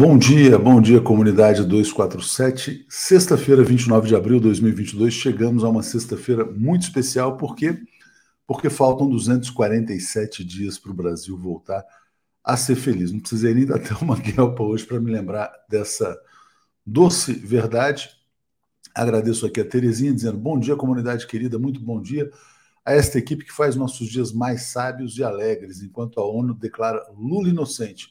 [0.00, 2.86] Bom dia, bom dia, comunidade 247.
[2.88, 7.78] Sexta-feira, 29 de abril de 2022, chegamos a uma sexta-feira muito especial, por quê?
[8.46, 11.84] Porque faltam 247 dias para o Brasil voltar
[12.42, 13.12] a ser feliz.
[13.12, 16.18] Não precisei nem dar até uma guelpa hoje para me lembrar dessa
[16.86, 18.08] doce verdade.
[18.94, 22.30] Agradeço aqui a Terezinha dizendo bom dia, comunidade querida, muito bom dia
[22.86, 27.04] a esta equipe que faz nossos dias mais sábios e alegres, enquanto a ONU declara
[27.14, 28.08] Lula inocente.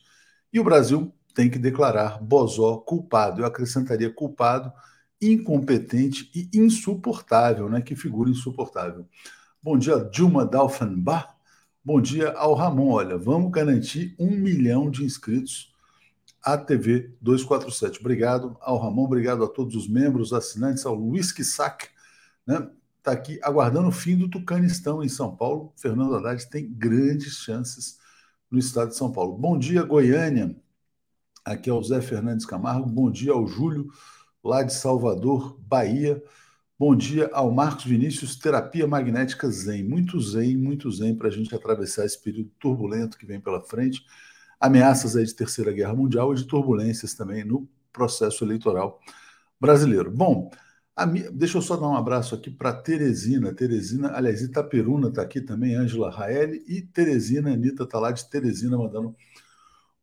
[0.54, 3.40] E o Brasil tem que declarar Bozó culpado.
[3.42, 4.74] Eu acrescentaria culpado,
[5.22, 7.82] incompetente e insuportável, né?
[7.82, 9.08] Que figura insuportável.
[9.64, 11.30] Bom dia, Dilma Dalfenbach.
[11.82, 12.92] Bom dia ao Ramon.
[12.92, 15.74] Olha, vamos garantir um milhão de inscritos
[16.44, 18.02] à TV 247.
[18.02, 21.88] Obrigado ao Ramon, obrigado a todos os membros, assinantes, ao Luiz Kissak,
[22.46, 22.70] né?
[22.98, 25.72] Está aqui aguardando o fim do Tucanistão em São Paulo.
[25.78, 27.98] Fernando Haddad tem grandes chances
[28.52, 29.38] no estado de São Paulo.
[29.38, 30.54] Bom dia, Goiânia.
[31.44, 32.90] Aqui é o Zé Fernandes Camargo.
[32.90, 33.88] Bom dia ao Júlio,
[34.44, 36.22] lá de Salvador, Bahia.
[36.78, 39.84] Bom dia ao Marcos Vinícius, Terapia Magnética Zen.
[39.84, 44.04] Muito zen, muito zen para a gente atravessar esse período turbulento que vem pela frente.
[44.60, 49.00] Ameaças aí de Terceira Guerra Mundial e de turbulências também no processo eleitoral
[49.60, 50.12] brasileiro.
[50.12, 50.50] Bom,
[51.06, 53.54] minha, deixa eu só dar um abraço aqui para Teresina.
[53.54, 58.78] Teresina, aliás, Itaperuna está aqui também, Ângela Raeli e Teresina, Anitta está lá de Teresina
[58.78, 59.16] mandando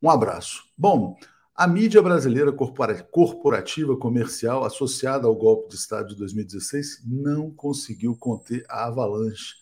[0.06, 0.62] um abraço.
[0.78, 1.18] Bom,
[1.52, 8.64] a mídia brasileira corporativa comercial associada ao golpe de Estado de 2016 não conseguiu conter
[8.68, 9.54] a avalanche.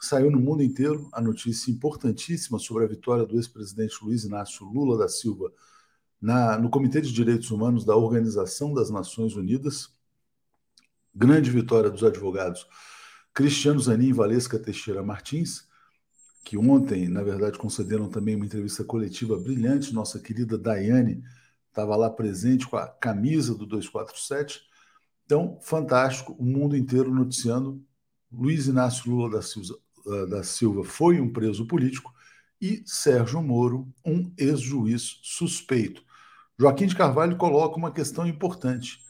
[0.00, 4.96] Saiu no mundo inteiro a notícia importantíssima sobre a vitória do ex-presidente Luiz Inácio Lula
[4.96, 5.52] da Silva
[6.20, 9.90] na, no Comitê de Direitos Humanos da Organização das Nações Unidas.
[11.14, 12.66] Grande vitória dos advogados
[13.34, 15.70] Cristiano Zanin e Valesca Teixeira Martins
[16.44, 19.94] que ontem, na verdade, concederam também uma entrevista coletiva brilhante.
[19.94, 21.22] Nossa querida Daiane
[21.68, 24.60] estava lá presente com a camisa do 247.
[25.24, 27.82] Então, fantástico, o mundo inteiro noticiando.
[28.30, 32.12] Luiz Inácio Lula da Silva, eh, da Silva foi um preso político
[32.60, 36.02] e Sérgio Moro, um ex-juiz suspeito.
[36.58, 39.00] Joaquim de Carvalho coloca uma questão importante.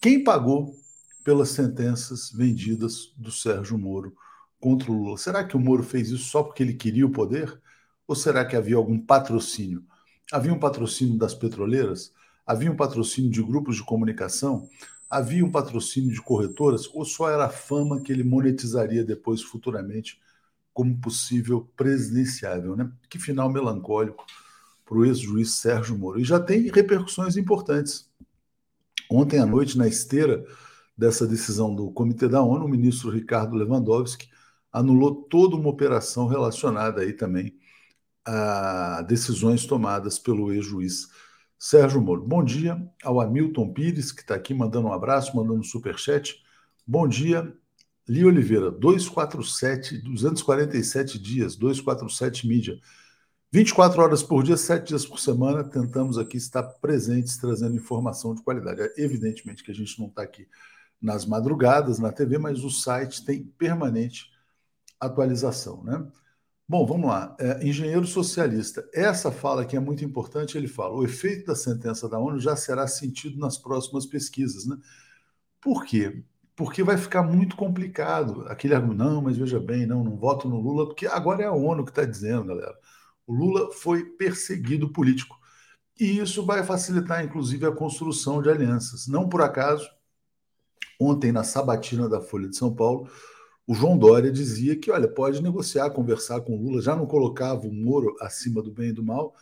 [0.00, 0.76] Quem pagou
[1.24, 4.14] pelas sentenças vendidas do Sérgio Moro?
[4.60, 5.18] Contra o Lula.
[5.18, 7.60] Será que o Moro fez isso só porque ele queria o poder?
[8.06, 9.84] Ou será que havia algum patrocínio?
[10.32, 12.12] Havia um patrocínio das petroleiras?
[12.46, 14.68] Havia um patrocínio de grupos de comunicação?
[15.08, 16.88] Havia um patrocínio de corretoras?
[16.92, 20.20] Ou só era a fama que ele monetizaria depois, futuramente,
[20.72, 22.76] como possível presidenciável?
[22.76, 22.90] Né?
[23.08, 24.24] Que final melancólico
[24.84, 26.18] para o ex-juiz Sérgio Moro.
[26.18, 28.08] E já tem repercussões importantes.
[29.10, 30.44] Ontem à noite, na esteira
[30.96, 34.28] dessa decisão do Comitê da ONU, o ministro Ricardo Lewandowski
[34.72, 37.58] anulou toda uma operação relacionada aí também
[38.24, 41.08] a decisões tomadas pelo ex-juiz
[41.58, 42.22] Sérgio Moro.
[42.22, 46.40] Bom dia ao Hamilton Pires, que está aqui mandando um abraço, mandando um superchat.
[46.86, 47.52] Bom dia,
[48.06, 52.78] Li Oliveira, 247, 247 dias, 247 mídia.
[53.50, 58.42] 24 horas por dia, 7 dias por semana, tentamos aqui estar presentes, trazendo informação de
[58.42, 58.82] qualidade.
[58.82, 60.46] É, evidentemente que a gente não está aqui
[61.00, 64.30] nas madrugadas, na TV, mas o site tem permanente
[65.00, 65.82] atualização.
[65.84, 66.06] Né?
[66.68, 67.34] Bom, vamos lá.
[67.40, 68.86] É, engenheiro socialista.
[68.92, 72.54] Essa fala que é muito importante, ele fala: o efeito da sentença da ONU já
[72.56, 74.66] será sentido nas próximas pesquisas.
[74.66, 74.76] Né?
[75.60, 76.22] Por quê?
[76.54, 78.44] Porque vai ficar muito complicado.
[78.48, 81.52] Aquele argumento, não, mas veja bem, não, não voto no Lula, porque agora é a
[81.52, 82.76] ONU que está dizendo, galera.
[83.26, 85.38] O Lula foi perseguido político.
[85.98, 89.08] E isso vai facilitar, inclusive, a construção de alianças.
[89.08, 89.88] Não por acaso,
[91.00, 93.10] ontem, na sabatina da Folha de São Paulo,
[93.68, 97.72] o João Dória dizia que, olha, pode negociar, conversar com Lula, já não colocava o
[97.72, 99.34] Moro acima do bem e do mal,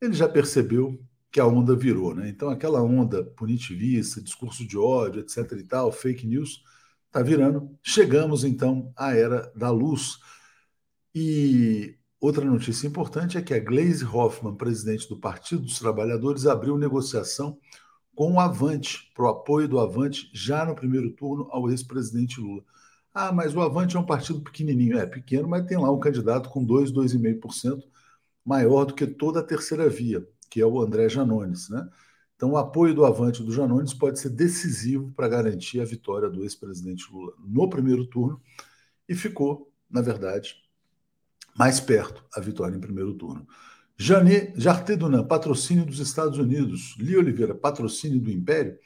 [0.00, 1.00] ele já percebeu
[1.30, 2.28] que a onda virou, né?
[2.28, 6.64] Então aquela onda punitivista, discurso de ódio, etc e tal, fake news,
[7.06, 7.70] está virando.
[7.84, 10.18] Chegamos então à era da luz.
[11.14, 16.76] E outra notícia importante é que a Glaze Hoffman, presidente do Partido dos Trabalhadores, abriu
[16.76, 17.56] negociação
[18.12, 22.64] com o Avante, para o apoio do Avante já no primeiro turno ao ex-presidente Lula.
[23.14, 24.98] Ah, mas o Avante é um partido pequenininho.
[24.98, 27.82] É pequeno, mas tem lá um candidato com 2, 2,5%
[28.44, 31.68] maior do que toda a terceira via, que é o André Janones.
[31.68, 31.88] Né?
[32.36, 36.42] Então, o apoio do Avante do Janones pode ser decisivo para garantir a vitória do
[36.42, 38.40] ex-presidente Lula no primeiro turno
[39.08, 40.56] e ficou, na verdade,
[41.56, 43.46] mais perto a vitória em primeiro turno.
[43.96, 46.96] Janet Jartedunan, patrocínio dos Estados Unidos.
[46.98, 48.78] Li Oliveira, patrocínio do Império?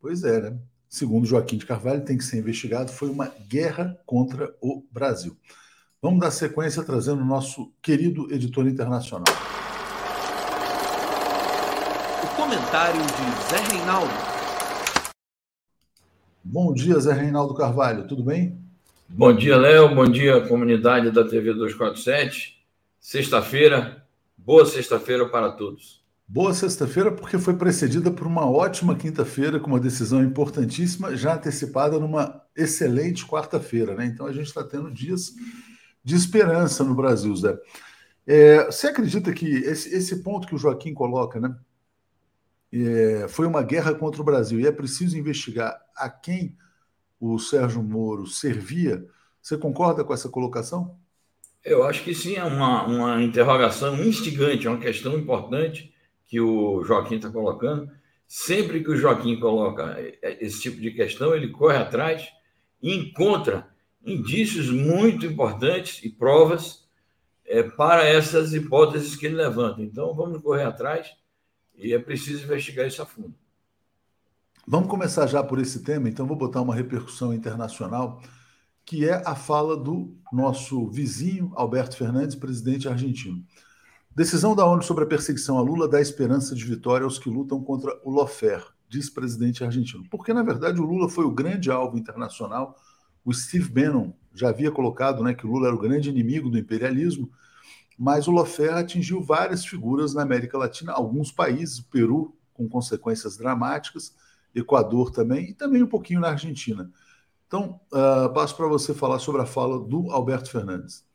[0.00, 0.58] Pois é, né?
[0.88, 5.36] Segundo Joaquim de Carvalho, tem que ser investigado, foi uma guerra contra o Brasil.
[6.00, 9.34] Vamos dar sequência trazendo o nosso querido editor internacional.
[12.22, 14.12] O Comentário de Zé Reinaldo.
[16.42, 18.58] Bom dia, Zé Reinaldo Carvalho, tudo bem?
[19.08, 19.94] Bom dia, Léo.
[19.94, 22.62] Bom dia, comunidade da TV 247.
[23.00, 24.06] Sexta-feira,
[24.36, 26.04] boa sexta-feira para todos.
[26.30, 31.98] Boa sexta-feira, porque foi precedida por uma ótima quinta-feira, com uma decisão importantíssima, já antecipada
[31.98, 34.04] numa excelente quarta-feira, né?
[34.04, 35.32] Então a gente está tendo dias
[36.04, 37.58] de esperança no Brasil, Zé.
[38.26, 41.56] É, você acredita que esse, esse, ponto que o Joaquim coloca, né?
[42.70, 46.54] É, foi uma guerra contra o Brasil e é preciso investigar a quem
[47.18, 49.02] o Sérgio Moro servia.
[49.40, 50.94] Você concorda com essa colocação?
[51.64, 55.96] Eu acho que sim, é uma, uma interrogação instigante, é uma questão importante
[56.28, 57.90] que o Joaquim está colocando.
[58.26, 62.28] Sempre que o Joaquim coloca esse tipo de questão, ele corre atrás
[62.80, 63.66] e encontra
[64.04, 66.86] indícios muito importantes e provas
[67.46, 69.82] é, para essas hipóteses que ele levanta.
[69.82, 71.16] Então, vamos correr atrás
[71.74, 73.34] e é preciso investigar isso a fundo.
[74.66, 78.20] Vamos começar já por esse tema, então vou botar uma repercussão internacional,
[78.84, 83.42] que é a fala do nosso vizinho Alberto Fernandes, presidente argentino.
[84.18, 87.62] Decisão da ONU sobre a perseguição a Lula dá esperança de vitória aos que lutam
[87.62, 90.02] contra o Lofer, diz presidente argentino.
[90.10, 92.76] Porque, na verdade, o Lula foi o grande alvo internacional.
[93.24, 96.58] O Steve Bannon já havia colocado né, que o Lula era o grande inimigo do
[96.58, 97.30] imperialismo,
[97.96, 103.36] mas o Lofer atingiu várias figuras na América Latina, alguns países, o Peru, com consequências
[103.36, 104.16] dramáticas,
[104.52, 106.90] Equador também, e também um pouquinho na Argentina.
[107.46, 111.06] Então, uh, passo para você falar sobre a fala do Alberto Fernandes.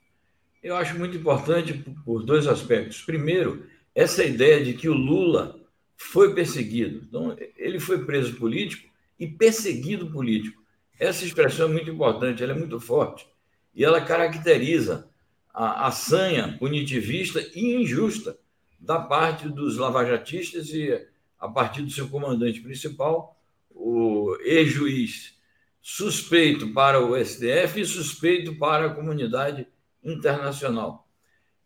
[0.64, 1.74] Eu acho muito importante
[2.06, 3.02] por dois aspectos.
[3.02, 5.60] Primeiro, essa ideia de que o Lula
[5.98, 7.04] foi perseguido.
[7.08, 8.90] Então, ele foi preso político
[9.20, 10.64] e perseguido político.
[10.98, 13.28] Essa expressão é muito importante, ela é muito forte.
[13.76, 15.10] E ela caracteriza
[15.54, 18.38] a, a sanha punitivista e injusta
[18.80, 21.08] da parte dos lavajatistas e
[21.40, 23.38] a partir do seu comandante principal,
[23.70, 25.38] o ex-juiz
[25.82, 29.68] suspeito para o STF e suspeito para a comunidade
[30.04, 31.08] internacional.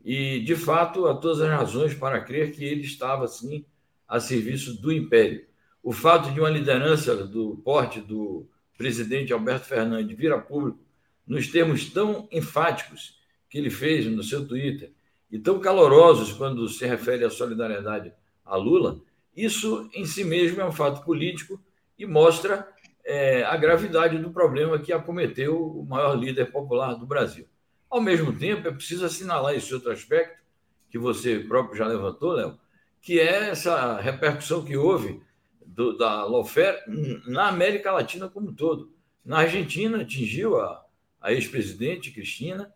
[0.04, 3.66] E, de fato, há todas as razões para crer que ele estava, assim,
[4.08, 5.46] a serviço do império.
[5.84, 8.48] O fato de uma liderança do porte do
[8.78, 10.80] presidente Alberto Fernandes vir a público
[11.26, 13.20] nos termos tão enfáticos
[13.50, 14.94] que ele fez no seu Twitter
[15.30, 18.14] e tão calorosos quando se refere à solidariedade
[18.46, 19.02] a Lula,
[19.36, 21.62] isso em si mesmo é um fato político
[21.98, 22.68] e mostra
[23.04, 27.46] é, a gravidade do problema que acometeu o maior líder popular do Brasil.
[27.90, 30.42] Ao mesmo tempo, é preciso assinalar esse outro aspecto,
[30.90, 32.58] que você próprio já levantou, Léo,
[33.02, 35.22] que é essa repercussão que houve
[35.66, 36.84] do, da Lofer
[37.28, 38.92] na América Latina como um todo.
[39.24, 40.86] Na Argentina, atingiu a,
[41.22, 42.74] a ex-presidente Cristina,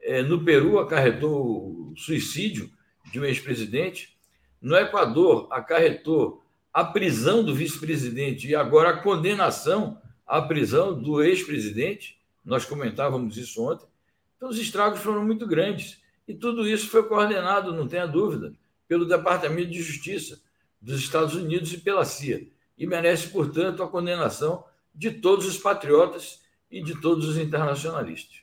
[0.00, 2.70] é, no Peru, acarretou o suicídio
[3.10, 4.16] de um ex-presidente,
[4.60, 12.18] no Equador, acarretou a prisão do vice-presidente e agora a condenação à prisão do ex-presidente.
[12.44, 13.86] Nós comentávamos isso ontem.
[14.44, 16.02] Então, os estragos foram muito grandes.
[16.28, 18.52] E tudo isso foi coordenado, não tenha dúvida,
[18.86, 20.38] pelo Departamento de Justiça
[20.78, 22.46] dos Estados Unidos e pela CIA.
[22.76, 24.62] E merece, portanto, a condenação
[24.94, 28.42] de todos os patriotas e de todos os internacionalistas.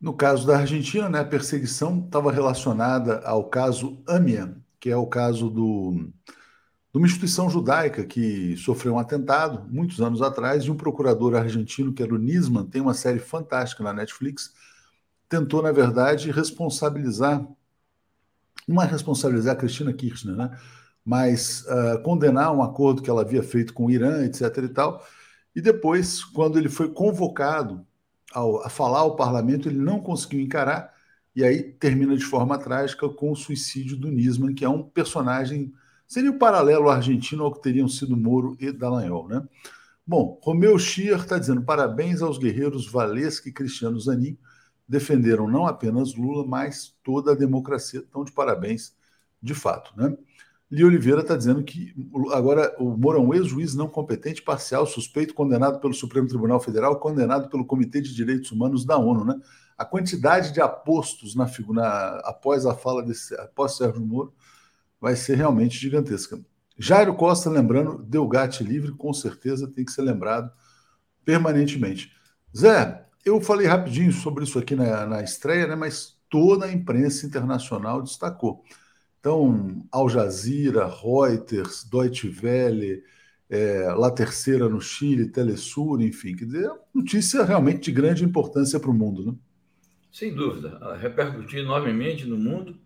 [0.00, 5.06] No caso da Argentina, né, a perseguição estava relacionada ao caso Amian, que é o
[5.06, 6.10] caso do,
[6.90, 11.92] de uma instituição judaica que sofreu um atentado muitos anos atrás, e um procurador argentino,
[11.92, 14.54] que era o Nisman, tem uma série fantástica na Netflix,
[15.30, 17.46] tentou, na verdade, responsabilizar,
[18.66, 20.58] não é responsabilizar a Cristina Kirchner, né?
[21.04, 24.42] mas uh, condenar um acordo que ela havia feito com o Irã, etc.
[24.58, 25.06] e tal.
[25.54, 27.86] E depois, quando ele foi convocado
[28.32, 30.92] ao, a falar ao parlamento, ele não conseguiu encarar
[31.34, 35.72] e aí termina de forma trágica com o suicídio do Nisman, que é um personagem.
[36.08, 39.42] Seria o um paralelo argentino ao que teriam sido Moro e Dallagnol, né?
[40.04, 44.36] Bom, Romeu Schier está dizendo parabéns aos guerreiros Valesca e Cristiano Zanin,
[44.90, 48.02] defenderam não apenas Lula, mas toda a democracia.
[48.08, 48.96] Então, de parabéns,
[49.40, 50.16] de fato, né?
[50.68, 51.94] Li Oliveira está dizendo que
[52.32, 56.98] agora o Moro é um ex-juiz não competente, parcial, suspeito, condenado pelo Supremo Tribunal Federal,
[56.98, 59.40] condenado pelo Comitê de Direitos Humanos da ONU, né?
[59.78, 64.32] a quantidade de apostos na, na, após a fala desse, após Sérgio Moro
[65.00, 66.40] vai ser realmente gigantesca.
[66.78, 70.52] Jairo Costa, lembrando, Delgate livre, com certeza tem que ser lembrado
[71.24, 72.12] permanentemente.
[72.56, 77.26] Zé, eu falei rapidinho sobre isso aqui na, na estreia, né, mas toda a imprensa
[77.26, 78.64] internacional destacou.
[79.18, 83.02] Então, Al Jazeera, Reuters, Deutsche Welle,
[83.50, 88.90] é, La Terceira no Chile, Telesur, enfim, quer dizer, notícia realmente de grande importância para
[88.90, 89.34] o mundo, né?
[90.10, 92.76] Sem dúvida, repercutiu enormemente no mundo,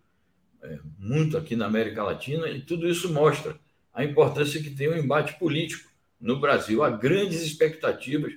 [0.61, 3.55] é, muito aqui na América Latina, e tudo isso mostra
[3.93, 5.89] a importância que tem o embate político
[6.19, 6.83] no Brasil.
[6.83, 8.33] Há grandes expectativas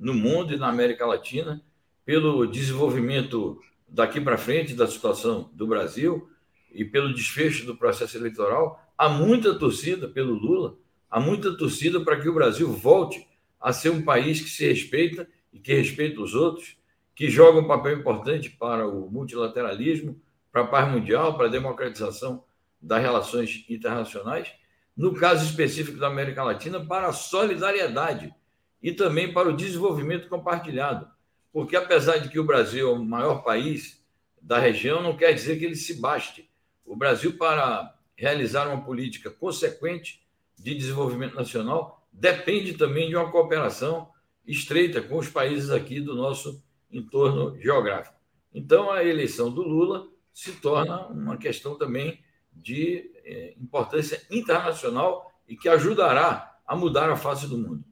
[0.00, 1.62] no mundo e na América Latina
[2.06, 6.28] pelo desenvolvimento daqui para frente da situação do Brasil
[6.72, 8.82] e pelo desfecho do processo eleitoral.
[8.96, 10.76] Há muita torcida pelo Lula,
[11.10, 13.28] há muita torcida para que o Brasil volte
[13.60, 16.76] a ser um país que se respeita e que respeita os outros,
[17.14, 20.18] que joga um papel importante para o multilateralismo,
[20.50, 22.42] para a paz mundial, para a democratização
[22.80, 24.50] das relações internacionais,
[24.96, 28.34] no caso específico da América Latina, para a solidariedade
[28.82, 31.08] e também para o desenvolvimento compartilhado.
[31.52, 34.02] Porque, apesar de que o Brasil é o maior país
[34.40, 36.48] da região, não quer dizer que ele se baste.
[36.84, 40.22] O Brasil, para realizar uma política consequente
[40.58, 44.08] de desenvolvimento nacional, depende também de uma cooperação
[44.46, 48.16] estreita com os países aqui do nosso entorno geográfico.
[48.52, 52.20] Então, a eleição do Lula se torna uma questão também
[52.52, 57.84] de é, importância internacional e que ajudará a mudar a face do mundo.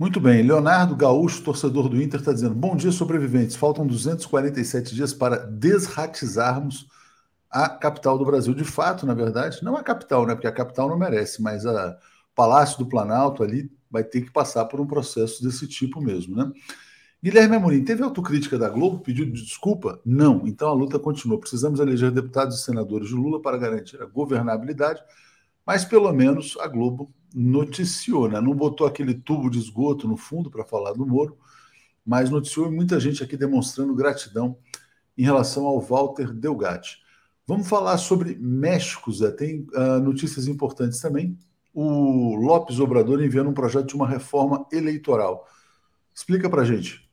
[0.00, 0.40] Muito bem.
[0.40, 3.54] Leonardo Gaúcho, torcedor do Inter, está dizendo: Bom dia, sobreviventes.
[3.54, 6.88] Faltam 247 dias para desratizarmos
[7.50, 8.54] a capital do Brasil.
[8.54, 10.34] De fato, na verdade, não a capital, né?
[10.34, 11.98] Porque a capital não merece, mas a
[12.34, 16.50] Palácio do Planalto ali vai ter que passar por um processo desse tipo mesmo, né?
[17.22, 19.00] Guilherme Amorim, teve autocrítica da Globo?
[19.00, 20.00] Pediu desculpa?
[20.02, 20.46] Não.
[20.46, 21.38] Então a luta continua.
[21.38, 25.02] Precisamos eleger deputados e senadores de Lula para garantir a governabilidade,
[25.66, 28.40] mas pelo menos a Globo noticiou, né?
[28.40, 31.38] Não botou aquele tubo de esgoto no fundo para falar do Moro,
[32.04, 34.56] mas noticiou muita gente aqui demonstrando gratidão
[35.16, 36.98] em relação ao Walter Delgatti.
[37.46, 39.30] Vamos falar sobre México, Zé.
[39.32, 41.36] Tem uh, notícias importantes também.
[41.74, 45.46] O Lopes Obrador enviando um projeto de uma reforma eleitoral.
[46.14, 47.08] Explica para gente.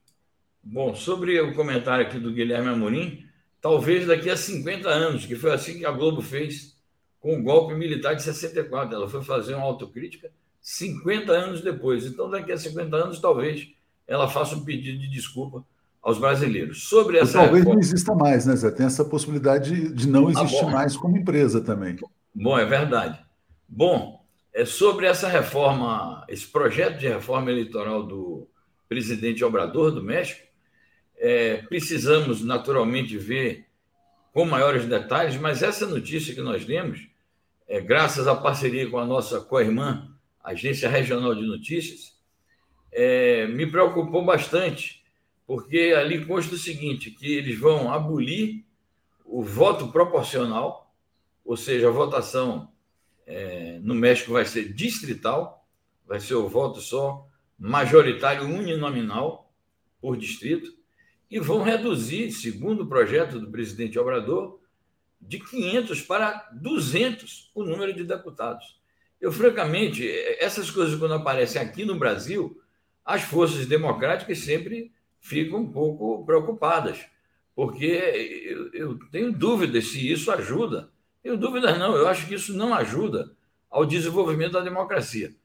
[0.63, 3.25] Bom, sobre o comentário aqui do Guilherme Amorim,
[3.61, 6.76] talvez daqui a 50 anos, que foi assim que a Globo fez
[7.27, 8.95] com o golpe militar de 64.
[8.95, 10.31] Ela foi fazer uma autocrítica
[10.61, 12.05] 50 anos depois.
[12.05, 13.67] Então, daqui a 50 anos, talvez
[14.07, 15.65] ela faça um pedido de desculpa
[16.01, 16.87] aos brasileiros.
[16.87, 17.73] Sobre essa talvez reforma...
[17.73, 18.71] não exista mais, né, Zé?
[18.71, 21.97] Tem essa possibilidade de não ah, existir ah, mais como empresa também.
[22.33, 23.19] Bom, é verdade.
[23.67, 28.47] Bom, é sobre essa reforma, esse projeto de reforma eleitoral do
[28.87, 30.47] presidente Obrador do México,
[31.17, 33.65] é, precisamos, naturalmente, ver
[34.31, 37.09] com maiores detalhes, mas essa notícia que nós lemos,
[37.67, 40.09] é, graças à parceria com a nossa co-irmã,
[40.43, 42.17] Agência Regional de Notícias,
[42.91, 45.03] é, me preocupou bastante,
[45.45, 48.63] porque ali consta o seguinte, que eles vão abolir
[49.25, 50.93] o voto proporcional,
[51.43, 52.71] ou seja, a votação
[53.25, 55.67] é, no México vai ser distrital,
[56.07, 57.27] vai ser o voto só
[57.59, 59.51] majoritário uninominal
[59.99, 60.71] por distrito,
[61.29, 64.61] e vão reduzir, segundo o projeto do presidente Obrador,
[65.19, 68.77] de 500 para 200 o número de deputados.
[69.19, 70.07] Eu, francamente,
[70.39, 72.61] essas coisas, quando aparecem aqui no Brasil,
[73.03, 77.05] as forças democráticas sempre ficam um pouco preocupadas,
[77.55, 77.85] porque
[78.45, 80.89] eu, eu tenho dúvidas se isso ajuda.
[81.23, 83.31] Tenho dúvidas, não, eu acho que isso não ajuda
[83.69, 85.35] ao desenvolvimento da democracia.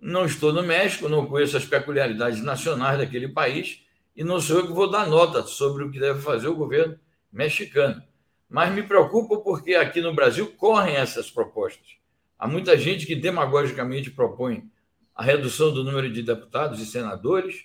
[0.00, 3.82] Não estou no México, não conheço as peculiaridades nacionais daquele país,
[4.14, 6.98] e não sou eu que vou dar nota sobre o que deve fazer o governo
[7.32, 8.02] mexicano.
[8.48, 11.96] Mas me preocupa porque aqui no Brasil correm essas propostas.
[12.38, 14.70] Há muita gente que demagogicamente propõe
[15.14, 17.64] a redução do número de deputados e senadores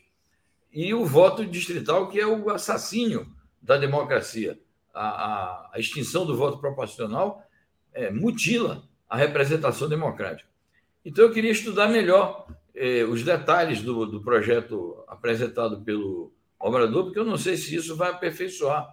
[0.71, 3.27] e o voto distrital, que é o assassínio
[3.61, 4.59] da democracia.
[4.93, 7.45] A, a, a extinção do voto proporcional
[7.93, 10.49] é, mutila a representação democrática.
[11.03, 17.19] Então, eu queria estudar melhor eh, os detalhes do, do projeto apresentado pelo Obrador, porque
[17.19, 18.87] eu não sei se isso vai aperfeiçoar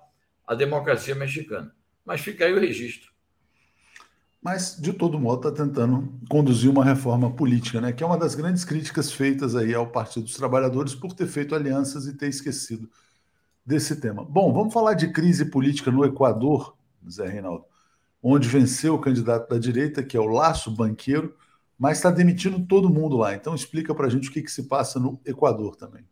[0.46, 1.74] a democracia mexicana.
[2.08, 3.12] Mas fica aí o registro.
[4.40, 7.92] Mas, de todo modo, está tentando conduzir uma reforma política, né?
[7.92, 11.54] que é uma das grandes críticas feitas aí ao Partido dos Trabalhadores por ter feito
[11.54, 12.88] alianças e ter esquecido
[13.62, 14.24] desse tema.
[14.24, 16.74] Bom, vamos falar de crise política no Equador,
[17.06, 17.66] Zé Reinaldo,
[18.22, 21.36] onde venceu o candidato da direita, que é o Laço Banqueiro,
[21.78, 23.34] mas está demitindo todo mundo lá.
[23.34, 26.06] Então, explica para a gente o que, que se passa no Equador também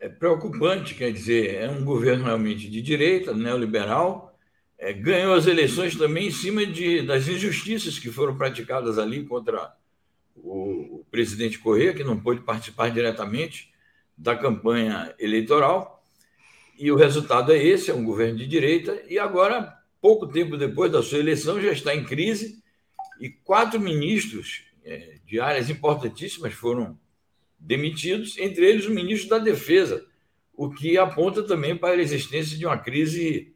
[0.00, 4.37] é preocupante, quer dizer, é um governo realmente de direita, neoliberal,
[4.78, 9.74] é, ganhou as eleições também em cima de, das injustiças que foram praticadas ali contra
[10.36, 13.72] o, o presidente Correa, que não pôde participar diretamente
[14.16, 16.02] da campanha eleitoral.
[16.78, 19.02] E o resultado é esse: é um governo de direita.
[19.08, 22.62] E agora, pouco tempo depois da sua eleição, já está em crise
[23.20, 26.96] e quatro ministros é, de áreas importantíssimas foram
[27.58, 30.06] demitidos, entre eles o ministro da Defesa,
[30.54, 33.52] o que aponta também para a existência de uma crise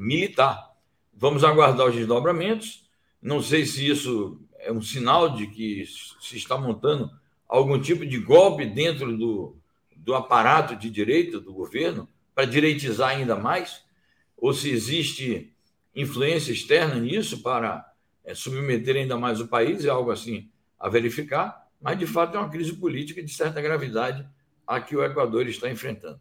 [0.00, 0.72] militar.
[1.12, 2.88] Vamos aguardar os desdobramentos.
[3.20, 5.84] Não sei se isso é um sinal de que
[6.20, 7.10] se está montando
[7.48, 9.56] algum tipo de golpe dentro do,
[9.96, 13.84] do aparato de direita do governo para direitizar ainda mais?
[14.36, 15.52] Ou se existe
[15.94, 17.84] influência externa nisso para
[18.24, 19.84] é, submeter ainda mais o país?
[19.84, 24.28] É algo assim a verificar, mas de fato é uma crise política de certa gravidade
[24.66, 26.20] a que o Equador está enfrentando.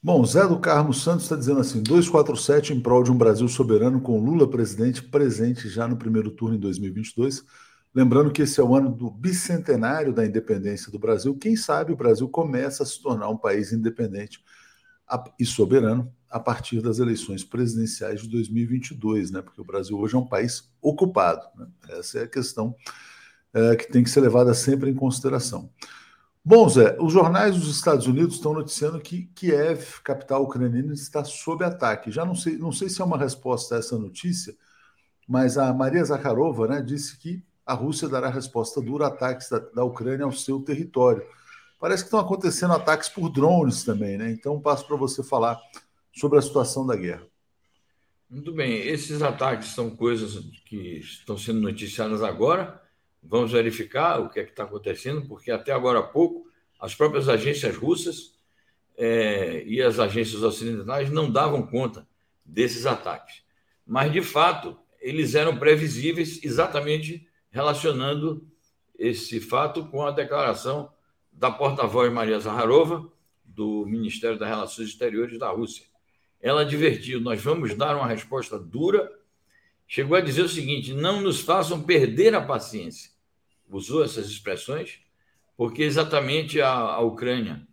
[0.00, 4.00] Bom, Zé do Carmo Santos está dizendo assim: 247 em prol de um Brasil soberano
[4.00, 7.44] com Lula presidente presente já no primeiro turno em 2022.
[7.92, 11.36] Lembrando que esse é o ano do bicentenário da independência do Brasil.
[11.36, 14.40] Quem sabe o Brasil começa a se tornar um país independente
[15.36, 19.42] e soberano a partir das eleições presidenciais de 2022, né?
[19.42, 21.44] Porque o Brasil hoje é um país ocupado.
[21.56, 21.66] Né?
[21.88, 22.76] Essa é a questão
[23.52, 25.72] é, que tem que ser levada sempre em consideração.
[26.50, 31.62] Bom, Zé, os jornais dos Estados Unidos estão noticiando que Kiev, capital ucraniana, está sob
[31.62, 32.10] ataque.
[32.10, 34.56] Já não sei, não sei se é uma resposta a essa notícia,
[35.28, 39.58] mas a Maria Zakharova né, disse que a Rússia dará resposta dura a ataques da,
[39.58, 41.22] da Ucrânia ao seu território.
[41.78, 44.30] Parece que estão acontecendo ataques por drones também, né?
[44.30, 45.60] Então passo para você falar
[46.14, 47.26] sobre a situação da guerra.
[48.30, 52.87] Muito bem, esses ataques são coisas que estão sendo noticiadas agora
[53.28, 56.48] Vamos verificar o que é está acontecendo, porque até agora há pouco
[56.80, 58.32] as próprias agências russas
[58.96, 62.08] é, e as agências ocidentais não davam conta
[62.42, 63.42] desses ataques.
[63.86, 68.46] Mas, de fato, eles eram previsíveis exatamente relacionando
[68.98, 70.90] esse fato com a declaração
[71.30, 73.12] da porta-voz Maria Zaharova,
[73.44, 75.84] do Ministério das Relações Exteriores da Rússia.
[76.40, 79.18] Ela advertiu: nós vamos dar uma resposta dura
[79.86, 83.17] chegou a dizer o seguinte: não nos façam perder a paciência.
[83.70, 85.00] Usou essas expressões,
[85.56, 87.66] porque exatamente a, a Ucrânia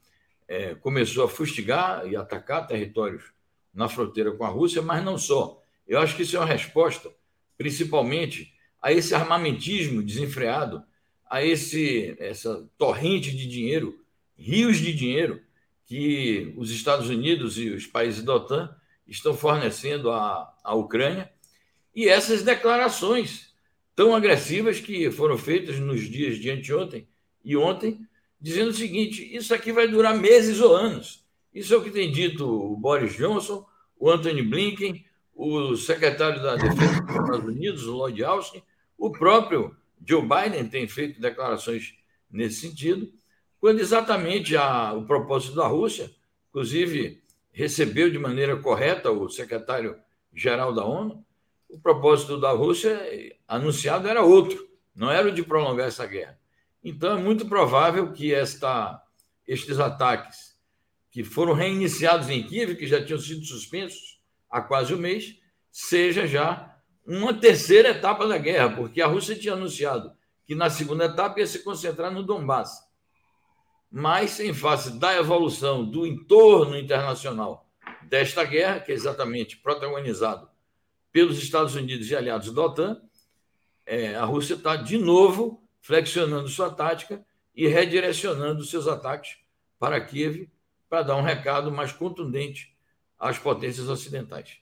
[0.47, 3.31] é, começou a fustigar e atacar territórios
[3.73, 5.61] na fronteira com a Rússia, mas não só.
[5.87, 7.11] Eu acho que isso é uma resposta,
[7.57, 10.83] principalmente, a esse armamentismo desenfreado,
[11.29, 13.99] a esse essa torrente de dinheiro,
[14.37, 15.41] rios de dinheiro
[15.85, 18.75] que os Estados Unidos e os países da OTAN
[19.07, 21.31] estão fornecendo à, à Ucrânia
[21.95, 23.54] e essas declarações
[23.95, 27.07] tão agressivas que foram feitas nos dias de anteontem
[27.43, 27.99] e ontem,
[28.39, 31.23] dizendo o seguinte: isso aqui vai durar meses ou anos.
[31.53, 33.65] Isso é o que tem dito o Boris Johnson,
[33.97, 38.61] o Anthony Blinken, o secretário da Defesa dos Estados Unidos, o Lloyd Austin,
[38.97, 41.95] o próprio Joe Biden tem feito declarações
[42.29, 43.11] nesse sentido,
[43.59, 46.11] quando exatamente a, o propósito da Rússia,
[46.49, 51.24] inclusive recebeu de maneira correta o secretário-geral da ONU,
[51.75, 52.97] o propósito da Rússia
[53.45, 56.39] anunciado era outro, não era o de prolongar essa guerra.
[56.81, 59.01] Então é muito provável que esta,
[59.45, 60.55] estes ataques,
[61.11, 65.37] que foram reiniciados em Kiev, que já tinham sido suspensos há quase um mês,
[65.69, 66.73] seja já
[67.05, 70.13] uma terceira etapa da guerra, porque a Rússia tinha anunciado
[70.45, 72.85] que na segunda etapa ia se concentrar no Donbass.
[73.91, 77.69] Mas, em face da evolução do entorno internacional
[78.03, 80.54] desta guerra, que é exatamente protagonizado
[81.15, 83.01] pelos Estados Unidos e aliados da OTAN,
[83.85, 87.25] é, a Rússia está de novo flexionando sua tática
[87.55, 89.37] e redirecionando seus ataques
[89.79, 90.49] para Kiev
[90.89, 92.75] para dar um recado mais contundente
[93.17, 94.57] às potências ocidentais.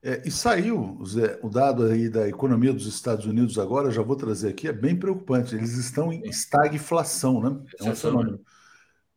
[0.00, 4.14] É, e saiu, Zé, o dado aí da economia dos Estados Unidos agora, já vou
[4.14, 5.56] trazer aqui, é bem preocupante.
[5.56, 7.60] Eles estão em estagflação, né?
[7.80, 8.40] É um fenômeno.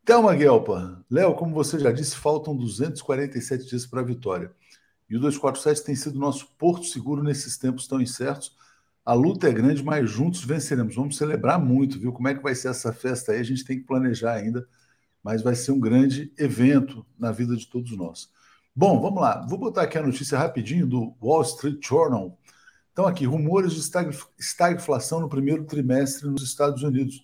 [0.04, 4.52] Thelma Guelpa, Léo, como você já disse, faltam 247 dias para a vitória.
[5.12, 8.56] E o 247 tem sido nosso porto seguro nesses tempos tão incertos.
[9.06, 10.96] A luta é grande, mas juntos venceremos.
[10.96, 12.14] Vamos celebrar muito, viu?
[12.14, 13.40] Como é que vai ser essa festa aí?
[13.42, 14.66] A gente tem que planejar ainda,
[15.22, 18.30] mas vai ser um grande evento na vida de todos nós.
[18.74, 19.46] Bom, vamos lá.
[19.50, 22.40] Vou botar aqui a notícia rapidinho do Wall Street Journal.
[22.94, 23.82] Então, aqui, rumores de
[24.40, 27.22] estagflação no primeiro trimestre nos Estados Unidos.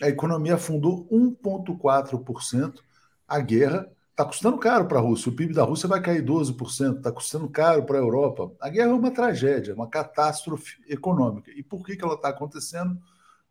[0.00, 2.78] A economia afundou 1,4%.
[3.26, 5.28] A guerra Está custando caro para a Rússia.
[5.28, 6.96] O PIB da Rússia vai cair 12%.
[6.96, 8.50] Está custando caro para a Europa.
[8.58, 11.50] A guerra é uma tragédia, uma catástrofe econômica.
[11.50, 12.98] E por que, que ela está acontecendo?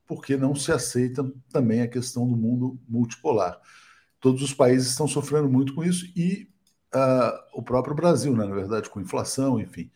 [0.07, 3.61] Porque não se aceita também a questão do mundo multipolar.
[4.19, 6.49] Todos os países estão sofrendo muito com isso e
[6.95, 9.91] uh, o próprio Brasil, né, na verdade, com inflação, enfim.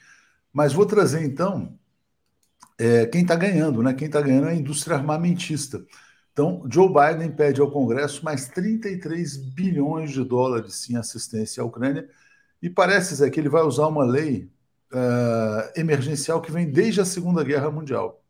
[0.53, 1.79] Mas vou trazer então
[2.77, 3.91] é, quem está ganhando, né?
[3.95, 5.84] Quem está ganhando é a indústria armamentista.
[6.39, 12.10] Então, Joe Biden pede ao Congresso mais 33 bilhões de dólares em assistência à Ucrânia
[12.62, 14.49] e parece, Zé, que ele vai usar uma lei
[14.89, 18.23] uh, emergencial que vem desde a Segunda Guerra Mundial.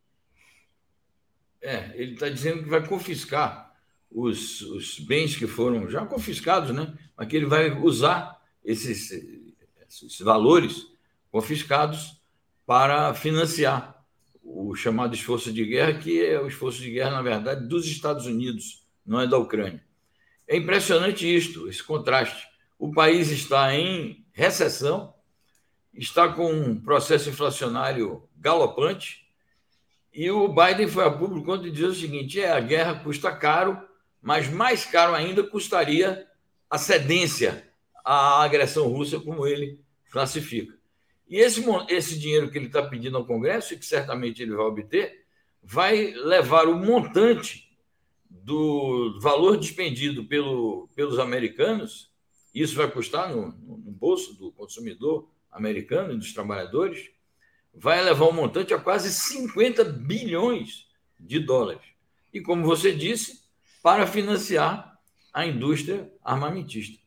[1.61, 3.75] É, ele está dizendo que vai confiscar
[4.09, 6.91] os, os, bens que foram já confiscados, né?
[7.15, 9.11] Mas que ele vai usar esses,
[9.87, 10.87] esses valores
[11.31, 12.19] confiscados
[12.65, 13.98] para financiar
[14.51, 18.25] o chamado esforço de guerra, que é o esforço de guerra, na verdade, dos Estados
[18.25, 19.83] Unidos, não é da Ucrânia.
[20.47, 22.47] É impressionante isto, esse contraste.
[22.77, 25.13] O país está em recessão,
[25.93, 29.27] está com um processo inflacionário galopante,
[30.11, 33.79] e o Biden foi a público quando diz o seguinte: é, a guerra custa caro,
[34.19, 36.27] mas mais caro ainda custaria
[36.67, 37.71] a cedência
[38.03, 39.79] à agressão russa, como ele
[40.11, 40.78] classifica.
[41.29, 44.65] E esse, esse dinheiro que ele está pedindo ao Congresso, e que certamente ele vai
[44.65, 45.25] obter,
[45.61, 47.69] vai levar o montante
[48.29, 52.09] do valor despendido pelo, pelos americanos,
[52.53, 57.09] isso vai custar no, no bolso do consumidor americano e dos trabalhadores,
[57.73, 60.87] vai levar o montante a quase 50 bilhões
[61.19, 61.83] de dólares.
[62.33, 63.43] E, como você disse,
[63.81, 64.99] para financiar
[65.33, 66.99] a indústria armamentista.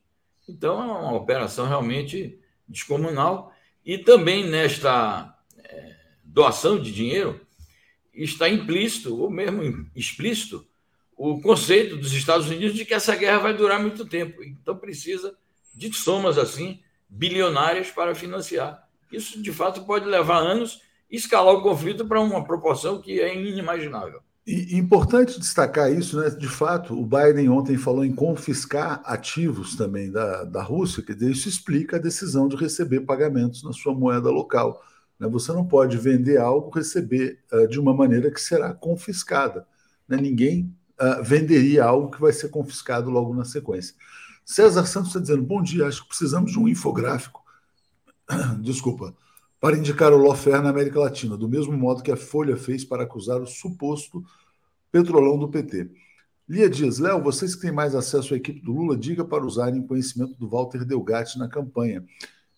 [0.47, 3.52] Então, é uma operação realmente descomunal.
[3.85, 7.39] E também nesta é, doação de dinheiro
[8.13, 10.65] está implícito, ou mesmo explícito,
[11.15, 14.43] o conceito dos Estados Unidos de que essa guerra vai durar muito tempo.
[14.43, 15.35] Então, precisa
[15.73, 18.87] de somas assim bilionárias para financiar.
[19.11, 23.35] Isso, de fato, pode levar anos e escalar o conflito para uma proporção que é
[23.35, 24.21] inimaginável.
[24.45, 26.29] E importante destacar isso, né?
[26.29, 31.47] De fato, o Biden ontem falou em confiscar ativos também da, da Rússia, que isso
[31.47, 34.83] explica a decisão de receber pagamentos na sua moeda local.
[35.17, 35.29] Né?
[35.29, 39.65] Você não pode vender algo, receber uh, de uma maneira que será confiscada.
[40.09, 40.17] Né?
[40.17, 43.95] Ninguém uh, venderia algo que vai ser confiscado logo na sequência.
[44.45, 47.41] César Santos está dizendo: bom dia, acho que precisamos de um infográfico.
[48.59, 49.15] Desculpa
[49.63, 53.03] para indicar o lawfare na América Latina, do mesmo modo que a Folha fez para
[53.03, 54.21] acusar o suposto
[54.91, 55.89] petrolão do PT.
[56.49, 59.79] Lia Dias, Léo, vocês que têm mais acesso à equipe do Lula, diga para usarem
[59.79, 62.03] o conhecimento do Walter Delgatti na campanha.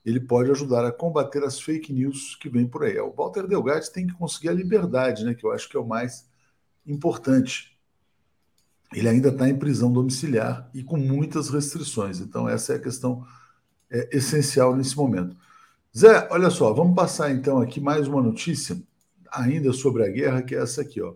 [0.04, 3.00] Ele pode ajudar a combater as fake news que vêm por aí.
[3.00, 5.86] O Walter Delgatti tem que conseguir a liberdade, né, que eu acho que é o
[5.86, 6.28] mais
[6.88, 7.78] importante.
[8.92, 12.20] Ele ainda está em prisão domiciliar e com muitas restrições.
[12.20, 13.24] Então, essa é a questão
[13.92, 15.38] é, essencial nesse momento.
[15.98, 18.78] Zé, olha só, vamos passar então aqui mais uma notícia,
[19.32, 21.14] ainda sobre a guerra, que é essa aqui, ó.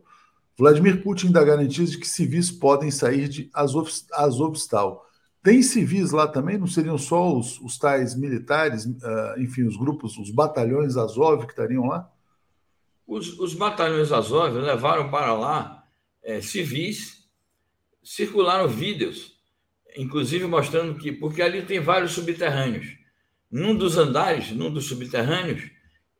[0.57, 5.05] Vladimir Putin dá garantias de que civis podem sair de Azovstal.
[5.43, 6.57] Tem civis lá também?
[6.57, 11.51] Não seriam só os, os tais militares, uh, enfim, os grupos, os batalhões Azov que
[11.51, 12.09] estariam lá?
[13.05, 15.83] Os, os batalhões Azov levaram para lá
[16.23, 17.27] é, civis,
[18.01, 19.33] circularam vídeos,
[19.97, 22.98] inclusive mostrando que, porque ali tem vários subterrâneos
[23.51, 25.69] num dos andares, num dos subterrâneos,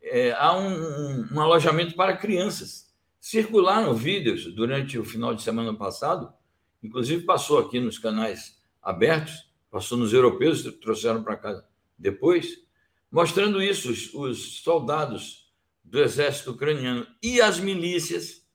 [0.02, 2.89] é, há um, um, alojamento para crianças.
[3.20, 6.34] Circularam vídeos durante o final de semana passado,
[6.82, 11.63] inclusive passou aqui nos canais abertos, passou nos europeus, trouxeram para cá
[11.98, 12.63] depois,
[13.12, 15.52] mostrando isso, os, os soldados
[15.84, 18.48] do exército ucraniano e as milícias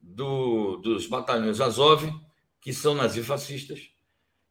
[0.00, 2.08] do, dos batalhões Azov,
[2.60, 3.90] que são nazifascistas,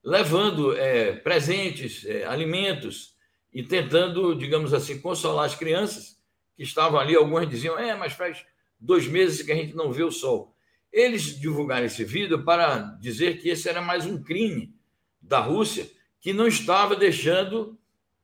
[0.03, 3.16] levando é, presentes, é, alimentos,
[3.53, 6.17] e tentando, digamos assim, consolar as crianças
[6.55, 7.15] que estavam ali.
[7.15, 8.45] Algumas diziam: é, mas faz
[8.79, 10.55] dois meses que a gente não vê o sol.
[10.91, 14.73] Eles divulgaram esse vídeo para dizer que esse era mais um crime
[15.21, 17.77] da Rússia que não estava deixando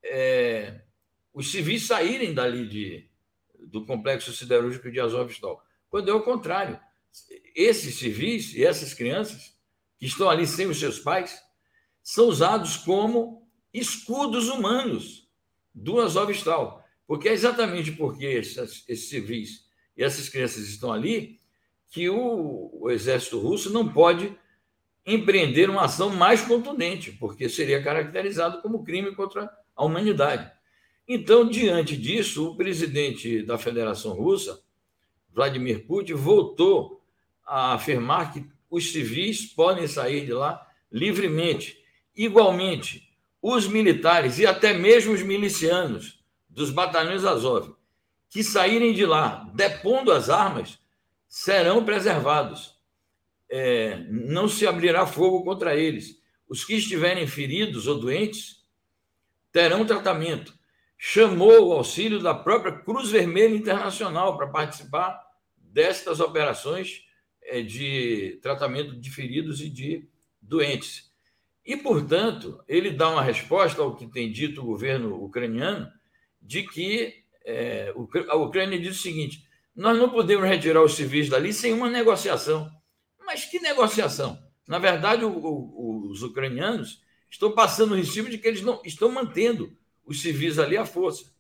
[0.04, 0.82] é,
[1.34, 3.10] os civis saírem dali de,
[3.60, 5.64] do complexo siderúrgico de Azovstal.
[5.90, 6.80] Quando é o contrário.
[7.56, 9.56] Esses civis e essas crianças
[10.00, 11.40] que estão ali sem os seus pais
[12.02, 13.43] são usados como
[13.74, 15.28] escudos humanos
[15.74, 16.84] do Azovstal.
[17.08, 19.66] Porque é exatamente porque esses, esses civis
[19.98, 21.40] e essas crianças estão ali
[21.90, 24.36] que o, o exército russo não pode
[25.06, 30.52] empreender uma ação mais contundente, porque seria caracterizado como crime contra a humanidade.
[31.08, 34.64] Então, diante disso, o presidente da Federação Russa,
[35.30, 37.04] Vladimir Putin, voltou
[37.46, 41.78] a afirmar que os civis podem sair de lá livremente.
[42.16, 43.13] Igualmente,
[43.44, 47.76] os militares e até mesmo os milicianos dos batalhões Azov
[48.34, 50.80] que saírem de lá depondo as armas
[51.28, 52.74] serão preservados.
[53.48, 56.20] É, não se abrirá fogo contra eles.
[56.48, 58.66] Os que estiverem feridos ou doentes
[59.52, 60.52] terão tratamento.
[60.98, 65.22] Chamou o auxílio da própria Cruz Vermelha Internacional para participar
[65.58, 67.04] destas operações
[67.44, 70.08] é, de tratamento de feridos e de
[70.42, 71.13] doentes.
[71.66, 75.90] E, portanto, ele dá uma resposta ao que tem dito o governo ucraniano,
[76.42, 77.94] de que é,
[78.28, 82.70] a Ucrânia diz o seguinte: nós não podemos retirar os civis dali sem uma negociação.
[83.26, 84.38] Mas que negociação?
[84.68, 89.12] Na verdade, o, o, os ucranianos estão passando o recibo de que eles não estão
[89.12, 91.32] mantendo os civis ali à força.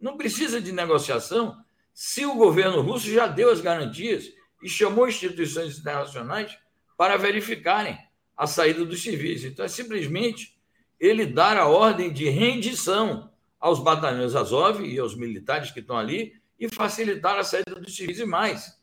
[0.00, 1.56] Não precisa de negociação
[1.94, 6.56] se o governo russo já deu as garantias e chamou instituições internacionais
[6.96, 7.98] para verificarem
[8.38, 9.44] a saída dos civis.
[9.44, 10.56] Então, é simplesmente
[11.00, 16.40] ele dar a ordem de rendição aos batalhões Azov e aos militares que estão ali
[16.58, 18.78] e facilitar a saída dos civis e mais.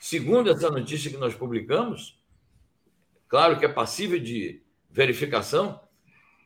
[0.00, 2.18] Segundo essa notícia que nós publicamos,
[3.28, 5.80] claro que é passível de verificação,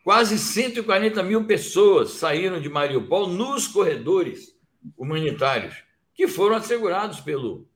[0.03, 4.59] quase 140 mil pessoas saíram de Mariupol nos corredores
[4.97, 5.77] humanitários,
[6.12, 7.68] que foram assegurados pelo,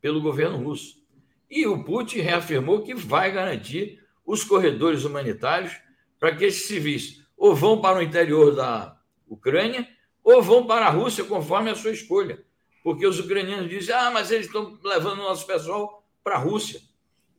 [0.00, 1.02] pelo governo russo.
[1.50, 5.74] E o Putin reafirmou que vai garantir os corredores humanitários
[6.20, 8.94] para que esses civis ou vão para o interior da
[9.26, 9.88] Ucrânia
[10.22, 12.44] ou vão para a Rússia, conforme a sua escolha.
[12.84, 16.82] Porque os ucranianos dizem, ah, mas eles estão levando o nosso pessoal para a Rússia.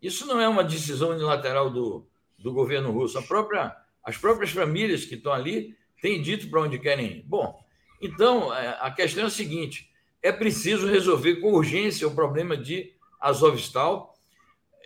[0.02, 2.08] Isso não é uma decisão unilateral do,
[2.39, 3.21] do governo russo.
[3.28, 7.23] Própria, as próprias famílias que estão ali têm dito para onde querem ir.
[7.23, 7.63] Bom,
[8.02, 9.91] então é, a questão é a seguinte:
[10.23, 14.15] é preciso resolver com urgência o problema de Azovstal.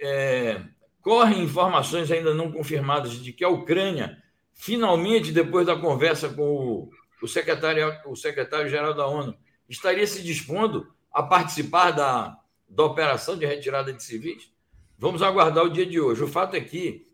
[0.02, 0.62] É,
[1.04, 6.90] correm informações ainda não confirmadas de que a Ucrânia, finalmente, depois da conversa com o,
[7.22, 9.38] o secretário, o secretário-geral da ONU,
[9.68, 12.40] estaria se dispondo a participar da,
[12.70, 14.50] da operação de retirada de civis?
[14.98, 16.24] Vamos aguardar o dia de hoje.
[16.24, 17.06] O fato é que,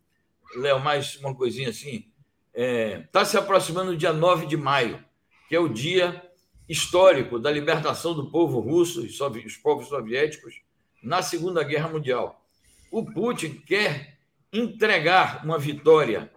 [0.56, 2.06] Léo, mais uma coisinha assim,
[2.54, 5.04] está é, tá se aproximando o dia 9 de maio,
[5.48, 6.24] que é o dia
[6.68, 9.10] histórico da libertação do povo russo e
[9.46, 10.62] os povos soviéticos
[11.02, 12.39] na Segunda Guerra Mundial.
[12.92, 14.18] O Putin quer
[14.52, 16.32] entregar uma vitória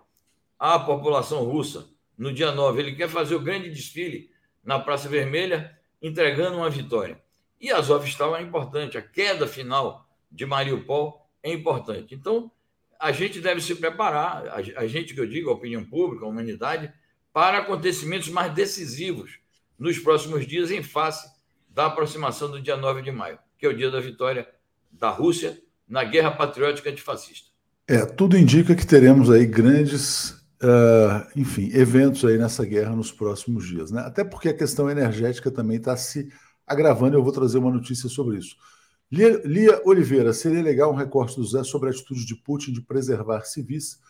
[0.59, 2.81] à população russa no dia 9.
[2.81, 4.31] Ele quer fazer o grande desfile
[4.63, 7.23] na Praça Vermelha entregando uma vitória.
[7.61, 12.15] E Azovstal é importante, a queda final de Mariupol é importante.
[12.15, 12.51] Então,
[12.99, 16.93] a gente deve se preparar, a gente que eu digo, a opinião pública, a humanidade,
[17.33, 19.39] para acontecimentos mais decisivos
[19.79, 21.33] nos próximos dias, em face
[21.69, 24.49] da aproximação do dia 9 de maio, que é o dia da vitória
[24.91, 25.61] da Rússia
[25.93, 27.49] na guerra patriótica antifascista.
[27.87, 33.67] É, tudo indica que teremos aí grandes uh, enfim, eventos aí nessa guerra nos próximos
[33.67, 34.01] dias, né?
[34.01, 36.29] Até porque a questão energética também está se
[36.67, 37.17] agravando.
[37.17, 38.57] Eu vou trazer uma notícia sobre isso.
[39.11, 42.81] Lia, Lia, Oliveira, seria legal um recorte do Zé sobre a atitude de Putin de
[42.81, 44.01] preservar civis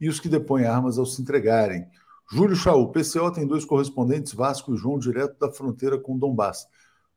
[0.00, 1.84] e os que depõem armas ao se entregarem.
[2.30, 6.68] Júlio Chaú, PCO tem dois correspondentes, Vasco e João, direto da fronteira com Donbass.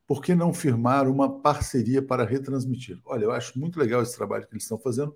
[0.08, 2.98] Por que não firmar uma parceria para retransmitir?
[3.04, 5.14] Olha, eu acho muito legal esse trabalho que eles estão fazendo.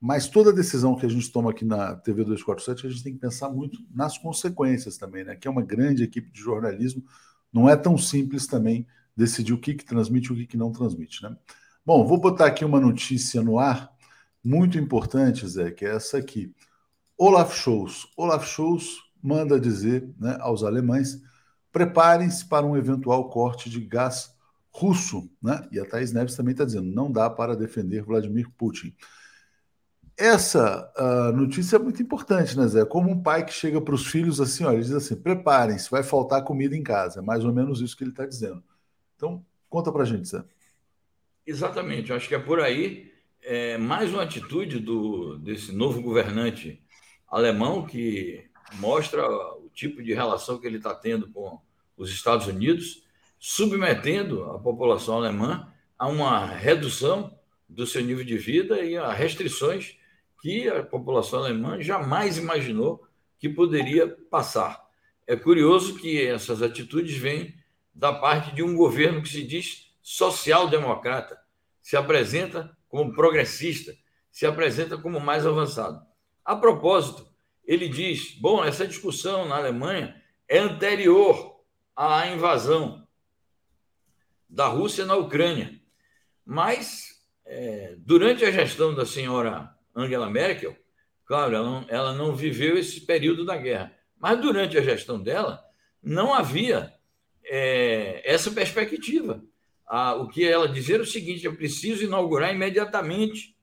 [0.00, 3.18] Mas toda decisão que a gente toma aqui na TV 247, a gente tem que
[3.18, 5.34] pensar muito nas consequências também, né?
[5.34, 7.04] Que é uma grande equipe de jornalismo,
[7.52, 10.70] não é tão simples também decidir o que, que transmite e o que, que não
[10.70, 11.36] transmite, né?
[11.84, 13.92] Bom, vou botar aqui uma notícia no ar
[14.44, 16.54] muito importante, Zé, que é essa aqui.
[17.18, 18.06] Olaf Scholz.
[18.16, 21.20] Olaf Scholz manda dizer né, aos alemães:
[21.72, 24.34] preparem-se para um eventual corte de gás
[24.70, 25.68] russo, né?
[25.72, 28.94] E a Thais Neves também está dizendo: não dá para defender Vladimir Putin.
[30.16, 32.84] Essa uh, notícia é muito importante, né, Zé?
[32.84, 36.02] Como um pai que chega para os filhos assim, olha, ele diz assim: preparem-se, vai
[36.02, 37.20] faltar comida em casa.
[37.20, 38.62] É mais ou menos isso que ele está dizendo.
[39.16, 40.44] Então, conta para a gente, Zé.
[41.46, 43.10] Exatamente, acho que é por aí.
[43.42, 46.84] É, mais uma atitude do, desse novo governante
[47.26, 49.22] alemão que mostra
[49.80, 51.58] tipo de relação que ele está tendo com
[51.96, 53.02] os Estados Unidos,
[53.38, 59.96] submetendo a população alemã a uma redução do seu nível de vida e a restrições
[60.42, 63.06] que a população alemã jamais imaginou
[63.38, 64.86] que poderia passar.
[65.26, 67.54] É curioso que essas atitudes vêm
[67.94, 71.38] da parte de um governo que se diz social-democrata,
[71.80, 73.94] se apresenta como progressista,
[74.30, 76.04] se apresenta como mais avançado.
[76.44, 77.29] A propósito,
[77.70, 81.62] ele diz: bom, essa discussão na Alemanha é anterior
[81.94, 83.06] à invasão
[84.48, 85.80] da Rússia na Ucrânia.
[86.44, 90.76] Mas, é, durante a gestão da senhora Angela Merkel,
[91.24, 95.62] claro, ela não, ela não viveu esse período da guerra, mas durante a gestão dela
[96.02, 96.92] não havia
[97.44, 99.44] é, essa perspectiva.
[100.18, 103.56] O que ela dizia era o seguinte: eu preciso inaugurar imediatamente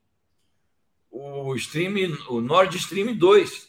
[1.10, 3.67] o stream, o Nord Stream 2.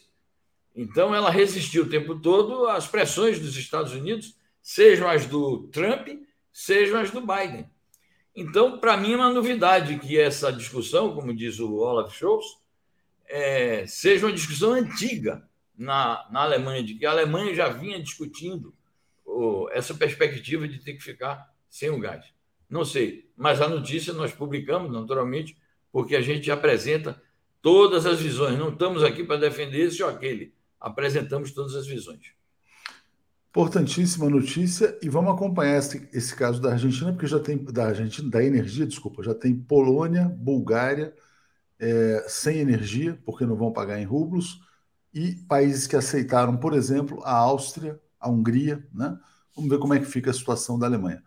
[0.80, 6.08] Então ela resistiu o tempo todo às pressões dos Estados Unidos, sejam as do Trump,
[6.50, 7.68] sejam as do Biden.
[8.34, 12.46] Então, para mim, é uma novidade que essa discussão, como diz o Olaf Scholz,
[13.28, 18.74] é, seja uma discussão antiga na, na Alemanha, de que a Alemanha já vinha discutindo
[19.72, 22.24] essa perspectiva de ter que ficar sem o gás.
[22.70, 25.58] Não sei, mas a notícia nós publicamos, naturalmente,
[25.92, 27.22] porque a gente apresenta
[27.60, 28.58] todas as visões.
[28.58, 32.32] Não estamos aqui para defender esse ou aquele, apresentamos todas as visões.
[33.50, 38.30] Importantíssima notícia e vamos acompanhar esse, esse caso da Argentina, porque já tem da Argentina,
[38.30, 41.12] da energia, desculpa, já tem Polônia, Bulgária
[41.80, 44.60] é, sem energia, porque não vão pagar em rublos,
[45.12, 49.18] e países que aceitaram, por exemplo, a Áustria, a Hungria, né?
[49.56, 51.22] Vamos ver como é que fica a situação da Alemanha.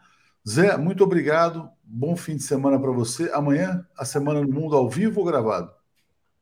[0.47, 1.69] Zé, muito obrigado.
[1.83, 3.29] Bom fim de semana para você.
[3.33, 5.71] Amanhã, a Semana no Mundo ao vivo ou gravado?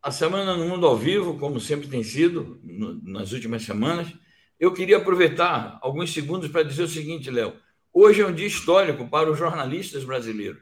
[0.04, 4.12] A Semana no Mundo ao vivo, como sempre tem sido no, nas últimas semanas.
[4.60, 7.56] Eu queria aproveitar alguns segundos para dizer o seguinte, Léo.
[7.94, 10.60] Hoje é um dia histórico para os jornalistas brasileiros.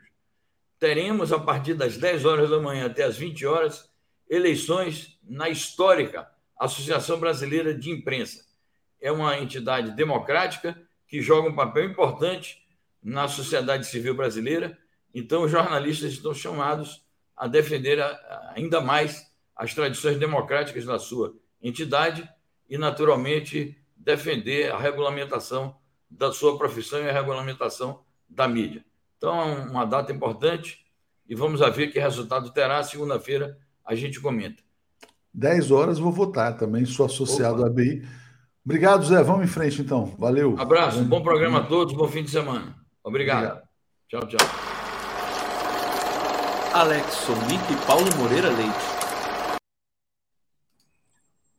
[0.77, 3.89] Teremos, a partir das 10 horas da manhã até as 20 horas,
[4.29, 8.43] eleições na histórica Associação Brasileira de Imprensa.
[8.99, 12.61] É uma entidade democrática que joga um papel importante
[13.01, 14.77] na sociedade civil brasileira.
[15.13, 17.99] Então, os jornalistas estão chamados a defender
[18.53, 19.28] ainda mais
[19.59, 22.27] as tradições democráticas da sua entidade
[22.69, 25.75] e, naturalmente, defender a regulamentação
[26.09, 28.85] da sua profissão e a regulamentação da mídia.
[29.17, 30.85] Então, é uma data importante
[31.27, 32.81] e vamos ver que resultado terá.
[32.81, 34.63] Segunda-feira a gente comenta.
[35.33, 37.65] 10 horas vou votar também, sou associado Opa.
[37.65, 38.07] à ABI.
[38.63, 39.21] Obrigado, Zé.
[39.21, 40.15] Vamos em frente, então.
[40.17, 40.55] Valeu.
[40.57, 42.75] Abraço, bom programa a todos, bom fim de semana.
[43.03, 43.43] Obrigado.
[43.43, 43.67] Obrigado.
[44.07, 44.47] Tchau, tchau.
[46.73, 48.98] Alex Sonic e Paulo Moreira Leite.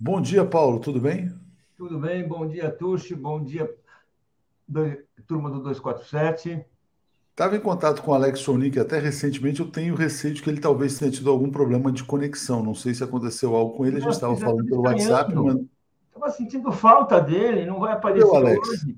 [0.03, 0.81] Bom dia, Paulo.
[0.81, 1.31] Tudo bem?
[1.77, 3.71] Tudo bem, bom dia, Tuxi, bom dia,
[4.67, 6.65] do, turma do 247.
[7.31, 9.61] Estava em contato com o Alex Sonic até recentemente.
[9.61, 12.63] Eu tenho receio de que ele talvez tenha tido algum problema de conexão.
[12.63, 13.99] Não sei se aconteceu algo com ele.
[13.99, 15.35] A gente estava falando pelo WhatsApp.
[15.35, 18.69] Estava sentindo falta dele, não vai aparecer Eu, Alex.
[18.69, 18.97] hoje.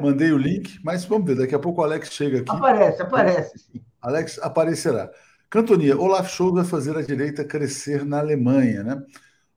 [0.00, 1.36] Mandei o link, mas vamos ver.
[1.36, 2.50] Daqui a pouco o Alex chega aqui.
[2.50, 3.84] Aparece, aparece, sim.
[4.00, 5.10] Alex aparecerá.
[5.50, 9.02] Cantonia, Olaf Scholz vai fazer a direita crescer na Alemanha, né?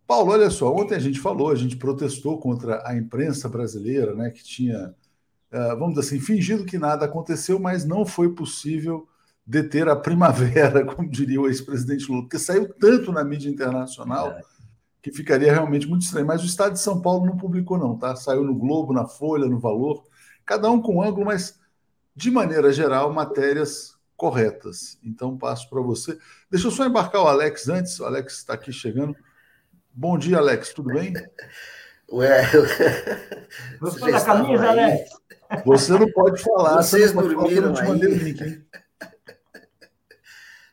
[0.07, 4.29] Paulo, olha só, ontem a gente falou, a gente protestou contra a imprensa brasileira, né,
[4.31, 4.95] que tinha,
[5.51, 9.07] uh, vamos dizer assim, fingido que nada aconteceu, mas não foi possível
[9.45, 14.37] deter a primavera, como diria o ex-presidente Lula, porque saiu tanto na mídia internacional
[15.01, 16.27] que ficaria realmente muito estranho.
[16.27, 18.15] Mas o Estado de São Paulo não publicou, não, tá?
[18.15, 20.03] Saiu no Globo, na Folha, no Valor,
[20.45, 21.59] cada um com ângulo, mas
[22.15, 24.97] de maneira geral, matérias corretas.
[25.03, 26.17] Então, passo para você.
[26.49, 29.15] Deixa eu só embarcar o Alex antes, o Alex está aqui chegando.
[29.99, 31.11] Bom dia, Alex, tudo bem?
[32.11, 32.43] Ué,
[33.81, 35.09] você da camisa, Alex?
[35.65, 36.83] Você não pode falar.
[36.83, 38.01] Vocês não dormiram falar, aí?
[38.01, 38.63] Link,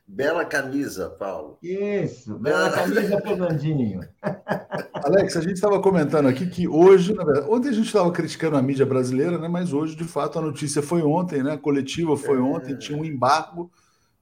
[0.06, 1.56] Bela camisa, Paulo.
[1.62, 4.00] Isso, bela camisa, Fernandinho.
[4.92, 8.58] Alex, a gente estava comentando aqui que hoje, na verdade, ontem a gente estava criticando
[8.58, 9.48] a mídia brasileira, né?
[9.48, 11.54] Mas hoje, de fato, a notícia foi ontem, né?
[11.54, 12.42] A coletiva foi é.
[12.42, 13.72] ontem, tinha um embargo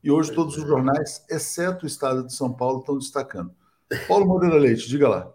[0.01, 3.53] e hoje todos os jornais, exceto o Estado de São Paulo, estão destacando.
[4.09, 5.33] Paulo Moreira Leite, diga lá.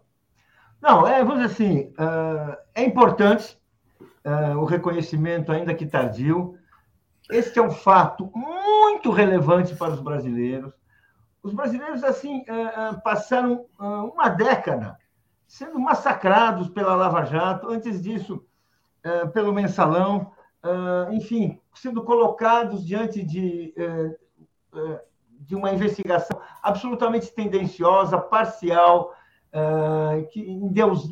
[0.82, 3.58] Não, é, vamos dizer assim, uh, é importante
[4.24, 6.56] uh, o reconhecimento, ainda que tardio.
[7.32, 10.74] Este é um fato muito relevante para os brasileiros.
[11.42, 14.98] Os brasileiros, assim, uh, passaram uma década
[15.48, 18.46] sendo massacrados pela Lava Jato, antes disso,
[19.34, 20.34] pelo Mensalão,
[21.12, 23.74] enfim, sendo colocados diante de
[25.48, 29.16] de uma investigação absolutamente tendenciosa, parcial,
[29.54, 31.10] uh, que Deus,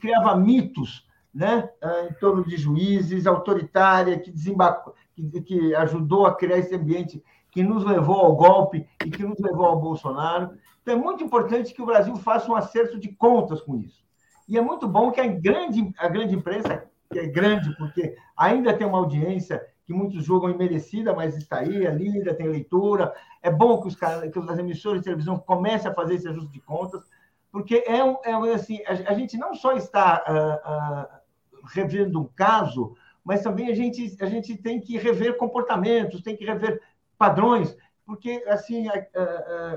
[0.00, 6.34] criava mitos né, uh, em torno de juízes, autoritária, que, desembacou, que, que ajudou a
[6.34, 10.50] criar esse ambiente que nos levou ao golpe e que nos levou ao Bolsonaro.
[10.82, 14.04] Então, é muito importante que o Brasil faça um acerto de contas com isso.
[14.48, 18.74] E é muito bom que a grande, a grande imprensa, que é grande porque ainda
[18.74, 23.10] tem uma audiência que muitos julgam imerecida, mas está aí, é lida, tem leitura.
[23.42, 26.60] É bom que, os, que as emissoras de televisão comecem a fazer esse ajuste de
[26.60, 27.02] contas,
[27.50, 32.94] porque é, é assim, a, a, gente não só está uh, uh, revendo um caso,
[33.24, 36.82] mas também a gente, a gente tem que rever comportamentos, tem que rever
[37.16, 37.74] padrões,
[38.04, 38.88] porque assim,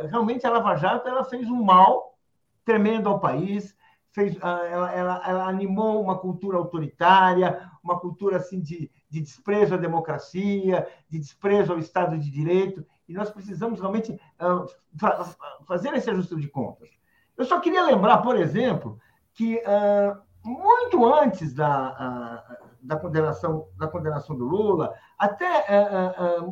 [0.10, 2.18] realmente a Lava Jato ela fez um mal
[2.66, 3.74] tremendo ao país,
[4.12, 9.78] fez, ela, ela, ela animou uma cultura autoritária, uma cultura assim de de desprezo à
[9.78, 14.66] democracia, de desprezo ao Estado de Direito, e nós precisamos realmente uh,
[14.98, 15.26] fa
[15.68, 16.90] fazer esse ajuste de contas.
[17.36, 18.98] Eu só queria lembrar, por exemplo,
[19.34, 25.66] que uh, muito antes da, uh, da, condenação, da condenação do Lula, até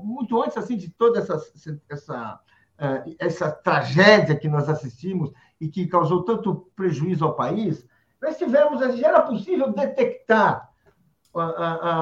[0.03, 1.41] muito antes assim de toda essa,
[1.89, 2.39] essa,
[3.17, 5.31] essa tragédia que nós assistimos
[5.61, 7.87] e que causou tanto prejuízo ao país,
[8.21, 10.68] nós tivemos, já era possível detectar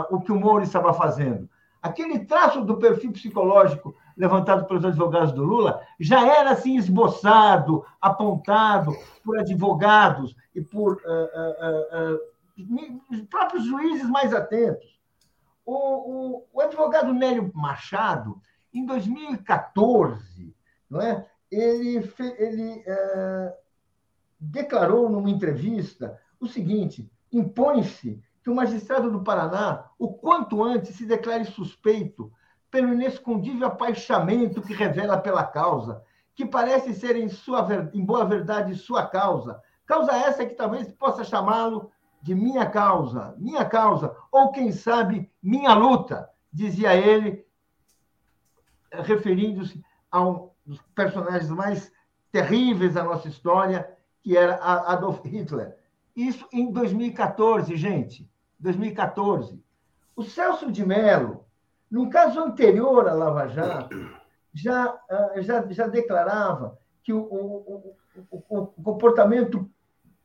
[0.09, 1.49] o que o Moro estava fazendo.
[1.82, 8.95] Aquele traço do perfil psicológico levantado pelos advogados do Lula já era assim esboçado, apontado
[9.23, 12.13] por advogados e por uh,
[12.63, 14.99] uh, os próprios juízes mais atentos.
[15.63, 18.41] O, o, o advogado Nélio Machado,
[18.73, 20.55] em 2014,
[20.89, 21.25] não é?
[21.51, 22.84] ele, ele
[24.39, 31.05] declarou numa entrevista o seguinte: impõe-se que o magistrado do Paraná, o quanto antes, se
[31.05, 32.31] declare suspeito
[32.71, 36.01] pelo inescondível apaixamento que revela pela causa,
[36.33, 39.61] que parece ser em, sua, em boa verdade sua causa.
[39.85, 41.91] Causa essa que talvez possa chamá-lo
[42.21, 47.45] de minha causa, minha causa, ou quem sabe, minha luta, dizia ele,
[48.93, 51.91] referindo-se a um dos personagens mais
[52.31, 55.77] terríveis da nossa história, que era Adolf Hitler.
[56.15, 58.25] Isso em 2014, gente.
[58.60, 59.64] 2014.
[60.16, 61.45] O Celso de Mello,
[61.89, 63.95] num caso anterior à Lava Jato,
[64.53, 67.95] já, ah, já, já declarava que o, o,
[68.32, 69.70] o, o comportamento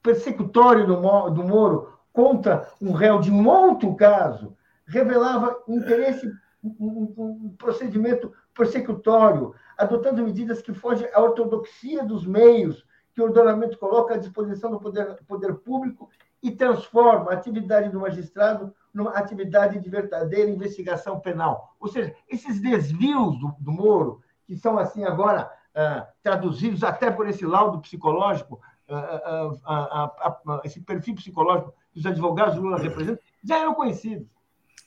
[0.03, 4.57] persecutório do, do Moro contra um réu de um outro caso
[4.87, 6.31] revelava interesse,
[6.63, 13.79] um, um procedimento persecutório, adotando medidas que fogem à ortodoxia dos meios que o ordenamento
[13.79, 16.11] coloca à disposição do poder, poder público
[16.43, 21.75] e transforma a atividade do magistrado numa atividade de verdadeira investigação penal.
[21.79, 27.29] Ou seja, esses desvios do, do Moro, que são assim agora ah, traduzidos até por
[27.29, 33.59] esse laudo psicológico, ah, ah, esse perfil psicológico que os advogados do Lula representam, já
[33.59, 34.27] eram conhecidos.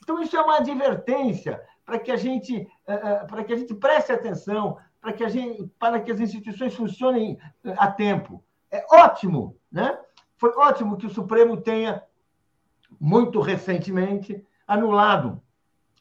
[0.02, 2.68] Então, isso é uma advertência para que a gente,
[3.28, 7.38] para que a gente preste atenção, para que, a gente, para que as instituições funcionem
[7.76, 8.42] a tempo.
[8.70, 9.98] É ótimo, né?
[10.36, 12.02] Foi ótimo que o Supremo tenha,
[13.00, 15.42] muito recentemente, anulado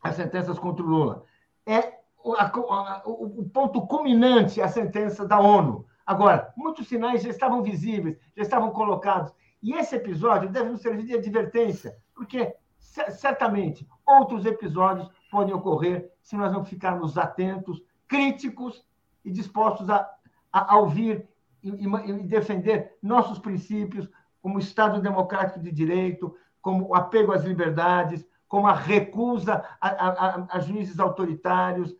[0.02, 1.24] as sentenças contra o Lula.
[1.66, 5.86] É o, ponto culminante a sentença da ONU.
[6.06, 9.32] Agora, muitos sinais já estavam visíveis, já estavam colocados.
[9.62, 16.36] E esse episódio deve nos servir de advertência, porque certamente outros episódios podem ocorrer se
[16.36, 18.86] nós não ficarmos atentos, críticos
[19.24, 20.10] e dispostos a,
[20.52, 21.28] a, a ouvir
[21.64, 24.08] e, e, defender nossos princípios,
[24.46, 30.48] como Estado democrático de direito, como o apego às liberdades, como a recusa a, a,
[30.52, 31.98] a juízes autoritários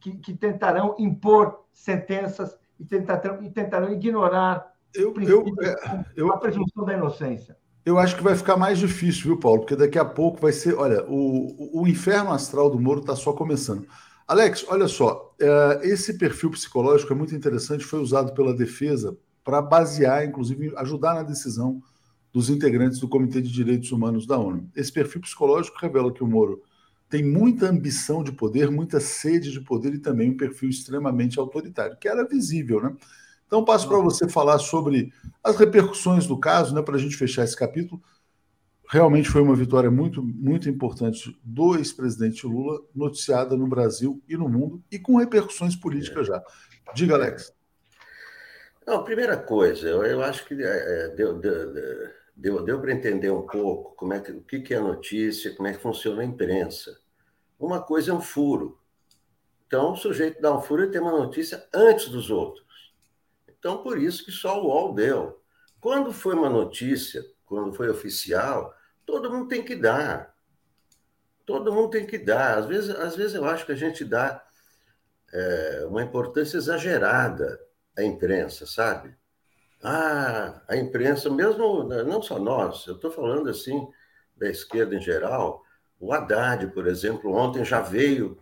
[0.00, 6.38] que, que, tentarão impor sentenças e tentarão, e tentarão ignorar eu, eu, é, eu, a
[6.38, 7.56] presunção da inocência.
[7.86, 9.60] Eu acho que vai ficar mais difícil, viu, Paulo?
[9.60, 10.74] Porque daqui a pouco vai ser.
[10.74, 13.86] Olha, o, o inferno astral do Moro está só começando.
[14.26, 19.16] Alex, olha só, é, esse perfil psicológico é muito interessante, foi usado pela defesa
[19.50, 21.82] para basear, inclusive, ajudar na decisão
[22.32, 24.70] dos integrantes do Comitê de Direitos Humanos da ONU.
[24.76, 26.62] Esse perfil psicológico revela que o Moro
[27.08, 31.96] tem muita ambição de poder, muita sede de poder e também um perfil extremamente autoritário,
[31.98, 32.96] que era visível, né?
[33.44, 37.42] Então, passo para você falar sobre as repercussões do caso, né, para a gente fechar
[37.42, 38.00] esse capítulo.
[38.88, 44.48] Realmente foi uma vitória muito, muito importante do ex-presidente Lula, noticiada no Brasil e no
[44.48, 46.40] mundo, e com repercussões políticas já.
[46.94, 47.52] Diga, Alex.
[48.90, 51.72] Não, primeira coisa, eu, acho que é, é deu, deu,
[52.34, 55.68] deu, deu para entender um pouco como é que, o que, que é notícia, como
[55.68, 57.00] é que funciona a imprensa.
[57.56, 58.80] Uma coisa é um furo.
[59.64, 62.92] Então, o sujeito dá um furo e tem uma notícia antes dos outros.
[63.48, 65.40] Então, por isso que só o UOL deu.
[65.80, 68.74] Quando foi uma notícia, quando foi oficial,
[69.06, 70.34] todo mundo tem que dar.
[71.46, 72.58] Todo mundo tem que dar.
[72.58, 74.44] Às vezes, às vezes eu acho que a gente dá
[75.32, 79.14] é, uma importância exagerada à imprensa, sabe?
[79.82, 83.88] Ah, a imprensa, mesmo, não só nós, eu estou falando assim
[84.36, 85.62] da esquerda em geral,
[85.98, 88.38] o Haddad, por exemplo, ontem já veio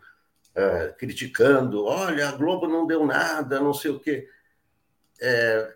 [0.54, 4.28] é, criticando, olha, a Globo não deu nada, não sei o quê.
[5.20, 5.74] É,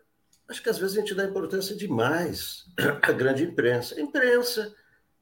[0.48, 2.66] acho que às vezes a gente dá importância demais
[3.02, 3.96] à grande imprensa.
[3.96, 4.74] A imprensa,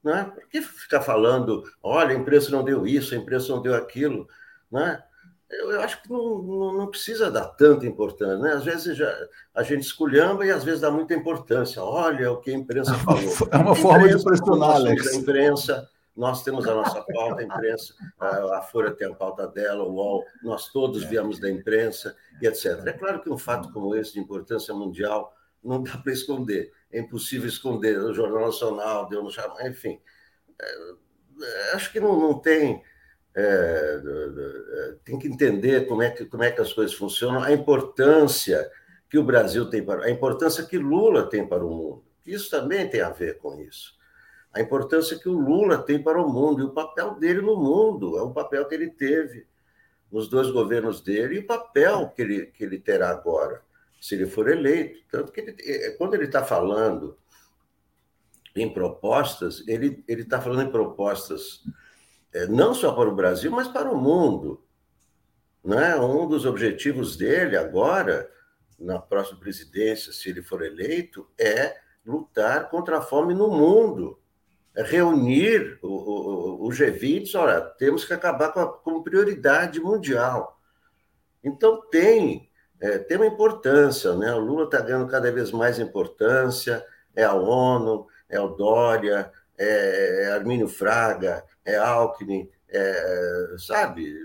[0.02, 0.24] né?
[0.34, 4.28] por que ficar falando, olha, a imprensa não deu isso, a imprensa não deu aquilo?
[4.70, 5.02] Né?
[5.50, 8.38] Eu, eu acho que não, não, não, precisa dar tanta importância.
[8.38, 8.52] Né?
[8.52, 9.12] Às vezes já,
[9.54, 11.82] a gente esculhamba e às vezes dá muita importância.
[11.82, 13.20] Olha o que a imprensa falou.
[13.50, 15.08] É uma forma de pressionar, Alex.
[15.08, 19.82] A imprensa, nós temos a nossa pauta, a imprensa, a, Folha tem a pauta dela,
[19.82, 22.86] o UOL, nós todos viemos da imprensa e etc.
[22.86, 26.72] É claro que um fato como esse, de importância mundial, não dá para esconder.
[26.92, 27.98] É impossível esconder.
[27.98, 30.00] O Jornal Nacional deu no chamado, enfim.
[30.60, 30.94] É,
[31.42, 32.82] é, acho que não, não tem.
[33.34, 37.52] É, é, tem que entender como é que, como é que as coisas funcionam, a
[37.52, 38.68] importância
[39.08, 40.04] que o Brasil tem para.
[40.04, 42.04] a importância que Lula tem para o mundo.
[42.26, 43.98] Isso também tem a ver com isso
[44.52, 48.18] a importância que o Lula tem para o mundo e o papel dele no mundo,
[48.18, 49.46] é o papel que ele teve
[50.10, 53.62] nos dois governos dele e o papel que ele, que ele terá agora,
[54.00, 55.00] se ele for eleito.
[55.08, 57.16] Tanto que ele, é, quando ele está falando
[58.56, 61.79] em propostas, ele está falando em propostas é,
[62.48, 64.64] não só para o Brasil, mas para o mundo.
[65.64, 65.96] Né?
[65.96, 68.30] Um dos objetivos dele agora,
[68.78, 74.18] na próxima presidência, se ele for eleito, é lutar contra a fome no mundo.
[74.74, 80.58] É reunir o, o, o G20, olha, temos que acabar com, a, com prioridade mundial.
[81.42, 82.48] Então tem,
[82.80, 84.32] é, tem uma importância, né?
[84.34, 86.84] O Lula está ganhando cada vez mais importância,
[87.16, 94.16] é a ONU, é o Dória, é, é Armínio Fraga, é Alckmin, é, sabe?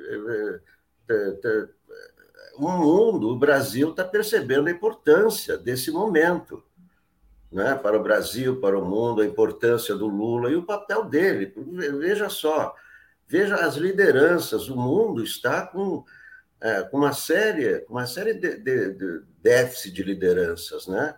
[1.09, 1.67] É, é, é,
[2.57, 6.63] o mundo, o Brasil está percebendo a importância desse momento.
[7.51, 11.53] Né, para o Brasil, para o mundo, a importância do Lula e o papel dele.
[11.99, 12.75] Veja só,
[13.27, 14.67] veja as lideranças.
[14.67, 16.03] O mundo está com,
[16.59, 21.15] é, com uma série, uma série de, de, de déficit de lideranças, né?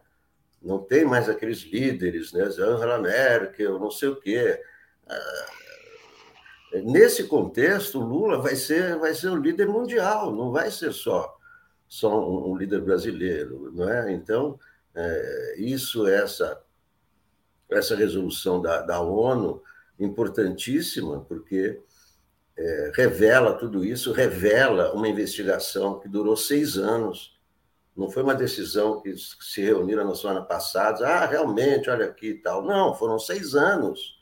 [0.67, 2.43] Não tem mais aqueles líderes, né?
[2.43, 4.61] Angela Merkel, não sei o quê.
[6.73, 11.33] É, nesse contexto, Lula vai ser, vai ser o líder mundial, não vai ser só,
[11.87, 14.11] só um, líder brasileiro, não é?
[14.11, 14.59] Então,
[14.93, 16.61] é, isso, essa,
[17.69, 19.63] essa resolução da, da ONU,
[19.97, 21.81] importantíssima, porque
[22.57, 27.36] é, revela tudo isso, revela uma investigação que durou seis anos,
[27.97, 32.35] não foi uma decisão que se reuniram na semana passada, ah, realmente, olha aqui e
[32.35, 32.61] tal.
[32.61, 34.21] Não, foram seis anos.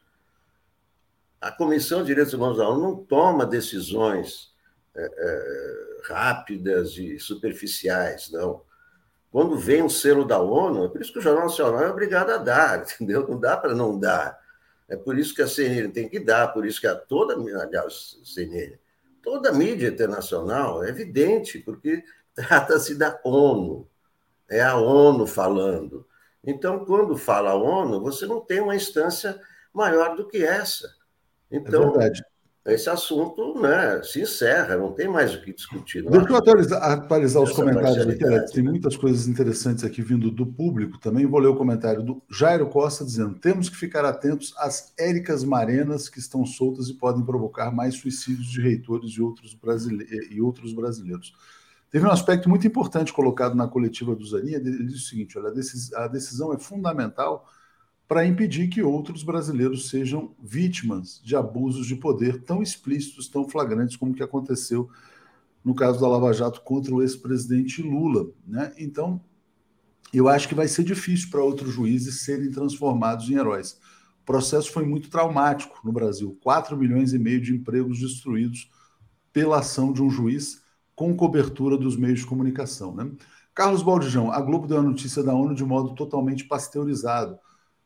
[1.41, 4.53] A Comissão de Direitos Humanos da ONU não toma decisões
[4.95, 8.61] é, é, rápidas e superficiais, não.
[9.29, 12.29] Quando vem um selo da ONU, é por isso que o Jornal Nacional é obrigado
[12.29, 13.27] a dar, entendeu?
[13.27, 14.39] Não dá para não dar.
[14.87, 18.17] É por isso que a CNN tem que dar, por isso que a toda, aliás,
[18.23, 18.77] CNN,
[19.21, 22.03] toda a mídia internacional é evidente, porque
[22.35, 23.87] trata-se da ONU,
[24.49, 26.05] é a ONU falando.
[26.43, 29.39] Então, quando fala a ONU, você não tem uma instância
[29.73, 30.87] maior do que essa.
[31.49, 32.11] Então, é
[32.73, 36.03] esse assunto né, se encerra, não tem mais o que discutir.
[36.03, 38.51] Deixa eu atualizar, atualizar os comentários aqui, Alex.
[38.51, 41.27] Tem muitas coisas interessantes aqui vindo do público também.
[41.27, 46.09] Vou ler o comentário do Jairo Costa dizendo: temos que ficar atentos às éricas marenas
[46.09, 50.07] que estão soltas e podem provocar mais suicídios de reitores e outros, brasile...
[50.31, 51.33] e outros brasileiros.
[51.95, 55.53] Teve um aspecto muito importante colocado na coletiva do Zanin, ele diz o seguinte, olha,
[55.95, 57.49] a decisão é fundamental
[58.05, 63.95] para impedir que outros brasileiros sejam vítimas de abusos de poder tão explícitos, tão flagrantes
[63.95, 64.89] como o que aconteceu
[65.63, 68.29] no caso da Lava Jato contra o ex-presidente Lula.
[68.45, 68.73] Né?
[68.77, 69.21] Então,
[70.13, 73.79] eu acho que vai ser difícil para outros juízes serem transformados em heróis.
[74.21, 76.37] O processo foi muito traumático no Brasil.
[76.43, 78.69] 4 milhões e meio de empregos destruídos
[79.31, 80.64] pela ação de um juiz
[80.95, 82.95] com cobertura dos meios de comunicação.
[82.95, 83.11] Né?
[83.53, 87.37] Carlos Baldijão, a Globo deu a notícia da ONU de modo totalmente pasteurizado.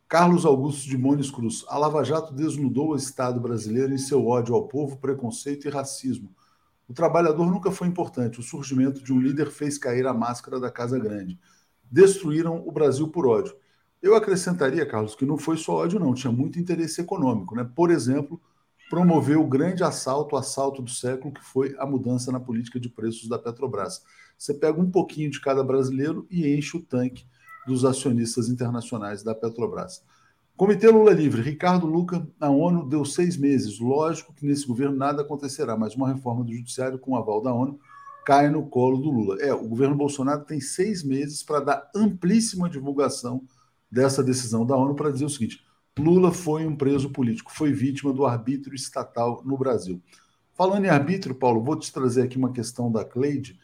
[0.08, 4.56] Carlos Augusto de Mones Cruz, a Lava Jato desnudou o Estado brasileiro em seu ódio
[4.56, 6.34] ao povo, preconceito e racismo.
[6.88, 8.40] O trabalhador nunca foi importante.
[8.40, 11.40] O surgimento de um líder fez cair a máscara da Casa Grande.
[11.92, 13.56] Destruíram o Brasil por ódio.
[14.02, 16.16] Eu acrescentaria, Carlos, que não foi só ódio, não.
[16.16, 17.56] Tinha muito interesse econômico.
[17.56, 17.70] Né?
[17.76, 18.42] Por exemplo,
[18.90, 22.90] promoveu o grande assalto, o assalto do século, que foi a mudança na política de
[22.90, 24.04] preços da Petrobras.
[24.38, 27.26] Você pega um pouquinho de cada brasileiro e enche o tanque
[27.68, 30.04] dos acionistas internacionais da Petrobras.
[30.58, 33.80] Comitê Lula Livre, Ricardo Luca, a ONU deu seis meses.
[33.80, 37.54] Lógico que nesse governo nada acontecerá, mas uma reforma do Judiciário com o aval da
[37.54, 37.80] ONU
[38.26, 39.38] cai no colo do Lula.
[39.40, 43.42] É, o governo Bolsonaro tem seis meses para dar amplíssima divulgação
[43.90, 45.64] dessa decisão da ONU para dizer o seguinte:
[46.00, 50.02] Lula foi um preso político, foi vítima do arbítrio estatal no Brasil.
[50.54, 53.60] Falando em arbítrio, Paulo, vou te trazer aqui uma questão da Cleide.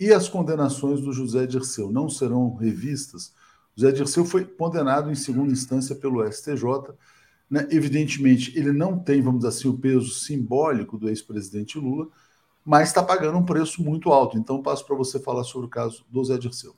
[0.00, 3.32] E as condenações do José Dirceu não serão revistas?
[3.76, 6.94] José Dirceu foi condenado em segunda instância pelo STJ.
[7.48, 7.68] Né?
[7.70, 12.08] Evidentemente, ele não tem, vamos dizer assim, o peso simbólico do ex-presidente Lula,
[12.64, 14.38] mas está pagando um preço muito alto.
[14.38, 16.74] Então, passo para você falar sobre o caso do José Dirceu.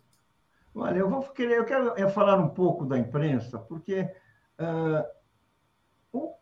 [0.75, 4.11] Olha, eu vou querer, eu quero falar um pouco da imprensa, porque
[4.59, 5.05] Uh,
[6.13, 6.35] o,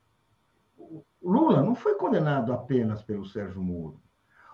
[1.22, 4.00] Lula não foi condenado apenas pelo Sérgio Moro.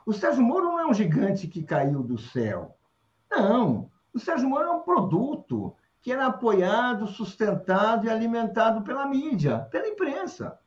[0.06, 2.76] O Sérgio Moro não é um gigante que caiu do céu.
[3.30, 3.90] Não.
[4.12, 9.88] O Sérgio Moro é um produto que era apoiado, sustentado e alimentado pela mídia, pela
[9.88, 10.58] imprensa.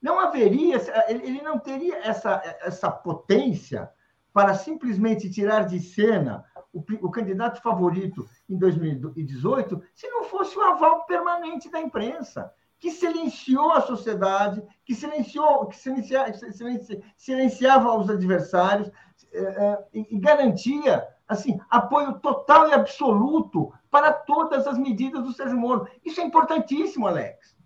[0.00, 3.90] Não haveria, ele não teria essa, essa potência
[4.32, 6.44] para simplesmente tirar de cena
[6.76, 12.90] o, o, candidato favorito em 2018 se não fosse o aval permanente da imprensa, que
[12.90, 18.90] silenciou a sociedade, que silenciou, que silencia, silencia, silenciava os adversários
[19.32, 25.56] é, é, e garantia assim apoio total e absoluto para todas as medidas do Sérgio
[25.56, 25.88] Moro.
[26.04, 27.56] Isso é importantíssimo, Alex.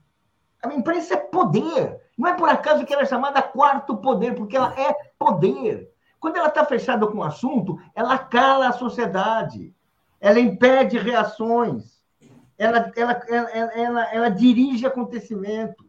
[0.62, 2.00] A imprensa é poder.
[2.16, 5.90] Não é por acaso que ela é chamada quarto poder, porque ela é poder.
[6.20, 9.74] Quando ela está fechada com o assunto, ela cala a sociedade,
[10.20, 11.98] ela impede reações,
[12.58, 15.86] ela, ela, ela, ela, ela dirige acontecimentos,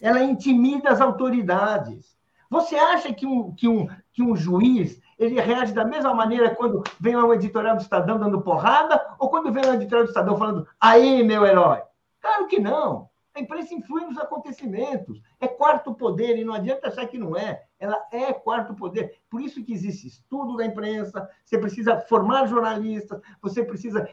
[0.00, 2.16] ela intimida as autoridades.
[2.48, 6.84] Você acha que um, que um, que um juiz ele reage da mesma maneira quando
[7.00, 10.68] vem um editorial do Estadão dando porrada ou quando vem um editorial do Estadão falando
[10.80, 11.82] aí, meu herói?
[12.20, 13.08] Claro que não.
[13.36, 15.20] A imprensa influi nos acontecimentos.
[15.38, 17.62] É quarto poder, e não adianta achar que não é.
[17.78, 19.20] Ela é quarto poder.
[19.28, 24.08] Por isso que existe estudo da imprensa, você precisa formar jornalistas, você precisa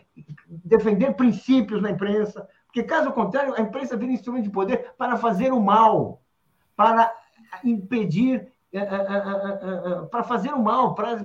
[0.48, 5.54] defender princípios na imprensa, porque, caso contrário, a imprensa vira instrumento de poder para fazer
[5.54, 6.22] o mal,
[6.76, 7.14] para
[7.64, 11.24] impedir, eh, eh, eh, para fazer o mal, para,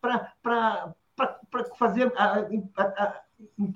[0.00, 2.12] para, para fazer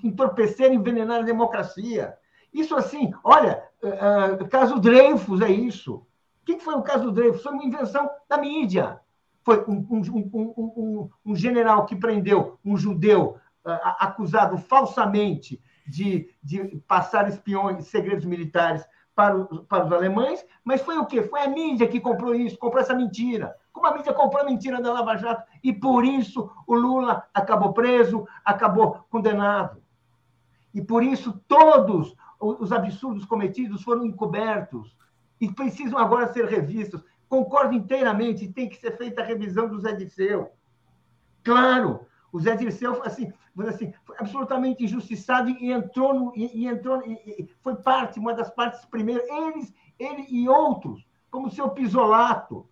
[0.03, 2.17] entorpecer, envenenar a democracia.
[2.53, 5.95] Isso assim, olha, uh, caso Dreyfus é isso.
[5.95, 7.41] O que foi o caso Dreyfus?
[7.41, 8.99] Foi uma invenção da mídia.
[9.43, 16.77] Foi um, um, um, um general que prendeu um judeu uh, acusado falsamente de, de
[16.87, 18.85] passar espiões, segredos militares
[19.15, 21.21] para, os, para os alemães, mas foi o quê?
[21.23, 23.55] Foi a mídia que comprou isso, comprou essa mentira.
[23.71, 27.73] Como a mídia comprou a mentira da Lava Jato, e por isso o Lula acabou
[27.73, 29.81] preso, acabou condenado.
[30.73, 34.95] E por isso todos os absurdos cometidos foram encobertos
[35.39, 37.03] e precisam agora ser revistos.
[37.29, 40.51] Concordo inteiramente, tem que ser feita a revisão do Zé Dirceu.
[41.43, 43.31] Claro, o Zé Dirceu assim,
[43.67, 48.49] assim, foi absolutamente injustiçado e entrou, no, e, e entrou e, foi parte, uma das
[48.49, 52.67] partes primeiras, eles, ele e outros, como o seu Pisolato,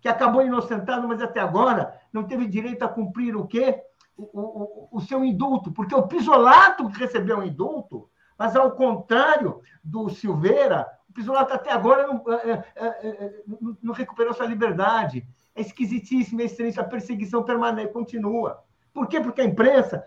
[0.00, 3.82] que acabou inocentado, mas até agora não teve direito a cumprir o quê?
[4.16, 8.08] O, o, o seu indulto, porque o Pisolato que recebeu o indulto
[8.38, 13.42] mas, ao contrário do Silveira, o Pisolato até agora não, é, é, é,
[13.82, 15.26] não, recuperou sua liberdade.
[15.56, 18.62] É esquisitíssimo, é a perseguição permanente, continua.
[18.94, 19.20] Por quê?
[19.20, 20.06] Porque a imprensa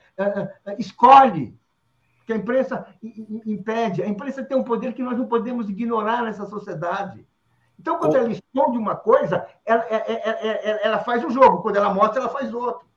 [0.80, 1.60] escolhe,
[2.26, 2.88] que a imprensa
[3.46, 4.02] impede.
[4.02, 7.28] A imprensa tem um poder que nós não podemos ignorar nessa sociedade.
[7.78, 11.62] Então, quando ela esconde uma coisa, ela, ela, ela, faz um jogo.
[11.62, 12.88] Quando ela mostra, ela faz outro.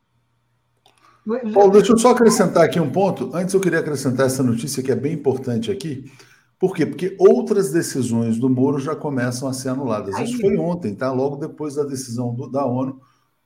[1.52, 3.30] Paulo, deixa eu só acrescentar aqui um ponto.
[3.34, 6.12] Antes eu queria acrescentar essa notícia que é bem importante aqui.
[6.58, 6.84] Por quê?
[6.84, 10.18] Porque outras decisões do Moro já começam a ser anuladas.
[10.18, 11.10] Isso foi ontem, tá?
[11.12, 13.00] Logo depois da decisão do, da ONU,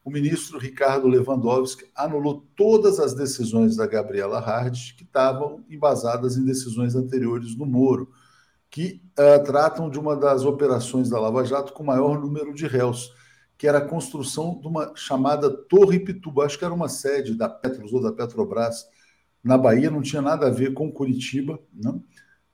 [0.05, 6.45] o ministro Ricardo Lewandowski anulou todas as decisões da Gabriela Hard que estavam embasadas em
[6.45, 8.11] decisões anteriores do Moro,
[8.71, 13.13] que uh, tratam de uma das operações da Lava Jato com maior número de réus
[13.59, 16.45] que era a construção de uma chamada Torre Pituba.
[16.45, 18.87] Acho que era uma sede da Petros ou da Petrobras
[19.43, 21.59] na Bahia, não tinha nada a ver com Curitiba.
[21.75, 22.01] Né?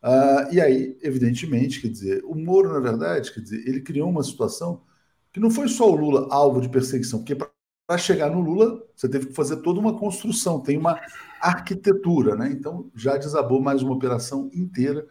[0.03, 4.23] Ah, e aí, evidentemente, quer dizer, o Moro, na verdade, quer dizer, ele criou uma
[4.23, 4.83] situação
[5.31, 9.09] que não foi só o Lula alvo de perseguição, porque para chegar no Lula, você
[9.09, 10.99] teve que fazer toda uma construção, tem uma
[11.41, 12.51] arquitetura, né?
[12.51, 15.07] Então já desabou mais uma operação inteira.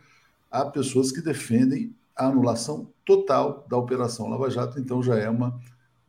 [0.50, 5.60] Há pessoas que defendem a anulação total da Operação Lava Jato, então já é uma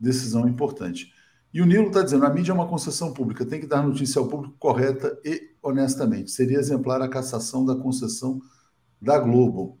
[0.05, 1.11] decisão importante.
[1.53, 4.19] E o Nilo está dizendo: a mídia é uma concessão pública, tem que dar notícia
[4.19, 6.31] ao público correta e honestamente.
[6.31, 8.41] Seria exemplar a cassação da concessão
[9.01, 9.77] da Globo.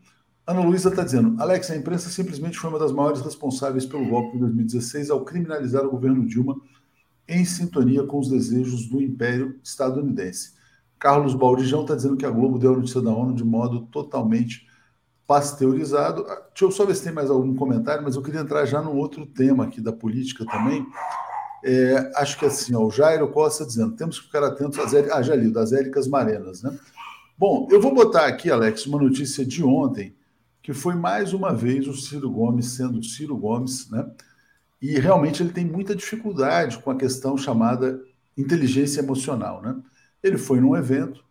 [0.47, 4.33] Ana Luísa está dizendo: Alex, a imprensa simplesmente foi uma das maiores responsáveis pelo golpe
[4.33, 6.55] de 2016 ao criminalizar o governo Dilma
[7.27, 10.53] em sintonia com os desejos do império estadunidense.
[10.99, 14.67] Carlos Baldijão está dizendo que a Globo deu a notícia da ONU de modo totalmente
[15.27, 16.25] pasteurizado.
[16.27, 18.81] Ah, deixa eu só ver se tem mais algum comentário, mas eu queria entrar já
[18.81, 20.85] num outro tema aqui da política também.
[21.63, 25.21] É, acho que assim, ó, o Jairo Costa dizendo, temos que ficar atentos às ah,
[25.21, 26.77] já li, das Éricas Marenas, né?
[27.37, 30.15] Bom, eu vou botar aqui, Alex, uma notícia de ontem,
[30.61, 34.09] que foi mais uma vez o Ciro Gomes sendo Ciro Gomes, né?
[34.81, 37.99] E realmente ele tem muita dificuldade com a questão chamada
[38.37, 39.75] inteligência emocional, né?
[40.21, 41.23] Ele foi num evento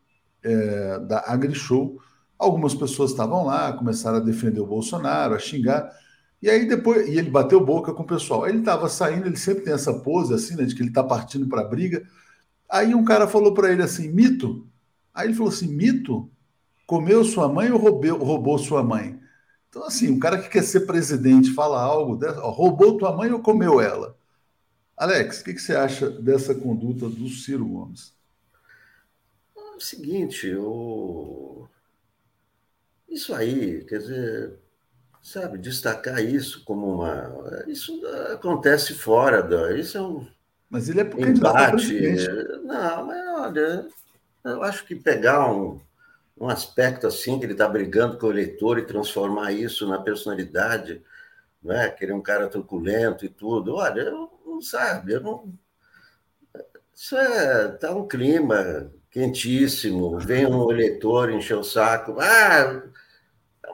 [0.42, 1.98] é, da AgriShow,
[2.44, 5.90] Algumas pessoas estavam lá, começaram a defender o Bolsonaro, a xingar.
[6.42, 8.46] E aí depois, e ele bateu boca com o pessoal.
[8.46, 11.48] Ele estava saindo, ele sempre tem essa pose assim, né, de que ele está partindo
[11.48, 12.06] para a briga.
[12.68, 14.66] Aí um cara falou para ele assim, mito.
[15.14, 16.30] Aí ele falou assim, mito?
[16.86, 19.18] Comeu sua mãe ou roubou, roubou sua mãe?
[19.70, 23.32] Então, assim, um cara que quer ser presidente fala algo, dessa, ó, roubou tua mãe
[23.32, 24.16] ou comeu ela?
[24.96, 28.12] Alex, o que, que, você acha dessa conduta do Ciro Gomes?
[29.56, 31.66] É o seguinte, o...
[33.08, 34.58] Isso aí, quer dizer,
[35.22, 37.64] sabe, destacar isso como uma.
[37.66, 38.00] Isso
[38.32, 39.76] acontece fora da.
[39.76, 40.26] Isso é um.
[40.68, 42.16] Mas ele é embate.
[42.64, 43.88] Não, mas olha,
[44.44, 45.80] eu acho que pegar um,
[46.38, 51.02] um aspecto assim que ele está brigando com o eleitor e transformar isso na personalidade,
[51.62, 51.88] né?
[51.90, 53.76] Querer um cara truculento e tudo.
[53.76, 55.52] Olha, eu não sabe, eu não.
[56.94, 60.18] Isso é tá um clima quentíssimo.
[60.18, 62.16] Vem um eleitor encher o saco.
[62.18, 62.93] Ah, é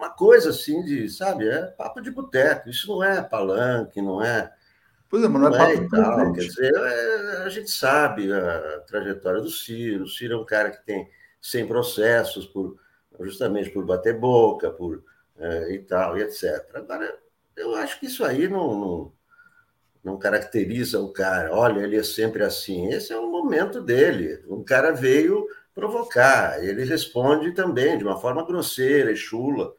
[0.00, 1.46] uma coisa assim de, sabe?
[1.46, 2.70] É papo de boteco.
[2.70, 4.50] Isso não é palanque, não é.
[5.10, 8.32] Pois é, mas não, é não é, papo tal, Quer dizer, é, a gente sabe
[8.32, 10.04] a trajetória do Ciro.
[10.04, 11.08] O Ciro é um cara que tem
[11.40, 12.78] sem processos por
[13.20, 15.04] justamente por bater boca, por
[15.38, 16.66] é, e tal, e etc.
[16.74, 17.18] Agora,
[17.56, 19.12] eu acho que isso aí não, não,
[20.02, 21.54] não, caracteriza o cara.
[21.54, 22.88] Olha, ele é sempre assim.
[22.88, 24.42] Esse é o momento dele.
[24.48, 26.62] Um cara veio provocar.
[26.62, 29.74] Ele responde também de uma forma grosseira e chula,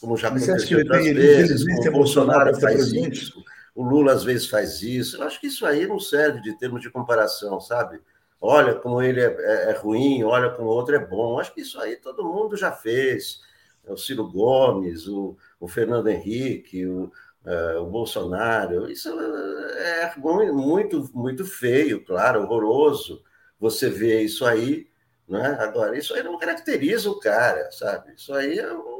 [0.00, 1.62] como já Mas aconteceu outras tem, vezes.
[1.86, 3.44] O Bolsonaro faz isso.
[3.74, 5.16] O Lula às vezes faz isso.
[5.16, 8.00] Eu acho que isso aí não serve de termos de comparação, sabe?
[8.40, 11.38] olha como ele é, é, é, ruim, olha como o outro é bom.
[11.38, 13.40] Acho que isso aí todo mundo já fez.
[13.86, 17.10] O Ciro Gomes, o, o Fernando Henrique, o,
[17.44, 18.90] uh, o Bolsonaro.
[18.90, 20.14] Isso é
[20.52, 23.22] muito, muito feio, claro, horroroso.
[23.58, 24.88] Você vê isso aí,
[25.26, 25.56] né?
[25.60, 28.12] Agora, isso aí não caracteriza o cara, sabe?
[28.14, 28.97] Isso aí é um,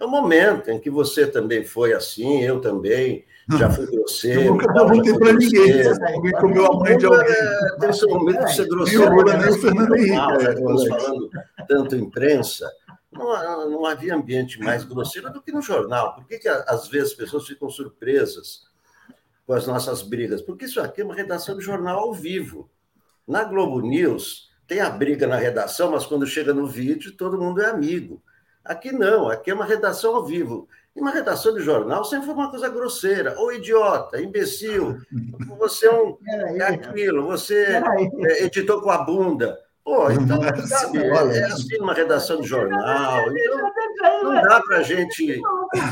[0.00, 3.24] é um momento em que você também foi assim, eu também
[3.56, 4.40] já fui grosseiro.
[4.42, 7.34] Eu nunca perguntei para ninguém se alguém comeu a mãe de alguém.
[7.80, 9.14] Tem seu momento de ser grosseiro.
[9.14, 10.48] Lula, nem o Fernando Henrique.
[10.48, 11.30] Estamos falando
[11.66, 12.70] tanto imprensa.
[13.10, 16.14] Não, não havia ambiente mais grosseiro do que no jornal.
[16.14, 18.64] Por que, que às vezes as pessoas ficam surpresas
[19.46, 20.42] com as nossas brigas?
[20.42, 22.70] Porque isso aqui é uma redação de jornal ao vivo.
[23.26, 27.62] Na Globo News, tem a briga na redação, mas quando chega no vídeo, todo mundo
[27.62, 28.22] é amigo.
[28.68, 30.68] Aqui não, aqui é uma redação ao vivo.
[30.94, 34.98] E uma redação de jornal sempre foi uma coisa grosseira, ou idiota, imbecil,
[35.58, 37.80] você é um é aquilo, você
[38.26, 39.58] é, editou com a bunda.
[39.82, 43.24] Pô, então, sabe, é, é assim uma redação de jornal.
[43.30, 45.40] Então, não dá para a gente,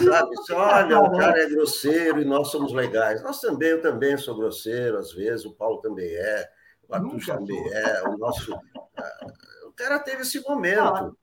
[0.05, 3.23] sabe, olha, o cara é grosseiro e nós somos legais.
[3.23, 6.47] Nós também, eu também sou grosseiro, às vezes, o Paulo também é,
[6.87, 8.55] o Arthur também é, o nosso.
[8.99, 9.27] Ah,
[9.67, 11.15] o cara teve esse momento.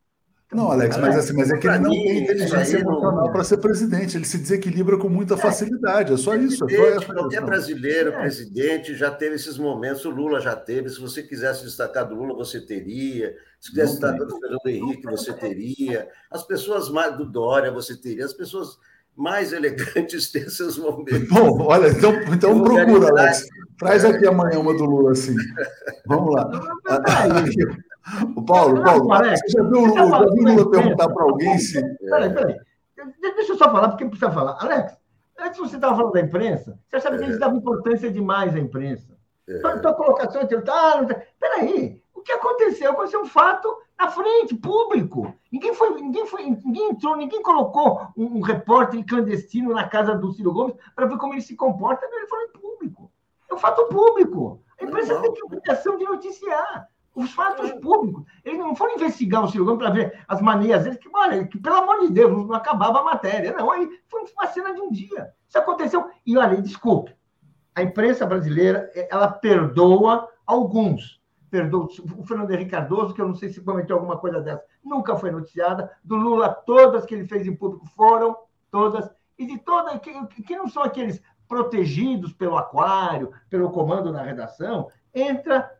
[0.53, 4.17] Não, Alex, mas, assim, mas é que ele não tem inteligência emocional para ser presidente.
[4.17, 5.37] Ele se desequilibra com muita é.
[5.37, 6.13] facilidade.
[6.13, 6.65] É só isso.
[6.69, 8.19] É só qualquer brasileiro, é.
[8.19, 10.05] presidente, já teve esses momentos.
[10.05, 10.89] O Lula já teve.
[10.89, 13.35] Se você quisesse destacar do Lula, você teria.
[13.59, 16.07] Se quisesse destacar do Fernando Henrique, você teria.
[16.29, 18.25] As pessoas mais do Dória, você teria.
[18.25, 18.77] As pessoas
[19.15, 21.29] mais elegantes têm seus momentos.
[21.29, 23.47] Bom, olha, então, então procura, Alex.
[23.83, 25.35] Traz aqui amanhã uma do Lula, assim.
[26.07, 26.49] Vamos lá.
[28.35, 31.81] O Paulo, Paulo, você já viu, o Lula perguntar para alguém se.
[31.99, 32.57] Peraí, peraí.
[33.21, 34.57] Deixa eu só falar, porque precisa falar.
[34.59, 34.97] Alex,
[35.39, 39.17] antes você estava falando da imprensa, você sabe que eles davam importância demais à imprensa.
[39.47, 39.57] É.
[39.59, 41.07] Tua, tua colocação é ah, não
[41.39, 42.91] peraí, o que aconteceu?
[42.91, 45.33] Aconteceu um fato na frente, público.
[45.49, 50.31] Ninguém foi, ninguém foi, ninguém entrou, ninguém colocou um, um repórter clandestino na casa do
[50.33, 52.05] Ciro Gomes para ver como ele se comporta.
[52.05, 52.62] Ele falou.
[53.53, 54.63] É um fato público.
[54.81, 58.23] A imprensa tem que ter obrigação de noticiar os fatos públicos.
[58.43, 61.75] Eles não foram investigar o Gomes para ver as maneiras deles, que, olha, que, pelo
[61.75, 63.53] amor de Deus, não acabava a matéria.
[63.55, 65.31] Não, aí foi uma cena de um dia.
[65.47, 66.09] Isso aconteceu.
[66.25, 67.15] E olha, desculpe,
[67.75, 71.21] a imprensa brasileira, ela perdoa alguns.
[71.51, 71.87] Perdoa
[72.17, 75.29] o Fernando Henrique Cardoso, que eu não sei se cometeu alguma coisa dessa, nunca foi
[75.29, 75.91] noticiada.
[76.03, 78.35] Do Lula, todas que ele fez em público foram,
[78.71, 79.07] todas.
[79.37, 81.21] E de todas, que, que não são aqueles
[81.53, 85.71] protegidos pelo aquário, pelo comando na redação, entra,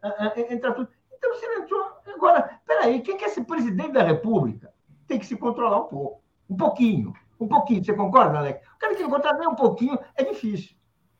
[0.48, 0.88] entra tudo.
[1.12, 1.84] Então, você entrou.
[2.14, 4.72] Agora, peraí, quem quer ser presidente da República
[5.08, 6.22] tem que se controlar um pouco.
[6.48, 7.12] Um pouquinho.
[7.40, 7.84] Um pouquinho.
[7.84, 8.64] Você concorda, Alex?
[8.76, 10.76] O cara que não controla nem um pouquinho é difícil.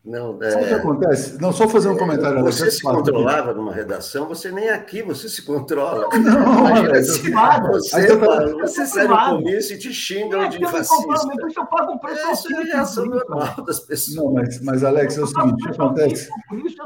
[0.06, 0.52] Não, é...
[0.52, 1.42] Sabe o que acontece?
[1.42, 2.44] Não, só fazer um comentário.
[2.44, 6.10] Você se controlava numa redação, você nem aqui, você se controla.
[6.20, 8.46] Não, Imagina, se, você, tá...
[8.60, 11.14] você sai no comício e te xingam de fascista.
[11.48, 14.18] Isso eu pago um preço Isso é reação normal das pessoas.
[14.18, 16.30] Não, mas, mas Alex, é o seguinte, o que acontece?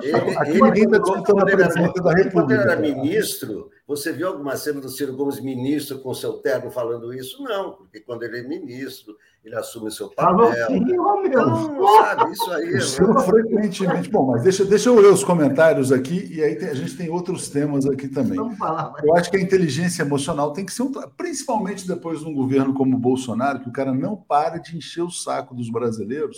[0.01, 2.31] Ele, aqui ninguém está disputando a presidência da República.
[2.31, 7.13] Quando era ministro, você viu alguma cena do Ciro Gomes ministro com seu terno falando
[7.13, 7.41] isso?
[7.41, 10.49] Não, porque quando ele é ministro, ele assume seu papel.
[10.49, 12.75] Assim, oh, então, sabe, isso aí.
[12.75, 14.09] É frequentemente.
[14.09, 17.09] Bom, mas deixa, deixa eu ler os comentários aqui, e aí tem, a gente tem
[17.09, 18.35] outros temas aqui também.
[18.35, 20.91] Vamos falar, Eu acho que a inteligência emocional tem que ser um.
[21.15, 25.03] Principalmente depois de um governo como o Bolsonaro, que o cara não para de encher
[25.03, 26.37] o saco dos brasileiros.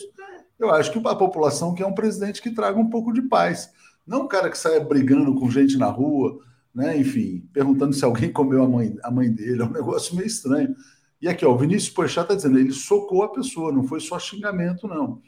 [0.59, 3.71] Eu acho que a população quer um presidente que traga um pouco de paz.
[4.05, 6.37] Não um cara que saia brigando com gente na rua,
[6.79, 6.97] né?
[6.97, 9.61] Enfim, perguntando se alguém comeu a mãe, a mãe dele.
[9.61, 10.73] É um negócio meio estranho.
[11.21, 14.17] E aqui, ó, o Vinícius Poixá está dizendo, ele socou a pessoa, não foi só
[14.17, 15.21] xingamento, não.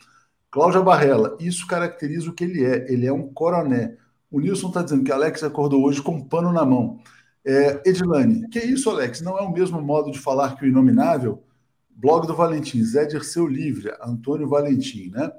[0.50, 2.92] Cláudia Barrela, isso caracteriza o que ele é.
[2.92, 3.98] Ele é um coroné.
[4.32, 7.00] O Nilson está dizendo que Alex acordou hoje com um pano na mão.
[7.46, 9.20] É, Edilane, que isso, Alex?
[9.20, 11.44] Não é o mesmo modo de falar que o inominável?
[11.90, 15.30] Blog do Valentim, Zé Dirceu Livre, Antônio Valentim, né?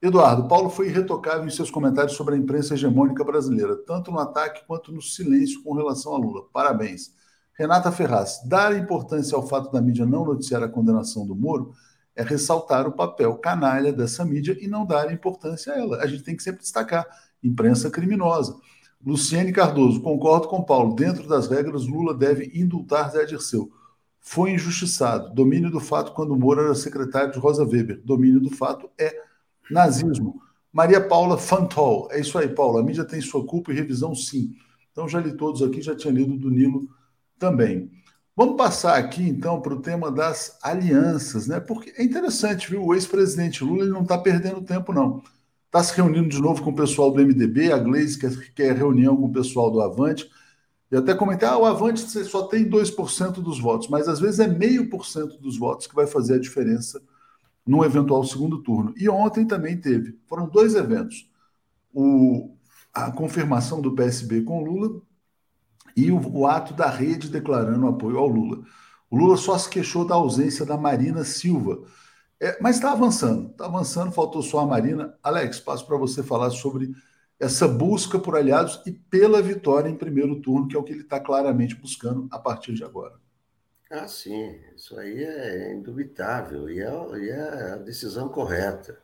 [0.00, 4.64] Eduardo, Paulo foi irretocável em seus comentários sobre a imprensa hegemônica brasileira, tanto no ataque
[4.64, 6.44] quanto no silêncio com relação a Lula.
[6.52, 7.12] Parabéns.
[7.52, 11.72] Renata Ferraz, dar importância ao fato da mídia não noticiar a condenação do Moro
[12.14, 15.96] é ressaltar o papel canalha dessa mídia e não dar importância a ela.
[16.00, 17.04] A gente tem que sempre destacar
[17.42, 18.56] imprensa criminosa.
[19.04, 20.94] Luciene Cardoso, concordo com Paulo.
[20.94, 23.68] Dentro das regras, Lula deve indultar Zé Dirceu.
[24.20, 25.34] Foi injustiçado.
[25.34, 28.00] Domínio do fato quando Moro era secretário de Rosa Weber.
[28.04, 29.27] Domínio do fato é
[29.70, 30.40] nazismo.
[30.72, 32.08] Maria Paula Fantol.
[32.10, 32.78] É isso aí, Paulo.
[32.78, 34.54] A mídia tem sua culpa e revisão, sim.
[34.92, 36.88] Então já li todos aqui, já tinha lido do Nilo
[37.38, 37.90] também.
[38.36, 41.58] Vamos passar aqui, então, para o tema das alianças, né?
[41.58, 42.84] Porque é interessante, viu?
[42.84, 45.22] O ex-presidente Lula ele não está perdendo tempo, não.
[45.66, 49.16] Está se reunindo de novo com o pessoal do MDB, a Gleisi quer, quer reunião
[49.16, 50.30] com o pessoal do Avante.
[50.90, 54.46] E até comentei, ah, o Avante só tem 2% dos votos, mas às vezes é
[54.46, 57.02] meio por cento dos votos que vai fazer a diferença
[57.68, 58.94] num eventual segundo turno.
[58.96, 60.18] E ontem também teve.
[60.26, 61.30] Foram dois eventos.
[61.92, 62.56] O,
[62.94, 65.02] a confirmação do PSB com Lula
[65.94, 68.64] e o, o ato da rede declarando apoio ao Lula.
[69.10, 71.82] O Lula só se queixou da ausência da Marina Silva.
[72.40, 75.14] É, mas está avançando, está avançando, faltou só a Marina.
[75.22, 76.90] Alex, passo para você falar sobre
[77.38, 81.02] essa busca por aliados e pela vitória em primeiro turno, que é o que ele
[81.02, 83.14] está claramente buscando a partir de agora.
[83.90, 89.00] Ah, sim, isso aí é indubitável e é, e é a decisão correta.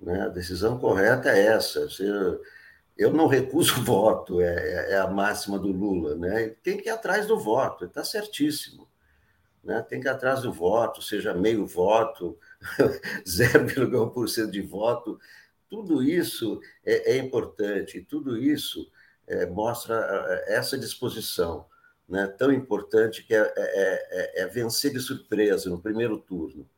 [0.00, 0.22] Né?
[0.22, 1.86] A decisão correta é essa.
[2.96, 6.48] Eu não recuso voto, é, é, é, a máxima do Lula, né?
[6.62, 8.88] Tem que ir atrás do voto, está certíssimo.
[9.62, 9.80] Né?
[9.82, 12.38] Tem que ir atrás do voto, seja meio voto,
[13.26, 15.20] 0,1% de voto,
[15.70, 18.90] tudo isso é, é importante, tudo isso
[19.28, 19.94] é, mostra
[20.48, 21.66] é, essa disposição
[22.08, 26.68] né, tão importante que é, é, é, é, vencer de surpresa no primeiro turno.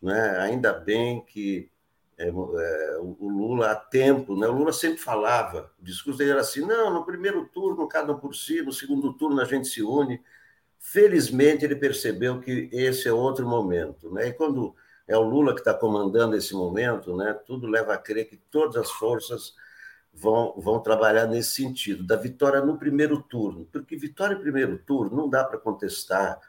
[0.00, 0.38] Né?
[0.38, 1.70] Ainda bem que
[2.18, 4.46] é, é, o Lula há tempo, né?
[4.46, 8.18] o Lula sempre falava, o discurso dele era assim: não, no primeiro turno cada um
[8.18, 10.22] por si, no segundo turno a gente se une.
[10.78, 14.28] Felizmente ele percebeu que esse é outro momento, né?
[14.28, 14.74] E quando
[15.08, 17.32] é o Lula que está comandando esse momento, né?
[17.44, 19.54] Tudo leva a crer que todas as forças
[20.16, 25.14] vão, vão trabalhar nesse sentido da vitória no primeiro turno, porque vitória em primeiro turno
[25.16, 26.40] não dá para contestar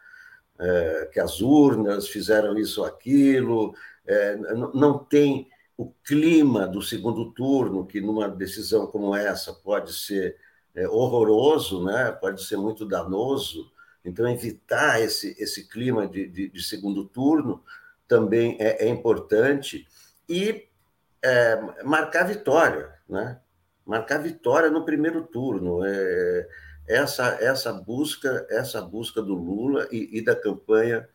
[0.59, 4.37] é, que as urnas fizeram isso ou aquilo, é,
[4.73, 10.37] não tem o clima do segundo turno, que numa decisão como essa pode ser
[10.73, 12.11] é, horroroso, né?
[12.11, 13.71] pode ser muito danoso.
[14.03, 17.61] Então, evitar esse, esse clima de, de, de segundo turno
[18.07, 19.85] também é, é importante.
[20.27, 20.67] E
[21.21, 23.39] é, marcar vitória, né?
[23.87, 25.83] Marcar vitória no primeiro turno.
[25.83, 26.47] É,
[26.87, 31.07] essa, essa busca essa busca do Lula e, e da campanha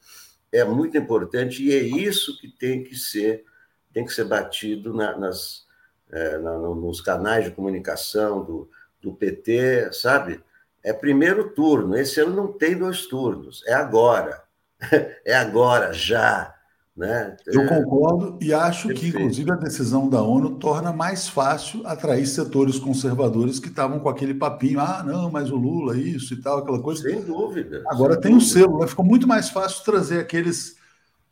[0.50, 3.44] é muito importante e é isso que tem que ser
[3.92, 5.66] tem que ser batido na, nas,
[6.10, 8.70] é, na, nos canais de comunicação do,
[9.00, 10.42] do PT, sabe?
[10.82, 11.96] É primeiro turno.
[11.96, 14.42] Esse ano não tem dois turnos, é agora.
[15.24, 16.52] É agora, já.
[16.94, 17.34] Né?
[17.46, 19.12] Eu concordo e acho Perfeito.
[19.12, 24.10] que, inclusive, a decisão da ONU torna mais fácil atrair setores conservadores que estavam com
[24.10, 27.02] aquele papinho: ah, não, mas o Lula, isso e tal, aquela coisa.
[27.02, 27.82] Sem dúvida.
[27.86, 28.46] Agora sem tem dúvida.
[28.46, 28.86] um selo, né?
[28.86, 30.76] ficou muito mais fácil trazer aqueles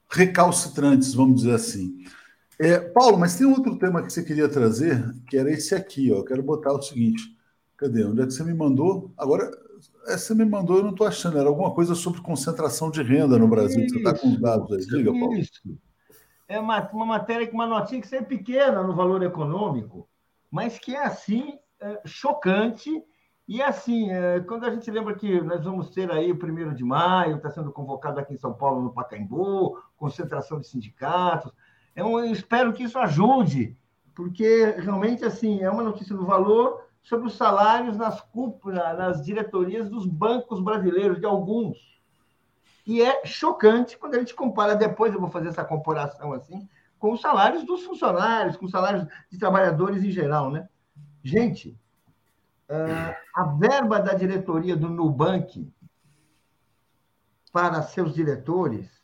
[0.08, 2.04] recalcitrantes, vamos dizer assim.
[2.58, 6.16] É, Paulo, mas tem outro tema que você queria trazer, que era esse aqui, ó.
[6.16, 7.22] Eu quero botar o seguinte.
[7.76, 8.04] Cadê?
[8.04, 9.12] Onde é que você me mandou?
[9.16, 9.50] Agora,
[10.06, 11.38] essa me mandou, eu não estou achando.
[11.38, 13.84] Era alguma coisa sobre concentração de renda no Brasil.
[13.84, 14.86] Isso, você está com os dados aí.
[14.86, 15.34] Diga, Paulo.
[15.34, 15.60] Isso.
[16.48, 20.08] É uma, uma matéria com uma notinha que é pequena no valor econômico,
[20.50, 22.90] mas que é assim, é, chocante.
[23.46, 26.84] E assim, é, quando a gente lembra que nós vamos ter aí o primeiro de
[26.84, 31.52] maio, está sendo convocado aqui em São Paulo, no Pacaembu, concentração de sindicatos.
[31.94, 33.76] Eu espero que isso ajude,
[34.14, 39.88] porque realmente assim é uma notícia do valor sobre os salários nas cúpulas, nas diretorias
[39.88, 41.78] dos bancos brasileiros, de alguns.
[42.86, 47.12] E é chocante quando a gente compara, depois eu vou fazer essa comparação assim, com
[47.12, 50.50] os salários dos funcionários, com os salários de trabalhadores em geral.
[50.50, 50.68] Né?
[51.22, 51.78] Gente,
[52.68, 55.72] eh, a verba da diretoria do Nubank
[57.52, 59.02] para seus diretores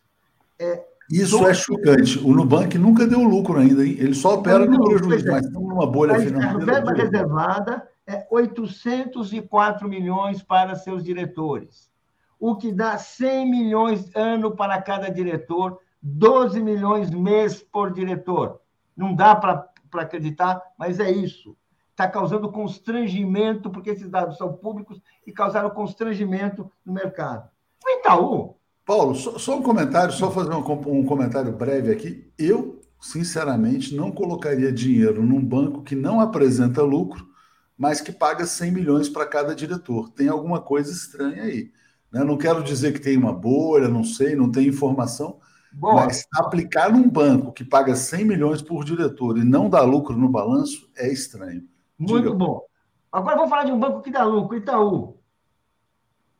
[0.58, 2.18] é isso é chocante.
[2.18, 3.96] O Nubank nunca deu lucro ainda, hein?
[3.98, 6.62] Ele só opera no prejuízo, mas estamos numa bolha financeira.
[6.62, 11.90] A verba reservada é 804 milhões para seus diretores,
[12.38, 18.60] o que dá 100 milhões ano para cada diretor, 12 milhões mês por diretor.
[18.96, 21.56] Não dá para acreditar, mas é isso.
[21.90, 27.48] está causando constrangimento, porque esses dados são públicos e causaram constrangimento no mercado.
[27.84, 28.56] O Itaú.
[28.86, 32.32] Paulo, só, só um comentário, só fazer um, um comentário breve aqui.
[32.38, 37.26] Eu, sinceramente, não colocaria dinheiro num banco que não apresenta lucro,
[37.76, 40.08] mas que paga 100 milhões para cada diretor.
[40.10, 41.72] Tem alguma coisa estranha aí.
[42.12, 42.22] Né?
[42.22, 45.40] Não quero dizer que tem uma bolha, não sei, não tem informação,
[45.74, 50.28] mas aplicar num banco que paga 100 milhões por diretor e não dá lucro no
[50.28, 51.64] balanço é estranho.
[51.98, 52.34] Muito Diga.
[52.34, 52.62] bom.
[53.10, 55.18] Agora vamos falar de um banco que dá lucro, Itaú.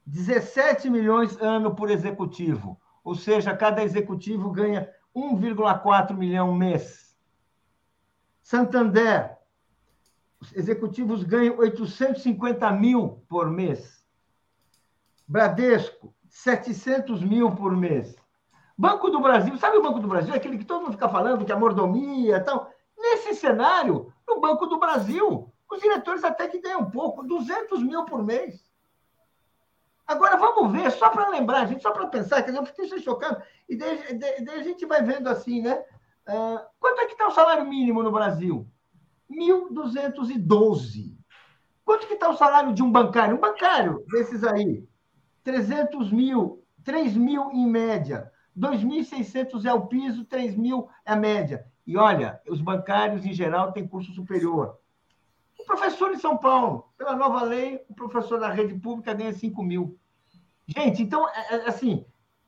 [0.07, 2.81] 17 milhões ano por executivo.
[3.03, 7.17] Ou seja, cada executivo ganha 1,4 milhão mês.
[8.43, 9.37] Santander,
[10.41, 14.05] os executivos ganham 850 mil por mês.
[15.27, 18.15] Bradesco, 700 mil por mês.
[18.79, 20.35] Banco do Brasil, sabe o Banco do Brasil?
[20.35, 22.71] Aquele que todo mundo fica falando que é mordomia e tal.
[22.97, 28.23] Nesse cenário, no Banco do Brasil, os diretores até que ganham pouco, 200 mil por
[28.23, 28.66] mês.
[30.07, 33.43] Agora, vamos ver, só para lembrar, gente, só para pensar, que eu fiquei chocado.
[33.69, 35.83] E daí, daí, a gente vai vendo assim, né?
[36.29, 38.67] Uh, quanto é que está o salário mínimo no Brasil?
[39.31, 41.17] 1.212.
[41.85, 43.37] Quanto que está o salário de um bancário?
[43.37, 44.89] Um bancário desses aí,
[45.43, 48.31] 300 mil, 3 mil em média.
[48.57, 51.67] 2.600 é o piso, 3 mil é a média.
[51.87, 54.79] E olha, os bancários, em geral, têm curso superior.
[55.67, 59.99] Professor em São Paulo, pela nova lei, o professor da rede pública ganha 5 mil.
[60.67, 62.05] Gente, então, é, é, assim,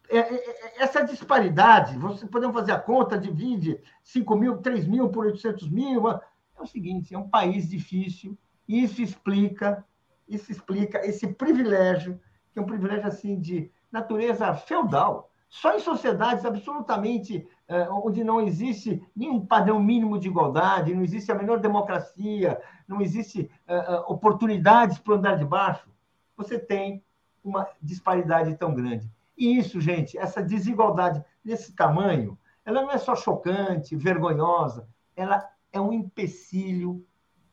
[0.08, 5.68] é, essa disparidade, você podemos fazer a conta, divide 5 mil, 3 mil por 800
[5.68, 6.08] mil.
[6.08, 6.20] É
[6.58, 9.84] o seguinte: é um país difícil, e isso explica,
[10.28, 12.20] isso explica esse privilégio,
[12.52, 15.30] que é um privilégio assim de natureza feudal.
[15.48, 17.46] Só em sociedades absolutamente
[17.90, 23.50] onde não existe nenhum padrão mínimo de igualdade, não existe a menor democracia, não existe
[23.66, 25.86] eh, eh, oportunidades para andar de baixo,
[26.34, 27.04] você tem
[27.44, 29.10] uma disparidade tão grande.
[29.36, 35.78] E isso, gente, essa desigualdade desse tamanho, ela não é só chocante, vergonhosa, ela é
[35.80, 37.04] um empecilho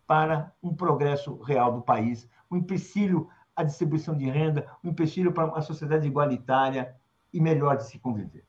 [0.08, 5.46] para um progresso real do país, um empecilho à distribuição de renda, um empecilho para
[5.46, 6.96] uma sociedade igualitária
[7.34, 8.46] e melhor de se conviver.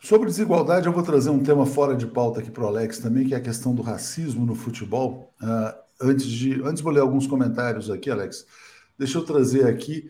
[0.00, 3.26] Sobre desigualdade, eu vou trazer um tema fora de pauta aqui para o Alex também,
[3.26, 5.34] que é a questão do racismo no futebol.
[5.42, 8.46] Uh, antes de antes vou ler alguns comentários aqui, Alex.
[8.96, 10.08] Deixa eu trazer aqui.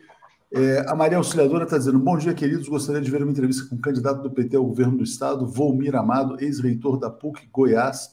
[0.51, 2.67] É, a Maria Auxiliadora está dizendo: Bom dia, queridos.
[2.67, 5.95] Gostaria de ver uma entrevista com o candidato do PT ao governo do Estado, Volmir
[5.95, 8.11] Amado, ex-reitor da PUC Goiás.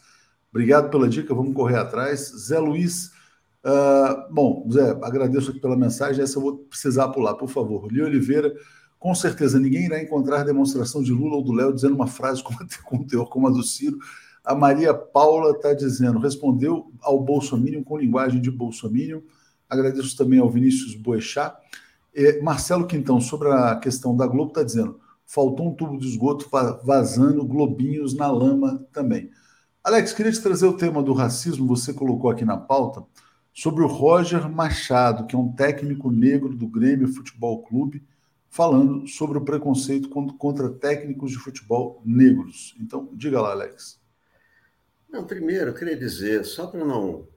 [0.51, 2.33] Obrigado pela dica, vamos correr atrás.
[2.39, 3.11] Zé Luiz.
[3.63, 6.23] Uh, bom, Zé, agradeço aqui pela mensagem.
[6.23, 7.87] Essa eu vou precisar pular, por favor.
[7.93, 8.55] Li Oliveira.
[8.99, 12.43] Com certeza, ninguém irá encontrar demonstração de Lula ou do Léo dizendo uma frase
[12.85, 13.99] com teor como a do Ciro.
[14.45, 19.25] A Maria Paula está dizendo, respondeu ao Bolsonaro com linguagem de Bolsonaro.
[19.69, 21.57] Agradeço também ao Vinícius Boechat.
[22.15, 26.49] É, Marcelo Quintão, sobre a questão da Globo, está dizendo, faltou um tubo de esgoto
[26.85, 29.31] vazando globinhos na lama também.
[29.83, 33.05] Alex, queria te trazer o tema do racismo, você colocou aqui na pauta,
[33.53, 38.03] sobre o Roger Machado, que é um técnico negro do Grêmio Futebol Clube,
[38.49, 42.75] falando sobre o preconceito contra técnicos de futebol negros.
[42.81, 44.01] Então, diga lá, Alex.
[45.09, 47.29] Não, primeiro, eu queria dizer, só para não,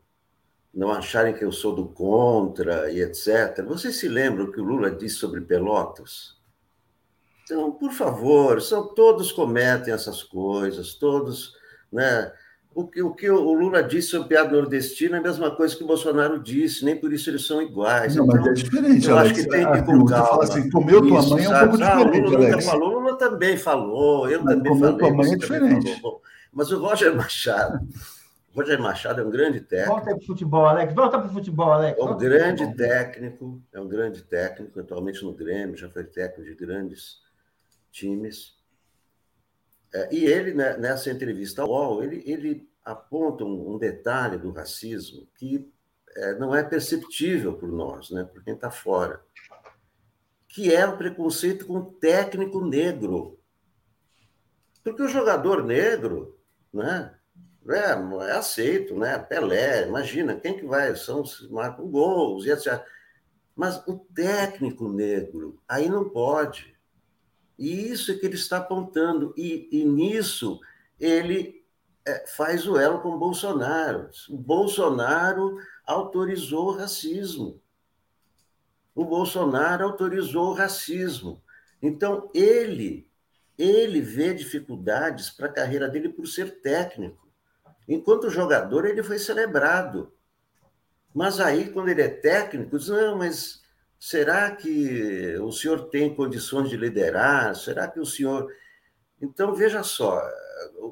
[0.74, 4.92] não acharem que eu sou do contra e etc., vocês se lembram que o Lula
[4.92, 6.40] disse sobre Pelotas?
[7.44, 11.56] Então, por favor, são, todos cometem essas coisas, todos.
[11.92, 12.32] Né?
[12.74, 15.84] O que, o que o Lula disse sobre piada nordestina é a mesma coisa que
[15.84, 18.16] o Bolsonaro disse, nem por isso eles são iguais.
[18.16, 19.08] Não, então, mas é diferente.
[19.08, 20.44] Eu Alex, acho que tem que com calma.
[20.44, 22.28] Assim, comeu tua mãe é um pouco ah, diferente.
[22.28, 22.66] O Lula Alex.
[22.66, 25.00] falou, Lula também falou, eu mas também comeu falei.
[25.00, 26.02] Tua mãe é diferente.
[26.54, 27.80] Mas o Roger Machado,
[28.54, 29.94] o Roger Machado é um grande técnico.
[29.96, 30.94] Volta para o futebol, Alex.
[30.94, 32.00] Volta para o futebol, Alex.
[32.00, 36.56] É um grande técnico, é um grande técnico, atualmente no Grêmio, já foi técnico de
[36.56, 37.18] grandes
[37.92, 38.59] times.
[39.94, 44.52] É, e ele, né, nessa entrevista ao UOL, ele, ele aponta um, um detalhe do
[44.52, 45.72] racismo que
[46.16, 49.22] é, não é perceptível por nós, né, por quem está fora,
[50.48, 53.40] que é o preconceito com o técnico negro.
[54.84, 56.40] Porque o jogador negro
[56.74, 57.14] né,
[57.68, 59.18] é, é aceito, né?
[59.20, 60.96] Pelé, imagina, quem que vai?
[60.96, 62.84] São, marcam gols e etc.
[63.56, 66.76] Mas o técnico negro, aí não pode.
[67.60, 69.34] E isso é que ele está apontando.
[69.36, 70.60] E, e nisso
[70.98, 71.66] ele
[72.06, 74.10] é, faz o elo com Bolsonaro.
[74.30, 77.62] O Bolsonaro autorizou o racismo.
[78.96, 81.44] O Bolsonaro autorizou o racismo.
[81.82, 83.10] Então, ele,
[83.58, 87.28] ele vê dificuldades para a carreira dele por ser técnico.
[87.88, 90.14] Enquanto jogador, ele foi celebrado.
[91.14, 93.59] Mas aí, quando ele é técnico, diz: não, mas
[94.00, 97.56] será que o senhor tem condições de liderar?
[97.56, 98.50] Será que o senhor.
[99.22, 100.22] Então, veja só,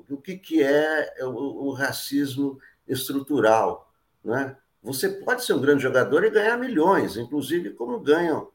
[0.10, 3.91] o que, que é o, racismo estrutural.
[4.24, 4.55] Né?
[4.82, 8.51] Você pode ser um grande jogador e ganhar milhões, inclusive como ganham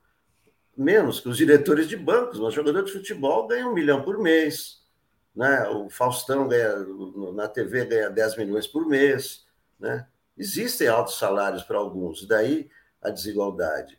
[0.77, 4.83] menos que os diretores de bancos, mas jogador de futebol ganha um milhão por mês.
[5.35, 5.69] Né?
[5.69, 6.75] O Faustão ganha,
[7.35, 9.47] na TV ganha 10 milhões por mês.
[9.79, 10.07] Né?
[10.37, 13.99] Existem altos salários para alguns, daí a desigualdade.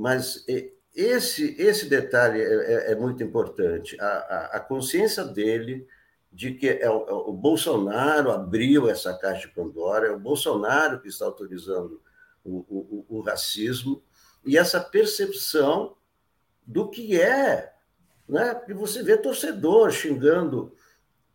[0.00, 0.46] Mas
[0.94, 4.00] esse, esse detalhe é, é, é muito importante.
[4.00, 5.86] A, a, a, consciência dele
[6.32, 11.02] de que é o, é o, Bolsonaro abriu essa caixa de Pandora, é o Bolsonaro
[11.02, 12.00] que está autorizando
[12.42, 14.02] o, o, o racismo,
[14.42, 15.94] e essa percepção
[16.66, 17.74] do que é.
[18.26, 18.54] Né?
[18.54, 20.74] Porque você vê torcedor xingando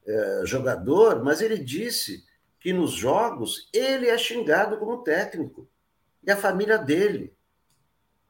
[0.07, 2.25] é, jogador, mas ele disse
[2.59, 5.69] que nos jogos ele é xingado como técnico
[6.25, 7.34] e a família dele.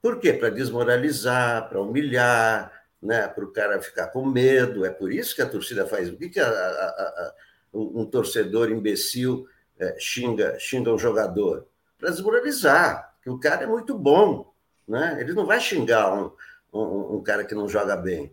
[0.06, 0.34] Por quê?
[0.34, 3.28] Para desmoralizar, para humilhar, né?
[3.28, 4.86] para o cara ficar com medo.
[4.86, 6.10] É por isso que a torcida faz.
[6.10, 7.34] O que, que a, a, a,
[7.74, 9.48] um torcedor imbecil
[9.80, 11.68] é, xinga, xinga um jogador?
[11.98, 14.54] Para desmoralizar, que o cara é muito bom.
[14.88, 15.18] Né?
[15.22, 16.32] Ele não vai xingar um,
[16.72, 18.32] um, um cara que não joga bem.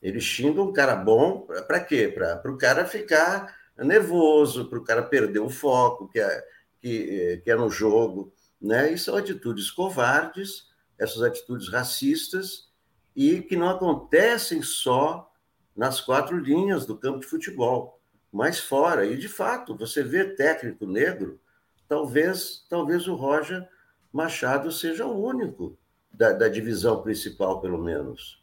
[0.00, 2.06] Ele xinga um cara bom para quê?
[2.06, 6.44] Para o cara ficar nervoso, para o cara perder o foco que é,
[6.80, 8.32] que, que é no jogo.
[8.62, 8.92] Né?
[8.92, 10.67] E são atitudes covardes,
[10.98, 12.68] essas atitudes racistas,
[13.14, 15.32] e que não acontecem só
[15.76, 18.00] nas quatro linhas do campo de futebol,
[18.32, 19.06] mas fora.
[19.06, 21.40] E, de fato, você vê técnico negro,
[21.88, 23.68] talvez, talvez o Roger
[24.12, 25.78] Machado seja o único
[26.12, 28.42] da, da divisão principal, pelo menos.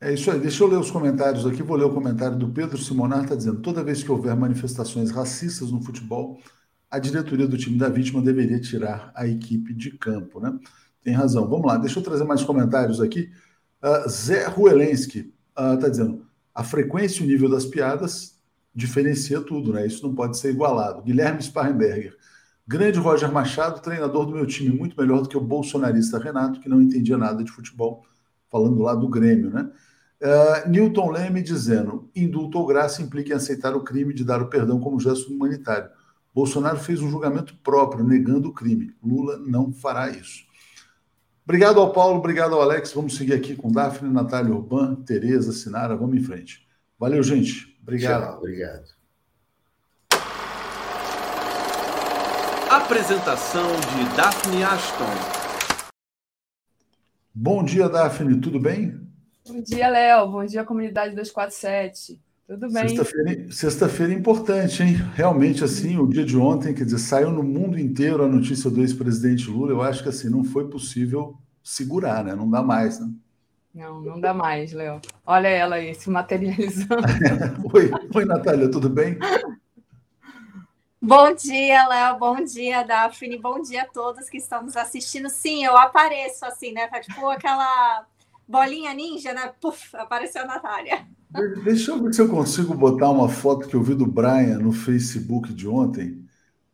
[0.00, 0.40] É isso aí.
[0.40, 1.62] Deixa eu ler os comentários aqui.
[1.62, 5.70] Vou ler o comentário do Pedro Simonar, está dizendo: toda vez que houver manifestações racistas
[5.70, 6.40] no futebol,
[6.90, 10.58] a diretoria do time da vítima deveria tirar a equipe de campo, né?
[11.02, 11.48] Tem razão.
[11.48, 13.30] Vamos lá, deixa eu trazer mais comentários aqui.
[13.82, 18.38] Uh, Zé Ruelensky está uh, dizendo: a frequência e o nível das piadas
[18.74, 19.86] diferencia tudo, né?
[19.86, 21.02] Isso não pode ser igualado.
[21.02, 22.16] Guilherme Sparrenberger.
[22.66, 26.68] Grande Roger Machado, treinador do meu time, muito melhor do que o bolsonarista Renato, que
[26.68, 28.04] não entendia nada de futebol,
[28.48, 29.70] falando lá do Grêmio, né?
[30.22, 34.48] Uh, Newton Leme dizendo: indulto ou graça implica em aceitar o crime de dar o
[34.48, 35.90] perdão como gesto humanitário.
[36.34, 38.94] Bolsonaro fez um julgamento próprio, negando o crime.
[39.02, 40.44] Lula não fará isso.
[41.44, 42.92] Obrigado ao Paulo, obrigado ao Alex.
[42.92, 45.96] Vamos seguir aqui com Daphne, Natália Urban, Tereza, Sinara.
[45.96, 46.66] Vamos em frente.
[46.98, 47.76] Valeu, gente.
[47.82, 48.22] Obrigado.
[48.22, 49.00] Tchau, obrigado.
[52.70, 55.40] Apresentação de Daphne Ashton.
[57.34, 58.40] Bom dia, Daphne.
[58.40, 59.00] Tudo bem?
[59.44, 60.30] Bom dia, Léo.
[60.30, 62.20] Bom dia, comunidade 247.
[62.50, 62.88] Tudo bem?
[62.88, 64.96] Sexta-feira sexta importante, hein?
[65.14, 68.80] Realmente, assim, o dia de ontem, quer dizer, saiu no mundo inteiro a notícia do
[68.80, 69.70] ex-presidente Lula.
[69.70, 72.34] Eu acho que, assim, não foi possível segurar, né?
[72.34, 73.08] Não dá mais, né?
[73.72, 75.00] Não, não dá mais, Léo.
[75.24, 77.04] Olha ela aí, se materializando.
[77.72, 79.16] oi, oi, Natália, tudo bem?
[81.00, 82.18] Bom dia, Léo.
[82.18, 83.38] Bom dia, Daphne.
[83.38, 85.30] Bom dia a todos que estão nos assistindo.
[85.30, 86.88] Sim, eu apareço assim, né?
[86.88, 88.04] Tá tipo aquela
[88.48, 89.52] bolinha ninja, né?
[89.60, 91.06] Puf, apareceu a Natália.
[91.64, 94.72] Deixa eu ver se eu consigo botar uma foto que eu vi do Brian no
[94.72, 96.24] Facebook de ontem.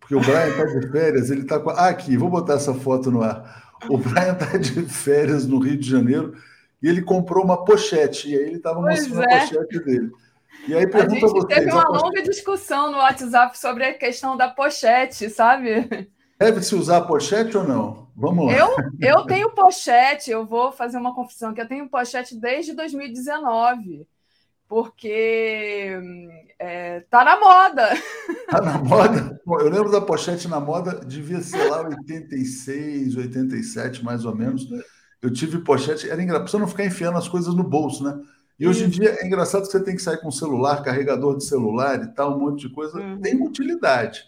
[0.00, 1.70] Porque o Brian está de férias, ele está com.
[1.70, 3.74] Ah, aqui, vou botar essa foto no ar.
[3.88, 6.34] O Brian está de férias no Rio de Janeiro
[6.82, 8.30] e ele comprou uma pochete.
[8.30, 9.34] E aí ele estava mostrando é.
[9.34, 10.10] a pochete dele.
[10.68, 14.36] E aí pergunta a gente vocês, teve uma longa discussão no WhatsApp sobre a questão
[14.36, 16.08] da pochete, sabe?
[16.38, 18.08] Deve se usar pochete ou não?
[18.16, 18.52] Vamos lá.
[18.52, 24.06] Eu, eu tenho pochete, eu vou fazer uma confissão que eu tenho pochete desde 2019,
[24.68, 25.98] porque
[26.58, 27.88] é, tá na moda.
[28.46, 29.40] Tá na moda?
[29.44, 34.68] Eu lembro da pochete na moda, devia ser lá 86, 87, mais ou menos.
[35.20, 38.16] Eu tive pochete, era engraçado, você não ficar enfiando as coisas no bolso, né?
[38.56, 41.44] E hoje em dia é engraçado que você tem que sair com celular, carregador de
[41.44, 42.96] celular e tal, um monte de coisa.
[43.00, 43.20] Uhum.
[43.20, 44.22] Tem utilidade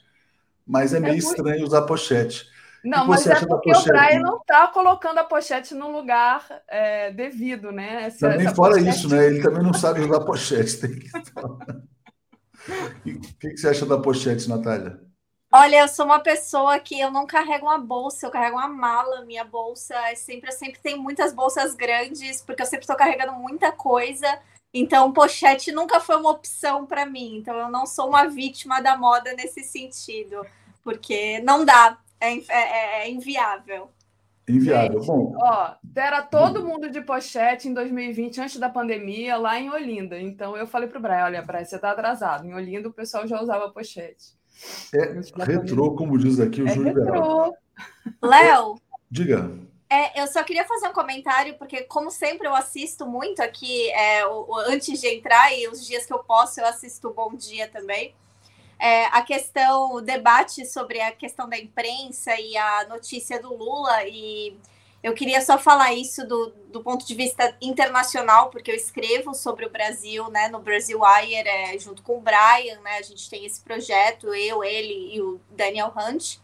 [0.69, 2.47] mas é meio é estranho usar pochete.
[2.85, 7.73] Não, mas é porque o Brian não está colocando a pochete no lugar é, devido,
[7.73, 8.05] né?
[8.05, 8.97] Essa, também essa fora pochete...
[8.97, 9.27] isso, né?
[9.27, 10.81] Ele também não sabe usar pochete.
[10.81, 11.11] Tem que...
[13.11, 15.01] o que, que você acha da pochete, Natália?
[15.51, 19.25] Olha, eu sou uma pessoa que eu não carrego uma bolsa, eu carrego uma mala.
[19.25, 23.33] Minha bolsa é sempre, eu sempre tenho muitas bolsas grandes, porque eu sempre estou carregando
[23.33, 24.39] muita coisa.
[24.73, 27.39] Então, pochete nunca foi uma opção para mim.
[27.39, 30.45] Então, eu não sou uma vítima da moda nesse sentido,
[30.85, 33.91] porque não dá, é, é, é, é inviável.
[34.49, 35.01] Inviável.
[35.01, 39.69] Gente, Bom, ó, era todo mundo de pochete em 2020, antes da pandemia, lá em
[39.71, 40.19] Olinda.
[40.19, 42.47] Então eu falei para o Brian: olha, Brian, você está atrasado.
[42.47, 44.39] Em Olinda o pessoal já usava pochete.
[44.95, 47.55] É retrô, como diz aqui o É Júlio retrô.
[48.23, 48.81] Léo,
[49.11, 49.51] Diga.
[49.91, 54.27] É, eu só queria fazer um comentário, porque, como sempre, eu assisto muito aqui, é,
[54.27, 57.35] o- o- antes de entrar, e os dias que eu posso, eu assisto o Bom
[57.35, 58.15] Dia também.
[58.79, 64.05] É, a questão, o debate sobre a questão da imprensa e a notícia do Lula,
[64.05, 64.57] e
[65.03, 69.67] eu queria só falar isso do, do ponto de vista internacional, porque eu escrevo sobre
[69.67, 73.45] o Brasil, né, no Brasil Wire, é, junto com o Brian, né, a gente tem
[73.45, 76.39] esse projeto, eu, ele e o Daniel Hunt.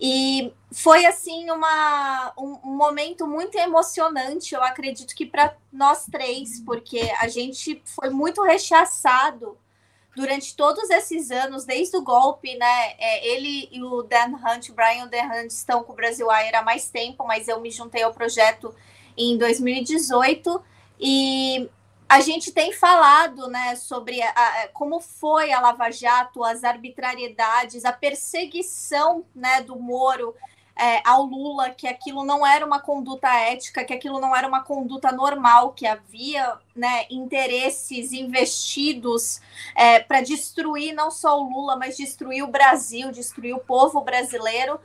[0.00, 6.60] E foi assim uma, um, um momento muito emocionante, eu acredito que para nós três,
[6.60, 9.56] porque a gente foi muito rechaçado
[10.14, 12.92] durante todos esses anos, desde o golpe, né?
[12.98, 16.54] É, ele e o Dan Hunt, o Brian Dan Hunt, estão com o Brasil Air
[16.54, 18.74] há mais tempo, mas eu me juntei ao projeto
[19.16, 20.62] em 2018
[21.00, 21.68] e
[22.08, 27.86] a gente tem falado né, sobre a, a, como foi a Lava Jato, as arbitrariedades,
[27.86, 30.34] a perseguição né, do Moro
[30.82, 34.64] é, ao Lula, que aquilo não era uma conduta ética, que aquilo não era uma
[34.64, 39.40] conduta normal, que havia né, interesses investidos
[39.76, 44.80] é, para destruir não só o Lula, mas destruir o Brasil, destruir o povo brasileiro.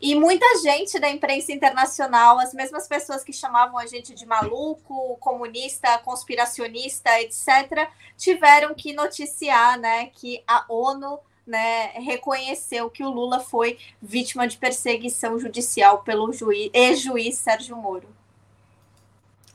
[0.00, 5.16] E muita gente da imprensa internacional, as mesmas pessoas que chamavam a gente de maluco,
[5.16, 11.18] comunista, conspiracionista, etc., tiveram que noticiar né, que a ONU
[11.50, 18.06] né, reconheceu que o Lula foi vítima de perseguição judicial pelo juiz, ex-juiz Sérgio Moro.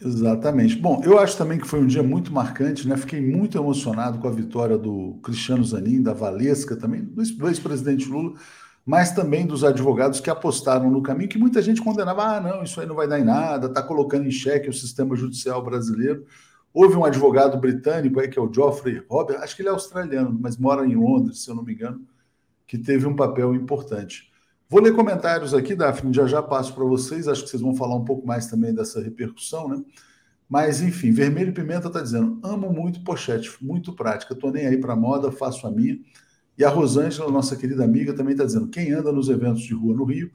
[0.04, 0.76] Exatamente.
[0.76, 2.98] Bom, eu acho também que foi um dia muito marcante, né?
[2.98, 8.34] Fiquei muito emocionado com a vitória do Cristiano Zanin, da Valesca também, do ex-presidente Lula,
[8.86, 12.24] mas também dos advogados que apostaram no caminho que muita gente condenava.
[12.24, 15.16] Ah, não, isso aí não vai dar em nada, está colocando em xeque o sistema
[15.16, 16.26] judicial brasileiro.
[16.76, 20.38] Houve um advogado britânico aí, que é o Geoffrey Robert, acho que ele é australiano,
[20.38, 22.06] mas mora em Londres, se eu não me engano,
[22.68, 24.30] que teve um papel importante.
[24.70, 27.96] Vou ler comentários aqui, Daphne, já já passo para vocês, acho que vocês vão falar
[27.96, 29.82] um pouco mais também dessa repercussão, né?
[30.50, 34.98] Mas, enfim, Vermelho Pimenta está dizendo: amo muito pochete, muito prática, estou nem aí para
[34.98, 35.98] moda, faço a minha.
[36.58, 39.96] E a Rosângela, nossa querida amiga, também está dizendo: quem anda nos eventos de rua
[39.96, 40.30] no Rio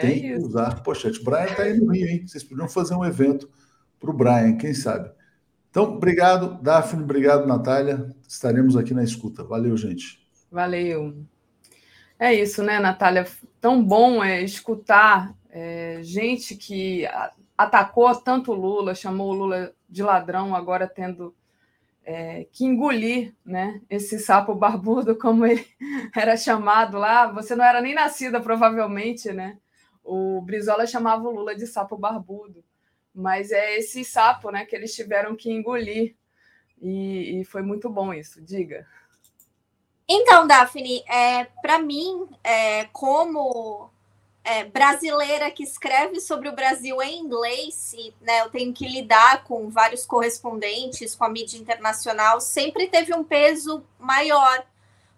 [0.00, 1.22] tem é que usar pochete.
[1.22, 2.26] Brian está aí no Rio, hein?
[2.26, 3.46] Vocês podiam fazer um evento
[4.00, 5.10] para o Brian, quem sabe?
[5.72, 8.14] Então, obrigado, Daphne, obrigado, Natália.
[8.28, 9.42] Estaremos aqui na escuta.
[9.42, 10.20] Valeu, gente.
[10.50, 11.24] Valeu.
[12.18, 13.26] É isso, né, Natália?
[13.58, 17.08] Tão bom é escutar é, gente que
[17.56, 21.34] atacou tanto o Lula, chamou o Lula de ladrão, agora tendo
[22.04, 25.66] é, que engolir né, esse sapo barbudo, como ele
[26.14, 27.32] era chamado lá.
[27.32, 29.56] Você não era nem nascida, provavelmente, né?
[30.04, 32.62] O Brizola chamava o Lula de sapo barbudo.
[33.14, 36.14] Mas é esse sapo né, que eles tiveram que engolir.
[36.80, 38.40] E, e foi muito bom isso.
[38.40, 38.86] Diga.
[40.08, 43.90] Então, Daphne, é, para mim, é, como
[44.44, 49.44] é, brasileira que escreve sobre o Brasil em inglês, e, né, eu tenho que lidar
[49.44, 54.66] com vários correspondentes, com a mídia internacional, sempre teve um peso maior,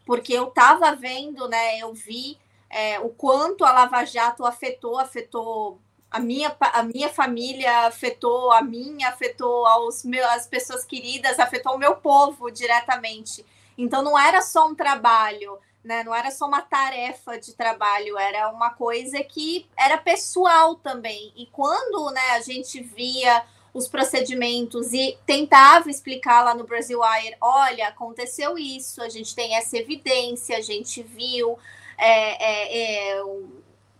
[0.04, 2.38] porque eu estava vendo, né, eu vi
[2.68, 5.80] é, o quanto a Lava Jato afetou, afetou
[6.14, 11.74] a minha, a minha família, afetou a minha, afetou aos meus, as pessoas queridas, afetou
[11.74, 13.44] o meu povo diretamente.
[13.76, 16.04] Então não era só um trabalho, né?
[16.04, 21.32] Não era só uma tarefa de trabalho, era uma coisa que era pessoal também.
[21.34, 27.36] E quando, né, a gente via os procedimentos e tentava explicar lá no Brasil Wire,
[27.40, 31.58] olha, aconteceu isso, a gente tem essa evidência, a gente viu
[31.98, 33.24] é, é, é,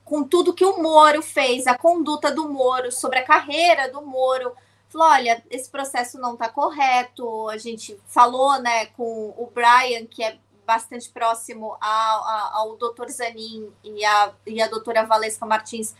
[0.05, 4.55] com tudo que o Moro fez, a conduta do Moro sobre a carreira do Moro,
[4.95, 7.49] falou, olha, esse processo não está correto.
[7.49, 13.71] A gente falou, né, com o Brian, que é bastante próximo ao, ao, doutor Zanin
[13.83, 15.95] e a, e a doutora Valesca Martins,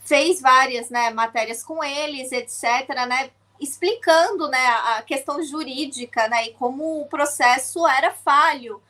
[0.00, 3.30] fez várias né, matérias com eles, etc., né,
[3.60, 4.66] explicando né,
[4.96, 8.80] a questão jurídica né, e como o processo era falho.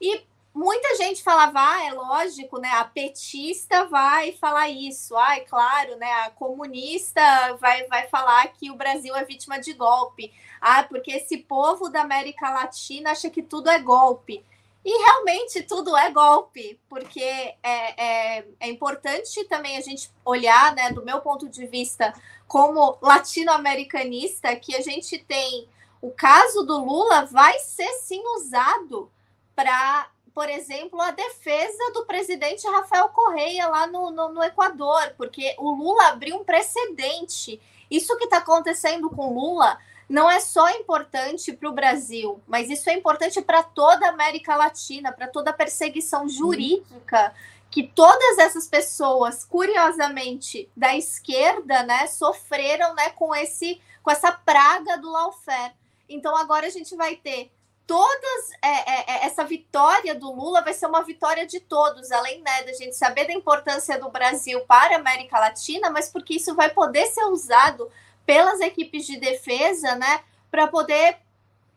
[0.00, 0.22] E
[0.54, 2.70] muita gente falava, ah, é lógico, né?
[2.70, 6.10] A petista vai falar isso, ah, é claro, né?
[6.22, 7.20] A comunista
[7.60, 10.32] vai, vai falar que o Brasil é vítima de golpe.
[10.60, 14.44] Ah, porque esse povo da América Latina acha que tudo é golpe.
[14.84, 20.92] E realmente tudo é golpe, porque é, é, é importante também a gente olhar, né,
[20.92, 22.12] do meu ponto de vista,
[22.46, 25.66] como latino-americanista, que a gente tem
[26.02, 29.10] o caso do Lula vai ser sim usado
[29.56, 35.54] para por exemplo, a defesa do presidente Rafael Correia lá no, no, no Equador, porque
[35.58, 37.60] o Lula abriu um precedente.
[37.88, 39.78] Isso que está acontecendo com Lula
[40.08, 44.56] não é só importante para o Brasil, mas isso é importante para toda a América
[44.56, 47.32] Latina, para toda a perseguição jurídica
[47.70, 54.98] que todas essas pessoas, curiosamente, da esquerda, né, sofreram, né, com esse com essa praga
[54.98, 55.72] do lawfare.
[56.08, 57.50] Então agora a gente vai ter
[57.86, 62.40] todas é, é, é, essa vitória do Lula vai ser uma vitória de todos, além
[62.42, 66.54] né, da gente saber da importância do Brasil para a América Latina, mas porque isso
[66.54, 67.90] vai poder ser usado
[68.24, 71.18] pelas equipes de defesa, né, para poder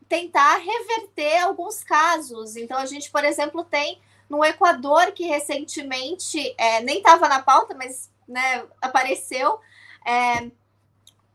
[0.08, 2.56] tentar reverter alguns casos.
[2.56, 7.74] Então a gente, por exemplo, tem no Equador que recentemente é, nem estava na pauta,
[7.74, 9.60] mas né, apareceu.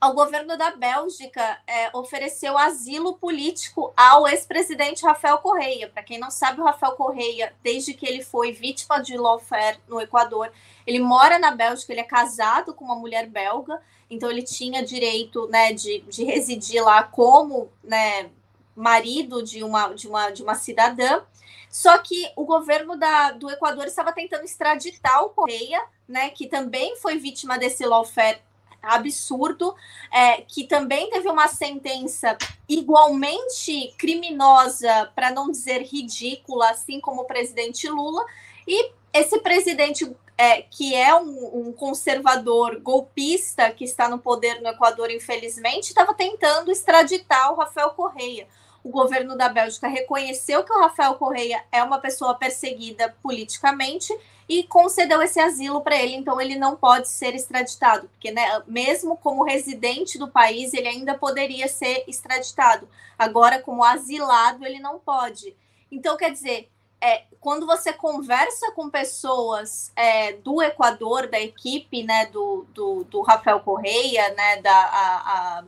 [0.03, 5.87] Ao governo da Bélgica é, ofereceu asilo político ao ex-presidente Rafael Correia.
[5.87, 10.01] Para quem não sabe, o Rafael Correia, desde que ele foi vítima de lawfare no
[10.01, 10.51] Equador,
[10.85, 15.47] ele mora na Bélgica, ele é casado com uma mulher belga, então ele tinha direito
[15.47, 18.29] né, de, de residir lá como né,
[18.75, 21.21] marido de uma, de, uma, de uma cidadã.
[21.69, 26.97] Só que o governo da, do Equador estava tentando extraditar o Correia, né, que também
[26.97, 28.41] foi vítima desse lawfare
[28.83, 29.73] absurdo,
[30.11, 32.37] é, que também teve uma sentença
[32.67, 38.23] igualmente criminosa, para não dizer ridícula, assim como o presidente Lula,
[38.67, 44.69] e esse presidente é, que é um, um, conservador golpista que está no poder no
[44.69, 48.47] Equador, infelizmente, estava tentando extraditar o Rafael Correia.
[48.83, 54.13] O governo da Bélgica reconheceu que o Rafael Correia é uma pessoa perseguida politicamente
[54.47, 59.15] e concedeu esse asilo para ele, então ele não pode ser extraditado, porque né, mesmo
[59.17, 62.87] como residente do país, ele ainda poderia ser extraditado.
[63.17, 65.55] Agora, como asilado, ele não pode.
[65.91, 72.27] Então, quer dizer, é, quando você conversa com pessoas é, do Equador, da equipe né,
[72.27, 75.17] do, do, do Rafael Correia, né, da a,
[75.59, 75.63] a,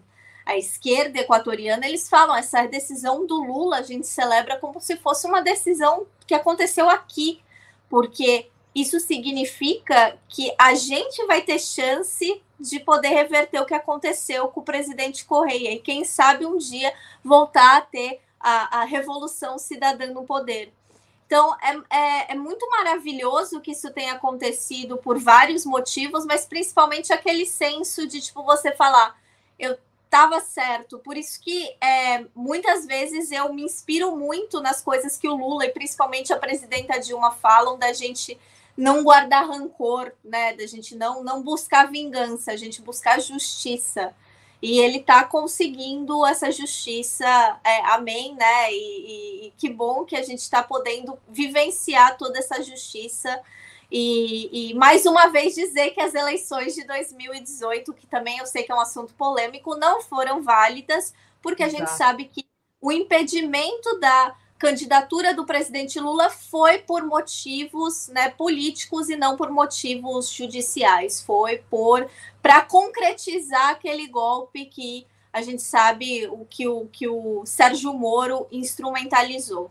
[0.46, 5.28] a, esquerda equatoriana, eles falam essa decisão do Lula a gente celebra como se fosse
[5.28, 7.42] uma decisão que aconteceu aqui,
[7.90, 14.50] porque isso significa que a gente vai ter chance de poder reverter o que aconteceu
[14.50, 16.94] com o presidente Correia e, quem sabe, um dia
[17.24, 20.74] voltar a ter a, a revolução cidadã no poder.
[21.26, 27.12] Então, é, é, é, muito maravilhoso que isso tenha acontecido por vários motivos, mas principalmente
[27.12, 29.18] aquele senso de, tipo, você falar,
[29.58, 31.00] eu estava certo.
[31.00, 35.66] Por isso que é, muitas vezes eu me inspiro muito nas coisas que o Lula
[35.66, 38.40] e principalmente a presidenta Dilma falam da gente
[38.78, 40.54] não guardar rancor, né?
[40.54, 44.14] Da gente não, não buscar vingança, a gente buscar justiça.
[44.62, 47.26] E ele está conseguindo essa justiça,
[47.64, 48.72] é, amém, né?
[48.72, 53.42] E, e, e, que bom que a gente está podendo vivenciar toda essa justiça.
[53.92, 58.64] E, e, mais uma vez dizer que as eleições de 2018, que também eu sei
[58.64, 62.46] que é um assunto polêmico, não foram válidas, porque a gente sabe que
[62.82, 69.52] o impedimento da candidatura do presidente Lula foi por motivos né, políticos e não por
[69.52, 71.22] motivos judiciais.
[71.22, 72.10] Foi por
[72.42, 78.48] para concretizar aquele golpe que a gente sabe o que o que o Sérgio Moro
[78.52, 79.70] instrumentalizou.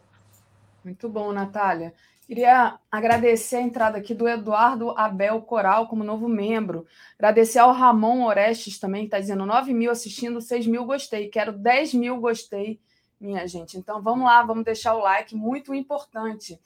[0.85, 1.95] Muito bom, Natália.
[2.27, 6.87] Queria agradecer a entrada aqui do Eduardo Abel Coral como novo membro.
[7.19, 11.29] Agradecer ao Ramon Orestes também, que está dizendo 9 mil assistindo, 6 mil gostei.
[11.29, 12.81] Quero 10 mil gostei
[13.25, 13.79] minha gente.
[13.79, 16.61] Então vamos lá, vamos deixar o like, muito importante.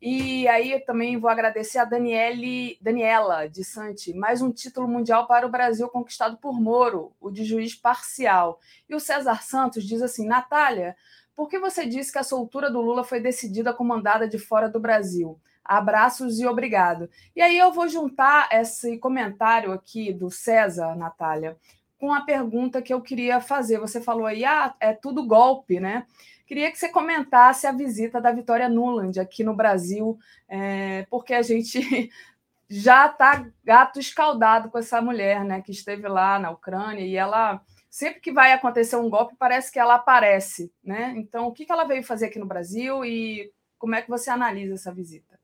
[0.00, 5.46] E aí também vou agradecer a Daniele, Daniela de Santi, mais um título mundial para
[5.46, 8.58] o Brasil conquistado por Moro, o de juiz parcial.
[8.88, 10.96] E o César Santos diz assim: Natália,
[11.36, 14.68] por que você disse que a soltura do Lula foi decidida com mandada de fora
[14.68, 15.40] do Brasil?
[15.64, 17.08] Abraços e obrigado.
[17.36, 21.56] E aí eu vou juntar esse comentário aqui do César, Natália,
[22.02, 23.78] com a pergunta que eu queria fazer.
[23.78, 26.04] Você falou aí, ah, é tudo golpe, né?
[26.44, 30.18] Queria que você comentasse a visita da Vitória Nuland aqui no Brasil,
[30.48, 32.10] é, porque a gente
[32.68, 37.62] já está gato escaldado com essa mulher, né, que esteve lá na Ucrânia e ela
[37.88, 41.14] sempre que vai acontecer um golpe parece que ela aparece, né?
[41.16, 44.74] Então, o que ela veio fazer aqui no Brasil e como é que você analisa
[44.74, 45.38] essa visita?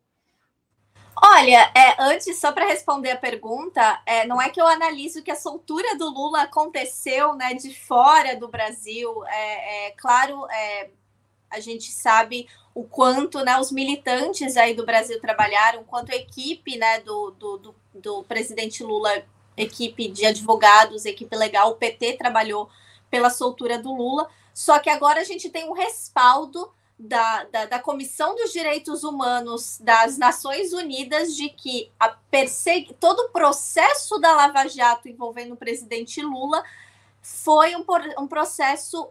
[1.21, 5.31] Olha, é, antes, só para responder a pergunta, é, não é que eu analiso que
[5.31, 9.25] a soltura do Lula aconteceu né, de fora do Brasil.
[9.27, 10.91] É, é claro, é,
[11.51, 16.77] a gente sabe o quanto né, os militantes aí do Brasil trabalharam, quanto a equipe
[16.77, 19.25] né, do, do, do, do presidente Lula,
[19.57, 22.71] equipe de advogados, equipe legal, o PT trabalhou
[23.11, 24.29] pela soltura do Lula.
[24.55, 29.79] Só que agora a gente tem um respaldo da, da, da, Comissão dos Direitos Humanos
[29.81, 32.93] das Nações Unidas de que a persegu...
[32.95, 36.65] todo o processo da Lava Jato envolvendo o presidente Lula
[37.23, 37.85] foi um,
[38.19, 39.09] um processo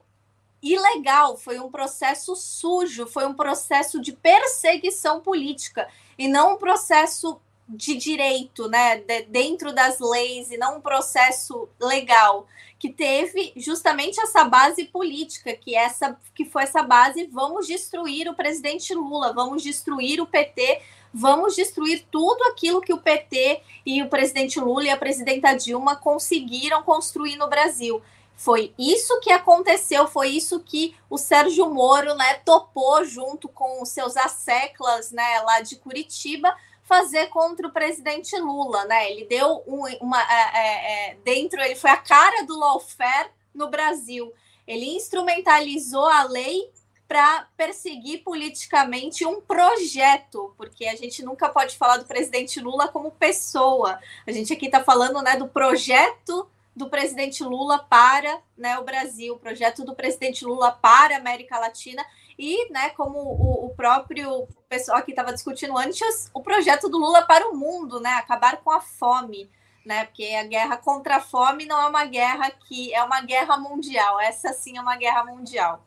[0.61, 5.87] ilegal, foi um processo sujo, foi um processo de perseguição política
[6.17, 11.67] e não um processo de direito, né, de, dentro das leis e não um processo
[11.79, 12.47] legal
[12.79, 18.35] que teve justamente essa base política, que essa que foi essa base, vamos destruir o
[18.35, 20.81] presidente Lula, vamos destruir o PT,
[21.11, 25.95] vamos destruir tudo aquilo que o PT e o presidente Lula e a presidenta Dilma
[25.95, 28.01] conseguiram construir no Brasil.
[28.35, 33.89] Foi isso que aconteceu, foi isso que o Sérgio Moro né, topou junto com os
[33.89, 36.55] seus asseclas né, lá de Curitiba
[36.87, 39.11] fazer contra o presidente Lula, né?
[39.11, 43.69] Ele deu um, uma é, é, é, dentro, ele foi a cara do lawfare no
[43.69, 44.33] Brasil.
[44.65, 46.71] Ele instrumentalizou a lei
[47.07, 53.11] para perseguir politicamente um projeto, porque a gente nunca pode falar do presidente Lula como
[53.11, 53.99] pessoa.
[54.25, 59.33] A gente aqui está falando né, do projeto do presidente Lula para né, o Brasil,
[59.33, 62.05] o projeto do presidente Lula para a América Latina
[62.37, 67.23] e, né, como o, o próprio pessoal que estava discutindo antes, o projeto do Lula
[67.23, 69.49] para o mundo, né, acabar com a fome,
[69.85, 73.57] né, porque a guerra contra a fome não é uma guerra que é uma guerra
[73.57, 75.83] mundial, essa sim é uma guerra mundial.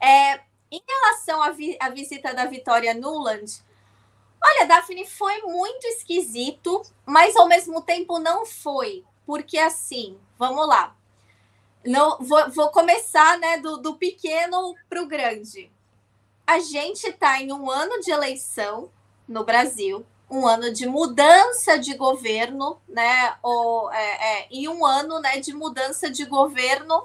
[0.00, 0.40] É,
[0.70, 3.62] em relação à, vi, à visita da Vitória Nuland,
[4.42, 10.96] olha, Daphne, foi muito esquisito, mas ao mesmo tempo não foi porque assim, vamos lá.
[11.84, 15.70] Não, vou, vou começar né, do, do pequeno para o grande.
[16.46, 18.90] A gente está em um ano de eleição
[19.26, 23.36] no Brasil, um ano de mudança de governo, né?
[23.42, 27.04] Ou, é, é, e um ano né, de mudança de governo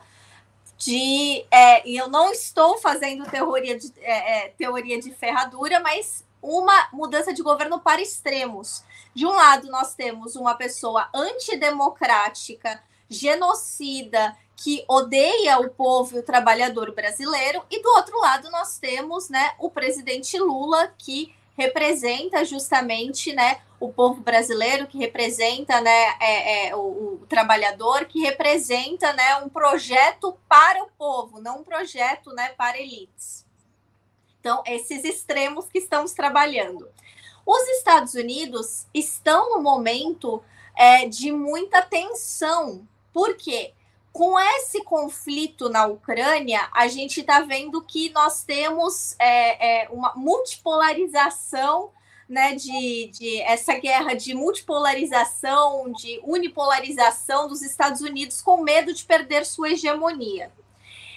[0.78, 1.46] de.
[1.50, 7.34] É, eu não estou fazendo teoria de, é, é, teoria de ferradura, mas uma mudança
[7.34, 8.84] de governo para extremos.
[9.14, 16.24] De um lado, nós temos uma pessoa antidemocrática, genocida, que odeia o povo e o
[16.24, 23.34] trabalhador brasileiro, e do outro lado, nós temos né, o presidente Lula, que representa justamente
[23.34, 29.38] né, o povo brasileiro, que representa né, é, é, o, o, trabalhador, que representa né,
[29.38, 33.46] um projeto para o povo, não um projeto né, para elites.
[34.40, 36.88] Então, esses extremos que estamos trabalhando.
[37.46, 40.44] Os Estados Unidos estão no momento
[40.76, 43.74] é, de muita tensão, porque
[44.16, 50.14] com esse conflito na Ucrânia, a gente está vendo que nós temos é, é, uma
[50.16, 51.90] multipolarização,
[52.28, 59.04] né, de, de essa guerra de multipolarização, de unipolarização dos Estados Unidos com medo de
[59.04, 60.50] perder sua hegemonia.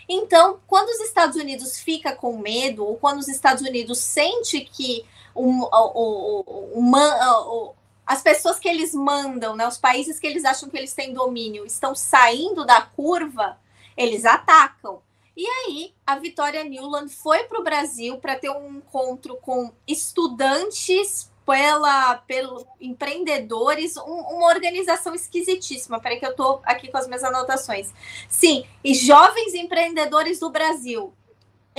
[0.09, 5.07] Então, quando os Estados Unidos fica com medo, ou quando os Estados Unidos sente que
[5.37, 7.75] o, o, o,
[8.09, 11.67] as pessoas que eles mandam, né, os países que eles acham que eles têm domínio,
[11.67, 13.61] estão saindo da curva,
[13.95, 15.03] eles atacam.
[15.37, 21.31] E aí, a Vitória Newland foi para o Brasil para ter um encontro com estudantes
[21.45, 26.01] pela, pelo empreendedores, um, uma organização esquisitíssima.
[26.01, 27.93] Peraí que eu estou aqui com as minhas anotações.
[28.27, 31.13] Sim, e jovens empreendedores do Brasil.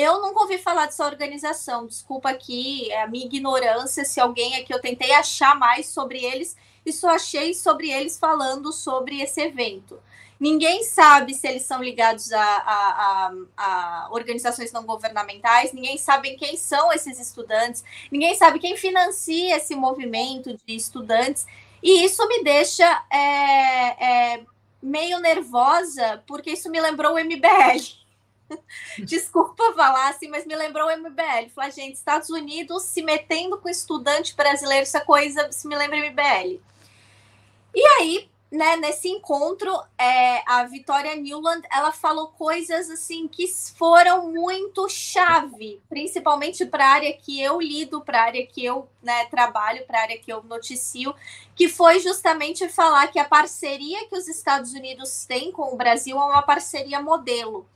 [0.01, 1.85] Eu nunca ouvi falar dessa organização.
[1.85, 4.05] Desculpa aqui é a minha ignorância.
[4.05, 6.55] Se alguém aqui eu tentei achar mais sobre eles,
[6.85, 9.99] e só achei sobre eles falando sobre esse evento.
[10.39, 16.37] Ninguém sabe se eles são ligados a, a, a, a, organizações não governamentais, ninguém sabe
[16.37, 21.45] quem são esses estudantes, ninguém sabe quem financia esse movimento de estudantes,
[21.83, 24.45] e isso me deixa é, é,
[24.81, 27.98] meio nervosa, porque isso me lembrou o MBL.
[28.99, 31.49] Desculpa falar assim, mas me lembrou o MBL.
[31.53, 36.59] Falei, gente, Estados Unidos se metendo com estudante brasileiro, essa coisa se me lembra MBL.
[37.75, 44.31] E aí, né, nesse encontro, é, a Vitória Newland, ela falou coisas assim que foram
[44.31, 49.25] muito chave, principalmente para a área que eu lido, para a área que eu né,
[49.25, 51.13] trabalho, para a área que eu noticio,
[51.55, 56.17] que foi justamente falar que a parceria que os Estados Unidos têm com o Brasil
[56.17, 57.67] é uma parceria modelo.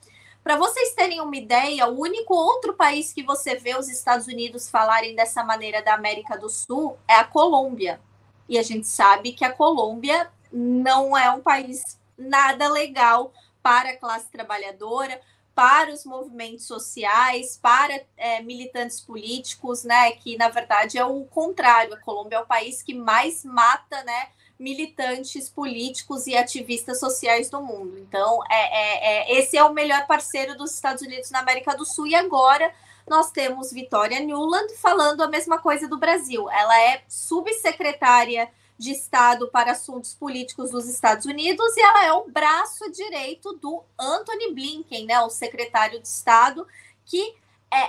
[0.43, 4.69] Para vocês terem uma ideia, o único outro país que você vê os Estados Unidos
[4.69, 8.01] falarem dessa maneira da América do Sul é a Colômbia.
[8.49, 13.97] E a gente sabe que a Colômbia não é um país nada legal para a
[13.97, 15.21] classe trabalhadora,
[15.55, 20.11] para os movimentos sociais, para é, militantes políticos, né?
[20.11, 21.93] Que na verdade é o contrário.
[21.93, 24.27] A Colômbia é o país que mais mata, né?
[24.59, 27.97] Militantes políticos e ativistas sociais do mundo.
[27.99, 31.85] Então, é, é, é, esse é o melhor parceiro dos Estados Unidos na América do
[31.85, 32.07] Sul.
[32.07, 32.73] E agora
[33.07, 36.49] nós temos Vitória Newland falando a mesma coisa do Brasil.
[36.49, 42.29] Ela é subsecretária de Estado para Assuntos Políticos dos Estados Unidos e ela é o
[42.29, 46.67] braço direito do Anthony Blinken, né, o secretário de Estado,
[47.05, 47.35] que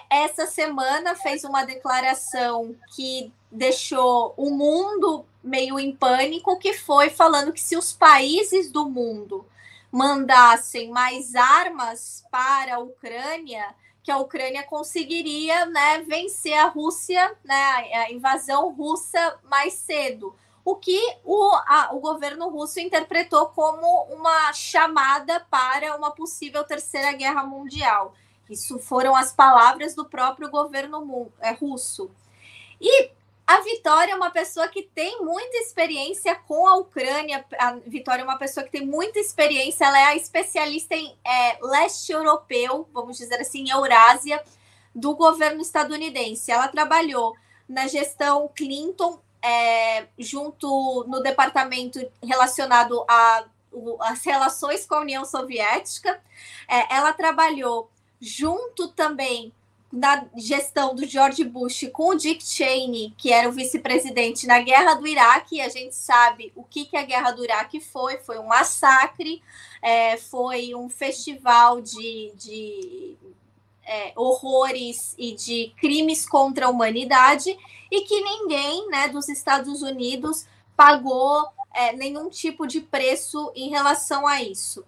[0.08, 7.52] essa semana fez uma declaração que deixou o mundo meio em pânico, que foi falando
[7.52, 9.46] que se os países do mundo
[9.90, 17.54] mandassem mais armas para a Ucrânia, que a Ucrânia conseguiria né, vencer a Rússia, né,
[17.54, 20.34] a invasão russa mais cedo
[20.64, 27.12] o que o, a, o governo russo interpretou como uma chamada para uma possível terceira
[27.12, 28.14] guerra mundial.
[28.48, 32.10] Isso foram as palavras do próprio governo é, russo.
[32.80, 33.10] E
[33.46, 37.44] a Vitória é uma pessoa que tem muita experiência com a Ucrânia.
[37.58, 39.84] A Vitória é uma pessoa que tem muita experiência.
[39.84, 44.42] Ela é a especialista em é, leste europeu, vamos dizer assim, Eurásia,
[44.94, 46.50] do governo estadunidense.
[46.50, 47.36] Ela trabalhou
[47.68, 53.04] na gestão Clinton é, junto no departamento relacionado
[54.00, 56.18] as relações com a União Soviética.
[56.66, 59.52] É, ela trabalhou junto também
[59.92, 64.94] na gestão do George Bush com o Dick Cheney, que era o vice-presidente na guerra
[64.94, 65.56] do Iraque.
[65.56, 69.40] E a gente sabe o que, que a guerra do Iraque foi: foi um massacre,
[69.80, 73.16] é, foi um festival de, de
[73.86, 77.56] é, horrores e de crimes contra a humanidade
[77.90, 80.46] e que ninguém né, dos Estados Unidos
[80.76, 84.84] pagou é, nenhum tipo de preço em relação a isso.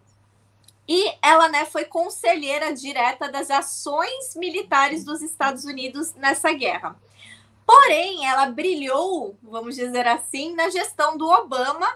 [0.89, 6.97] E ela né, foi conselheira direta das ações militares dos Estados Unidos nessa guerra.
[7.67, 11.89] Porém, ela brilhou, vamos dizer assim, na gestão do Obama.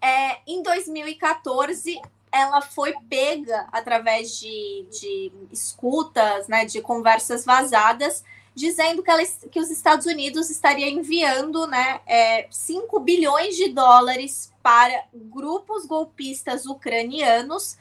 [0.00, 2.00] É, em 2014,
[2.30, 8.24] ela foi pega através de, de escutas, né, de conversas vazadas,
[8.54, 14.52] dizendo que, ela, que os Estados Unidos estaria enviando né, é, 5 bilhões de dólares
[14.62, 17.76] para grupos golpistas ucranianos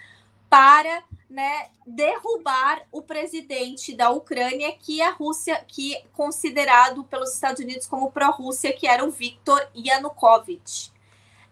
[0.50, 7.62] para né, derrubar o presidente da Ucrânia, que a Rússia, que é considerado pelos Estados
[7.62, 10.92] Unidos como pró-Rússia, que era o Viktor Yanukovych.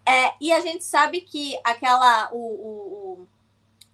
[0.06, 3.28] É, e a gente sabe que aquela o, o, o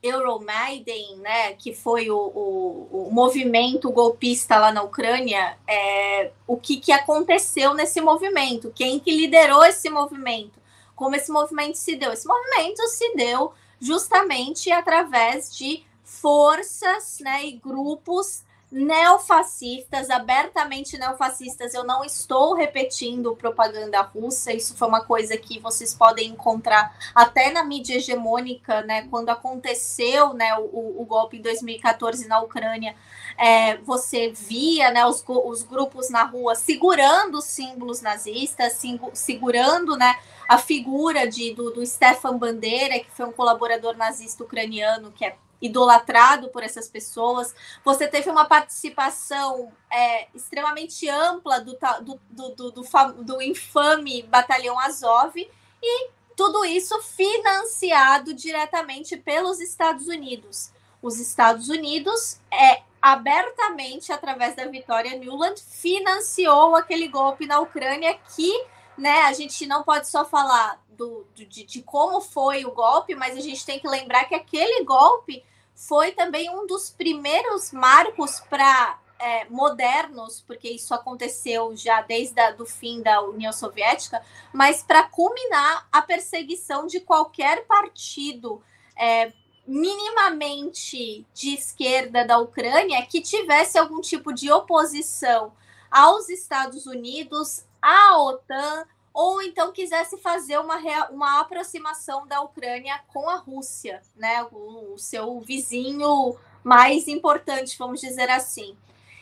[0.01, 6.77] Euromaidan, né, que foi o, o, o, movimento golpista lá na Ucrânia, é, o que,
[6.77, 8.71] que aconteceu nesse movimento?
[8.75, 10.61] Quem que liderou esse movimento?
[10.95, 12.11] Como esse movimento se deu?
[12.11, 18.43] Esse movimento se deu justamente através de forças né, e grupos
[18.73, 21.75] neofascistas, abertamente neofascistas.
[21.75, 27.51] Eu não estou repetindo propaganda russa, isso foi uma coisa que vocês podem encontrar até
[27.51, 29.07] na mídia hegemônica, né?
[29.11, 32.95] Quando aconteceu né, o, o golpe em 2014 na Ucrânia,
[33.37, 38.81] é, você via né, os, os grupos na rua segurando os símbolos nazistas,
[39.13, 40.17] segurando né,
[40.47, 45.35] a figura de, do, do Stefan Bandeira, que foi um colaborador nazista ucraniano que é
[45.61, 47.55] idolatrado por essas pessoas.
[47.85, 52.83] Você teve uma participação é, extremamente ampla do, do, do, do,
[53.23, 55.33] do infame Batalhão Azov
[55.81, 60.71] e tudo isso financiado diretamente pelos Estados Unidos.
[61.01, 68.65] Os Estados Unidos é abertamente através da Vitória Newland financiou aquele golpe na Ucrânia que,
[68.97, 73.15] né, a gente não pode só falar do, do de, de como foi o golpe,
[73.15, 75.43] mas a gente tem que lembrar que aquele golpe
[75.75, 82.65] foi também um dos primeiros marcos para é, modernos, porque isso aconteceu já desde o
[82.65, 84.21] fim da União Soviética,
[84.51, 88.61] mas para culminar a perseguição de qualquer partido
[88.97, 89.31] é,
[89.65, 95.53] minimamente de esquerda da Ucrânia que tivesse algum tipo de oposição
[95.89, 100.77] aos Estados Unidos, à OTAN, ou então quisesse fazer uma,
[101.11, 107.99] uma aproximação da Ucrânia com a Rússia, né, o, o seu vizinho mais importante, vamos
[107.99, 108.76] dizer assim.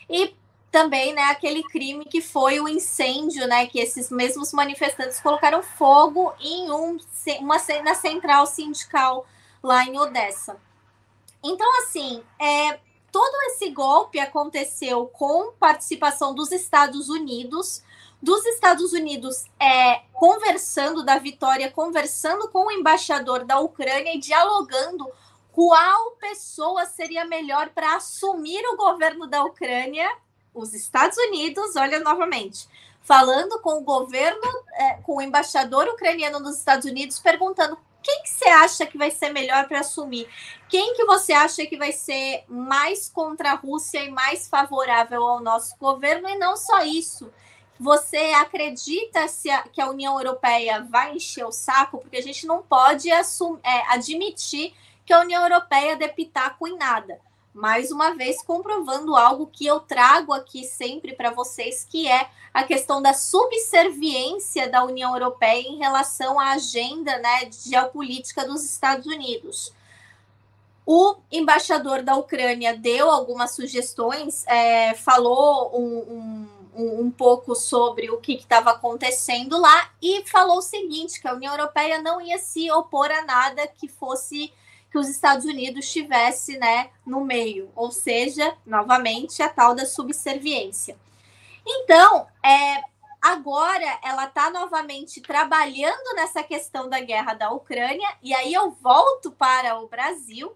[0.07, 0.35] E
[0.71, 6.33] também, né, aquele crime que foi o incêndio, né, que esses mesmos manifestantes colocaram fogo
[6.39, 6.97] em um,
[7.39, 9.25] uma na central sindical
[9.61, 10.55] lá em Odessa.
[11.43, 12.79] Então, assim, é,
[13.11, 17.83] todo esse golpe aconteceu com participação dos Estados Unidos,
[18.21, 25.09] dos Estados Unidos é, conversando, da Vitória conversando com o embaixador da Ucrânia e dialogando
[25.51, 30.09] qual pessoa seria melhor para assumir o governo da Ucrânia,
[30.53, 32.67] os Estados Unidos, olha novamente,
[33.01, 38.29] falando com o governo, é, com o embaixador ucraniano nos Estados Unidos, perguntando quem que
[38.29, 40.27] você acha que vai ser melhor para assumir?
[40.67, 45.39] Quem que você acha que vai ser mais contra a Rússia e mais favorável ao
[45.39, 46.27] nosso governo?
[46.27, 47.31] E não só isso,
[47.81, 51.97] Você acredita a, que a União Europeia vai encher o saco?
[51.97, 56.77] Porque a gente não pode assum, é, admitir que a União Europeia dê pitaco em
[56.77, 57.19] nada.
[57.51, 62.63] Mais uma vez, comprovando algo que eu trago aqui sempre para vocês, que é a
[62.63, 69.73] questão da subserviência da União Europeia em relação à agenda né, geopolítica dos Estados Unidos.
[70.85, 78.17] O embaixador da Ucrânia deu algumas sugestões, é, falou um, um, um, pouco sobre o
[78.17, 82.71] que estava acontecendo lá e falou o seguinte: que a União Europeia não ia se
[82.71, 84.53] opor a nada que fosse
[84.91, 90.97] que os Estados Unidos estivesse né, no meio, ou seja, novamente, a tal da subserviência.
[91.65, 92.81] Então, é,
[93.21, 99.31] agora ela está novamente trabalhando nessa questão da guerra da Ucrânia, e aí eu volto
[99.31, 100.51] para o Brasil.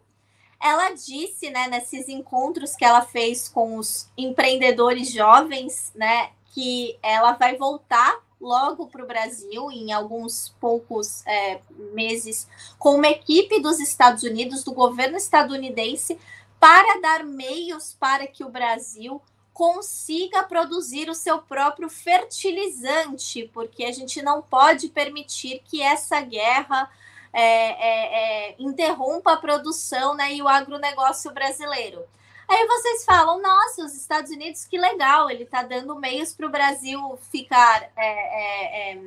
[0.66, 7.34] Ela disse, né, nesses encontros que ela fez com os empreendedores jovens, né, que ela
[7.34, 11.62] vai voltar logo para o Brasil, em alguns poucos é,
[11.94, 16.18] meses, com uma equipe dos Estados Unidos, do governo estadunidense,
[16.60, 19.22] para dar meios para que o Brasil
[19.54, 26.90] consiga produzir o seu próprio fertilizante, porque a gente não pode permitir que essa guerra
[27.38, 32.02] é, é, é, interrompa a produção né, e o agronegócio brasileiro.
[32.48, 36.52] Aí vocês falam, nossa, os Estados Unidos, que legal, ele está dando meios para o
[36.52, 39.00] Brasil ficar é, é,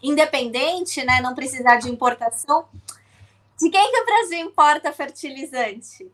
[0.00, 2.68] independente, né, não precisar de importação.
[3.60, 6.08] De quem que o Brasil importa fertilizante?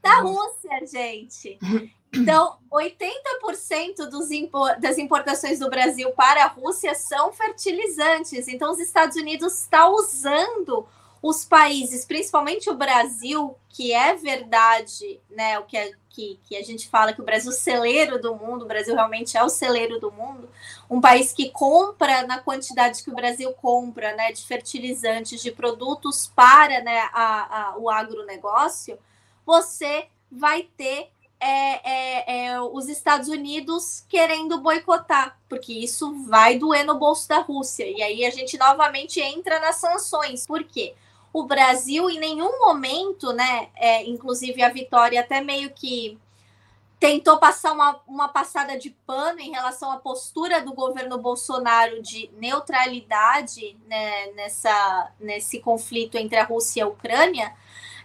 [0.00, 1.58] Da Rússia, gente.
[2.16, 8.48] Então, 80% dos impor das importações do Brasil para a Rússia são fertilizantes.
[8.48, 10.86] Então, os Estados Unidos estão usando
[11.22, 15.58] os países, principalmente o Brasil, que é verdade, né?
[15.58, 18.34] O que, é, que, que a gente fala que o Brasil é o celeiro do
[18.34, 20.50] mundo, o Brasil realmente é o celeiro do mundo,
[20.90, 24.32] um país que compra na quantidade que o Brasil compra, né?
[24.32, 28.98] De fertilizantes, de produtos para né, a, a o agronegócio,
[29.46, 31.08] você vai ter
[31.40, 31.93] é, é,
[32.72, 37.84] os Estados Unidos querendo boicotar, porque isso vai doer no bolso da Rússia.
[37.84, 40.46] E aí a gente novamente entra nas sanções.
[40.46, 40.94] Por quê?
[41.32, 43.68] O Brasil, em nenhum momento, né?
[43.74, 46.18] É, inclusive a Vitória até meio que
[47.04, 52.30] tentou passar uma, uma passada de pano em relação à postura do governo Bolsonaro de
[52.38, 57.54] neutralidade né, nessa, nesse conflito entre a Rússia e a Ucrânia,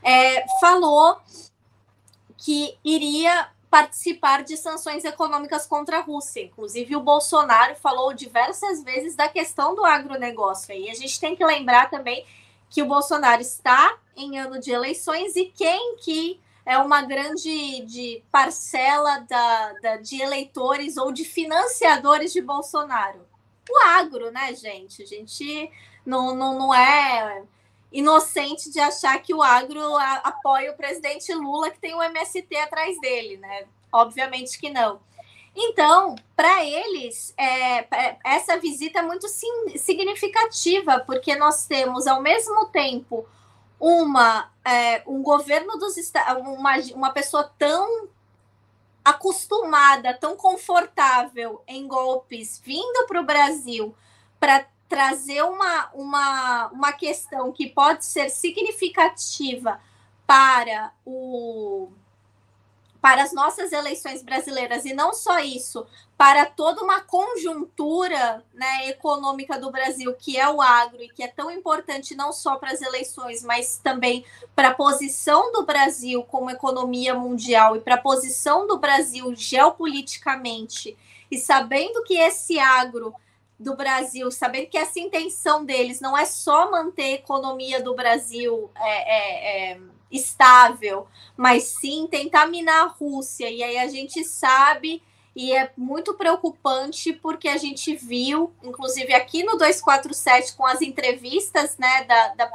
[0.04, 1.18] é, falou
[2.36, 6.42] que iria participar de sanções econômicas contra a Rússia.
[6.42, 10.74] Inclusive, o Bolsonaro falou diversas vezes da questão do agronegócio.
[10.74, 12.26] E a gente tem que lembrar também
[12.70, 18.24] que o Bolsonaro está em ano de eleições e quem que é uma grande de
[18.32, 23.28] parcela da, da, de eleitores ou de financiadores de Bolsonaro?
[23.70, 25.04] O agro, né, gente?
[25.04, 25.72] A gente
[26.06, 27.44] não, não, não é
[27.92, 29.82] inocente de achar que o agro
[30.24, 33.66] apoia o presidente Lula, que tem o MST atrás dele, né?
[33.92, 35.00] Obviamente que não.
[35.56, 42.22] Então, para eles, é, é, essa visita é muito sim, significativa, porque nós temos, ao
[42.22, 43.26] mesmo tempo,
[43.80, 48.08] uma, é, um governo dos Estados uma, uma pessoa tão
[49.04, 53.96] acostumada, tão confortável em golpes vindo para o Brasil
[54.40, 59.80] para trazer uma, uma, uma questão que pode ser significativa
[60.26, 61.90] para o
[63.02, 65.88] para as nossas eleições brasileiras e não só isso,
[66.18, 71.28] para toda uma conjuntura né, econômica do Brasil, que é o agro e que é
[71.30, 76.52] tão importante não só para as eleições, mas também para a posição do Brasil como
[76.52, 80.98] economia mundial e para a posição do Brasil geopoliticamente,
[81.32, 83.16] e sabendo que esse agro
[83.60, 88.72] do Brasil, sabendo que essa intenção deles não é só manter a economia do Brasil
[88.76, 89.80] é, é, é,
[90.10, 93.50] estável, mas sim tentar minar a Rússia.
[93.50, 95.04] E aí a gente sabe,
[95.36, 101.78] e é muito preocupante, porque a gente viu, inclusive aqui no 247, com as entrevistas
[101.78, 102.52] né, da, da,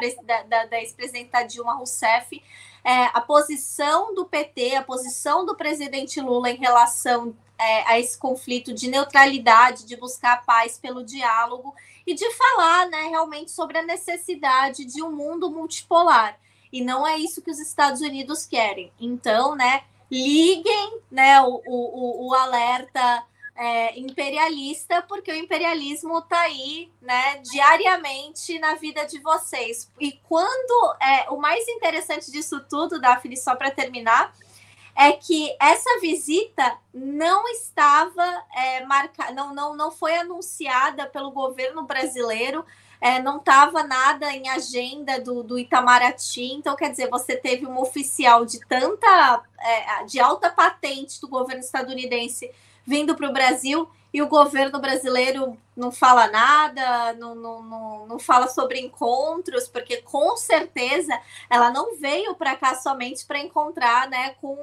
[0.49, 2.43] da, da ex-presidenta Dilma Rousseff,
[2.85, 8.19] é, a posição do PT, a posição do presidente Lula em relação é, a esse
[8.19, 11.75] conflito de neutralidade, de buscar paz pelo diálogo
[12.07, 16.39] e de falar né, realmente sobre a necessidade de um mundo multipolar.
[16.71, 18.93] E não é isso que os Estados Unidos querem.
[19.01, 23.25] Então, né, liguem né, o, o, o alerta
[23.57, 29.91] é, imperialista, porque o imperialismo está aí né, diariamente na vida de vocês.
[30.01, 34.35] E quando é o mais interessante disso tudo, Daphne, só para terminar,
[34.97, 41.83] é que essa visita não estava é, marcada, não, não, não foi anunciada pelo governo
[41.83, 42.65] brasileiro,
[43.01, 46.55] é, não estava nada em agenda do, do Itamaraty.
[46.55, 51.61] Então, quer dizer, você teve um oficial de tanta, é, de alta patente do governo
[51.61, 52.51] estadunidense
[52.87, 58.19] vindo para o Brasil e o governo brasileiro não fala nada, não, não, não, não
[58.21, 61.21] fala sobre encontros, porque com certeza
[61.51, 64.57] ela não veio para cá somente para encontrar né, com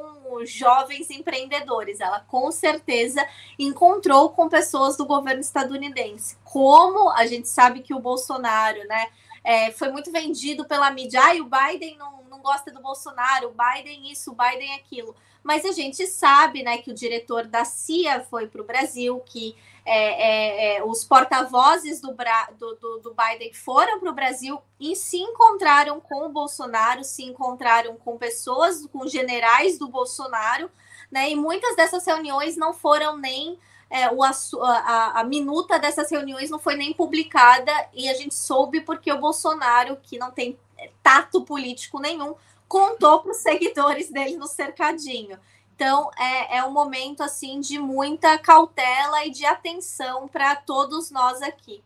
[0.46, 3.28] jovens empreendedores, ela com certeza
[3.60, 6.38] encontrou com pessoas do governo estadunidense.
[6.46, 9.08] Como a gente sabe que o Bolsonaro né,
[9.44, 13.56] é, foi muito vendido pela mídia, ah, o Biden não, não gosta do Bolsonaro, o
[13.56, 18.22] Biden isso, o Biden aquilo mas a gente sabe né, que o diretor da CIA
[18.22, 22.16] foi para o Brasil, que é, é, é, os porta-vozes do,
[22.58, 27.96] do, do, Biden foram para o Brasil e se encontraram com o Bolsonaro, se encontraram
[27.96, 30.70] com pessoas, com generais do Bolsonaro,
[31.12, 31.32] né?
[31.32, 33.58] E muitas dessas reuniões não foram nem
[33.90, 38.82] é, o, a, a, minuta dessas reuniões não foi nem publicada e a gente soube
[38.82, 40.58] porque o Bolsonaro, que não tem
[41.02, 42.36] tato político nenhum,
[42.68, 45.38] contou para os seguidores dele no cercadinho.
[45.76, 51.42] Então é, é um momento assim de muita cautela e de atenção para todos nós
[51.42, 51.84] aqui.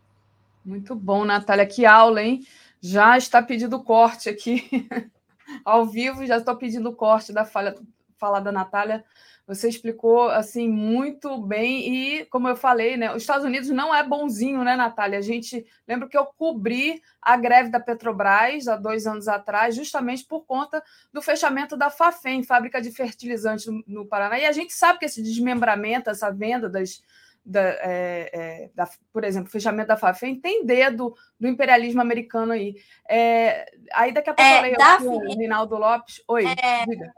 [0.64, 1.66] Muito bom, Natália.
[1.66, 2.46] Que aula, hein?
[2.80, 4.88] Já está pedindo corte aqui
[5.64, 7.74] ao vivo, já estou pedindo corte da fala,
[8.18, 9.04] fala da Natália
[9.46, 14.02] você explicou assim muito bem e, como eu falei, né, os Estados Unidos não é
[14.02, 15.18] bonzinho, né, Natália?
[15.18, 20.24] A gente lembra que eu cobri a greve da Petrobras há dois anos atrás, justamente
[20.24, 20.82] por conta
[21.12, 24.38] do fechamento da Fafem, fábrica de fertilizantes no, Paraná.
[24.38, 27.00] E a gente sabe que esse desmembramento, essa venda das,
[27.44, 32.74] da, é, é, da, por exemplo, fechamento da Fafem tem dedo do imperialismo americano aí.
[33.08, 36.20] É, aí daqui a pouco é, eu leio o Reinaldo Lopes.
[36.26, 37.12] Oi, é, diga.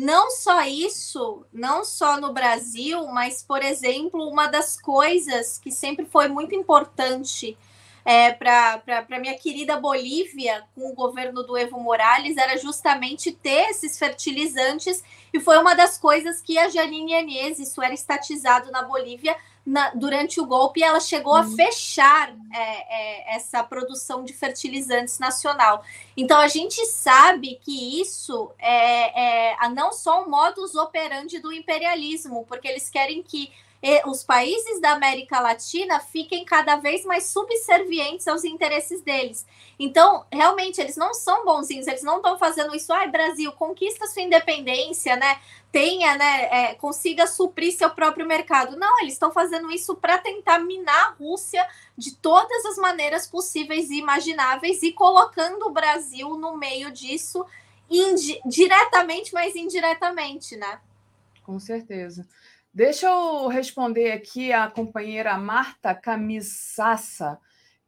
[0.00, 6.06] Não só isso, não só no Brasil, mas, por exemplo, uma das coisas que sempre
[6.06, 7.58] foi muito importante
[8.04, 13.98] é, para minha querida Bolívia, com o governo do Evo Morales, era justamente ter esses
[13.98, 15.02] fertilizantes,
[15.32, 19.36] e foi uma das coisas que a Janine Anhes, isso era estatizado na Bolívia,
[19.68, 21.40] na, durante o golpe, ela chegou uhum.
[21.40, 25.84] a fechar é, é, essa produção de fertilizantes nacional.
[26.16, 32.46] Então, a gente sabe que isso é, é não só um modus operandi do imperialismo,
[32.48, 33.52] porque eles querem que
[34.06, 39.46] os países da América Latina fiquem cada vez mais subservientes aos interesses deles.
[39.78, 44.22] Então, realmente, eles não são bonzinhos, eles não estão fazendo isso, ai, Brasil, conquista sua
[44.22, 45.38] independência, né?
[45.70, 46.48] Tenha, né?
[46.50, 48.76] É, consiga suprir seu próprio mercado.
[48.76, 51.64] Não, eles estão fazendo isso para tentar minar a Rússia
[51.96, 57.46] de todas as maneiras possíveis e imagináveis e colocando o Brasil no meio disso
[58.44, 60.80] diretamente, mas indiretamente, né?
[61.42, 62.26] Com certeza.
[62.78, 67.36] Deixa eu responder aqui a companheira Marta Camisassa,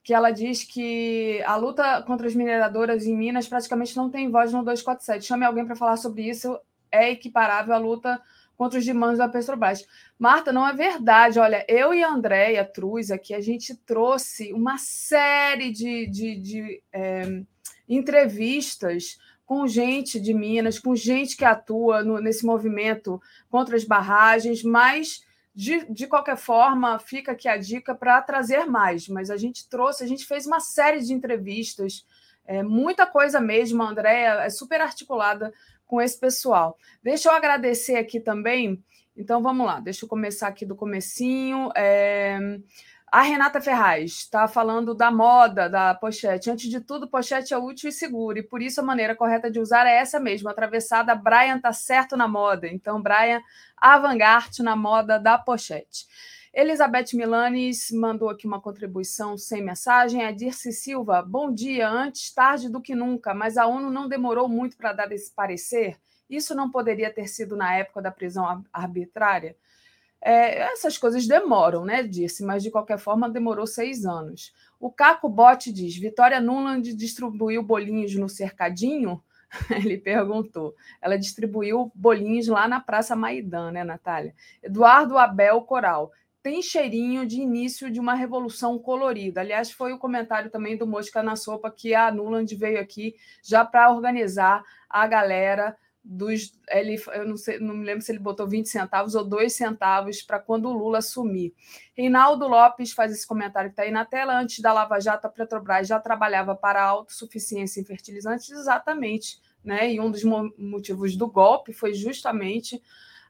[0.03, 4.53] que ela diz que a luta contra as mineradoras em Minas praticamente não tem voz
[4.53, 5.25] no 247.
[5.25, 6.59] Chame alguém para falar sobre isso,
[6.91, 8.21] é equiparável à luta
[8.57, 9.87] contra os demandos da Petrobras.
[10.19, 11.39] Marta, não é verdade.
[11.39, 16.83] Olha, eu e a Andréia Truz aqui, a gente trouxe uma série de, de, de
[16.93, 17.45] é,
[17.89, 19.19] entrevistas
[19.51, 25.25] com gente de Minas, com gente que atua no, nesse movimento contra as barragens, mas
[25.53, 29.09] de, de qualquer forma, fica aqui a dica para trazer mais.
[29.09, 32.07] Mas a gente trouxe, a gente fez uma série de entrevistas,
[32.47, 35.53] é, muita coisa mesmo, a Andréia é super articulada
[35.85, 36.79] com esse pessoal.
[37.03, 38.81] Deixa eu agradecer aqui também.
[39.17, 41.73] Então vamos lá, deixa eu começar aqui do comecinho.
[41.75, 42.39] É...
[43.13, 46.49] A Renata Ferraz está falando da moda da pochete.
[46.49, 49.59] Antes de tudo, pochete é útil e seguro, e por isso a maneira correta de
[49.59, 51.13] usar é essa mesmo, atravessada.
[51.13, 52.69] Brian tá certo na moda.
[52.69, 53.43] Então, Brian,
[53.77, 56.07] avant-garde na moda da pochete.
[56.55, 60.25] Elizabeth Milanes mandou aqui uma contribuição sem mensagem.
[60.25, 61.89] A Dirce Silva, bom dia.
[61.89, 65.99] Antes tarde do que nunca, mas a ONU não demorou muito para dar esse parecer.
[66.29, 69.57] Isso não poderia ter sido na época da prisão arbitrária?
[70.23, 72.03] É, essas coisas demoram, né?
[72.03, 74.53] Disse, mas de qualquer forma demorou seis anos.
[74.79, 79.23] O Caco Bote diz: Vitória Nuland distribuiu bolinhos no cercadinho?
[79.71, 80.75] Ele perguntou.
[81.01, 84.35] Ela distribuiu bolinhos lá na Praça Maidan, né, Natália?
[84.63, 86.13] Eduardo Abel Coral.
[86.43, 89.43] Tem cheirinho de início de uma revolução colorida.
[89.43, 93.63] Aliás, foi o comentário também do Mosca na Sopa que a Nuland veio aqui já
[93.63, 96.53] para organizar a galera dos.
[96.69, 100.23] Ele, eu não, sei, não me lembro se ele botou 20 centavos ou 2 centavos
[100.23, 101.55] para quando o Lula assumir.
[101.95, 104.39] Reinaldo Lopes faz esse comentário que está aí na tela.
[104.39, 109.41] Antes da Lava Jato, a Petrobras já trabalhava para a autossuficiência em fertilizantes, exatamente.
[109.65, 109.93] né?
[109.93, 112.83] E um dos motivos do golpe foi justamente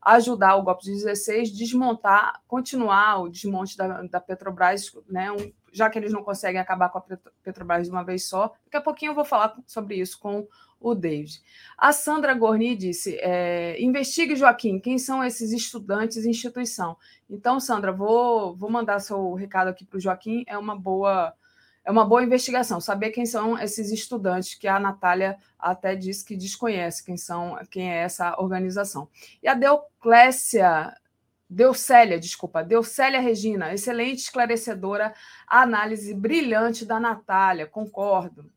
[0.03, 5.31] ajudar o golpe de 16 desmontar, continuar o desmonte da, da Petrobras, né?
[5.31, 7.05] Um, já que eles não conseguem acabar com a
[7.43, 8.55] Petrobras de uma vez só.
[8.65, 10.49] Daqui a pouquinho eu vou falar sobre isso com
[10.81, 11.43] o David.
[11.77, 16.97] A Sandra Gorni disse: é, investigue, Joaquim, quem são esses estudantes e instituição.
[17.29, 20.45] Então, Sandra, vou, vou mandar seu recado aqui para o Joaquim.
[20.47, 21.35] É uma boa
[21.83, 26.37] é uma boa investigação, saber quem são esses estudantes, que a Natália até disse que
[26.37, 29.09] desconhece quem são, quem é essa organização.
[29.43, 30.95] E a Deuclécia,
[31.49, 35.15] Deucélia, desculpa, Deucélia Regina, excelente esclarecedora,
[35.47, 38.53] análise brilhante da Natália, concordo.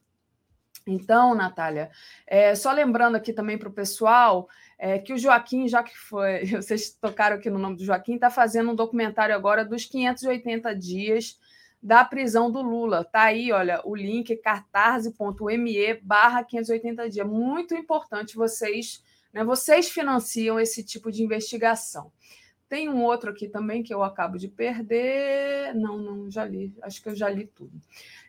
[0.86, 1.90] Então, Natália,
[2.28, 4.48] é, só lembrando aqui também para o pessoal
[4.78, 8.30] é, que o Joaquim, já que foi, vocês tocaram aqui no nome do Joaquim, está
[8.30, 11.40] fazendo um documentário agora dos 580 dias
[11.84, 13.04] da prisão do Lula.
[13.04, 17.28] Tá aí, olha, o link cartarse.me barra 580 dias.
[17.28, 19.04] Muito importante vocês,
[19.34, 19.44] né?
[19.44, 22.12] Vocês financiam esse tipo de investigação.
[22.70, 25.76] Tem um outro aqui também que eu acabo de perder.
[25.76, 26.74] Não, não, já li.
[26.82, 27.80] Acho que eu já li tudo.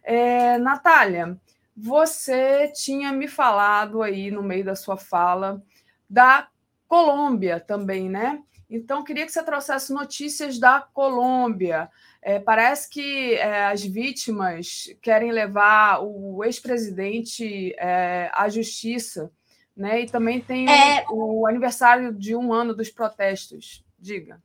[0.03, 1.41] É, Natália,
[1.77, 5.63] você tinha me falado aí no meio da sua fala
[6.09, 6.49] da
[6.87, 8.43] Colômbia também, né?
[8.69, 11.91] Então, queria que você trouxesse notícias da Colômbia.
[12.23, 19.31] É, parece que é, as vítimas querem levar o ex-presidente é, à justiça,
[19.77, 20.01] né?
[20.01, 21.05] E também tem é...
[21.09, 23.85] o, o, aniversário de um ano dos protestos.
[23.99, 24.43] Diga.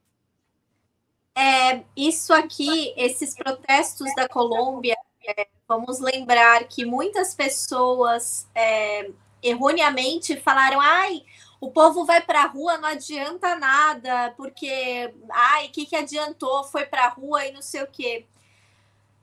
[1.36, 4.98] É, isso aqui, esses protestos da Colômbia,
[5.38, 9.12] é, vamos lembrar que muitas pessoas é,
[9.44, 11.24] erroneamente falaram: ai,
[11.62, 16.64] o povo vai para a rua, não adianta nada, porque, ai, o que, que adiantou?
[16.64, 18.26] Foi para a rua e não sei o quê.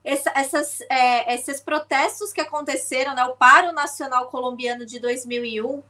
[0.03, 5.83] Essa, essas, é, esses protestos que aconteceram, né, o Paro Nacional Colombiano de 2001,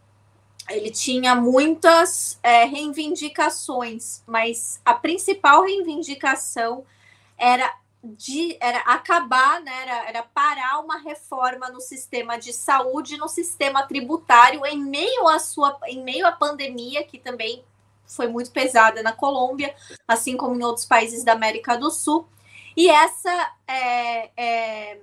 [0.69, 6.83] ele tinha muitas é, reivindicações, mas a principal reivindicação
[7.37, 7.71] era
[8.03, 13.83] de era acabar, né, era, era parar uma reforma no sistema de saúde, no sistema
[13.83, 17.63] tributário, em meio à sua, em meio à pandemia, que também
[18.05, 19.75] foi muito pesada na Colômbia,
[20.07, 22.27] assim como em outros países da América do Sul.
[22.75, 24.99] E essa é, é,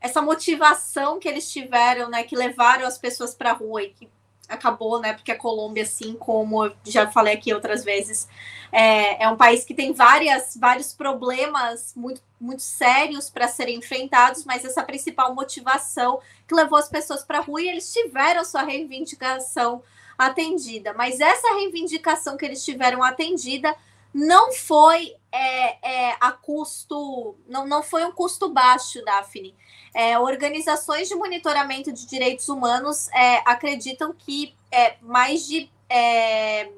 [0.00, 4.08] essa motivação que eles tiveram, né, que levaram as pessoas para a rua e que
[4.48, 5.12] acabou, né?
[5.12, 8.28] Porque a Colômbia, assim como já falei aqui outras vezes,
[8.72, 14.44] é, é um país que tem várias, vários problemas muito, muito sérios para serem enfrentados,
[14.44, 18.62] mas essa principal motivação que levou as pessoas para a rua e eles tiveram sua
[18.62, 19.82] reivindicação
[20.16, 20.92] atendida.
[20.94, 23.74] Mas essa reivindicação que eles tiveram atendida
[24.12, 29.54] não foi é, é, a custo, não, não foi um custo baixo, Daphne.
[29.94, 36.70] É, organizações de monitoramento de direitos humanos é, acreditam que é, mais de é,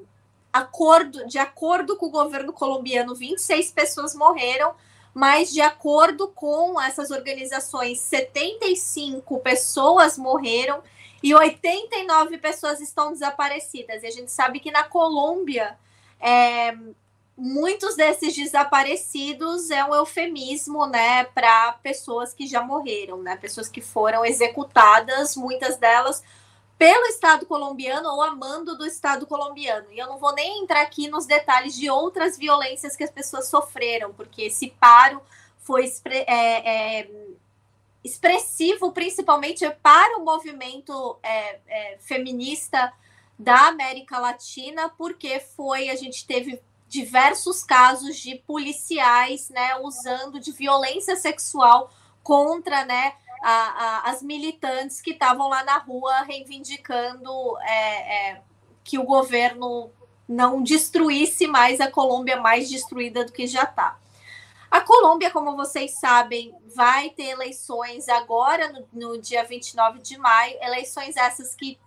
[0.53, 4.75] acordo, de acordo com o governo colombiano, 26 pessoas morreram,
[5.13, 10.83] mas de acordo com essas organizações, 75 pessoas morreram
[11.23, 14.03] e 89 pessoas estão desaparecidas.
[14.03, 15.77] E a gente sabe que na Colômbia
[16.21, 16.77] é,
[17.41, 23.81] muitos desses desaparecidos é um eufemismo, né, para pessoas que já morreram, né, pessoas que
[23.81, 26.23] foram executadas, muitas delas
[26.77, 29.87] pelo Estado colombiano ou a mando do Estado colombiano.
[29.91, 33.49] E eu não vou nem entrar aqui nos detalhes de outras violências que as pessoas
[33.49, 35.21] sofreram, porque esse paro
[35.59, 37.11] foi é, é,
[38.03, 42.93] expressivo, principalmente para o movimento é, é, feminista
[43.39, 46.61] da América Latina, porque foi a gente teve
[46.91, 51.89] diversos casos de policiais, né, usando de violência sexual
[52.21, 57.31] contra, né, a, a, as militantes que estavam lá na rua reivindicando
[57.61, 58.43] é, é,
[58.83, 59.93] que o governo
[60.29, 63.97] não destruísse mais a Colômbia mais destruída do que já está.
[64.69, 70.59] A Colômbia, como vocês sabem, vai ter eleições agora, no, no dia 29 de maio,
[70.61, 71.79] eleições essas que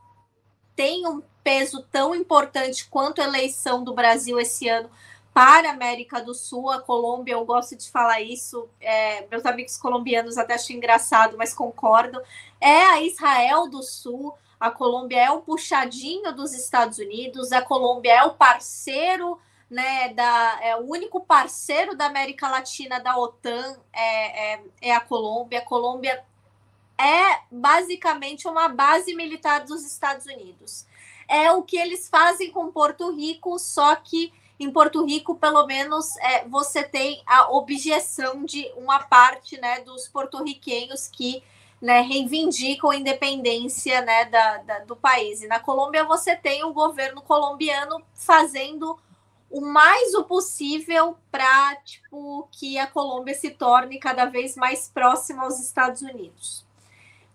[0.77, 4.89] têm um peso tão importante quanto a eleição do Brasil esse ano
[5.33, 9.75] para a América do Sul, a Colômbia, eu gosto de falar isso, é, meus amigos
[9.75, 12.21] colombianos até acham engraçado, mas concordam,
[12.61, 18.13] é a Israel do Sul, a Colômbia é o puxadinho dos Estados Unidos, a Colômbia
[18.13, 19.39] é o parceiro,
[19.69, 24.99] né, da, é o único parceiro da América Latina da OTAN é, é, é a
[24.99, 26.23] Colômbia, a Colômbia
[26.95, 30.85] é basicamente uma base militar dos Estados Unidos
[31.27, 36.15] é o que eles fazem com Porto Rico, só que em Porto Rico, pelo menos,
[36.17, 41.43] é, você tem a objeção de uma parte né, dos porto-riquenhos que
[41.81, 45.41] né, reivindicam a independência né, da, da, do país.
[45.41, 48.97] E na Colômbia você tem o governo colombiano fazendo
[49.49, 55.43] o mais o possível para tipo, que a Colômbia se torne cada vez mais próxima
[55.43, 56.65] aos Estados Unidos.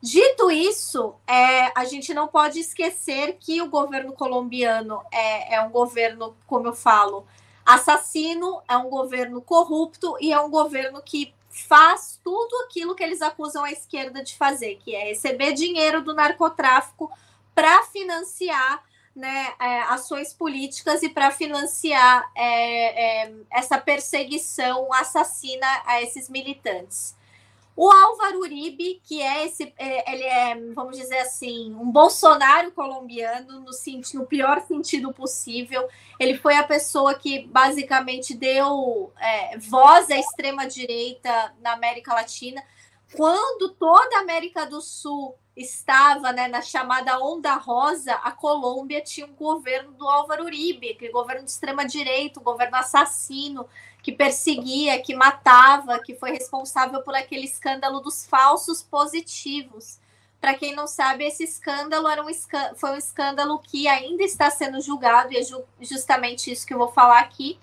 [0.01, 5.71] Dito isso, é, a gente não pode esquecer que o governo colombiano é, é um
[5.71, 7.27] governo, como eu falo,
[7.67, 13.21] assassino, é um governo corrupto e é um governo que faz tudo aquilo que eles
[13.21, 17.11] acusam a esquerda de fazer, que é receber dinheiro do narcotráfico
[17.53, 18.85] para financiar
[19.17, 27.18] né, é, ações políticas e para financiar é, é, essa perseguição assassina a esses militantes.
[27.81, 33.61] O Álvaro Uribe, que é esse, é, ele é, vamos dizer assim, um Bolsonaro colombiano,
[33.61, 33.71] no,
[34.15, 35.89] no pior sentido possível.
[36.19, 42.61] Ele foi a pessoa que basicamente deu é, voz à extrema-direita na América Latina.
[43.15, 49.25] Quando toda a América do Sul estava né, na chamada Onda Rosa, a Colômbia tinha
[49.25, 53.69] um governo do Álvaro Uribe, aquele governo de extrema-direita, um governo assassino,
[54.09, 59.99] que perseguia, que matava, que foi responsável por aquele escândalo dos falsos positivos.
[60.41, 62.31] Para quem não sabe, esse escândalo era um
[62.75, 66.79] foi um escândalo que ainda está sendo julgado, e é ju justamente isso que eu
[66.79, 67.61] vou falar aqui.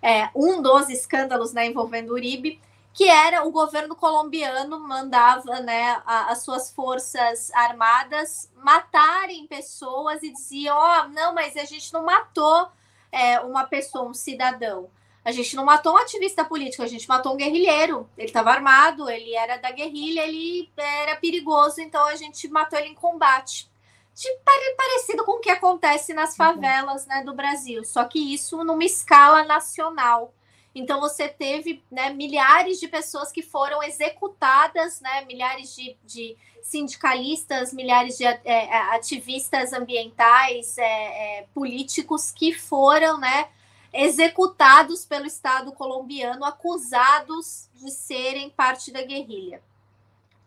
[0.00, 2.58] É, um dos escândalos né, envolvendo Uribe,
[2.94, 10.32] que era o governo colombiano mandava né, a, as suas forças armadas matarem pessoas e
[10.32, 12.68] diziam: ó, oh, não, mas a gente não matou
[13.12, 14.88] é, uma pessoa, um cidadão.
[15.24, 18.08] A gente não matou um ativista político, a gente matou um guerrilheiro.
[18.16, 22.88] Ele estava armado, ele era da guerrilha, ele era perigoso, então a gente matou ele
[22.88, 23.70] em combate.
[24.14, 24.28] De,
[24.76, 26.36] parecido com o que acontece nas uhum.
[26.36, 30.32] favelas né, do Brasil, só que isso numa escala nacional.
[30.74, 37.72] Então você teve né, milhares de pessoas que foram executadas, né, milhares de, de sindicalistas,
[37.72, 43.48] milhares de é, é ativistas ambientais, é, é, políticos que foram né,
[43.94, 49.62] executados pelo Estado colombiano, acusados de serem parte da guerrilha.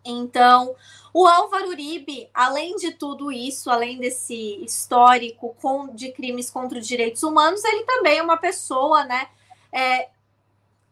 [0.04, 0.76] Então,
[1.14, 5.56] o Álvaro Uribe, além de tudo isso, além desse histórico
[5.94, 9.28] de crimes contra os direitos humanos, ele também é uma pessoa, né,
[9.72, 10.10] é,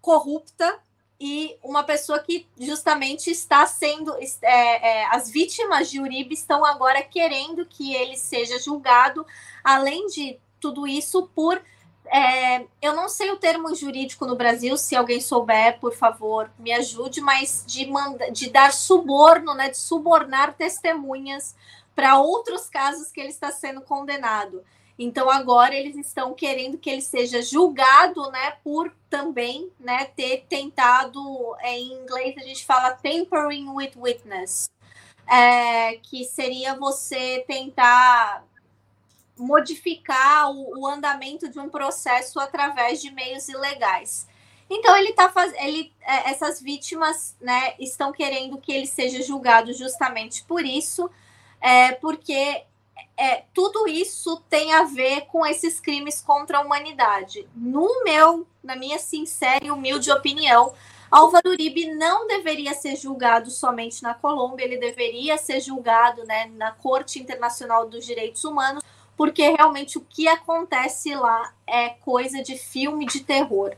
[0.01, 0.79] corrupta
[1.19, 7.01] e uma pessoa que justamente está sendo, é, é, as vítimas de Uribe estão agora
[7.01, 9.25] querendo que ele seja julgado,
[9.63, 11.61] além de tudo isso, por
[12.07, 16.71] é, eu não sei o termo jurídico no Brasil, se alguém souber, por favor, me
[16.71, 21.55] ajude, mas de, manda, de dar suborno, né, de subornar testemunhas
[21.95, 24.63] para outros casos que ele está sendo condenado.
[24.97, 31.55] Então agora eles estão querendo que ele seja julgado, né, por também, né, ter tentado,
[31.59, 34.69] é, em inglês a gente fala tampering with witness,
[35.27, 38.45] é, que seria você tentar
[39.37, 44.27] modificar o, o, andamento de um processo através de meios ilegais.
[44.69, 49.73] Então ele está fazendo, ele, é, essas vítimas, né, estão querendo que ele seja julgado
[49.73, 51.09] justamente por isso,
[51.61, 52.63] é, porque
[53.17, 57.47] é, tudo isso tem a ver com esses crimes contra a humanidade.
[57.55, 60.73] No meu, na minha sincera e humilde opinião,
[61.09, 66.71] Álvaro Uribe não deveria ser julgado somente na Colômbia, ele deveria ser julgado né, na
[66.71, 68.83] Corte Internacional dos Direitos Humanos,
[69.17, 73.75] porque realmente o que acontece lá é coisa de filme de terror.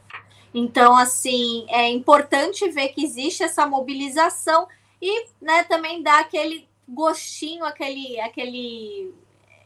[0.54, 4.68] Então, assim, é importante ver que existe essa mobilização
[5.02, 9.14] e né, também dá aquele gostinho, aquele, aquele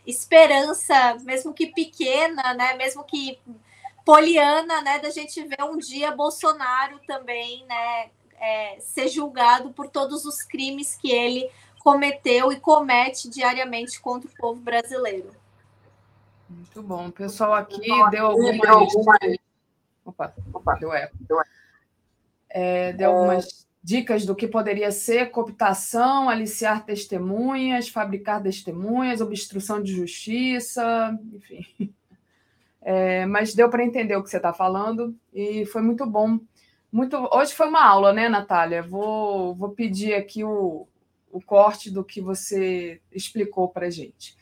[0.05, 3.39] esperança, mesmo que pequena, né, mesmo que
[4.03, 10.25] poliana, né, da gente ver um dia Bolsonaro também, né, é, ser julgado por todos
[10.25, 11.49] os crimes que ele
[11.79, 15.40] cometeu e comete diariamente contra o povo brasileiro.
[16.51, 17.07] Muito bom.
[17.07, 18.93] O pessoal aqui deu algumas.
[20.05, 21.15] Opa, opa, deu eco.
[22.49, 29.93] É, deu algumas dicas do que poderia ser cooptação, aliciar testemunhas, fabricar testemunhas, obstrução de
[29.93, 31.65] justiça, enfim.
[32.83, 36.39] É, mas deu para entender o que você está falando e foi muito bom.
[36.91, 38.81] Muito, hoje foi uma aula, né, Natália?
[38.81, 40.87] Vou, vou pedir aqui o,
[41.31, 44.35] o corte do que você explicou para a gente.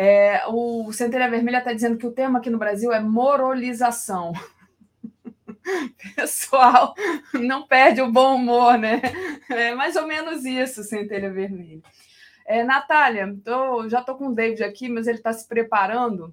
[0.00, 4.32] É, o Centelha Vermelha está dizendo que o termo aqui no Brasil é moralização.
[6.14, 6.94] Pessoal,
[7.34, 9.02] não perde o bom humor, né?
[9.50, 11.82] É mais ou menos isso, Centelha Vermelha.
[12.46, 16.32] É, Natália, tô, já estou com o David aqui, mas ele está se preparando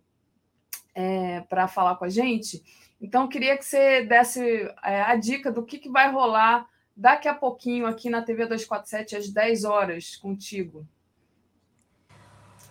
[0.94, 2.64] é, para falar com a gente.
[3.02, 7.34] Então, queria que você desse é, a dica do que, que vai rolar daqui a
[7.34, 10.88] pouquinho aqui na TV 247 às 10 horas contigo.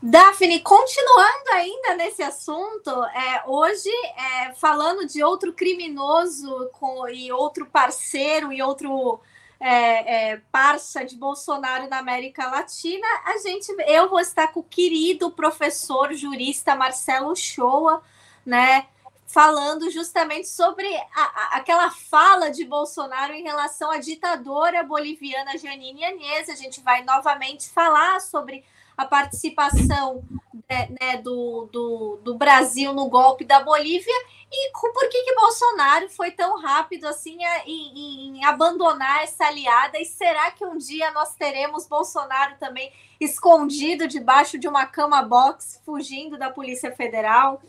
[0.06, 7.64] Daphne, continuando ainda nesse assunto, é, hoje, é, falando de outro criminoso com, e outro
[7.64, 9.18] parceiro e outro
[9.58, 14.62] é, é, parça de Bolsonaro na América Latina, a gente, eu vou estar com o
[14.62, 18.02] querido professor jurista Marcelo Shoa,
[18.44, 18.86] né?
[19.26, 26.04] Falando justamente sobre a, a, aquela fala de Bolsonaro em relação à ditadora boliviana Janine
[26.04, 26.50] Anhes.
[26.50, 28.62] A gente vai novamente falar sobre
[28.96, 30.22] a participação
[30.68, 34.14] né, do, do, do, Brasil no golpe da Bolívia
[34.50, 39.98] e por que, que Bolsonaro foi tão rápido assim em, em, abandonar essa aliada?
[39.98, 45.80] E será que um dia nós teremos Bolsonaro também escondido debaixo de uma cama box,
[45.84, 47.60] fugindo da Polícia Federal?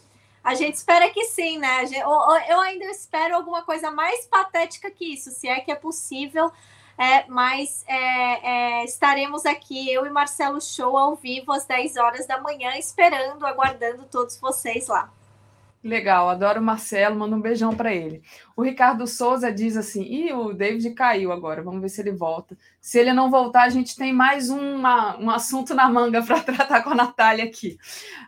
[0.44, 1.86] A gente espera que sim, né?
[2.48, 6.52] Eu ainda espero alguma coisa mais patética que isso, se é que é possível
[6.98, 12.26] é, mas é, é, estaremos aqui, eu e Marcelo Show, ao vivo às 10 horas
[12.26, 15.12] da manhã, esperando, aguardando todos vocês lá.
[15.86, 18.24] Legal, adoro o Marcelo, manda um beijão para ele.
[18.56, 22.58] O Ricardo Souza diz assim: e o David caiu agora, vamos ver se ele volta.
[22.82, 26.82] Se ele não voltar, a gente tem mais uma, um assunto na manga para tratar
[26.82, 27.78] com a Natália aqui.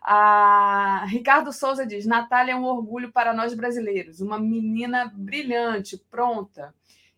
[0.03, 6.75] A Ricardo Souza diz: Natália é um orgulho para nós brasileiros, uma menina brilhante, pronta.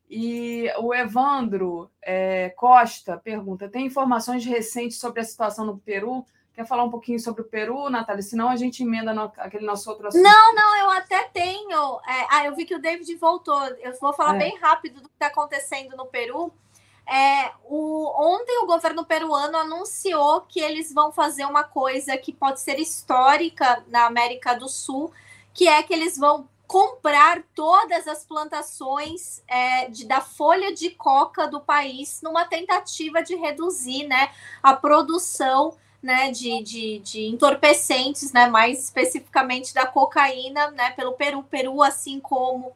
[0.09, 6.25] E o Evandro é, Costa pergunta: tem informações recentes sobre a situação no Peru?
[6.53, 8.21] Quer falar um pouquinho sobre o Peru, Natália?
[8.21, 10.21] Senão a gente emenda no, aquele nosso outro assunto.
[10.21, 12.01] Não, não, eu até tenho.
[12.07, 13.61] É, ah, eu vi que o David voltou.
[13.81, 14.39] Eu vou falar é.
[14.39, 16.51] bem rápido do que está acontecendo no Peru.
[17.07, 22.59] É, o, ontem o governo peruano anunciou que eles vão fazer uma coisa que pode
[22.59, 25.11] ser histórica na América do Sul,
[25.53, 31.47] que é que eles vão comprar todas as plantações é, de, da folha de coca
[31.47, 34.29] do país numa tentativa de reduzir né,
[34.61, 41.41] a produção né, de, de, de entorpecentes, né, mais especificamente da cocaína né, pelo Peru.
[41.41, 42.71] Peru, assim como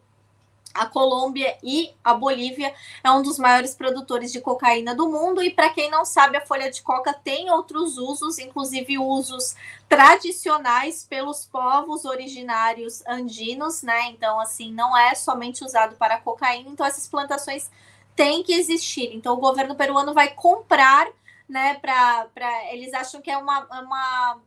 [0.73, 2.73] a Colômbia e a Bolívia
[3.03, 5.43] é um dos maiores produtores de cocaína do mundo.
[5.43, 9.55] E para quem não sabe, a folha de coca tem outros usos, inclusive usos
[9.87, 14.07] tradicionais pelos povos originários andinos, né?
[14.07, 16.69] Então, assim, não é somente usado para cocaína.
[16.69, 17.69] Então, essas plantações
[18.15, 19.13] têm que existir.
[19.13, 21.07] Então, o governo peruano vai comprar,
[21.47, 21.75] né?
[21.75, 22.27] Para
[22.71, 24.41] eles acham que é uma, uma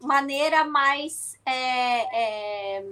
[0.00, 2.84] maneira mais é, é,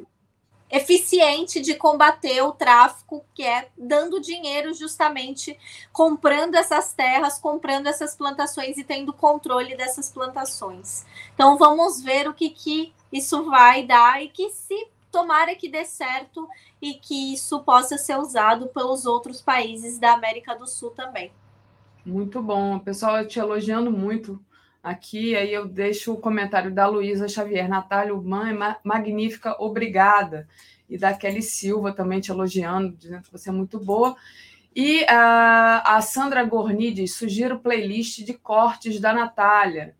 [0.71, 5.59] eficiente de combater o tráfico, que é dando dinheiro justamente
[5.93, 11.05] comprando essas terras, comprando essas plantações e tendo controle dessas plantações.
[11.35, 15.85] Então vamos ver o que, que isso vai dar e que se tomara que dê
[15.85, 16.49] certo
[16.83, 21.31] e que isso possa ser usado pelos outros países da América do Sul também.
[22.05, 24.39] Muito bom, pessoal, te elogiando muito
[24.85, 30.47] aqui, aí eu deixo o comentário da Luísa Xavier, Natália Urbana é magnífica, obrigada.
[30.89, 34.15] E da Kelly Silva também te elogiando, dizendo que você é muito boa.
[34.77, 39.97] E a, a Sandra Gorni diz: sugiro playlist de cortes da Natália.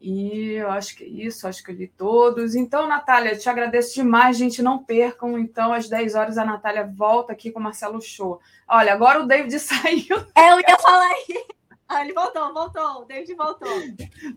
[0.00, 2.54] E eu acho que é isso, acho que eu li todos.
[2.54, 4.62] Então, Natália, te agradeço demais, gente.
[4.62, 5.38] Não percam.
[5.38, 8.40] Então, às 10 horas, a Natália volta aqui com o Marcelo Show.
[8.68, 10.16] Olha, agora o David saiu.
[10.34, 11.44] É, eu ia falar aí.
[11.90, 13.02] Ah, ele voltou, voltou.
[13.02, 13.68] O David voltou.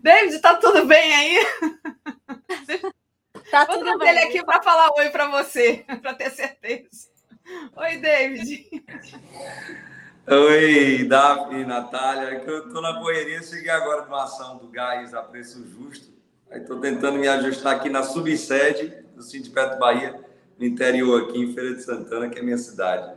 [0.02, 1.46] David, tá tudo bem aí?
[3.48, 4.08] Tá Vou tudo bem.
[4.08, 7.08] ele aqui para falar oi para você, para ter certeza.
[7.76, 8.84] Oi, David.
[10.26, 12.42] Oi, Davi, Natália.
[12.44, 16.12] Eu estou na correria, cheguei agora de uma ação do gás a preço justo.
[16.50, 20.20] Aí estou tentando me ajustar aqui na subsede do Sindicato Bahia,
[20.58, 23.16] no interior aqui em Feira de Santana, que é a minha cidade.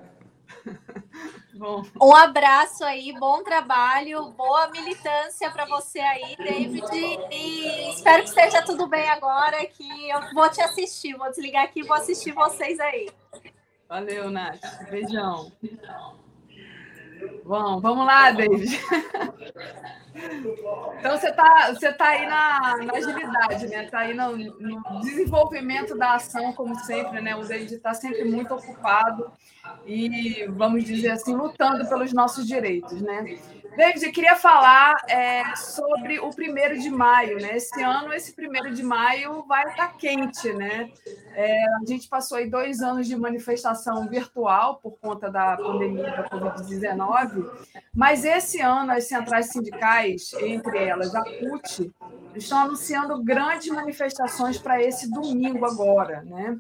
[1.58, 1.84] Bom.
[2.00, 6.86] Um abraço aí, bom trabalho, boa militância para você aí, David.
[7.32, 11.80] E espero que esteja tudo bem agora, que eu vou te assistir, vou desligar aqui
[11.80, 13.10] e vou assistir vocês aí.
[13.90, 14.60] Valeu, Nath.
[14.92, 15.52] Beijão.
[17.44, 18.68] Bom, vamos lá, David.
[21.00, 23.86] Então você está você tá aí na, na agilidade, né?
[23.86, 27.36] Está aí no, no, desenvolvimento da ação, como sempre, né?
[27.36, 29.32] O David está sempre muito ocupado
[29.86, 33.38] e, vamos dizer assim, lutando pelos nossos direitos, né?
[33.78, 37.58] David, eu queria falar é, sobre o primeiro de maio, né?
[37.58, 40.90] Esse ano, esse primeiro de maio vai estar tá quente, né?
[41.36, 46.28] É, a gente passou aí dois anos de manifestação virtual por conta da pandemia da
[46.28, 47.48] Covid-19,
[47.94, 51.94] mas esse ano as centrais sindicais, entre elas a CUT,
[52.34, 56.58] estão anunciando grandes manifestações para esse domingo agora, né?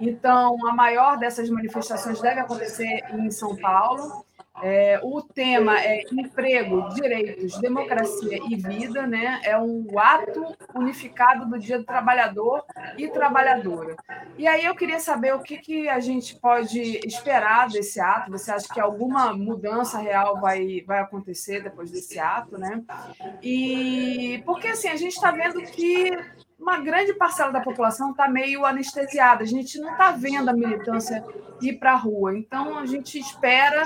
[0.00, 4.24] Então, a maior dessas manifestações deve acontecer em São Paulo,
[4.62, 9.40] É, o tema é emprego, direitos, democracia e vida, né?
[9.44, 12.64] É um ato unificado do Dia do Trabalhador
[12.96, 13.96] e Trabalhadora.
[14.36, 18.30] E aí eu queria saber o que, que a gente pode esperar desse ato.
[18.30, 22.82] Você acha que alguma mudança real vai, vai acontecer depois desse ato, né?
[23.42, 26.10] E porque assim a gente está vendo que
[26.60, 29.42] uma grande parcela da população está meio anestesiada.
[29.42, 31.24] A gente não está vendo a militância
[31.60, 32.36] ir para a rua.
[32.36, 33.84] Então, a gente espera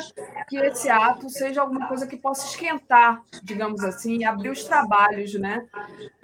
[0.49, 5.67] que esse ato seja alguma coisa que possa esquentar, digamos assim, abrir os trabalhos né,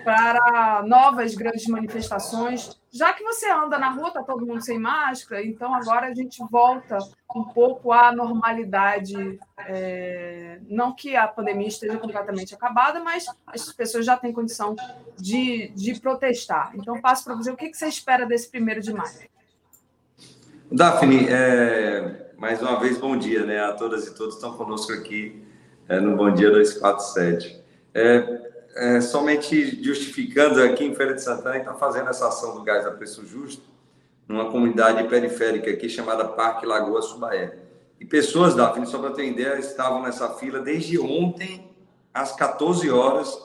[0.05, 2.80] para novas grandes manifestações.
[2.93, 6.43] Já que você anda na rua, está todo mundo sem máscara, então agora a gente
[6.51, 6.99] volta
[7.35, 9.39] um pouco à normalidade.
[9.59, 10.59] É...
[10.69, 14.75] não que a pandemia esteja completamente acabada, mas as pessoas já têm condição
[15.17, 16.73] de, de protestar.
[16.75, 19.31] Então, passo para você, o que você espera desse primeiro de maio?
[20.73, 24.93] Daphne, é, mais uma vez, bom dia né, a todas e todos que estão conosco
[24.93, 25.45] aqui
[25.89, 27.61] é, no Bom Dia 247.
[27.93, 32.87] É, é, somente justificando, aqui em Feira de Santana, está fazendo essa ação do gás
[32.87, 33.63] a preço justo
[34.29, 37.59] numa comunidade periférica aqui chamada Parque Lagoa Subaé.
[37.99, 41.69] E pessoas, Daphne, só para ter ideia, estavam nessa fila desde ontem
[42.15, 43.37] às 14 horas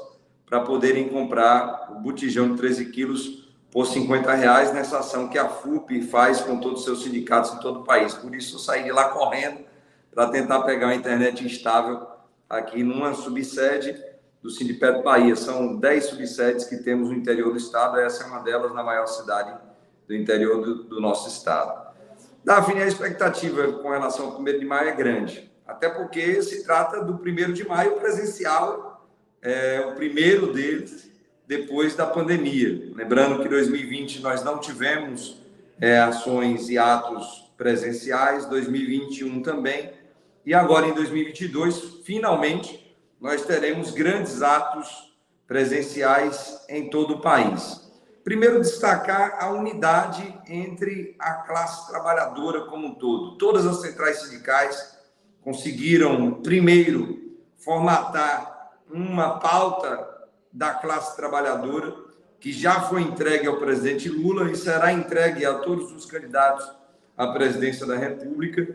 [0.45, 5.49] para poderem comprar o botijão de 13 quilos por 50 reais nessa ação que a
[5.49, 8.13] FUP faz com todos os seus sindicatos em todo o país.
[8.13, 9.65] Por isso, eu saí de lá correndo
[10.13, 12.07] para tentar pegar uma internet instável
[12.49, 14.01] aqui numa subsede
[14.45, 15.35] do Sindipet Bahia.
[15.35, 19.07] São 10 subsedes que temos no interior do estado, essa é uma delas na maior
[19.07, 19.57] cidade
[20.07, 21.83] do interior do, do nosso estado.
[22.43, 27.03] Daphne, a expectativa com relação ao 1 de maio é grande, até porque se trata
[27.03, 29.09] do 1 de maio presencial,
[29.41, 31.09] é, o primeiro deles,
[31.47, 32.91] depois da pandemia.
[32.95, 35.41] Lembrando que 2020 nós não tivemos
[35.81, 39.91] é, ações e atos presenciais, 2021 também,
[40.45, 42.84] e agora em 2022, finalmente,
[43.25, 45.11] nós teremos grandes atos
[45.47, 47.81] presenciais em todo o país.
[48.23, 53.35] Primeiro, destacar a unidade entre a classe trabalhadora como um todo.
[53.39, 54.95] Todas as centrais sindicais
[55.41, 60.07] conseguiram, primeiro, formatar uma pauta
[60.53, 61.95] da classe trabalhadora,
[62.39, 66.71] que já foi entregue ao presidente Lula e será entregue a todos os candidatos
[67.17, 68.67] à presidência da República.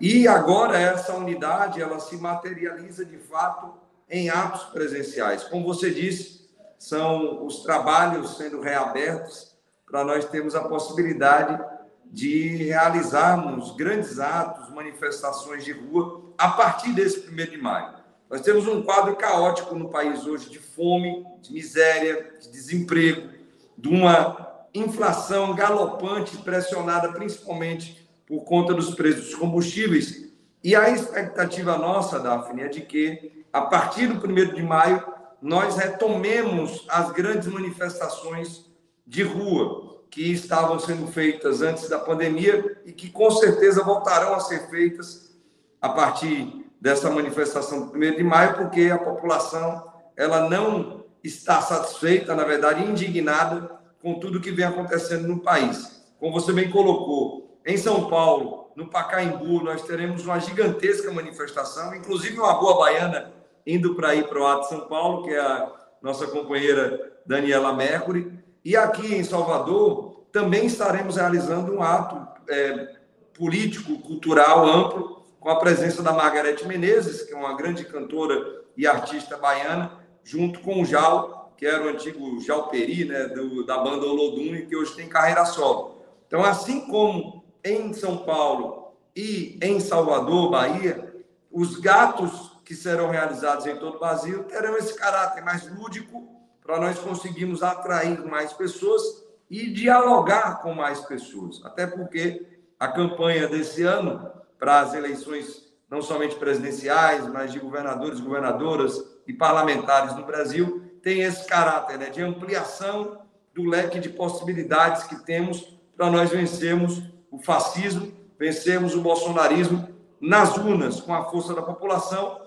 [0.00, 3.74] E agora essa unidade ela se materializa de fato
[4.08, 5.44] em atos presenciais.
[5.44, 6.48] Como você disse,
[6.78, 11.60] são os trabalhos sendo reabertos para nós termos a possibilidade
[12.04, 17.98] de realizarmos grandes atos, manifestações de rua a partir desse primeiro de maio.
[18.30, 23.30] Nós temos um quadro caótico no país hoje de fome, de miséria, de desemprego,
[23.76, 30.28] de uma inflação galopante, pressionada principalmente por conta dos preços dos combustíveis.
[30.62, 35.02] E a expectativa nossa, Daphne, é de que, a partir do 1 de maio,
[35.40, 38.66] nós retomemos as grandes manifestações
[39.06, 44.40] de rua que estavam sendo feitas antes da pandemia e que com certeza voltarão a
[44.40, 45.34] ser feitas
[45.80, 52.34] a partir dessa manifestação do 1 de maio, porque a população ela não está satisfeita,
[52.34, 56.02] na verdade, indignada com tudo que vem acontecendo no país.
[56.18, 62.38] Como você bem colocou, em São Paulo, no Pacaembu, nós teremos uma gigantesca manifestação, inclusive
[62.38, 63.30] uma boa baiana
[63.66, 65.70] indo para ir para o Ato São Paulo, que é a
[66.00, 68.32] nossa companheira Daniela Mercury.
[68.64, 72.94] E aqui em Salvador, também estaremos realizando um ato é,
[73.36, 78.86] político, cultural amplo, com a presença da Margarete Menezes, que é uma grande cantora e
[78.86, 79.92] artista baiana,
[80.24, 84.54] junto com o Jal, que era o antigo Jal Peri, né, do, da banda Olodum,
[84.54, 85.98] e que hoje tem carreira solo.
[86.26, 87.37] Então, assim como
[87.68, 91.14] em São Paulo e em Salvador, Bahia,
[91.50, 96.28] os gatos que serão realizados em todo o Brasil terão esse caráter mais lúdico
[96.62, 101.64] para nós conseguirmos atrair mais pessoas e dialogar com mais pessoas.
[101.64, 102.46] Até porque
[102.78, 109.32] a campanha desse ano para as eleições não somente presidenciais, mas de governadores, governadoras e
[109.32, 113.22] parlamentares no Brasil, tem esse caráter né, de ampliação
[113.54, 119.88] do leque de possibilidades que temos para nós vencermos o fascismo, vencermos o bolsonarismo
[120.20, 122.40] nas urnas, com a força da população,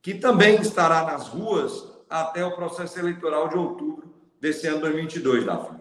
[0.00, 5.80] que também estará nas ruas até o processo eleitoral de outubro desse ano 2022, Daphne.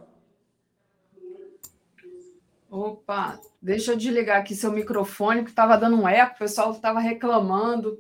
[2.70, 7.00] Opa, deixa eu desligar aqui seu microfone, que estava dando um eco, o pessoal estava
[7.00, 8.00] reclamando.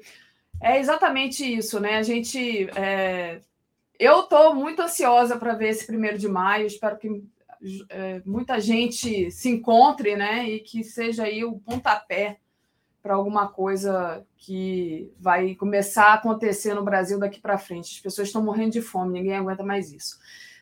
[0.61, 1.97] É exatamente isso, né?
[1.97, 2.69] A gente.
[2.77, 3.41] É...
[3.99, 7.23] Eu estou muito ansiosa para ver esse primeiro de maio, espero que
[7.89, 10.49] é, muita gente se encontre, né?
[10.49, 12.39] E que seja aí o pontapé
[13.01, 17.95] para alguma coisa que vai começar a acontecer no Brasil daqui para frente.
[17.95, 20.19] As pessoas estão morrendo de fome, ninguém aguenta mais isso.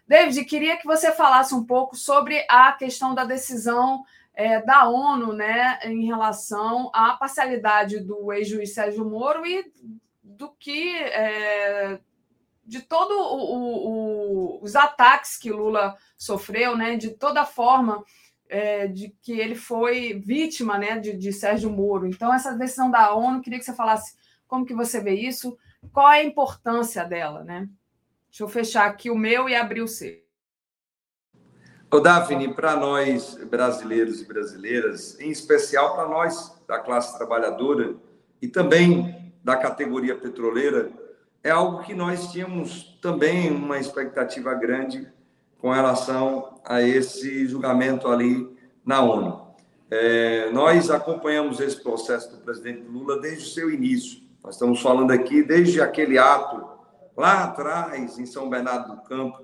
[0.08, 4.04] David, queria que você falasse um pouco sobre a questão da decisão
[4.34, 9.72] é, da ONU né, em relação à parcialidade do ex-juiz Sérgio Moro e
[10.24, 10.96] do que.
[10.98, 12.00] É,
[12.70, 13.18] de todos
[14.62, 18.04] os ataques que Lula sofreu, né, de toda forma
[18.48, 22.06] é, de que ele foi vítima né, de, de Sérgio Moro.
[22.06, 24.16] Então, essa decisão da ONU, queria que você falasse
[24.48, 25.58] como que você vê isso,
[25.91, 27.68] qual é a importância dela, né?
[28.30, 30.20] Deixa eu fechar aqui o meu e abrir o seu.
[31.90, 37.96] Ô, Daphne, para nós brasileiros e brasileiras, em especial para nós da classe trabalhadora
[38.40, 40.91] e também da categoria petroleira,
[41.44, 45.07] é algo que nós tínhamos também uma expectativa grande
[45.60, 48.49] com relação a esse julgamento ali
[48.86, 49.48] na ONU.
[49.91, 54.22] É, nós acompanhamos esse processo do presidente Lula desde o seu início.
[54.44, 56.68] Nós estamos falando aqui desde aquele ato
[57.16, 59.44] lá atrás, em São Bernardo do Campo,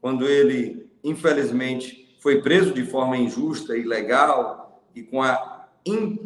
[0.00, 5.66] quando ele, infelizmente, foi preso de forma injusta, ilegal e com a,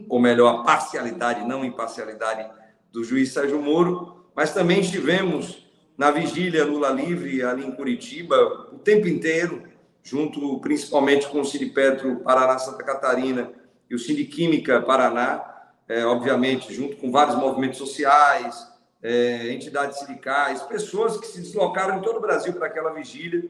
[0.08, 2.50] ou melhor, a parcialidade, não imparcialidade,
[2.92, 5.66] do juiz Sérgio Moro, mas também estivemos
[5.96, 9.64] na vigília Lula Livre, ali em Curitiba, o tempo inteiro,
[10.02, 13.52] junto principalmente com o Sinipetro Paraná Santa Catarina
[13.88, 15.44] e o Sindiquímica Paraná,
[15.86, 18.66] é, obviamente, junto com vários movimentos sociais,
[19.02, 23.44] é, entidades sindicais, pessoas que se deslocaram em todo o Brasil para aquela vigília.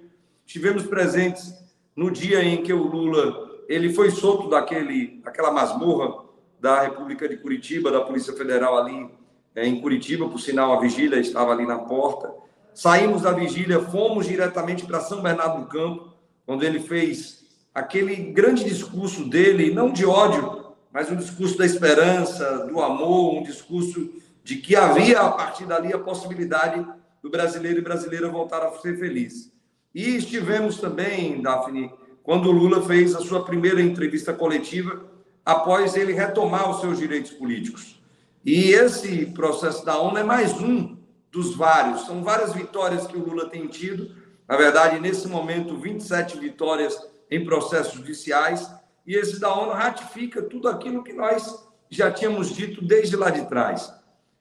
[0.46, 1.54] Estivemos presentes
[1.94, 6.24] no dia em que o Lula ele foi solto daquele, daquela masmorra
[6.58, 9.08] da República de Curitiba, da Polícia Federal ali
[9.56, 12.32] em Curitiba, por sinal a vigília estava ali na porta.
[12.72, 16.14] Saímos da vigília, fomos diretamente para São Bernardo do Campo,
[16.46, 17.44] quando ele fez
[17.74, 23.42] aquele grande discurso dele, não de ódio, mas um discurso da esperança, do amor, um
[23.42, 24.10] discurso
[24.42, 26.84] de que havia a partir dali a possibilidade
[27.22, 29.52] do brasileiro e brasileira voltar a ser feliz.
[29.94, 35.04] E estivemos também, Daphne, quando o Lula fez a sua primeira entrevista coletiva
[35.44, 37.99] após ele retomar os seus direitos políticos.
[38.44, 40.96] E esse processo da ONU é mais um
[41.30, 42.06] dos vários.
[42.06, 44.16] São várias vitórias que o Lula tem tido.
[44.48, 46.98] Na verdade, nesse momento, 27 vitórias
[47.30, 48.70] em processos judiciais.
[49.06, 53.46] E esse da ONU ratifica tudo aquilo que nós já tínhamos dito desde lá de
[53.46, 53.92] trás.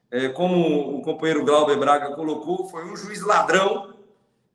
[0.09, 3.93] É, como o companheiro Glauber Braga colocou, foi um juiz ladrão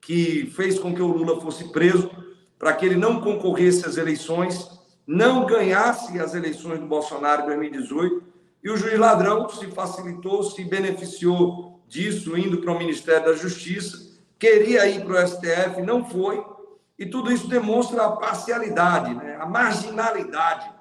[0.01, 2.11] que fez com que o Lula fosse preso
[2.59, 4.71] para que ele não concorresse às eleições,
[5.07, 8.34] não ganhasse as eleições do Bolsonaro em 2018
[8.65, 14.19] e o juiz ladrão se facilitou, se beneficiou disso, indo para o Ministério da Justiça,
[14.39, 16.43] queria ir para o STF, não foi.
[16.99, 19.37] E tudo isso demonstra a parcialidade, né?
[19.39, 20.73] a marginalidade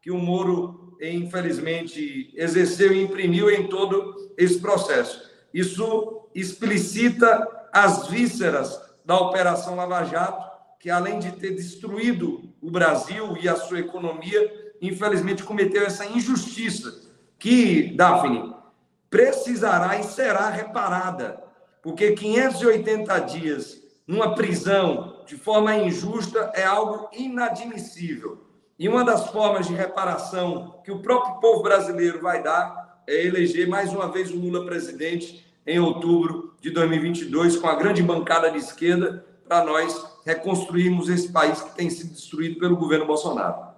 [0.00, 5.28] que o Moro, infelizmente, exerceu e imprimiu em todo esse processo.
[5.52, 10.48] Isso explicita as vísceras da Operação Lava Jato,
[10.78, 17.11] que além de ter destruído o Brasil e a sua economia, infelizmente cometeu essa injustiça
[17.42, 18.54] que, Daphne,
[19.10, 21.42] precisará e será reparada,
[21.82, 28.46] porque 580 dias numa prisão de forma injusta é algo inadmissível.
[28.78, 33.66] E uma das formas de reparação que o próprio povo brasileiro vai dar é eleger
[33.66, 38.58] mais uma vez o Lula presidente em outubro de 2022, com a grande bancada de
[38.58, 43.71] esquerda, para nós reconstruirmos esse país que tem sido destruído pelo governo Bolsonaro.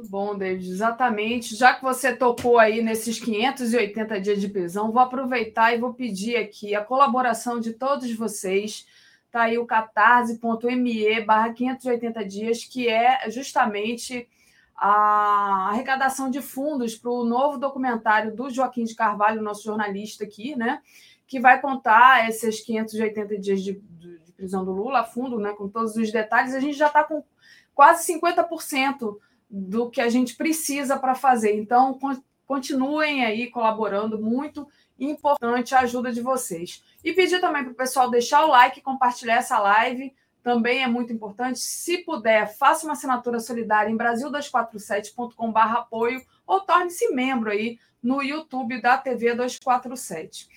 [0.00, 0.70] Muito bom, David.
[0.70, 1.54] Exatamente.
[1.54, 6.36] Já que você tocou aí nesses 580 dias de prisão, vou aproveitar e vou pedir
[6.36, 8.86] aqui a colaboração de todos vocês.
[9.26, 14.26] Está aí o catarse.me barra 580 dias, que é justamente
[14.74, 20.56] a arrecadação de fundos para o novo documentário do Joaquim de Carvalho, nosso jornalista aqui,
[20.56, 20.80] né?
[21.26, 25.52] Que vai contar esses 580 dias de, de, prisão do Lula a fundo, né?
[25.52, 26.54] Com todos os detalhes.
[26.54, 27.22] A gente já está com
[27.74, 29.18] quase 50%
[29.50, 31.56] do que a gente precisa para fazer.
[31.56, 31.98] Então,
[32.46, 34.68] continuem aí colaborando, muito
[34.98, 36.84] importante a ajuda de vocês.
[37.02, 41.12] E pedir também para o pessoal deixar o like, compartilhar essa live, também é muito
[41.12, 41.58] importante.
[41.58, 48.80] Se puder, faça uma assinatura solidária em brasil247.com.br apoio ou torne-se membro aí no YouTube
[48.80, 50.48] da TV 247.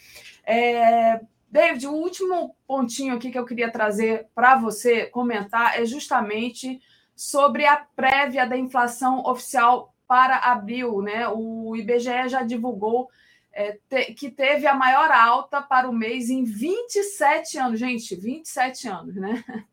[0.45, 6.81] É, David, o último pontinho aqui que eu queria trazer para você comentar é justamente
[7.15, 11.01] sobre a prévia da inflação oficial para abril.
[11.01, 11.27] Né?
[11.27, 13.09] O IBGE já divulgou
[13.53, 17.79] é, te, que teve a maior alta para o mês em 27 anos.
[17.79, 19.43] Gente, 27 anos, né?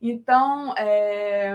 [0.00, 1.54] Então, é,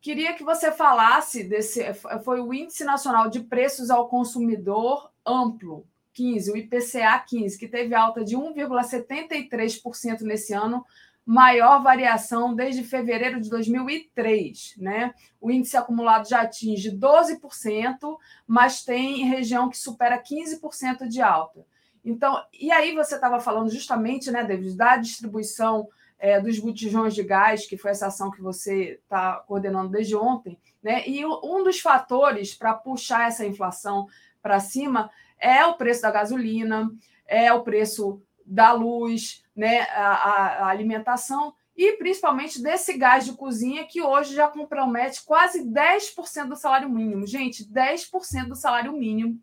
[0.00, 1.82] queria que você falasse desse.
[2.22, 7.94] Foi o Índice Nacional de Preços ao Consumidor Amplo, 15, o IPCA 15, que teve
[7.94, 10.84] alta de 1,73% nesse ano,
[11.28, 14.76] maior variação desde fevereiro de 2003.
[14.78, 15.12] Né?
[15.38, 21.66] O índice acumulado já atinge 12%, mas tem região que supera 15% de alta.
[22.02, 25.86] Então, e aí você estava falando justamente, né, David, da distribuição
[26.18, 30.58] é, dos botijões de gás, que foi essa ação que você está coordenando desde ontem,
[30.82, 31.06] né?
[31.06, 34.06] E um dos fatores para puxar essa inflação
[34.40, 36.90] para cima é o preço da gasolina,
[37.26, 43.86] é o preço da luz, né, a, a, alimentação e principalmente desse gás de cozinha
[43.86, 47.26] que hoje já compromete quase 10% do salário mínimo.
[47.26, 49.40] Gente, 10% do salário mínimo,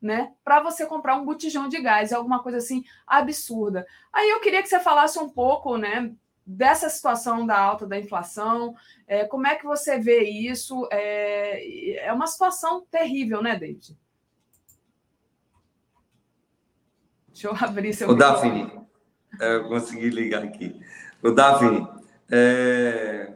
[0.00, 0.32] né?
[0.42, 3.86] Para você comprar um botijão de gás, é alguma coisa assim absurda.
[4.12, 6.12] Aí eu queria que você falasse um pouco, né,
[6.44, 8.74] dessa situação da alta da inflação,
[9.06, 10.88] é, como é que você vê isso?
[10.90, 13.96] É, é uma situação terrível, né, David?
[17.36, 18.08] Deixa eu abrir seu.
[18.08, 18.72] O Daphne,
[19.38, 20.74] é, eu consegui ligar aqui.
[21.22, 21.86] O Daphne,
[22.30, 23.30] é,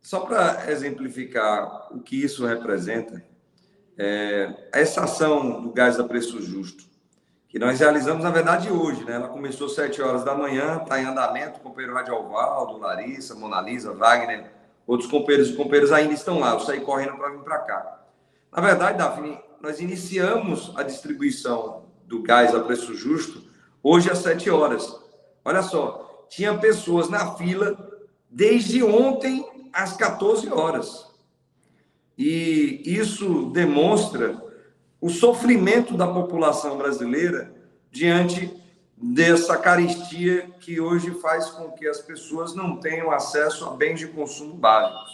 [0.00, 3.22] só para exemplificar o que isso representa,
[3.98, 6.84] é, essa ação do gás a preço justo,
[7.46, 9.16] que nós realizamos, na verdade, hoje, né?
[9.16, 13.92] Ela começou às 7 horas da manhã, está em andamento, o companheiro Radialvaldo, Larissa, Monalisa,
[13.92, 14.50] Wagner,
[14.86, 16.52] outros companheiros e companheiras ainda estão lá.
[16.52, 18.00] Eu saí correndo para vir para cá.
[18.50, 23.41] Na verdade, Daphne, nós iniciamos a distribuição do gás a preço justo
[23.82, 24.94] hoje às 7 horas.
[25.44, 27.76] Olha só, tinha pessoas na fila
[28.30, 31.06] desde ontem às 14 horas.
[32.16, 34.40] E isso demonstra
[35.00, 37.54] o sofrimento da população brasileira
[37.90, 38.50] diante
[38.96, 44.06] dessa caristia que hoje faz com que as pessoas não tenham acesso a bens de
[44.06, 45.10] consumo básicos.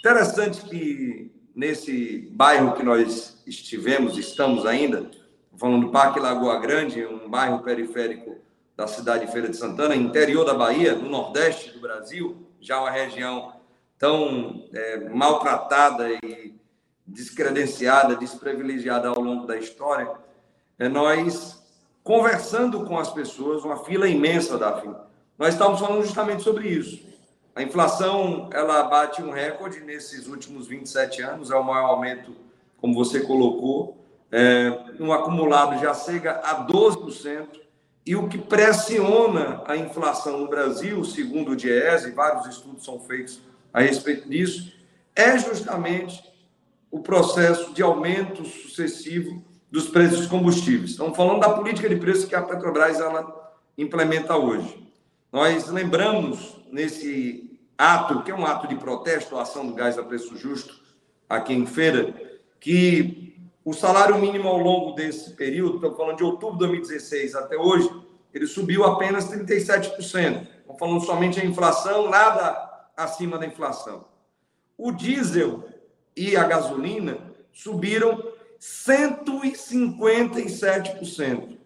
[0.00, 5.10] Interessante que nesse bairro que nós estivemos, estamos ainda,
[5.60, 8.38] falando do Parque Lagoa Grande, um bairro periférico
[8.74, 12.90] da cidade de Feira de Santana, interior da Bahia, no nordeste do Brasil, já uma
[12.90, 13.52] região
[13.98, 16.54] tão é, maltratada e
[17.06, 20.10] descredenciada, desprivilegiada ao longo da história,
[20.78, 21.62] é nós
[22.02, 25.10] conversando com as pessoas, uma fila imensa da fila.
[25.38, 27.04] Nós estamos falando justamente sobre isso.
[27.54, 32.34] A inflação, ela bate um recorde nesses últimos 27 anos, é o maior aumento,
[32.78, 33.99] como você colocou,
[34.32, 37.60] é, um acumulado já chega a 12%,
[38.06, 43.40] e o que pressiona a inflação no Brasil, segundo o DIEESE, vários estudos são feitos
[43.72, 44.72] a respeito disso,
[45.14, 46.22] é justamente
[46.90, 50.90] o processo de aumento sucessivo dos preços dos combustíveis.
[50.90, 54.90] Estamos falando da política de preços que a Petrobras ela implementa hoje.
[55.32, 60.02] Nós lembramos nesse ato, que é um ato de protesto, a ação do gás a
[60.02, 60.80] preço justo
[61.28, 62.12] aqui em Feira,
[62.58, 63.29] que
[63.64, 67.88] o salário mínimo ao longo desse período, estou falando de outubro de 2016 até hoje,
[68.32, 69.92] ele subiu apenas 37%.
[69.92, 74.06] Estamos falando somente a inflação, nada acima da inflação.
[74.78, 75.64] O diesel
[76.16, 77.18] e a gasolina
[77.52, 78.22] subiram
[78.58, 81.58] 157%.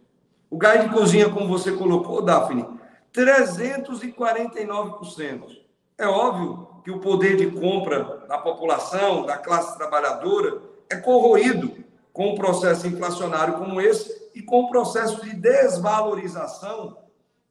[0.51, 2.66] O gás de cozinha, como você colocou, Daphne,
[3.12, 5.62] 349%.
[5.97, 10.61] É óbvio que o poder de compra da população, da classe trabalhadora,
[10.91, 11.84] é corroído
[12.15, 16.97] com um processo inflacionário como esse e com o um processo de desvalorização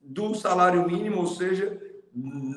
[0.02, 1.77] do salário mínimo, ou seja,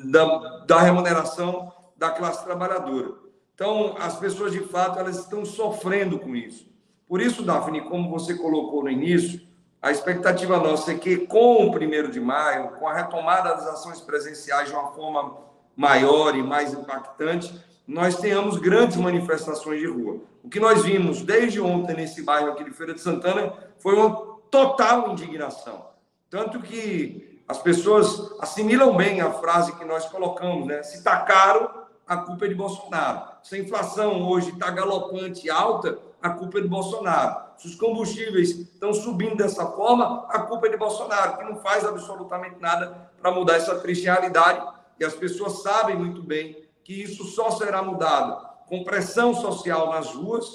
[0.09, 3.11] da, da remuneração da classe trabalhadora.
[3.53, 6.65] Então, as pessoas, de fato, elas estão sofrendo com isso.
[7.07, 9.41] Por isso, Daphne, como você colocou no início,
[9.81, 13.99] a expectativa nossa é que, com o primeiro de maio, com a retomada das ações
[13.99, 15.37] presenciais de uma forma
[15.75, 17.53] maior e mais impactante,
[17.85, 20.21] nós tenhamos grandes manifestações de rua.
[20.47, 24.15] O que nós vimos desde ontem nesse bairro aqui de Feira de Santana foi uma
[24.49, 25.87] total indignação.
[26.29, 30.81] Tanto que as pessoas assimilam bem a frase que nós colocamos, né?
[30.83, 31.69] Se está caro,
[32.07, 33.23] a culpa é de Bolsonaro.
[33.43, 37.35] Se a inflação hoje está galopante e alta, a culpa é de Bolsonaro.
[37.57, 41.83] Se os combustíveis estão subindo dessa forma, a culpa é de Bolsonaro, que não faz
[41.83, 44.65] absolutamente nada para mudar essa triste realidade.
[44.97, 50.13] E as pessoas sabem muito bem que isso só será mudado com pressão social nas
[50.13, 50.45] ruas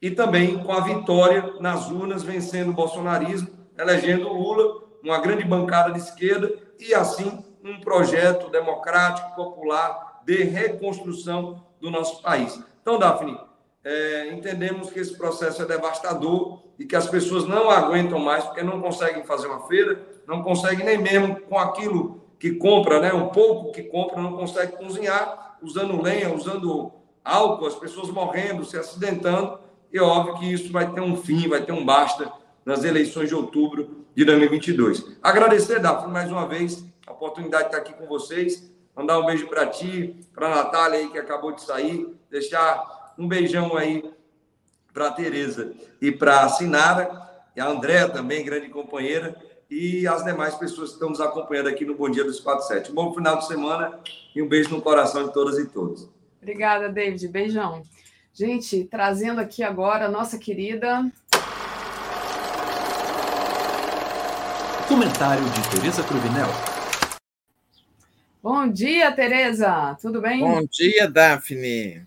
[0.00, 3.48] e também com a vitória nas urnas, vencendo o bolsonarismo,
[3.78, 11.64] elegendo Lula, uma grande bancada de esquerda e, assim, um projeto democrático, popular, de reconstrução
[11.80, 12.60] do nosso país.
[12.80, 13.38] Então, Daphne,
[13.84, 18.62] é, entendemos que esse processo é devastador e que as pessoas não aguentam mais porque
[18.62, 23.28] não conseguem fazer uma feira, não conseguem nem mesmo com aquilo que compra, né, um
[23.28, 26.92] pouco que compra, não consegue cozinhar usando lenha, usando
[27.24, 29.58] álcool, as pessoas morrendo, se acidentando,
[29.92, 32.30] e é óbvio que isso vai ter um fim, vai ter um basta
[32.64, 35.16] nas eleições de outubro de 2022.
[35.22, 39.48] Agradecer, Daphne, mais uma vez, a oportunidade de estar aqui com vocês, mandar um beijo
[39.48, 44.10] para ti, para a Natália aí, que acabou de sair, deixar um beijão aí
[44.92, 47.20] para a Tereza e para a Sinara,
[47.54, 49.36] e a Andréa também, grande companheira,
[49.70, 52.92] e as demais pessoas que estão nos acompanhando aqui no Bom Dia dos 47.
[52.92, 53.98] Um bom final de semana
[54.34, 56.08] e um beijo no coração de todas e todos.
[56.42, 57.28] Obrigada, David.
[57.28, 57.84] Beijão.
[58.34, 61.08] Gente, trazendo aqui agora a nossa querida.
[64.88, 66.48] Comentário de Tereza Cruvinel.
[68.42, 69.96] Bom dia, Tereza.
[70.02, 70.40] Tudo bem?
[70.40, 72.04] Bom dia, Daphne.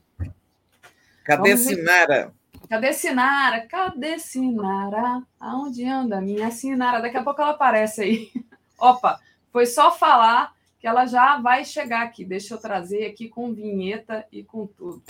[1.24, 2.34] Cadê Sinara?
[2.70, 3.66] Cadê Sinara?
[3.68, 5.24] Cadê Sinara?
[5.40, 7.02] Aonde anda minha Sinara?
[7.02, 8.32] Daqui a pouco ela aparece aí.
[8.78, 9.18] Opa,
[9.54, 10.55] foi só falar
[10.86, 12.24] que ela já vai chegar aqui.
[12.24, 15.02] Deixa eu trazer aqui com vinheta e com tudo.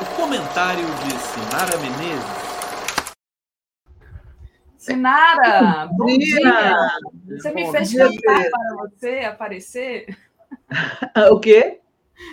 [0.00, 2.24] O comentário de Sinara Menezes.
[4.78, 6.88] Sinara, bom dia.
[7.28, 10.06] Você me fez cantar para você aparecer?
[11.30, 11.80] O quê?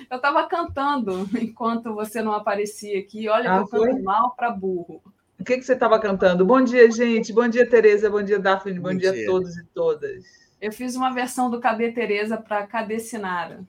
[0.10, 3.28] Eu estava cantando enquanto você não aparecia aqui.
[3.28, 5.02] Olha, ah, eu canto mal para burro.
[5.38, 6.46] O que, que você estava cantando?
[6.46, 7.34] Bom dia, gente.
[7.34, 8.10] Bom dia, Tereza.
[8.10, 8.80] Bom dia, Daphne.
[8.80, 9.12] Bom, Bom dia.
[9.12, 10.42] dia a todos e todas.
[10.62, 13.66] Eu fiz uma versão do Cadê Tereza para Cadê Sinara.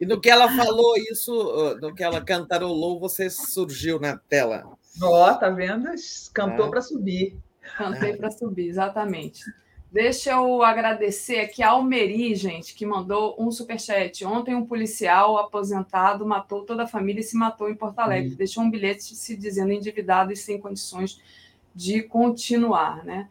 [0.00, 4.64] E no que ela falou isso, no que ela cantarolou, você surgiu na tela.
[5.00, 5.88] Ó, oh, tá vendo?
[6.34, 6.70] Cantou ah.
[6.70, 7.38] para subir.
[7.76, 9.44] Cantei para subir, exatamente.
[9.92, 14.24] Deixa eu agradecer aqui a Almeri, gente, que mandou um superchat.
[14.24, 18.32] Ontem um policial aposentado matou toda a família e se matou em Porto Alegre.
[18.32, 18.36] Hum.
[18.36, 21.20] Deixou um bilhete se dizendo endividado e sem condições
[21.74, 23.28] de continuar, né?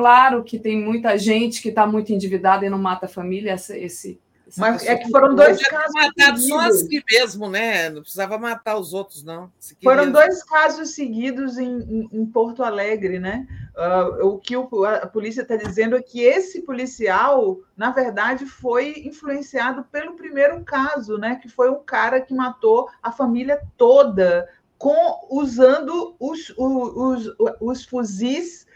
[0.00, 3.52] Claro que tem muita gente que está muito endividada e não mata a família.
[3.52, 4.20] Esse, esse
[4.56, 7.90] mas é que foram dois casos matar só assim mesmo, né?
[7.90, 9.52] Não precisava matar os outros, não.
[9.82, 13.46] Foram dois casos seguidos em, em, em Porto Alegre, né?
[13.76, 19.02] Uh, o que o, a polícia está dizendo é que esse policial, na verdade, foi
[19.04, 21.36] influenciado pelo primeiro caso, né?
[21.36, 24.48] Que foi um cara que matou a família toda
[24.78, 28.66] com usando os, os, os, os fuzis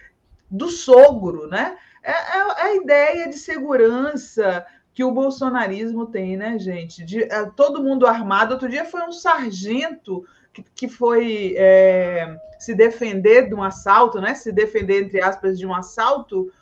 [0.55, 1.77] do sogro, né?
[2.03, 7.05] É, é, é a ideia de segurança que o bolsonarismo tem, né, gente?
[7.05, 8.53] De, é, todo mundo armado.
[8.53, 14.35] Outro dia foi um sargento que, que foi é, se defender de um assalto, né?
[14.35, 16.53] Se defender, entre aspas, de um assalto,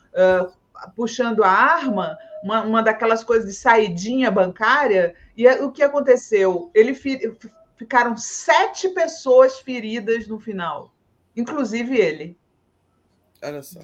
[0.95, 5.13] puxando a arma, uma, uma daquelas coisas de saidinha bancária.
[5.37, 6.71] E o que aconteceu?
[6.73, 6.93] Ele
[7.75, 10.91] ficaram sete pessoas feridas no final,
[11.35, 12.37] inclusive ele.
[13.43, 13.79] Olha só.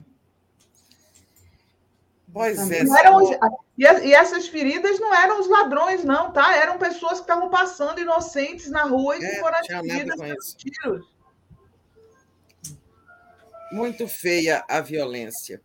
[2.31, 2.84] Pois é.
[3.11, 3.30] Os,
[3.77, 6.56] e, e, essas feridas não eram os ladrões, não, tá?
[6.56, 11.06] Eram pessoas que estavam passando inocentes na rua e que é, foram atingidas pelos tiros.
[13.72, 15.61] Muito feia a violência.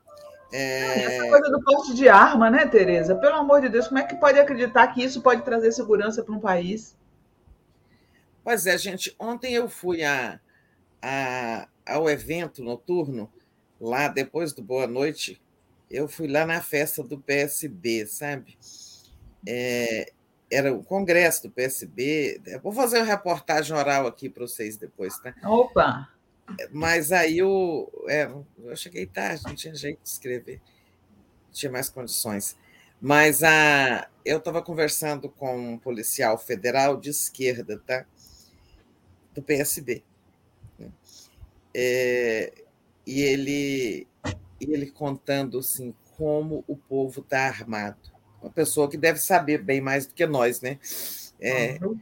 [0.52, 1.16] É...
[1.16, 3.16] Essa coisa do porte de arma, né, Tereza?
[3.16, 6.34] Pelo amor de Deus, como é que pode acreditar que isso pode trazer segurança para
[6.34, 6.96] um país?
[8.42, 9.14] Pois é, gente.
[9.18, 10.38] Ontem eu fui a,
[11.02, 13.30] a, ao evento noturno,
[13.84, 15.40] lá depois do Boa Noite,
[15.90, 18.58] eu fui lá na festa do PSB, sabe?
[19.46, 20.12] É,
[20.50, 22.40] era o congresso do PSB.
[22.62, 25.34] Vou fazer uma reportagem oral aqui para vocês depois, tá?
[25.44, 26.08] Opa!
[26.72, 30.60] Mas aí eu, é, eu cheguei tarde, não tinha jeito de escrever,
[31.46, 32.56] não tinha mais condições.
[33.00, 38.06] Mas a, eu estava conversando com um policial federal de esquerda, tá?
[39.34, 40.02] Do PSB.
[40.78, 40.90] Né?
[41.74, 42.63] É,
[43.06, 44.06] e ele
[44.60, 47.98] ele contando assim como o povo está armado.
[48.40, 50.78] Uma pessoa que deve saber bem mais do que nós, né?
[51.40, 51.98] É, uhum.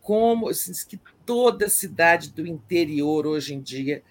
[0.00, 4.02] Como assim, que toda cidade do interior hoje em dia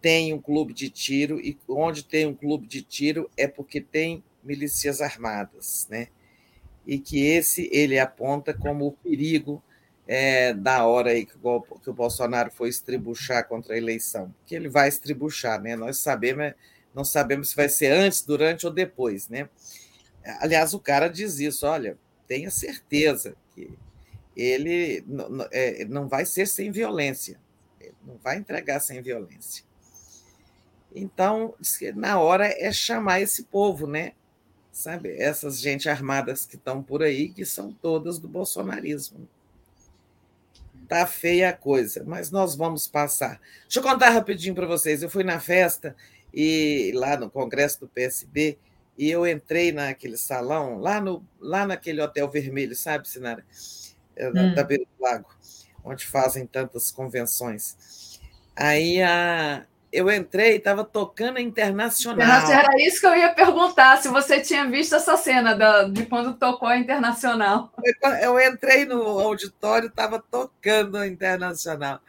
[0.00, 4.22] tem um clube de tiro e onde tem um clube de tiro é porque tem
[4.42, 6.08] milícias armadas, né?
[6.86, 9.62] E que esse ele aponta como o perigo
[10.06, 14.54] é, da hora aí que o, que o Bolsonaro foi estribuchar contra a eleição, que
[14.54, 15.76] ele vai estribuchar, né?
[15.76, 16.54] Nós sabemos
[16.94, 19.48] não sabemos se vai ser antes, durante ou depois, né?
[20.40, 21.98] Aliás, o cara diz isso, olha,
[22.28, 23.68] tenha certeza que
[24.36, 27.38] ele não, é, não vai ser sem violência,
[27.80, 29.64] ele não vai entregar sem violência.
[30.94, 31.54] Então,
[31.96, 34.12] na hora é chamar esse povo, né?
[34.70, 39.28] Sabe, essas gente armadas que estão por aí, que são todas do bolsonarismo.
[40.88, 43.40] Tá feia a coisa, mas nós vamos passar.
[43.62, 45.02] Deixa eu contar rapidinho para vocês.
[45.02, 45.96] Eu fui na festa
[46.32, 48.58] e lá no congresso do PSB
[48.96, 53.44] e eu entrei naquele salão, lá, no, lá naquele hotel vermelho, sabe, Sinara?
[54.16, 54.54] É, hum.
[54.54, 55.28] Da beira do lago,
[55.84, 58.20] onde fazem tantas convenções.
[58.54, 62.50] Aí a, eu entrei e estava tocando a Internacional.
[62.50, 66.34] Era isso que eu ia perguntar, se você tinha visto essa cena da, de quando
[66.34, 67.72] tocou a Internacional.
[68.20, 72.00] Eu entrei no auditório, estava tocando a Internacional.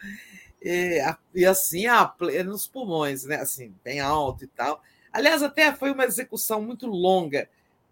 [0.61, 0.99] E,
[1.35, 2.11] e assim, a,
[2.43, 3.35] nos pulmões, né?
[3.35, 4.81] Assim, bem alto e tal.
[5.13, 7.47] Aliás, até foi uma execução muito longa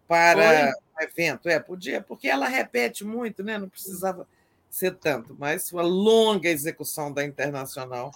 [0.08, 1.48] para o evento.
[1.48, 3.60] É, podia, porque ela repete muito, né?
[3.60, 4.28] Não precisava
[4.72, 8.12] ser tanto, mas uma longa execução da Internacional.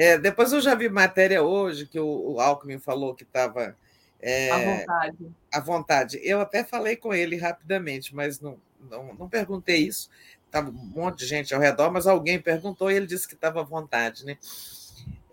[0.00, 3.76] É, depois eu já vi matéria hoje que o, o Alckmin falou que estava.
[4.18, 5.30] É, à vontade.
[5.52, 6.20] À vontade.
[6.22, 8.56] Eu até falei com ele rapidamente, mas não,
[8.90, 10.08] não, não perguntei isso.
[10.46, 13.60] Estava um monte de gente ao redor, mas alguém perguntou e ele disse que estava
[13.60, 14.24] à vontade.
[14.24, 14.38] Né?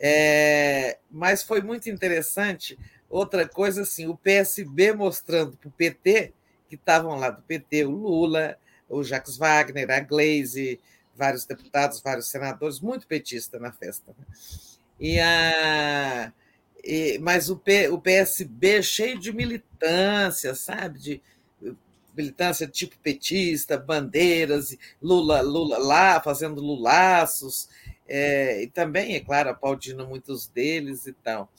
[0.02, 2.78] É, mas foi muito interessante.
[3.10, 6.34] Outra coisa, assim, o PSB mostrando para o PT,
[6.68, 8.58] que estavam lá do PT, o Lula,
[8.90, 10.78] o Jacques Wagner, a Glaze,
[11.18, 14.16] vários deputados, vários senadores, muito petista na festa.
[14.18, 14.26] Né?
[15.00, 16.32] E a,
[16.84, 21.00] e, mas o, P, o PSB é cheio de militância, sabe?
[21.00, 21.22] De
[22.16, 27.70] militância tipo petista, bandeiras, Lula, Lula lá, fazendo lulaços,
[28.08, 31.52] é, e também, é claro, aplaudindo muitos deles e tal.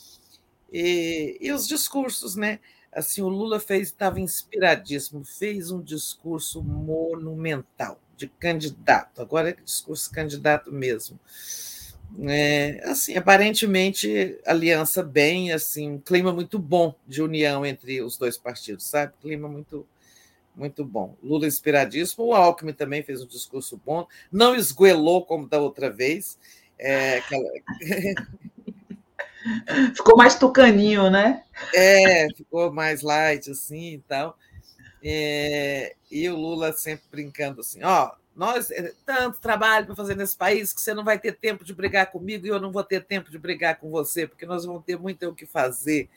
[0.72, 2.58] E, e os discursos, né?
[2.90, 10.10] Assim, o Lula fez, estava inspiradíssimo, fez um discurso monumental de candidato, agora é discurso
[10.10, 11.18] candidato mesmo.
[12.20, 18.36] É, assim, aparentemente aliança bem, assim, um clima muito bom de união entre os dois
[18.36, 19.12] partidos, sabe?
[19.22, 19.86] Clima muito
[20.56, 21.14] muito bom.
[21.22, 26.36] Lula inspiradíssimo, o Alckmin também fez um discurso bom, não esguelou como da outra vez.
[26.76, 27.48] É, aquela...
[29.94, 31.44] ficou mais tucaninho, né?
[31.72, 34.36] É, ficou mais light assim e tal.
[35.02, 40.36] É, e o Lula sempre brincando assim: ó, nós é, tanto trabalho para fazer nesse
[40.36, 43.04] país que você não vai ter tempo de brigar comigo e eu não vou ter
[43.04, 46.08] tempo de brigar com você, porque nós vamos ter muito o que fazer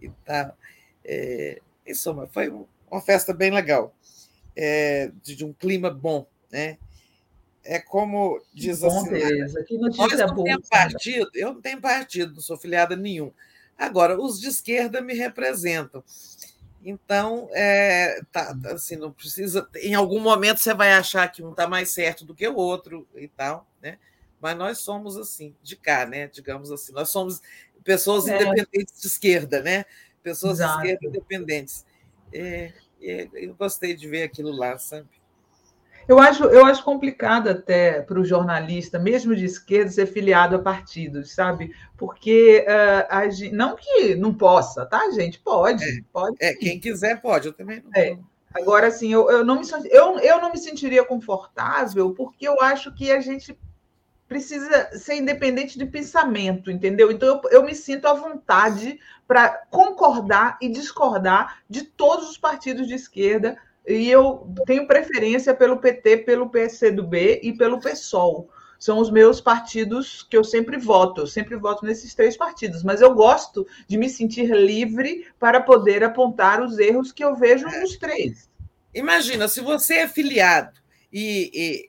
[0.00, 0.56] e tal.
[1.04, 2.52] É, em suma, foi
[2.90, 3.94] uma festa bem legal,
[4.56, 6.78] é, de, de, um clima bom, né?
[7.64, 11.80] É como diz bom, assim, Tereza, que nós não boa, temos partido, eu não tenho
[11.80, 13.30] partido, não sou filiada nenhum.
[13.76, 16.02] Agora, os de esquerda me representam.
[16.88, 19.68] Então, é, tá, assim, não precisa.
[19.76, 23.06] Em algum momento você vai achar que um está mais certo do que o outro
[23.14, 23.98] e tal, né?
[24.40, 26.28] Mas nós somos assim, de cá, né?
[26.28, 27.42] Digamos assim, nós somos
[27.84, 28.36] pessoas é.
[28.36, 29.84] independentes de esquerda, né?
[30.22, 30.80] Pessoas Exato.
[30.80, 31.84] de esquerda independentes.
[32.32, 35.08] É, é, eu gostei de ver aquilo lá, sabe?
[36.08, 40.58] Eu acho, eu acho complicado até para o jornalista, mesmo de esquerda, ser filiado a
[40.58, 41.74] partidos, sabe?
[41.98, 45.38] Porque uh, a gente, não que não possa, tá, gente?
[45.38, 46.36] Pode, é, pode.
[46.40, 47.90] É, quem quiser pode, eu também não.
[47.94, 48.18] É.
[48.54, 52.94] Agora, assim, eu, eu, não me, eu, eu não me sentiria confortável, porque eu acho
[52.94, 53.54] que a gente
[54.26, 57.12] precisa ser independente de pensamento, entendeu?
[57.12, 62.86] Então eu, eu me sinto à vontade para concordar e discordar de todos os partidos
[62.86, 68.50] de esquerda e eu tenho preferência pelo PT, pelo PSCdoB e pelo PSOL.
[68.78, 71.22] São os meus partidos que eu sempre voto.
[71.22, 76.04] Eu sempre voto nesses três partidos, mas eu gosto de me sentir livre para poder
[76.04, 78.48] apontar os erros que eu vejo nos três.
[78.94, 80.78] Imagina, se você é filiado
[81.12, 81.88] e,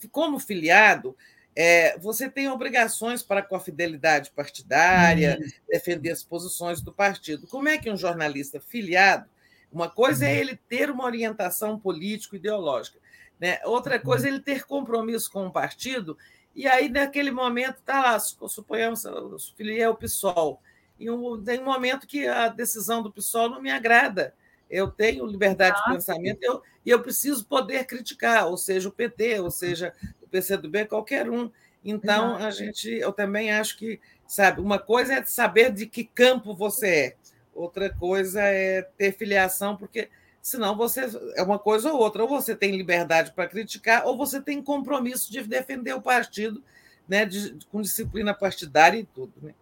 [0.00, 1.14] e como filiado,
[1.54, 5.48] é, você tem obrigações para com a fidelidade partidária, hum.
[5.68, 7.46] defender as posições do partido.
[7.46, 9.28] Como é que um jornalista filiado
[9.72, 10.38] uma coisa é uhum.
[10.38, 12.98] ele ter uma orientação político-ideológica,
[13.38, 13.58] né?
[13.64, 16.16] outra coisa é ele ter compromisso com o um partido,
[16.56, 20.58] e aí, naquele momento, está lá, suponhamos, eu filiei ao PSOL,
[20.98, 24.34] e um, tem um momento que a decisão do PSOL não me agrada.
[24.68, 28.92] Eu tenho liberdade ah, de pensamento eu, e eu preciso poder criticar, ou seja, o
[28.92, 31.50] PT, ou seja, o PCdoB, qualquer um.
[31.84, 36.54] Então, a gente, eu também acho que, sabe, uma coisa é saber de que campo
[36.54, 37.16] você é,
[37.56, 40.08] outra coisa é ter filiação, porque
[40.40, 42.22] senão você é uma coisa ou outra.
[42.22, 46.62] Ou você tem liberdade para criticar, ou você tem compromisso de defender o partido
[47.08, 49.32] né, de, com disciplina partidária e tudo.
[49.42, 49.52] Né?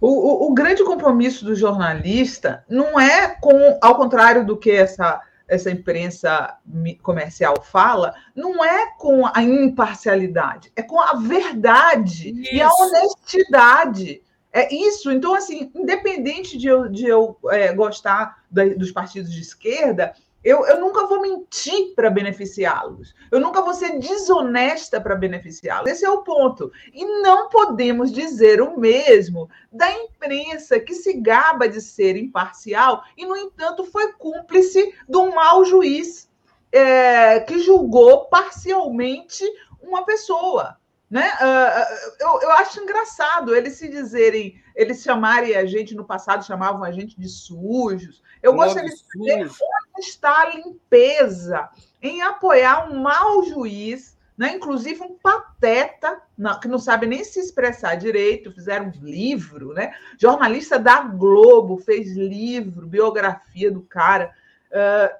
[0.00, 5.20] O, o, o, grande compromisso do jornalista não é com, ao contrário do que essa,
[5.46, 6.56] essa imprensa
[7.02, 12.54] comercial fala, não é com a imparcialidade, é com a verdade Isso.
[12.54, 14.22] e a honestidade.
[14.52, 15.10] É isso.
[15.12, 20.12] Então, assim, independente de eu, de eu é, gostar da, dos partidos de esquerda,
[20.42, 23.14] Eu, eu nunca vou mentir para beneficiá-los.
[23.30, 25.90] Eu nunca vou ser desonesta para beneficiá-los.
[25.90, 26.72] Esse é o ponto.
[26.94, 33.26] E não podemos dizer o mesmo da imprensa que se gaba de ser imparcial e,
[33.26, 36.26] no entanto, foi cúmplice de um mau juiz
[36.72, 39.44] é, que julgou parcialmente
[39.82, 40.79] uma pessoa.
[41.10, 41.28] Né?
[41.28, 46.84] Uh, eu, eu acho engraçado eles se dizerem, eles chamarem a gente no passado, chamavam
[46.84, 48.22] a gente de sujos.
[48.40, 51.68] Eu gostaria de saber onde está a limpeza
[52.00, 54.54] em apoiar um mau juiz, né?
[54.54, 56.22] inclusive um pateta,
[56.62, 59.92] que não sabe nem se expressar direito, fizeram um livro, né?
[60.16, 64.32] jornalista da Globo fez livro, biografia do cara,
[64.70, 65.12] uh,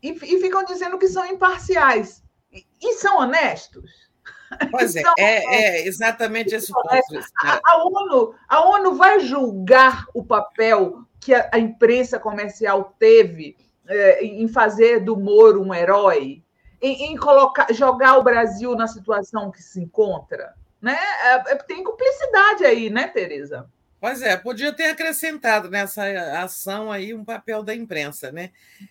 [0.00, 2.22] e, e ficam dizendo que são imparciais.
[2.52, 4.11] E, e são honestos?
[4.70, 6.88] Pois é, então, é, é, exatamente esse ponto.
[7.42, 13.56] A, a, ONU, a ONU vai julgar o papel que a, a imprensa comercial teve
[13.88, 16.42] é, em fazer do Moro um herói,
[16.80, 20.54] em, em, colocar, jogar o Brasil na situação que se encontra.
[20.80, 20.98] Né?
[21.24, 23.68] É, é tem cumplicidade aí, né, Tereza?
[24.00, 26.02] Pois é, podia ter acrescentado nessa
[26.42, 28.50] ação aí um papel da imprensa, né?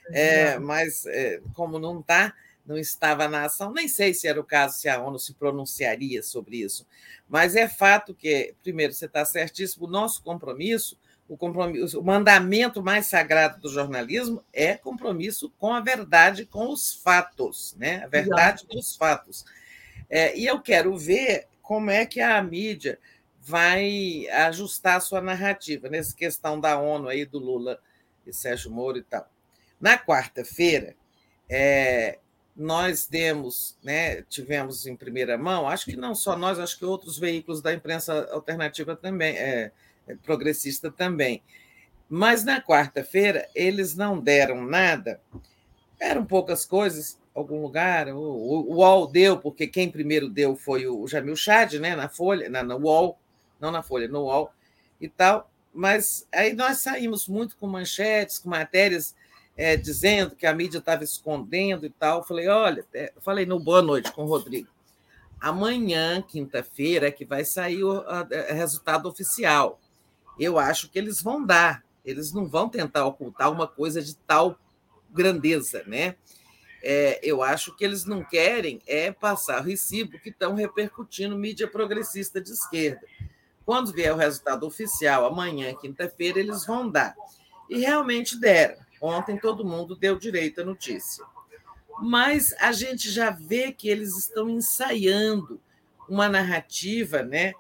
[0.10, 2.34] É, mas é, como não está
[2.72, 6.24] não estava na ação, nem sei se era o caso, se a ONU se pronunciaria
[6.24, 6.88] sobre isso,
[7.28, 12.82] mas é fato que, primeiro, você está certíssimo, o nosso compromisso, o compromisso, o mandamento
[12.82, 18.04] mais sagrado do jornalismo é compromisso com a verdade, com os fatos, né?
[18.04, 18.76] A verdade Exato.
[18.76, 19.46] dos fatos.
[20.10, 23.00] É, e eu quero ver como é que a mídia
[23.40, 27.80] vai ajustar a sua narrativa nessa questão da ONU aí do Lula
[28.26, 29.30] e Sérgio Moro e tal.
[29.80, 30.96] Na quarta-feira,
[31.50, 32.20] é,
[32.56, 37.18] nós demos, né, tivemos em primeira mão, acho que não só nós, acho que outros
[37.18, 39.72] veículos da imprensa alternativa também, é,
[40.08, 41.42] é progressista também.
[42.10, 45.22] Mas na quarta-feira eles não deram nada,
[46.00, 51.08] eram poucas coisas, algum lugar, o, o, UOL deu, porque quem primeiro deu foi o
[51.08, 53.18] Jamil Chad, né, na Folha, na, na UOL,
[53.60, 54.52] não na Folha, no UOL
[55.00, 59.16] e tal, mas aí nós saímos muito com manchetes, com matérias
[59.62, 62.24] é, dizendo que a mídia estava escondendo e tal.
[62.24, 64.68] Falei, olha, é, falei no Boa Noite com o Rodrigo.
[65.40, 69.80] Amanhã, quinta-feira, é que vai sair o a, a é, resultado oficial.
[70.40, 71.84] Eu acho que eles vão dar.
[72.04, 74.58] Eles não vão tentar ocultar uma coisa de tal
[75.12, 76.16] grandeza, né?
[76.82, 81.68] É, eu acho que eles não querem é passar o recibo que estão repercutindo mídia
[81.68, 83.06] progressista de esquerda.
[83.64, 87.14] Quando vier o resultado oficial, amanhã, quinta-feira, eles vão dar.
[87.70, 88.90] E realmente deram.
[89.02, 91.26] Ontem todo mundo deu direito à notícia.
[92.00, 95.60] Mas a gente já vê que eles estão ensaiando
[96.08, 97.54] uma narrativa, né,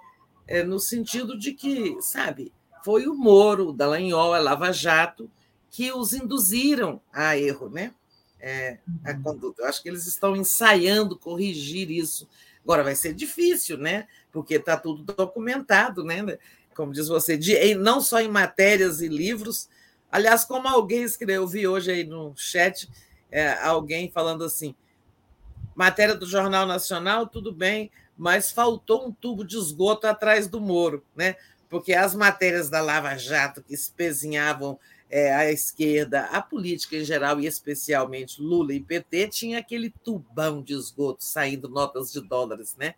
[0.47, 2.51] é, no sentido de que, sabe,
[2.83, 5.29] foi o Moro, o Dallagnol, a Lava Jato,
[5.69, 7.93] que os induziram a erro, né?
[8.39, 9.21] É, a uhum.
[9.21, 9.61] conduta.
[9.61, 12.27] Eu acho que eles estão ensaiando corrigir isso.
[12.63, 14.07] Agora vai ser difícil, né?
[14.31, 16.37] Porque está tudo documentado, né?
[16.75, 19.69] Como diz você, de, não só em matérias e livros,
[20.11, 22.89] Aliás, como alguém escreveu, eu vi hoje aí no chat,
[23.31, 24.75] é, alguém falando assim:
[25.73, 31.03] matéria do Jornal Nacional, tudo bem, mas faltou um tubo de esgoto atrás do Moro,
[31.15, 31.35] né?
[31.69, 34.77] Porque as matérias da Lava Jato que espezinhavam
[35.09, 40.61] é, a esquerda, a política em geral, e especialmente Lula e PT, tinha aquele tubão
[40.61, 42.95] de esgoto saindo notas de dólares, né?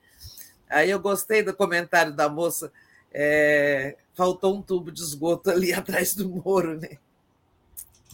[0.68, 2.72] Aí eu gostei do comentário da moça
[3.14, 6.98] é, faltou um tubo de esgoto ali atrás do Moro, né?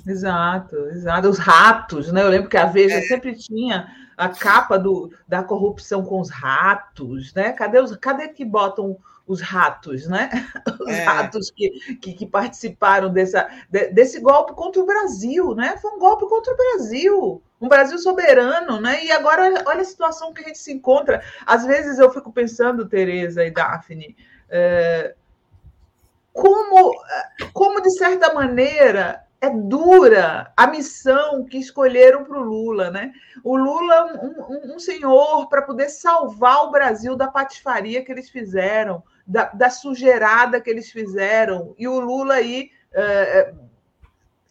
[0.05, 1.29] Exato, exato.
[1.29, 2.21] Os ratos, né?
[2.21, 3.01] Eu lembro que a Veja é.
[3.01, 7.53] sempre tinha a capa do, da corrupção com os ratos, né?
[7.53, 8.97] Cadê os, cadê que botam
[9.29, 10.29] os ratos, né?
[10.81, 11.03] Os é.
[11.03, 15.77] ratos que, que, que, participaram dessa, desse golpe contra o Brasil, né?
[15.77, 19.05] Foi um golpe contra o Brasil, um Brasil soberano, né?
[19.05, 21.21] E agora olha a situação que a gente se encontra.
[21.45, 24.17] Às vezes eu fico pensando, Tereza e Daphne,
[24.49, 25.13] é,
[26.33, 26.99] como,
[27.53, 33.13] como, de certa maneira, é dura a missão que escolheram para o Lula, né?
[33.43, 39.01] O Lula, um, um senhor para poder salvar o Brasil da patifaria que eles fizeram,
[39.25, 43.53] da, da sujeirada que eles fizeram, e o Lula aí é, é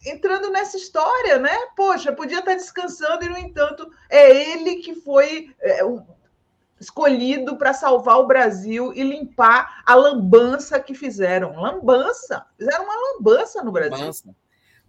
[0.05, 1.55] entrando nessa história, né?
[1.75, 5.81] Poxa, podia estar descansando e, no entanto, é ele que foi é,
[6.79, 11.59] escolhido para salvar o Brasil e limpar a lambança que fizeram.
[11.59, 12.45] Lambança!
[12.57, 13.97] Fizeram uma lambança no Brasil.
[13.97, 14.35] Lambança.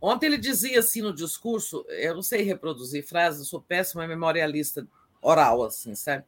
[0.01, 4.87] Ontem ele dizia assim no discurso, eu não sei reproduzir frases, sou péssima memorialista
[5.20, 6.25] oral, assim, sabe?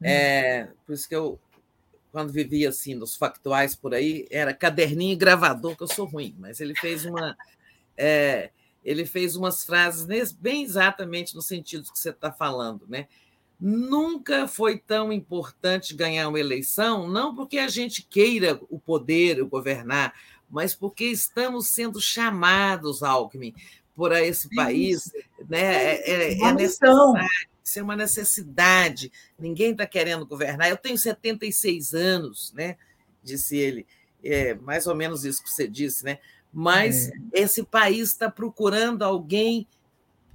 [0.00, 0.06] Hum.
[0.06, 1.38] É, por isso que eu,
[2.12, 6.34] quando vivia assim, nos factuais por aí, era caderninho e gravador, que eu sou ruim,
[6.38, 7.36] mas ele fez uma.
[7.96, 8.50] É,
[8.84, 13.08] ele fez umas frases bem exatamente no sentido que você está falando, né?
[13.60, 19.46] Nunca foi tão importante ganhar uma eleição, não porque a gente queira o poder, o
[19.46, 20.14] governar,
[20.50, 23.54] mas porque estamos sendo chamados, Alckmin,
[23.94, 25.12] por esse país,
[25.48, 25.60] né?
[25.60, 27.28] É, é, é necessidade,
[27.62, 29.12] isso é uma necessidade.
[29.38, 30.68] Ninguém está querendo governar.
[30.68, 32.76] Eu tenho 76 anos, né?
[33.22, 33.86] Disse ele.
[34.24, 36.18] É mais ou menos isso que você disse, né?
[36.52, 37.12] Mas é.
[37.34, 39.66] esse país está procurando alguém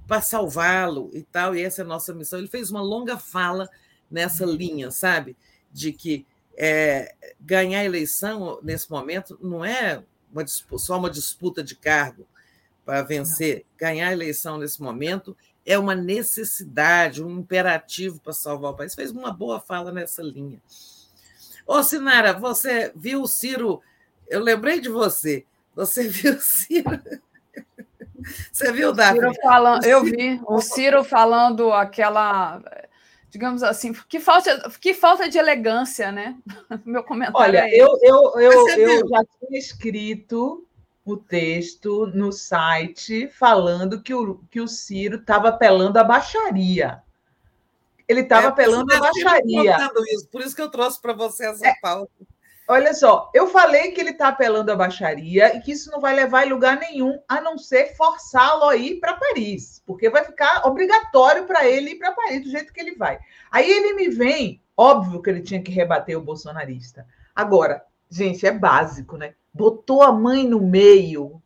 [0.06, 2.38] para salvá-lo e tal, e essa é a nossa missão.
[2.38, 3.68] Ele fez uma longa fala
[4.10, 5.36] nessa linha, sabe?
[5.72, 6.24] De que
[6.56, 10.02] é, ganhar a eleição nesse momento não é
[10.32, 12.26] uma disputa, só uma disputa de cargo
[12.84, 13.64] para vencer.
[13.76, 18.94] Ganhar a eleição nesse momento é uma necessidade, um imperativo para salvar o país.
[18.94, 20.60] Fez uma boa fala nessa linha.
[21.66, 23.82] Ô, Sinara, você viu o Ciro?
[24.28, 25.44] Eu lembrei de você.
[25.74, 27.00] Você viu o Ciro?
[28.52, 29.18] Você viu, Davi?
[29.18, 32.62] Ciro falando, eu vi o Ciro falando aquela,
[33.30, 36.36] digamos assim, que falta, que falta de elegância, né?
[36.84, 37.38] Meu comentário.
[37.38, 40.66] Olha, é eu, eu, eu, eu já tinha escrito
[41.04, 47.00] o texto no site falando que o, que o Ciro estava apelando à baixaria.
[48.08, 49.76] Ele estava é, apelando à baixaria.
[50.08, 52.10] Isso, por isso que eu trouxe para você essa é, pauta.
[52.68, 56.14] Olha só, eu falei que ele está apelando à baixaria e que isso não vai
[56.14, 60.66] levar em lugar nenhum, a não ser forçá-lo a ir para Paris, porque vai ficar
[60.66, 63.20] obrigatório para ele ir para Paris do jeito que ele vai.
[63.52, 67.06] Aí ele me vem, óbvio que ele tinha que rebater o bolsonarista.
[67.34, 69.34] Agora, gente, é básico, né?
[69.54, 71.40] Botou a mãe no meio,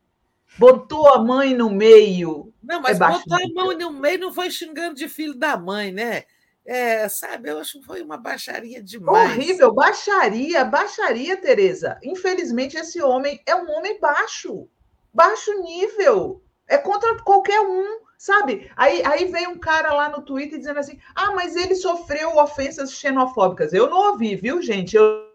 [0.59, 2.51] botou a mãe no meio.
[2.63, 5.93] Não, mas é botou a mãe no meio não foi xingando de filho da mãe,
[5.93, 6.25] né?
[6.65, 9.33] É, sabe, eu acho que foi uma baixaria demais.
[9.33, 11.99] Horrível, baixaria, baixaria, Tereza.
[12.03, 14.69] Infelizmente, esse homem é um homem baixo,
[15.13, 16.43] baixo nível.
[16.69, 18.71] É contra qualquer um, sabe?
[18.77, 22.93] Aí, aí vem um cara lá no Twitter dizendo assim: ah, mas ele sofreu ofensas
[22.93, 23.73] xenofóbicas.
[23.73, 24.95] Eu não ouvi, viu, gente?
[24.95, 25.29] Eu.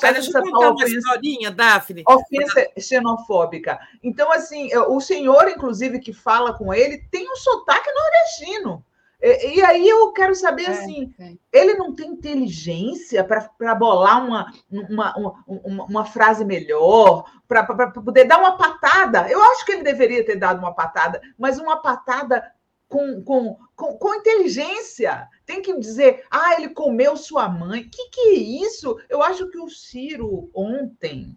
[0.00, 2.02] Deixa eu contar uma historinha, Daphne.
[2.08, 3.78] Ofensa xenofóbica.
[4.02, 8.84] Então, assim, o senhor, inclusive, que fala com ele, tem um sotaque nordestino.
[9.24, 11.32] E, e aí eu quero saber, é, assim, é.
[11.50, 18.38] ele não tem inteligência para bolar uma, uma, uma, uma, frase melhor, para poder dar
[18.38, 19.26] uma patada.
[19.30, 22.52] Eu acho que ele deveria ter dado uma patada, mas uma patada
[22.86, 25.26] com, com, com, com, inteligência.
[25.46, 27.80] Tem que dizer, ah, ele comeu sua mãe.
[27.80, 29.00] O que, que é isso?
[29.08, 31.34] Eu acho que o Ciro, ontem,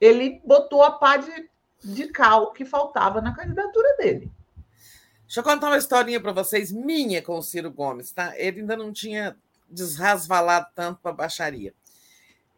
[0.00, 1.50] ele botou a pá de,
[1.82, 4.30] de cal que faltava na candidatura dele.
[5.32, 8.38] Deixa eu contar uma historinha para vocês, minha com o Ciro Gomes, tá?
[8.38, 9.34] Ele ainda não tinha
[9.66, 11.72] desrasvalado tanto para a baixaria.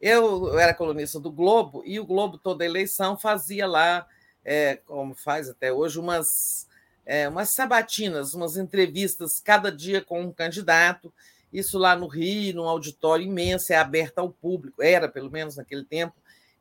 [0.01, 4.05] Eu, eu, era colunista do Globo e o Globo, toda eleição, fazia lá,
[4.43, 6.67] é, como faz até hoje, umas,
[7.05, 11.13] é, umas sabatinas, umas entrevistas cada dia com um candidato.
[11.53, 15.85] Isso lá no Rio, num auditório imenso, é aberto ao público, era pelo menos naquele
[15.85, 16.13] tempo.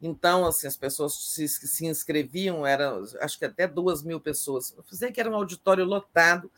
[0.07, 4.75] Então, assim, as pessoas se, se inscreviam, era, acho que até duas mil pessoas.
[4.77, 6.51] Eu sei que era um auditório lotado,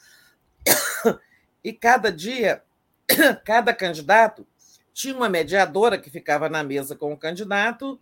[1.62, 2.65] e cada dia,
[3.47, 4.44] cada candidato
[4.92, 8.00] tinha uma mediadora que ficava na mesa com o candidato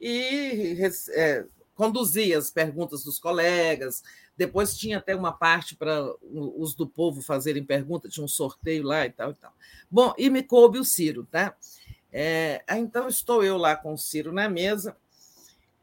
[0.00, 0.76] e
[1.10, 1.44] é,
[1.76, 4.02] conduzia as perguntas dos colegas.
[4.36, 9.06] Depois tinha até uma parte para os do povo fazerem perguntas, tinha um sorteio lá
[9.06, 9.52] e tal e tal.
[9.88, 11.54] Bom, e me coube o Ciro, tá?
[12.12, 14.96] É, então, estou eu lá com o Ciro na mesa.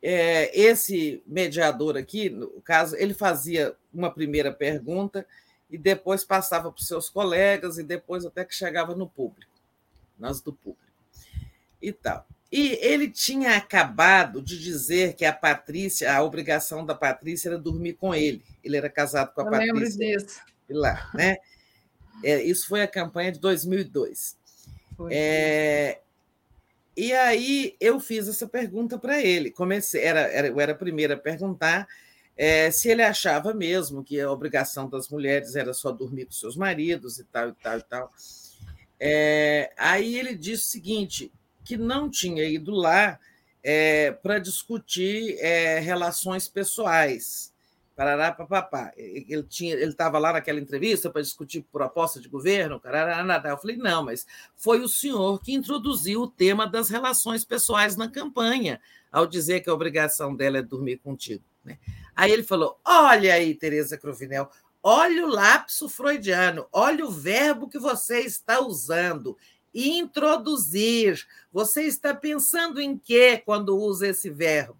[0.01, 5.25] É, esse mediador aqui, no caso, ele fazia uma primeira pergunta
[5.69, 9.51] e depois passava para os seus colegas e depois até que chegava no público,
[10.17, 10.87] nós do público
[11.81, 12.25] e tal.
[12.51, 17.93] E ele tinha acabado de dizer que a Patrícia, a obrigação da Patrícia era dormir
[17.93, 18.41] com ele.
[18.63, 19.73] Ele era casado com a eu Patrícia.
[19.73, 20.41] Lembro disso.
[20.69, 21.37] Lá, né?
[22.23, 24.37] É, isso foi a campanha de 2002.
[25.11, 25.99] É,
[26.97, 29.51] e aí eu fiz essa pergunta para ele.
[29.51, 31.87] Comecei, era, era, eu era a primeira a perguntar
[32.35, 36.57] é, se ele achava mesmo que a obrigação das mulheres era só dormir com seus
[36.57, 38.11] maridos e tal, e tal, e tal.
[38.99, 41.31] É, aí ele disse o seguinte:
[41.63, 43.19] que não tinha ido lá
[43.63, 45.37] é, para discutir
[45.83, 47.53] relações pessoais
[47.97, 48.93] parará, papapá.
[48.95, 53.49] Ele tinha, ele estava lá naquela entrevista para discutir proposta de governo, carará, nada.
[53.49, 58.07] Eu falei, não, mas foi o senhor que introduziu o tema das relações pessoais na
[58.07, 58.79] campanha,
[59.11, 61.43] ao dizer que a obrigação dela é dormir contigo.
[61.65, 61.79] Né?
[62.15, 64.51] Aí ele falou: olha aí, Tereza Cruvinel,
[64.83, 69.35] olha o lapso freudiano, olha o verbo que você está usando.
[69.73, 71.27] Introduzir.
[71.51, 74.77] Você está pensando em quê quando usa esse verbo?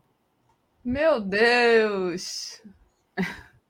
[0.84, 2.62] Meu Deus!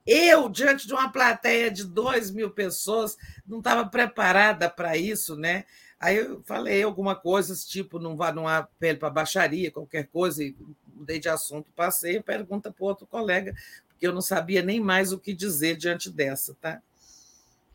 [0.05, 5.65] Eu, diante de uma plateia de 2 mil pessoas, não estava preparada para isso, né?
[5.99, 10.55] Aí eu falei alguma coisa, tipo, não vá não apelo para baixaria, qualquer coisa, e
[10.95, 13.53] mudei de assunto, passei, pergunta para outro colega,
[13.87, 16.81] porque eu não sabia nem mais o que dizer diante dessa, tá?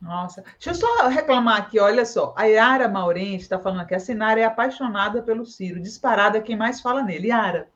[0.01, 2.35] Nossa, deixa eu só reclamar aqui, olha só.
[2.37, 6.81] A Yara Maurente está falando aqui, a Sinara é apaixonada pelo Ciro, disparada quem mais
[6.81, 7.29] fala nele.
[7.29, 7.69] Yara,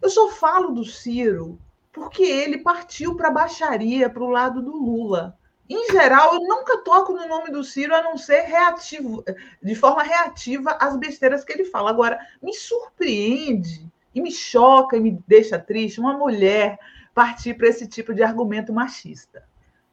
[0.00, 1.58] eu só falo do Ciro
[1.96, 5.34] porque ele partiu para a baixaria, para o lado do Lula.
[5.66, 9.24] Em geral, eu nunca toco no nome do Ciro a não ser reativo,
[9.62, 11.88] de forma reativa às besteiras que ele fala.
[11.88, 16.78] Agora, me surpreende e me choca e me deixa triste uma mulher
[17.14, 19.42] partir para esse tipo de argumento machista.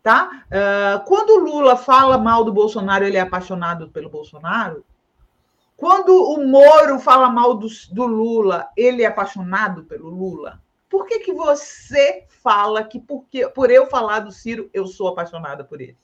[0.04, 0.44] Tá?
[0.48, 4.84] Uh, quando o Lula fala mal do Bolsonaro, ele é apaixonado pelo Bolsonaro.
[5.78, 10.62] Quando o Moro fala mal do, do Lula, ele é apaixonado pelo Lula.
[10.94, 15.64] Por que, que você fala que porque, por eu falar do Ciro, eu sou apaixonada
[15.64, 15.98] por ele?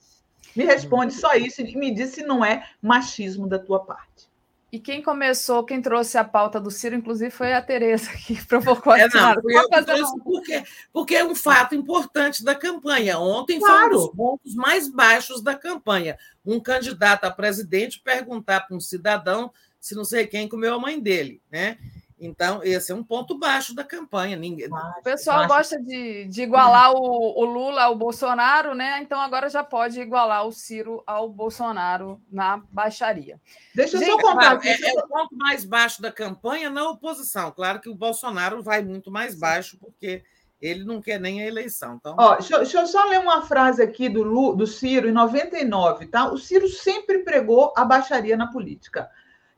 [0.56, 4.28] Me responde só isso e me diz se não é machismo da tua parte.
[4.72, 8.92] E quem começou, quem trouxe a pauta do Ciro, inclusive, foi a Tereza, que provocou
[8.92, 13.16] a é, não, eu porque, porque é um fato importante da campanha.
[13.20, 13.78] Ontem claro.
[13.78, 16.18] foi um dos pontos mais baixos da campanha.
[16.44, 20.98] Um candidato a presidente perguntar para um cidadão se não sei quem comeu a mãe
[20.98, 21.78] dele, né?
[22.20, 24.36] Então, esse é um ponto baixo da campanha.
[24.36, 24.68] Ninguém...
[24.68, 29.00] O pessoal gosta de, de igualar o, o, Lula ao Bolsonaro, né?
[29.00, 33.40] Então agora já pode igualar o Ciro ao Bolsonaro na baixaria.
[33.74, 34.58] Deixa eu só contar.
[34.58, 37.50] Claro, é, é, o ponto mais baixo da campanha na oposição.
[37.50, 40.22] Claro que o Bolsonaro vai muito mais baixo, porque
[40.60, 41.94] ele não quer nem a eleição.
[41.94, 42.14] Então...
[42.18, 46.06] Ó, deixa, deixa eu só ler uma frase aqui do, Lu, do Ciro, em 99,
[46.08, 46.30] tá?
[46.30, 49.08] O Ciro sempre pregou a baixaria na política.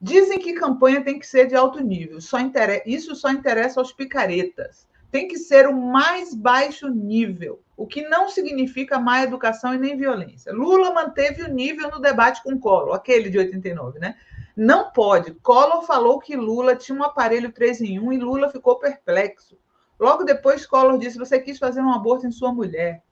[0.05, 2.21] Dizem que campanha tem que ser de alto nível.
[2.21, 4.89] Só interessa, isso só interessa aos picaretas.
[5.13, 9.97] Tem que ser o mais baixo nível, o que não significa má educação e nem
[9.97, 10.53] violência.
[10.53, 14.17] Lula manteve o nível no debate com Collor, aquele de 89, né?
[14.57, 15.35] Não pode.
[15.35, 19.57] Collor falou que Lula tinha um aparelho 3 em 1 e Lula ficou perplexo.
[20.01, 23.05] Logo depois, Collor disse: Você quis fazer um aborto em sua mulher.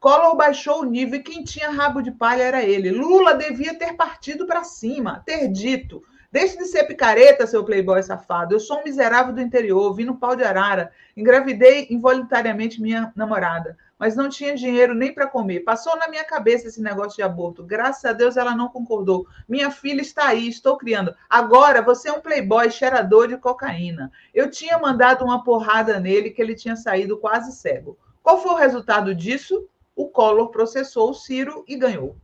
[0.00, 2.90] Collor baixou o nível e quem tinha rabo de palha era ele.
[2.90, 8.54] Lula devia ter partido para cima, ter dito: Deixe de ser picareta, seu playboy safado.
[8.54, 13.76] Eu sou um miserável do interior, vim no pau de arara, engravidei involuntariamente minha namorada,
[13.98, 15.60] mas não tinha dinheiro nem para comer.
[15.60, 17.62] Passou na minha cabeça esse negócio de aborto.
[17.62, 19.26] Graças a Deus ela não concordou.
[19.46, 21.14] Minha filha está aí, estou criando.
[21.28, 24.10] Agora você é um playboy cheirador de cocaína.
[24.32, 27.98] Eu tinha mandado uma porrada nele que ele tinha saído quase cego.
[28.22, 29.68] Qual foi o resultado disso?
[29.94, 32.16] O Collor processou o Ciro e ganhou.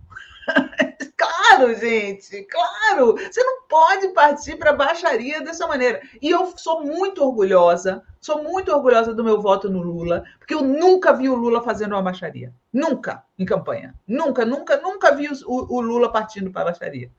[1.16, 3.16] claro, gente, claro.
[3.16, 6.00] Você não pode partir para baixaria dessa maneira.
[6.20, 10.62] E eu sou muito orgulhosa, sou muito orgulhosa do meu voto no Lula, porque eu
[10.62, 12.52] nunca vi o Lula fazendo uma baixaria.
[12.72, 13.94] Nunca em campanha.
[14.06, 17.10] Nunca, nunca, nunca vi o, o Lula partindo para baixaria.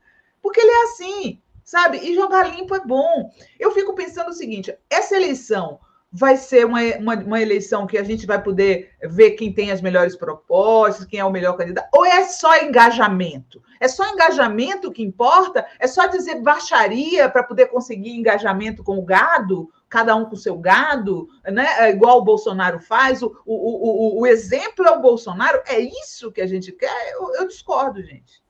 [0.41, 1.97] Porque ele é assim, sabe?
[1.97, 3.31] E jogar limpo é bom.
[3.59, 5.79] Eu fico pensando o seguinte: essa eleição
[6.11, 9.79] vai ser uma, uma, uma, eleição que a gente vai poder ver quem tem as
[9.79, 13.61] melhores propostas, quem é o melhor candidato, ou é só engajamento?
[13.79, 15.65] É só engajamento que importa?
[15.77, 19.71] É só dizer baixaria para poder conseguir engajamento com o gado?
[19.87, 21.65] Cada um com o seu gado, né?
[21.79, 25.61] É igual o Bolsonaro faz, o, o, o, o exemplo é o Bolsonaro.
[25.65, 27.11] É isso que a gente quer?
[27.13, 28.43] Eu, eu discordo, gente.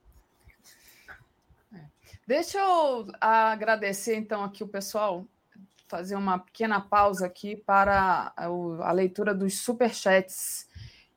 [2.26, 5.26] Deixa eu agradecer, então, aqui o pessoal
[5.90, 10.70] fazer uma pequena pausa aqui para a, leitura dos superchats.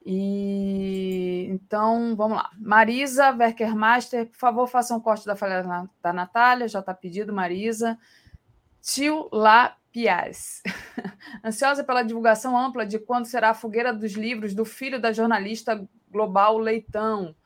[0.04, 2.50] E então, vamos lá.
[2.58, 5.62] Marisa Werkermaster, por favor, faça um corte da falha
[6.02, 7.98] da Natália, já está pedido, Marisa.
[8.80, 9.76] Tio La.
[11.44, 15.86] Ansiosa pela divulgação ampla de quando será a fogueira dos livros do filho da jornalista
[16.10, 17.36] global Leitão.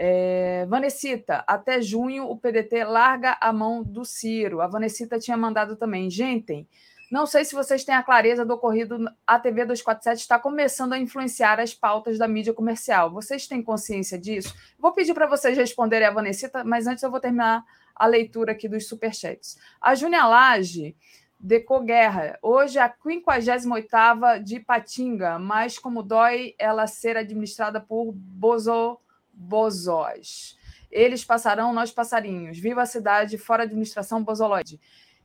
[0.00, 4.60] É, Vanessita, até junho o PDT larga a mão do Ciro.
[4.60, 6.08] A Vanessita tinha mandado também.
[6.08, 6.68] Gente,
[7.10, 9.10] não sei se vocês têm a clareza do ocorrido.
[9.26, 13.10] A TV 247 está começando a influenciar as pautas da mídia comercial.
[13.10, 14.54] Vocês têm consciência disso?
[14.78, 18.68] Vou pedir para vocês responderem a Vanessita, mas antes eu vou terminar a leitura aqui
[18.68, 19.58] dos superchats.
[19.80, 20.94] A Júnia Lage
[21.40, 22.38] decou guerra.
[22.40, 29.00] Hoje é a 58 de Patinga, mas como dói ela ser administrada por Bozo
[29.38, 30.58] Bozós.
[30.90, 32.58] Eles passarão, nós passarinhos.
[32.58, 34.80] Viva a cidade, fora administração bozoloide.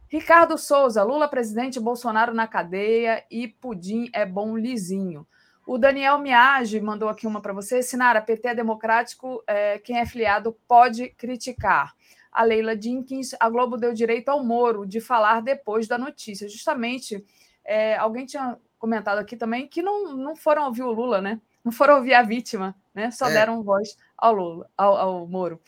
[0.08, 5.26] Ricardo Souza, Lula presidente, Bolsonaro na cadeia e Pudim é bom lisinho.
[5.66, 7.82] O Daniel Miage mandou aqui uma para você.
[7.82, 11.96] Sinara, PT é democrático, é, quem é filiado pode criticar.
[12.32, 16.50] A Leila Jenkins, a Globo deu direito ao Moro de falar depois da notícia.
[16.50, 17.26] Justamente,
[17.64, 21.40] é, alguém tinha comentado aqui também, que não, não foram ouvir o Lula, né?
[21.64, 23.12] Não foram ouvir a vítima, né?
[23.12, 23.34] Só é.
[23.34, 25.62] deram voz ao Lula, ao, ao Moro.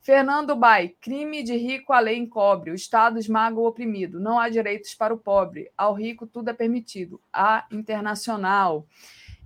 [0.00, 4.48] Fernando Bai, crime de rico a lei encobre, o Estado esmaga o oprimido, não há
[4.48, 8.84] direitos para o pobre, ao rico tudo é permitido, a internacional.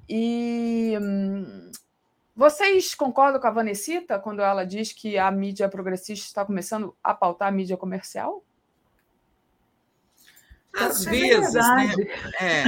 [0.09, 1.71] E hum,
[2.35, 7.13] vocês concordam com a Vanessita quando ela diz que a mídia progressista está começando a
[7.13, 8.43] pautar a mídia comercial?
[10.75, 11.95] Às é vezes, né?
[12.41, 12.65] É,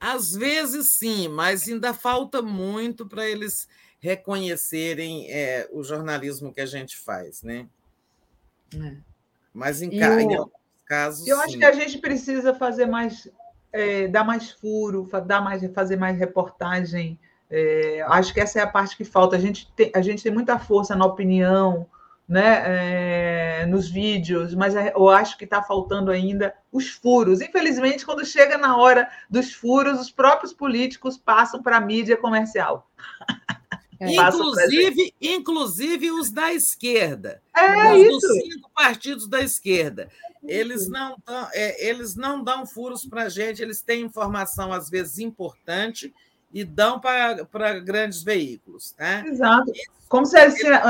[0.00, 3.68] às vezes sim, mas ainda falta muito para eles
[4.00, 7.66] reconhecerem é, o jornalismo que a gente faz, né?
[8.74, 8.96] É.
[9.52, 10.16] Mas em, ca...
[10.16, 10.20] o...
[10.20, 10.52] em, alguns
[10.86, 11.28] casos.
[11.28, 11.42] Eu sim.
[11.42, 13.28] acho que a gente precisa fazer mais,
[13.72, 17.18] é, dar mais furo, dar mais, fazer mais reportagem.
[17.50, 19.36] É, acho que essa é a parte que falta.
[19.36, 21.86] A gente tem, a gente tem muita força na opinião,
[22.30, 27.40] né, é, nos vídeos, mas é, eu acho que está faltando ainda os furos.
[27.40, 32.88] Infelizmente, quando chega na hora dos furos, os próprios políticos passam para a mídia comercial.
[33.98, 34.14] É.
[34.14, 37.42] Inclusive, inclusive os da esquerda.
[37.54, 38.32] É os isso.
[38.32, 40.08] cinco partidos da esquerda.
[40.42, 44.88] Eles não, dão, é, eles não dão furos para a gente, eles têm informação, às
[44.88, 46.14] vezes, importante
[46.52, 48.92] e dão para grandes veículos.
[48.92, 49.26] Tá?
[49.26, 49.72] Exato.
[50.08, 50.36] Como se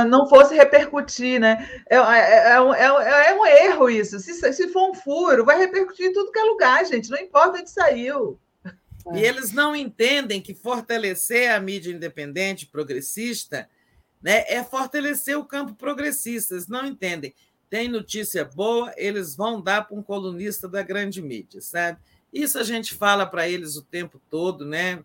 [0.09, 1.69] não fosse repercutir, né?
[1.89, 4.19] É, é, é, um, é, um erro isso.
[4.19, 7.11] Se, se for um furo, vai repercutir em tudo que é lugar, gente.
[7.11, 8.41] Não importa onde saiu.
[9.13, 9.29] E é.
[9.29, 13.69] eles não entendem que fortalecer a mídia independente, progressista,
[14.23, 16.55] né, é fortalecer o campo progressista.
[16.55, 17.35] Eles não entendem.
[17.69, 21.99] Tem notícia boa, eles vão dar para um colunista da grande mídia, sabe?
[22.33, 25.03] Isso a gente fala para eles o tempo todo, né,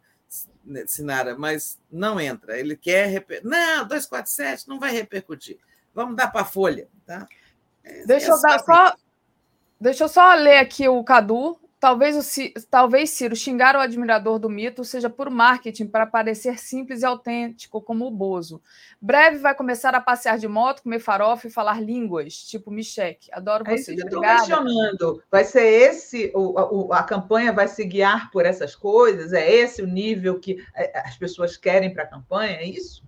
[0.88, 1.38] Sinara?
[1.38, 2.60] Mas não entra.
[2.60, 3.08] Ele quer.
[3.08, 3.42] Reper...
[3.44, 5.58] Não, 247 não vai repercutir.
[5.94, 7.28] Vamos dar para a Folha, tá?
[7.84, 8.96] É, deixa, eu dar só,
[9.80, 14.50] deixa eu só ler aqui o Cadu, Talvez, o, talvez Ciro xingar o admirador do
[14.50, 18.60] mito seja por marketing para parecer simples e autêntico, como o Bozo.
[19.00, 23.30] Breve vai começar a passear de moto, comer farofa e falar línguas, tipo Michek.
[23.32, 24.00] Adoro é vocês.
[24.00, 25.22] Isso que eu questionando.
[25.30, 29.32] Vai ser esse, o, a, a campanha vai se guiar por essas coisas?
[29.32, 32.56] É esse o nível que é, as pessoas querem para a campanha?
[32.56, 33.04] É isso?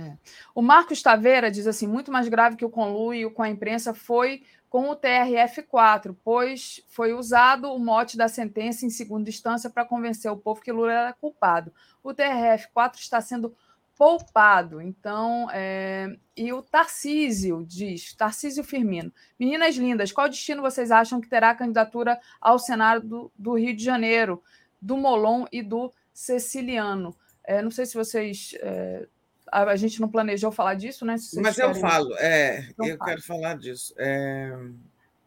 [0.00, 0.16] É.
[0.54, 4.42] O Marcos Taveira diz assim: muito mais grave que o conluio com a imprensa foi
[4.68, 10.30] com o TRF4, pois foi usado o mote da sentença em segunda instância para convencer
[10.30, 11.72] o povo que Lula era culpado.
[12.04, 13.54] O TRF4 está sendo
[13.98, 14.80] poupado.
[14.80, 16.16] Então, é...
[16.36, 21.54] e o Tarcísio diz, Tarcísio Firmino, meninas lindas, qual destino vocês acham que terá a
[21.54, 24.42] candidatura ao Senado do, do Rio de Janeiro,
[24.80, 27.14] do Molon e do Ceciliano?
[27.44, 29.08] É, não sei se vocês é,
[29.50, 31.16] a, gente não planejou falar disso, né?
[31.34, 33.10] Mas eu falo, é, então, eu fala.
[33.10, 33.94] quero falar disso.
[33.98, 34.56] É,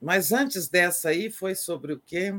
[0.01, 2.35] mas antes dessa aí foi sobre o quê?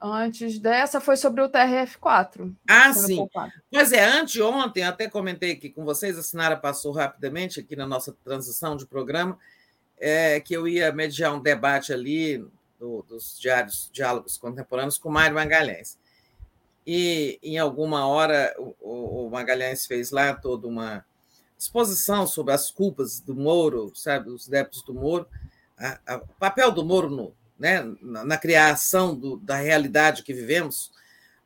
[0.00, 2.54] Antes dessa foi sobre o TRF4.
[2.68, 3.16] Ah, sim.
[3.16, 3.52] Poupado.
[3.70, 8.16] Pois é, anteontem, até comentei aqui com vocês, a Sinara passou rapidamente aqui na nossa
[8.24, 9.38] transição de programa,
[9.98, 12.38] é, que eu ia mediar um debate ali
[12.78, 15.98] do, dos diários, diálogos contemporâneos com Mário Magalhães
[16.92, 21.04] e em alguma hora o, o Magalhães fez lá toda uma
[21.56, 25.28] exposição sobre as culpas do Moro, sabe, os débitos do Moro,
[26.08, 30.90] o papel do Moro no, né, na, na criação do, da realidade que vivemos,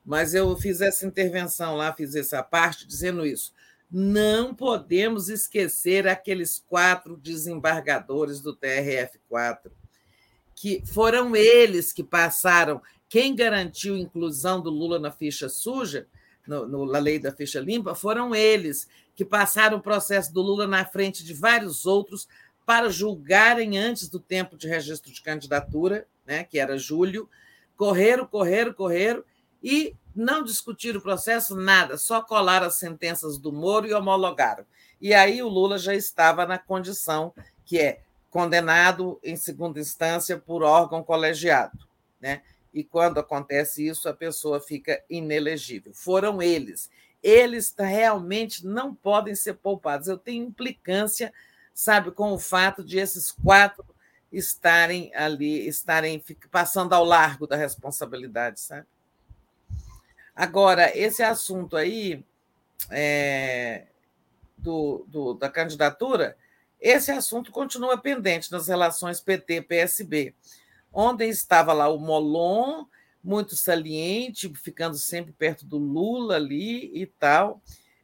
[0.03, 3.53] mas eu fiz essa intervenção lá, fiz essa parte dizendo isso.
[3.91, 9.71] Não podemos esquecer aqueles quatro desembargadores do TRF4,
[10.55, 12.81] que foram eles que passaram
[13.15, 16.09] quem garantiu a inclusão do Lula na ficha suja,
[16.45, 20.67] no, no, na lei da ficha limpa, foram eles que passaram o processo do Lula
[20.67, 22.27] na frente de vários outros
[22.67, 27.31] para julgarem antes do tempo de registro de candidatura, né, que era julho,
[27.77, 29.23] correram, correram, correram
[29.63, 34.67] e não discutiram o processo, nada, só colaram as sentenças do Moro e homologaram.
[35.01, 37.33] E aí o Lula já estava na condição
[37.65, 41.79] que é condenado em segunda instância por órgão colegiado,
[42.21, 42.43] né?
[42.75, 45.95] E quando acontece isso, a pessoa fica inelegível.
[45.95, 46.91] Foram eles.
[47.23, 50.09] Eles realmente não podem ser poupados.
[50.09, 51.33] Eu tenho implicância,
[51.73, 53.87] sabe, com o fato de esses quatro
[54.33, 58.87] estarem ali, estarem passando ao largo da responsabilidade, sabe?
[60.35, 62.25] Agora, esse assunto aí
[62.91, 63.85] é,
[64.59, 66.37] do, do, da candidatura,
[66.81, 70.35] esse assunto continua pendente nas relações PT-PSB.
[70.95, 72.85] Ontem estava lá o Molon,
[73.23, 77.61] muito saliente, ficando sempre perto do Lula ali e tal.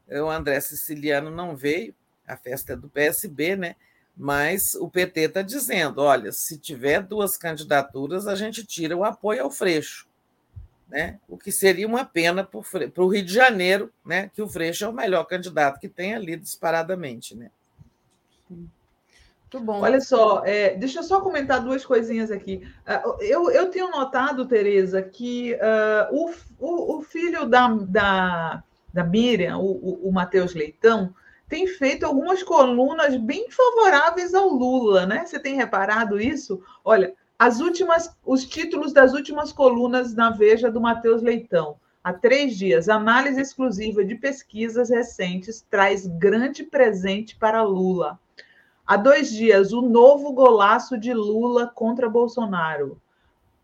[0.08, 1.94] O André Siciliano não veio,
[2.26, 3.76] a festa é do PSB, né?
[4.16, 9.44] Mas o PT está dizendo: olha, se tiver duas candidaturas, a gente tira o apoio
[9.44, 10.08] ao Freixo.
[10.88, 11.20] né?
[11.28, 14.28] o que seria uma pena para o Rio de Janeiro, né?
[14.34, 17.36] que o Freixo é o melhor candidato que tem ali disparadamente.
[17.36, 17.50] Né?
[19.52, 19.80] Muito bom.
[19.80, 22.62] Olha só, é, deixa eu só comentar duas coisinhas aqui.
[22.86, 28.62] Uh, eu, eu tenho notado, Tereza, que uh, o, o, o, filho da, da,
[28.94, 31.12] da Miriam, o, o, o Matheus Leitão,
[31.48, 35.26] tem feito algumas colunas bem favoráveis ao Lula, né?
[35.26, 36.62] Você tem reparado isso?
[36.84, 41.76] Olha, as últimas, os títulos das últimas colunas na Veja do Matheus Leitão.
[42.04, 48.18] Há três dias, análise exclusiva de pesquisas recentes traz grande presente para Lula.
[48.90, 53.00] Há dois dias, o novo golaço de Lula contra Bolsonaro.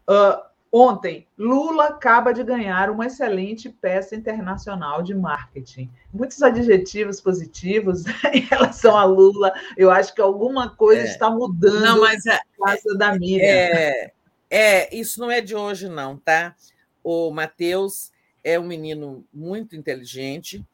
[0.09, 0.41] Uh,
[0.71, 5.91] ontem, Lula acaba de ganhar uma excelente peça internacional de marketing.
[6.15, 9.53] Muitos adjetivos positivos em relação a Lula.
[9.77, 11.07] Eu acho que alguma coisa é.
[11.07, 13.45] está mudando não, mas é, casa da Miriam.
[13.45, 14.13] É,
[14.49, 16.55] é, isso não é de hoje, não, tá?
[17.03, 18.13] O Matheus
[18.45, 20.65] é um menino muito inteligente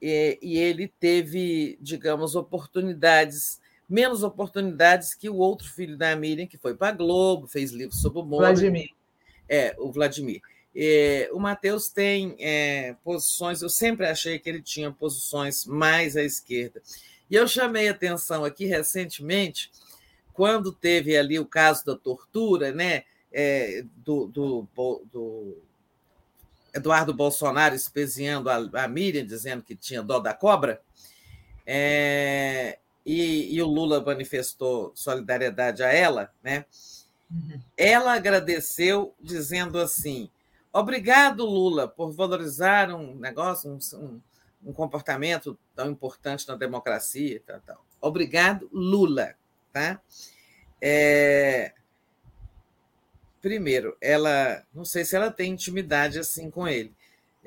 [0.00, 6.58] e, e ele teve, digamos, oportunidades menos oportunidades que o outro filho da Miriam, que
[6.58, 8.38] foi para a Globo, fez livros sobre o mundo.
[8.38, 8.90] Vladimir.
[9.48, 10.40] É, o Vladimir.
[10.74, 16.22] É, o Matheus tem é, posições, eu sempre achei que ele tinha posições mais à
[16.22, 16.82] esquerda.
[17.30, 19.70] E eu chamei atenção aqui recentemente,
[20.34, 24.68] quando teve ali o caso da tortura, né, é, do, do,
[25.10, 25.56] do,
[26.74, 30.82] Eduardo Bolsonaro espeziando a, a Miriam, dizendo que tinha dó da cobra.
[31.64, 36.66] É, e, e o Lula manifestou solidariedade a ela, né?
[37.30, 37.60] Uhum.
[37.76, 40.28] Ela agradeceu dizendo assim:
[40.72, 44.20] obrigado, Lula, por valorizar um negócio, um,
[44.64, 47.40] um comportamento tão importante na democracia.
[47.46, 47.86] Tal, tal.
[48.00, 49.34] Obrigado, Lula.
[49.72, 50.00] Tá?
[50.82, 51.72] É...
[53.40, 56.92] Primeiro, ela não sei se ela tem intimidade assim com ele,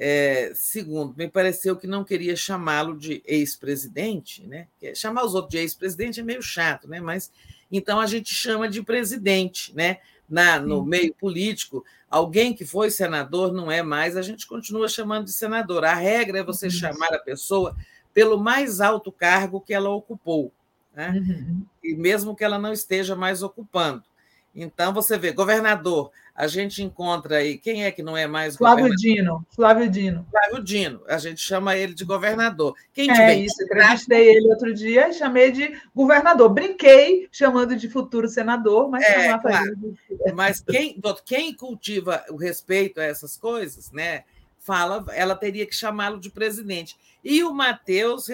[0.01, 4.65] é, segundo, me pareceu que não queria chamá-lo de ex-presidente, né?
[4.95, 7.01] Chamar os outros de ex-presidente é meio chato, né?
[7.01, 7.29] Mas
[7.69, 9.97] então a gente chama de presidente, né?
[10.29, 15.25] Na, no meio político, alguém que foi senador não é mais, a gente continua chamando
[15.25, 15.83] de senador.
[15.83, 16.71] A regra é você uhum.
[16.71, 17.75] chamar a pessoa
[18.13, 20.53] pelo mais alto cargo que ela ocupou,
[20.95, 21.09] né?
[21.09, 21.65] Uhum.
[21.83, 24.03] e mesmo que ela não esteja mais ocupando.
[24.55, 28.85] Então, você vê, governador, a gente encontra aí, quem é que não é mais Flávio
[28.85, 28.97] governador?
[28.97, 30.25] Dino, Flávio Dino.
[30.31, 32.75] Flávio Dino, a gente chama ele de governador.
[32.93, 36.49] Quem é isso, entrevistei ele outro dia e chamei de governador.
[36.49, 39.75] Brinquei chamando de futuro senador, mas é, claro.
[39.75, 40.33] de...
[40.33, 44.23] Mas quem, quem cultiva o respeito a essas coisas, né?
[44.57, 46.95] Fala, ela teria que chamá-lo de presidente.
[47.23, 48.27] E o Matheus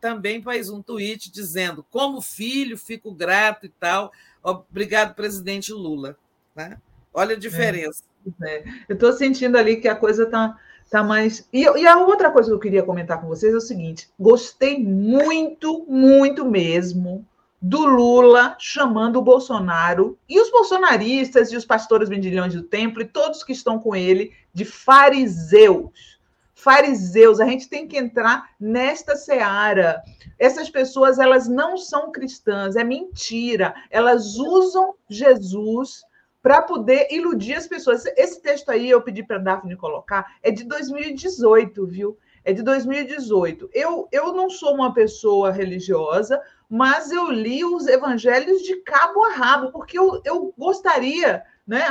[0.00, 6.16] também faz um tweet dizendo: como filho, fico grato e tal Obrigado, presidente Lula.
[6.54, 6.78] Né?
[7.12, 8.02] Olha a diferença.
[8.42, 8.64] É, é.
[8.88, 10.56] Eu estou sentindo ali que a coisa está
[10.90, 11.46] tá mais.
[11.52, 14.82] E, e, a outra coisa que eu queria comentar com vocês é o seguinte: gostei
[14.82, 17.24] muito, muito mesmo
[17.60, 23.08] do Lula chamando o Bolsonaro e os bolsonaristas e os pastores vendilhões do templo e
[23.08, 26.17] todos que estão com ele de fariseus
[26.58, 30.02] fariseus, a gente tem que entrar nesta seara.
[30.38, 33.74] Essas pessoas, elas não são cristãs, é mentira.
[33.90, 36.02] Elas usam Jesus
[36.42, 38.04] para poder iludir as pessoas.
[38.16, 42.18] Esse texto aí, eu pedi para a Daphne colocar, é de 2018, viu?
[42.44, 43.70] É de 2018.
[43.72, 49.32] Eu, eu não sou uma pessoa religiosa, mas eu li os evangelhos de cabo a
[49.32, 51.84] rabo, porque eu, eu gostaria né?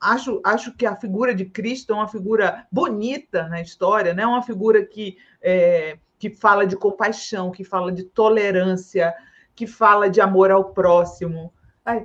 [0.00, 4.24] Acho, acho que a figura de Cristo é uma figura bonita na história, né?
[4.24, 9.12] Uma figura que, é, que fala de compaixão, que fala de tolerância,
[9.52, 11.52] que fala de amor ao próximo.
[11.84, 12.04] Ai.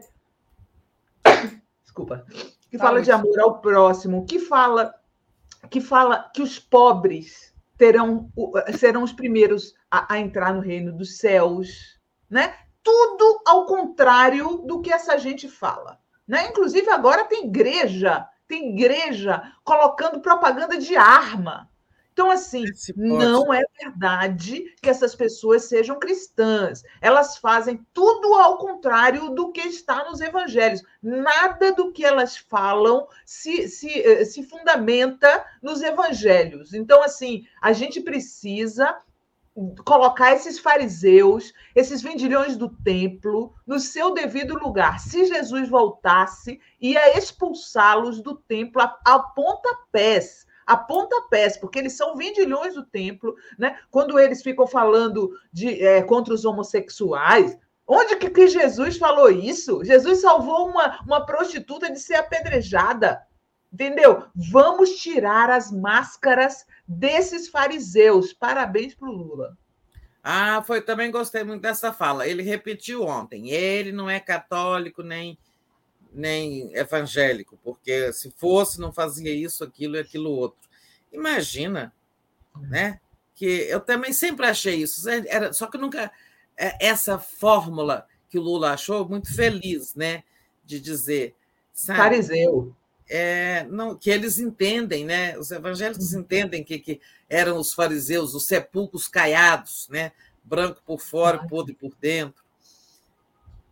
[1.84, 2.26] Desculpa.
[2.72, 4.96] Que fala de amor ao próximo, que fala
[5.70, 8.32] que fala que os pobres terão
[8.76, 12.00] serão os primeiros a, a entrar no reino dos céus,
[12.32, 12.56] né?
[12.82, 16.00] Tudo ao contrário do que essa gente fala.
[16.28, 16.48] Né?
[16.48, 21.70] Inclusive, agora tem igreja, tem igreja colocando propaganda de arma.
[22.14, 26.84] Então, assim, não é verdade que essas pessoas sejam cristãs.
[27.00, 30.84] Elas fazem tudo ao contrário do que está nos evangelhos.
[31.02, 36.74] Nada do que elas falam se, se, eh, se fundamenta nos evangelhos.
[36.74, 39.02] Então, assim, a gente precisa
[39.86, 45.00] colocar esses fariseus, esses vendilhões do templo, no seu devido lugar.
[45.00, 52.16] Se Jesus voltasse, ia expulsá-los do templo a, a pontapés a pontapés, porque eles são
[52.16, 53.78] vendilhões do templo, né?
[53.90, 59.84] Quando eles ficam falando de é, contra os homossexuais, onde que, que, Jesus falou isso?
[59.84, 63.22] Jesus salvou uma, uma prostituta de ser apedrejada.
[63.72, 64.26] Entendeu?
[64.36, 68.34] Vamos tirar as máscaras desses fariseus.
[68.34, 69.58] Parabéns para o Lula.
[70.24, 72.28] Ah, foi também gostei muito dessa fala.
[72.28, 73.50] Ele repetiu ontem.
[73.50, 75.38] Ele não é católico nem
[76.14, 80.70] nem evangélico, porque se fosse não fazia isso, aquilo e aquilo outro.
[81.10, 81.94] Imagina,
[82.60, 83.00] né?
[83.34, 85.10] Que eu também sempre achei isso.
[85.10, 86.12] Era só que nunca
[86.58, 90.24] é, essa fórmula que o Lula achou muito feliz, né?
[90.66, 91.34] De dizer,
[91.74, 92.76] sabe, fariseu.
[93.14, 95.38] É, não, que eles entendem, né?
[95.38, 96.22] Os evangélicos uhum.
[96.22, 100.14] entendem que, que eram os fariseus, os sepulcros caiados, né?
[100.42, 102.42] Branco por fora, podre por dentro.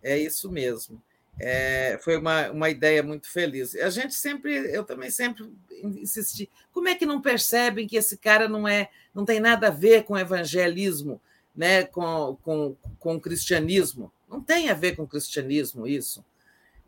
[0.03, 1.01] É isso mesmo.
[1.40, 3.74] É, foi uma, uma ideia muito feliz.
[3.76, 6.50] A gente sempre, eu também sempre insisti.
[6.74, 10.03] Como é que não percebem que esse cara não é, não tem nada a ver
[10.03, 11.22] com evangelismo,
[11.56, 11.85] né?
[11.85, 14.11] Com, com, com o cristianismo?
[14.27, 16.26] Não tem a ver com o cristianismo isso.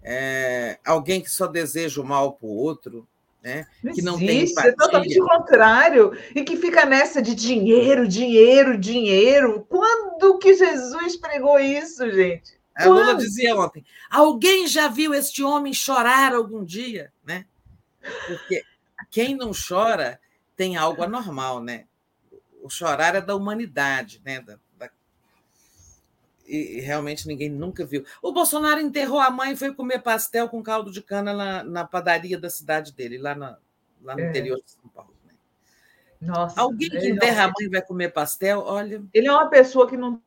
[0.03, 3.07] É, alguém que só deseja o mal para o outro,
[3.43, 3.67] né?
[3.83, 4.71] Não que não existe, tem empatia.
[4.71, 9.65] é totalmente o contrário, e que fica nessa de dinheiro, dinheiro, dinheiro.
[9.67, 12.59] Quando que Jesus pregou isso, gente?
[12.75, 17.45] A Lula dizia ontem: alguém já viu este homem chorar algum dia, né?
[18.27, 18.63] Porque
[19.09, 20.19] quem não chora
[20.55, 21.85] tem algo anormal, né?
[22.63, 24.43] O chorar é da humanidade, né?
[26.51, 28.03] E, realmente ninguém nunca viu.
[28.21, 31.85] O Bolsonaro enterrou a mãe e foi comer pastel com caldo de cana na, na
[31.85, 33.57] padaria da cidade dele, lá, na,
[34.01, 34.29] lá no é.
[34.29, 35.13] interior de São Paulo.
[35.25, 35.33] Né?
[36.19, 37.49] Nossa, Alguém que enterra não...
[37.49, 39.01] a mãe vai comer pastel, olha.
[39.13, 40.21] Ele é uma pessoa que não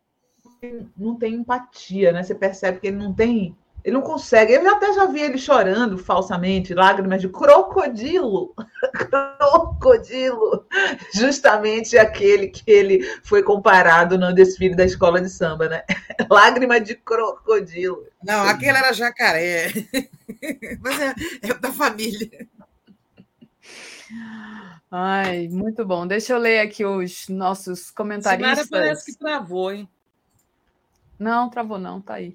[0.96, 2.22] não tem empatia, né?
[2.22, 3.54] Você percebe que ele não tem,
[3.84, 4.54] ele não consegue.
[4.54, 8.54] Eu até já vi ele chorando falsamente, lágrimas de crocodilo,
[8.94, 10.66] crocodilo,
[11.12, 15.84] justamente aquele que ele foi comparado no desfile da escola de samba, né?
[16.30, 18.06] Lágrima de crocodilo.
[18.22, 19.70] Não, aquele era jacaré,
[20.80, 22.48] mas é, é da família.
[24.90, 26.06] Ai, muito bom.
[26.06, 28.68] Deixa eu ler aqui os nossos comentaristas.
[28.68, 29.88] Parece que travou, hein?
[31.18, 32.34] Não, travou não, tá aí.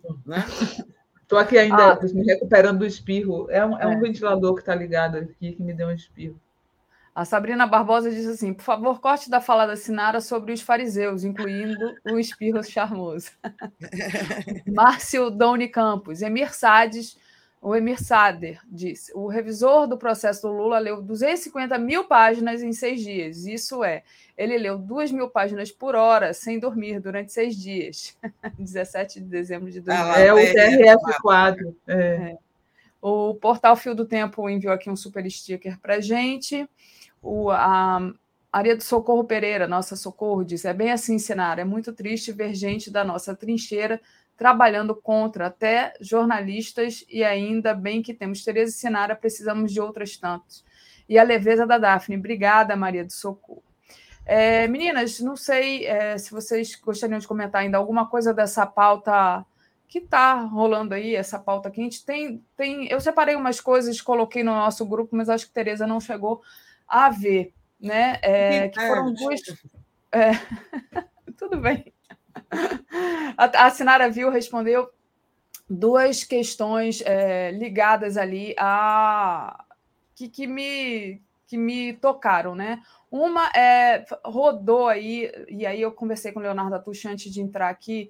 [1.30, 3.46] Estou aqui ainda ah, me recuperando do espirro.
[3.52, 4.00] É um, é um é.
[4.00, 6.42] ventilador que está ligado aqui que me deu um espirro.
[7.14, 11.24] A Sabrina Barbosa diz assim: por favor, corte da fala da Sinara sobre os fariseus,
[11.24, 13.30] incluindo o espirro charmoso.
[14.74, 17.16] Márcio Doni Campos, Emir Sades
[17.62, 22.72] o Emir Sader disse: o revisor do processo do Lula leu 250 mil páginas em
[22.72, 23.46] seis dias.
[23.46, 24.04] Isso é,
[24.38, 28.18] ele leu duas mil páginas por hora, sem dormir, durante seis dias.
[28.58, 30.18] 17 de dezembro de 2020.
[30.18, 31.76] Ah, é o TRF4.
[31.88, 31.94] É.
[31.94, 32.38] É.
[33.02, 36.70] O portal Fio do Tempo enviou aqui um super sticker para gente.
[37.22, 38.14] O, a
[38.52, 41.62] Maria do Socorro Pereira, nossa Socorro, diz: é bem assim, Sinara.
[41.62, 44.00] É muito triste ver gente da nossa trincheira
[44.40, 50.64] trabalhando contra até jornalistas, e ainda bem que temos Tereza Sinara, precisamos de outras tantas.
[51.10, 52.16] E a leveza da Daphne.
[52.16, 53.62] Obrigada, Maria do Socorro.
[54.26, 59.46] É, meninas, não sei é, se vocês gostariam de comentar ainda alguma coisa dessa pauta
[59.90, 62.06] que está rolando aí, essa pauta quente.
[62.06, 66.00] Tem, tem, eu separei umas coisas, coloquei no nosso grupo, mas acho que Tereza não
[66.00, 66.42] chegou
[66.88, 68.20] a ver, né?
[68.22, 69.42] É, que foram duas.
[70.14, 70.32] É,
[71.38, 71.92] tudo bem.
[73.38, 74.90] A, Sinara viu, respondeu
[75.70, 79.64] duas questões é, ligadas ali a
[80.16, 82.82] que, que, me, que me tocaram, né?
[83.10, 87.70] Uma é rodou aí, e aí eu conversei com o Leonardo Atucci antes de entrar
[87.70, 88.10] aqui,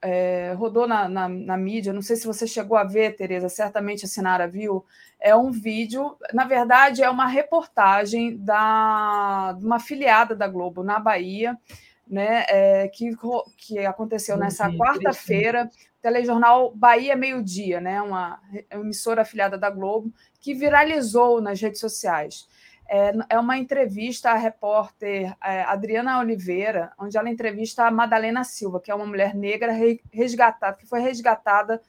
[0.00, 4.04] é, rodou na, na, na, mídia, não sei se você chegou a ver, Tereza, certamente
[4.04, 4.84] a Sinara viu,
[5.18, 10.98] é um vídeo, na verdade é uma reportagem da, de uma filiada da Globo na
[10.98, 11.58] Bahia,
[12.06, 13.10] né, é, que,
[13.56, 20.54] que aconteceu nessa quarta-feira, telejornal Bahia Meio Dia, né, uma emissora afiliada da Globo, que
[20.54, 22.46] viralizou nas redes sociais.
[22.86, 28.80] É, é uma entrevista à repórter é, Adriana Oliveira, onde ela entrevista a Madalena Silva,
[28.80, 29.72] que é uma mulher negra
[30.12, 31.80] resgatada, que foi resgatada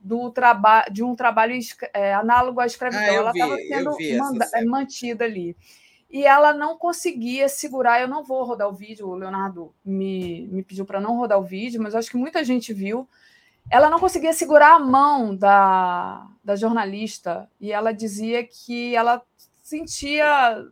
[0.00, 0.32] do
[0.90, 1.58] de um trabalho
[1.92, 3.04] é, análogo à escravidão.
[3.04, 3.56] Ah, ela estava
[4.46, 5.54] sendo mantida ali
[6.10, 8.00] e ela não conseguia segurar.
[8.00, 11.44] Eu não vou rodar o vídeo, o Leonardo me, me pediu para não rodar o
[11.44, 13.08] vídeo, mas acho que muita gente viu.
[13.70, 19.22] Ela não conseguia segurar a mão da, da jornalista e ela dizia que ela
[19.62, 20.64] sentia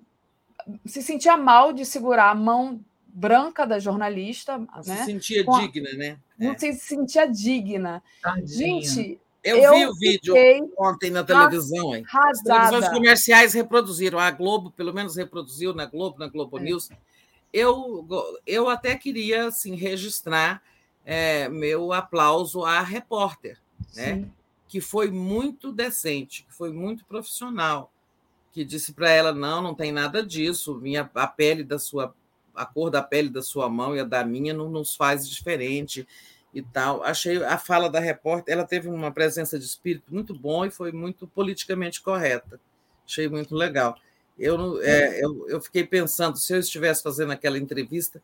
[0.85, 4.83] se sentia mal de segurar a mão branca da jornalista, não né?
[4.83, 6.19] Se sentia digna, né?
[6.39, 6.59] Não é.
[6.59, 8.03] se sentia digna.
[8.23, 8.47] Tadinha.
[8.47, 10.35] Gente, eu, eu vi o vídeo
[10.79, 11.95] ontem na televisão.
[11.95, 12.05] Hein?
[12.13, 14.19] As televisões comerciais reproduziram.
[14.19, 16.63] A Globo, pelo menos, reproduziu na Globo, na Globo é.
[16.63, 16.91] News.
[17.53, 18.07] Eu,
[18.47, 20.63] eu até queria assim, registrar
[21.05, 23.59] é, meu aplauso à repórter,
[23.95, 24.29] né?
[24.69, 27.93] que foi muito decente, que foi muito profissional,
[28.53, 32.15] que disse para ela: não, não tem nada disso, minha, a pele da sua,
[32.55, 36.07] a cor da pele da sua mão e a da minha não nos faz diferente
[36.57, 37.03] e tal.
[37.03, 40.91] Achei a fala da repórter, ela teve uma presença de espírito muito bom e foi
[40.91, 42.59] muito politicamente correta.
[43.07, 43.95] Achei muito legal.
[44.39, 48.23] Eu, é, eu, eu fiquei pensando, se eu estivesse fazendo aquela entrevista,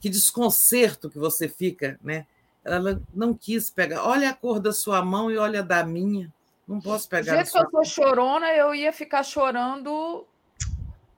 [0.00, 2.26] que desconcerto que você fica, né?
[2.64, 4.02] Ela não quis pegar.
[4.02, 6.32] Olha a cor da sua mão e olha a da minha.
[6.66, 7.32] Não posso pegar.
[7.32, 10.26] Do jeito que eu sou chorona, eu ia ficar chorando.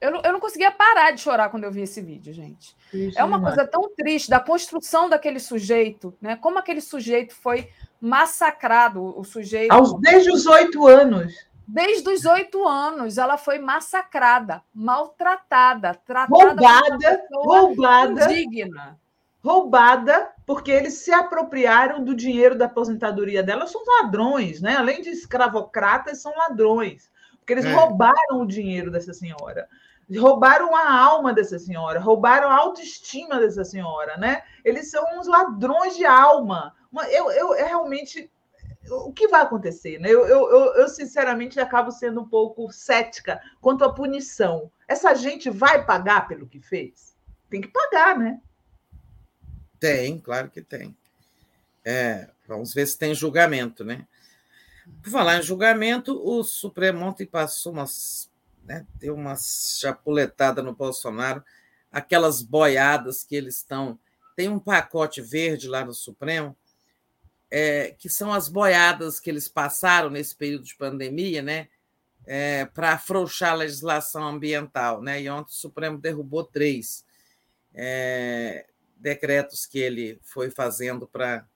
[0.01, 2.77] Eu não, eu não conseguia parar de chorar quando eu vi esse vídeo, gente.
[2.93, 6.37] Isso, é uma coisa tão triste da construção daquele sujeito, né?
[6.37, 9.73] Como aquele sujeito foi massacrado, o sujeito.
[9.73, 11.33] Aos, desde os oito anos.
[11.67, 19.01] Desde os oito anos, ela foi massacrada, maltratada, tratada roubada, roubada, indigna.
[19.43, 23.67] Roubada, porque eles se apropriaram do dinheiro da aposentadoria dela.
[23.67, 24.77] São ladrões, né?
[24.77, 27.11] Além de escravocratas, são ladrões.
[27.39, 27.73] Porque eles é.
[27.73, 29.69] roubaram o dinheiro dessa senhora
[30.15, 34.43] roubaram a alma dessa senhora, roubaram a autoestima dessa senhora, né?
[34.65, 36.75] Eles são uns ladrões de alma.
[37.11, 38.31] Eu, eu, eu realmente
[38.91, 39.99] o que vai acontecer?
[39.99, 40.09] Né?
[40.09, 44.71] Eu, eu, eu, sinceramente, acabo sendo um pouco cética quanto à punição.
[44.87, 47.17] Essa gente vai pagar pelo que fez?
[47.51, 48.41] Tem que pagar, né?
[49.79, 50.97] Tem, claro que tem.
[51.85, 54.07] É, vamos ver se tem julgamento, né?
[55.03, 58.31] Por falar em julgamento, o Supremo ontem passou umas.
[58.67, 61.43] Né, deu uma chapuletada no Bolsonaro,
[61.91, 63.99] aquelas boiadas que eles estão.
[64.35, 66.57] Tem um pacote verde lá no Supremo
[67.51, 71.69] é, que são as boiadas que eles passaram nesse período de pandemia, né,
[72.27, 75.01] é, para afrouxar a legislação ambiental.
[75.01, 75.23] Né?
[75.23, 77.05] E ontem o Supremo derrubou três
[77.75, 81.47] é, decretos que ele foi fazendo para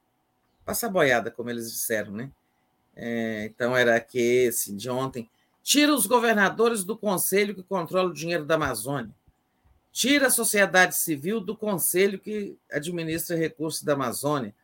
[0.65, 2.13] passar boiada, como eles disseram.
[2.13, 2.31] Né?
[2.95, 5.29] É, então, era que esse de ontem.
[5.63, 9.15] Tira os governadores do conselho que controla o dinheiro da Amazônia.
[9.93, 14.55] Tira a sociedade civil do conselho que administra recursos da Amazônia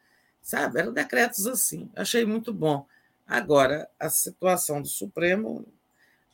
[0.46, 0.78] sabe?
[0.78, 1.90] Eram decretos assim.
[1.96, 2.86] Achei muito bom.
[3.26, 5.66] Agora, a situação do Supremo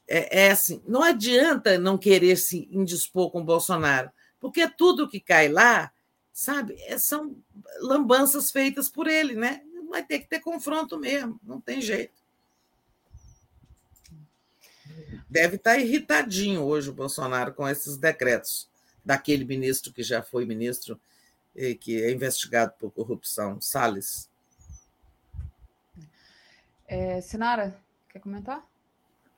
[0.06, 5.18] é, é, assim: não adianta não querer se indispor com o Bolsonaro, porque tudo que
[5.18, 5.90] cai lá,
[6.30, 7.34] sabe, é, são
[7.80, 9.62] lambanças feitas por ele, né?
[9.88, 12.21] Vai ter que ter confronto mesmo, não tem jeito.
[15.32, 18.68] Deve estar irritadinho hoje o Bolsonaro com esses decretos
[19.02, 21.00] daquele ministro que já foi ministro
[21.80, 24.28] que é investigado por corrupção, Salles.
[26.86, 27.74] É, Sinara,
[28.10, 28.62] quer comentar?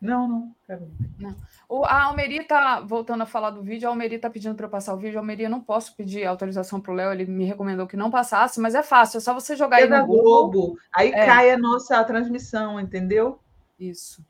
[0.01, 0.91] Não, não, quero.
[1.17, 1.37] Não.
[1.69, 4.71] O, a Almeri está, voltando a falar do vídeo, a Almeri está pedindo para eu
[4.71, 5.19] passar o vídeo.
[5.19, 8.11] A Almeri, eu não posso pedir autorização para o Léo, ele me recomendou que não
[8.11, 10.51] passasse, mas é fácil, é só você jogar é aí no Google.
[10.51, 10.79] Globo.
[10.93, 11.25] Aí é.
[11.25, 13.39] cai a nossa transmissão, entendeu?
[13.79, 14.21] Isso.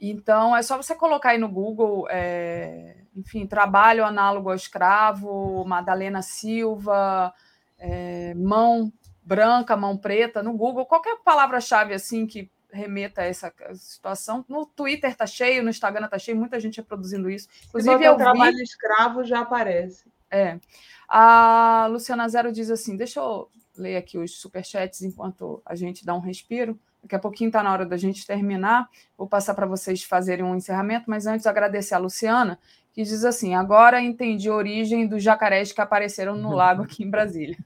[0.00, 6.22] Então, é só você colocar aí no Google, é, enfim, trabalho análogo ao escravo, Madalena
[6.22, 7.34] Silva,
[7.78, 14.44] é, mão branca, mão preta, no Google, qualquer palavra-chave assim que remeta a essa situação.
[14.48, 17.48] No Twitter tá cheio, no Instagram tá cheio, muita gente reproduzindo isso.
[17.68, 18.62] Inclusive, eu trabalho vi...
[18.62, 20.04] escravo já aparece.
[20.30, 20.58] É.
[21.08, 26.14] A Luciana Zero diz assim: deixa eu ler aqui os superchats enquanto a gente dá
[26.14, 26.78] um respiro.
[27.02, 28.88] Daqui a pouquinho está na hora da gente terminar.
[29.16, 32.58] Vou passar para vocês fazerem um encerramento, mas antes agradecer a Luciana,
[32.92, 37.10] que diz assim: agora entendi a origem dos jacarés que apareceram no lago aqui em
[37.10, 37.56] Brasília.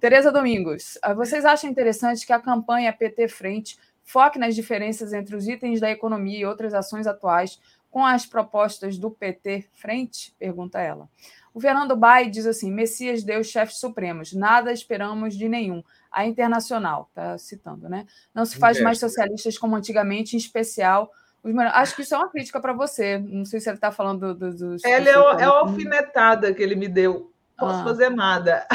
[0.00, 5.36] Tereza Domingos, ah, vocês acham interessante que a campanha PT Frente foque nas diferenças entre
[5.36, 7.60] os itens da economia e outras ações atuais
[7.90, 10.34] com as propostas do PT Frente?
[10.38, 11.08] Pergunta ela.
[11.52, 17.08] O Fernando Bai diz assim: Messias, Deus, chefes supremos, nada esperamos de nenhum a internacional,
[17.08, 18.06] está citando, né?
[18.34, 21.10] Não se faz mais socialistas como antigamente, em especial.
[21.42, 21.56] Os...
[21.56, 23.18] Acho que isso é uma crítica para você.
[23.18, 24.84] Não sei se ele está falando do, dos.
[24.84, 27.32] Ele é, é a alfinetada que ele me deu.
[27.56, 27.84] Posso ah.
[27.84, 28.66] fazer nada.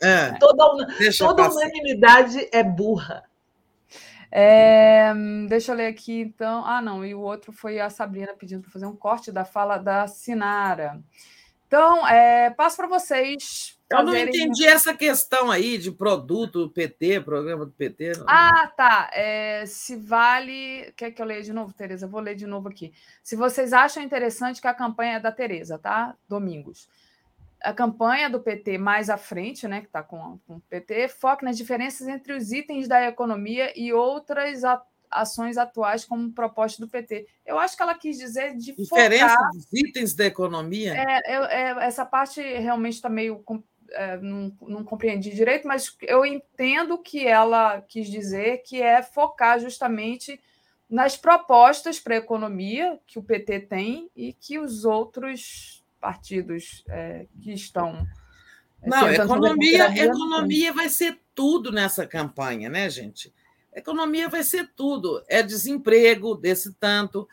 [0.00, 0.28] É.
[0.28, 0.32] É.
[0.38, 0.86] toda
[1.18, 3.24] toda unanimidade é burra.
[4.30, 5.14] É,
[5.48, 6.64] deixa eu ler aqui, então.
[6.64, 9.78] Ah, não, e o outro foi a Sabrina pedindo para fazer um corte da fala
[9.78, 11.00] da Sinara.
[11.66, 17.20] Então, é, passo para vocês eu não entendi essa questão aí de produto do PT,
[17.20, 18.18] programa do PT.
[18.18, 18.26] Não.
[18.28, 19.10] Ah, tá.
[19.12, 20.92] É, se vale.
[20.96, 22.06] Quer que eu leia de novo, Tereza?
[22.06, 22.92] Vou ler de novo aqui.
[23.22, 26.16] Se vocês acham interessante que a campanha é da Tereza, tá?
[26.28, 26.88] Domingos.
[27.62, 31.46] A campanha do PT mais à frente, né, que está com, com o PT, foca
[31.46, 34.62] nas diferenças entre os itens da economia e outras
[35.10, 37.26] ações atuais como proposta do PT.
[37.44, 39.50] Eu acho que ela quis dizer de Diferença focar...
[39.52, 40.94] dos itens da economia?
[40.94, 43.42] É, é essa parte realmente está meio
[43.92, 49.58] é, não, não compreendi direito, mas eu entendo que ela quis dizer que é focar
[49.60, 50.40] justamente
[50.88, 57.26] nas propostas para a economia que o PT tem e que os outros partidos é,
[57.40, 58.06] que estão.
[58.82, 63.34] É, Não, economia, economia vai ser tudo nessa campanha, né, gente?
[63.74, 65.22] Economia vai ser tudo.
[65.28, 67.28] É desemprego desse tanto,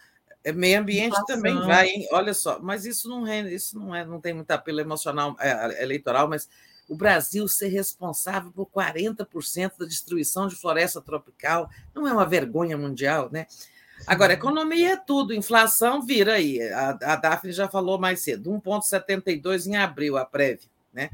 [0.51, 1.25] meio ambiente Inflação.
[1.25, 2.07] também vai, hein?
[2.11, 5.81] olha só, mas isso não é, isso não é, não tem muito apelo emocional é,
[5.81, 6.49] eleitoral, mas
[6.87, 12.77] o Brasil ser responsável por 40% da destruição de floresta tropical não é uma vergonha
[12.77, 13.47] mundial, né?
[14.05, 16.61] Agora, economia é tudo, inflação vira aí.
[16.61, 21.09] A, a Daphne já falou mais cedo, 1,72 em abril, a prévia, né?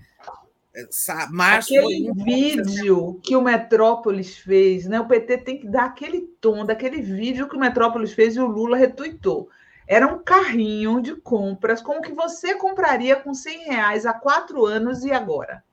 [1.32, 5.00] Março aquele vídeo que o Metrópolis fez, né?
[5.00, 8.46] O PT tem que dar aquele tom daquele vídeo que o Metrópolis fez e o
[8.46, 9.50] Lula retuitou.
[9.88, 15.04] Era um carrinho de compras, como que você compraria com 100 reais há quatro anos
[15.04, 15.64] e agora?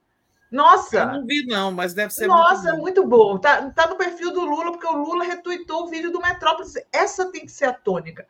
[0.51, 1.01] Nossa!
[1.01, 3.17] Eu não vi, não, mas deve ser Nossa, muito bom.
[3.19, 3.39] muito bom.
[3.39, 6.73] Tá, tá no perfil do Lula, porque o Lula retuitou o vídeo do Metrópolis.
[6.91, 8.27] Essa tem que ser a tônica.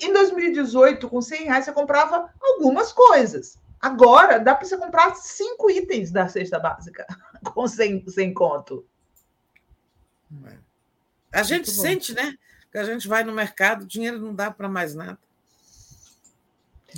[0.00, 3.56] Em 2018, com 100 reais, você comprava algumas coisas.
[3.80, 7.06] Agora, dá para você comprar cinco itens da cesta básica
[7.54, 8.84] com 100, 100 conto.
[10.46, 10.58] É.
[11.32, 12.36] A gente sente, né?
[12.70, 15.18] Que a gente vai no mercado, o dinheiro não dá para mais nada.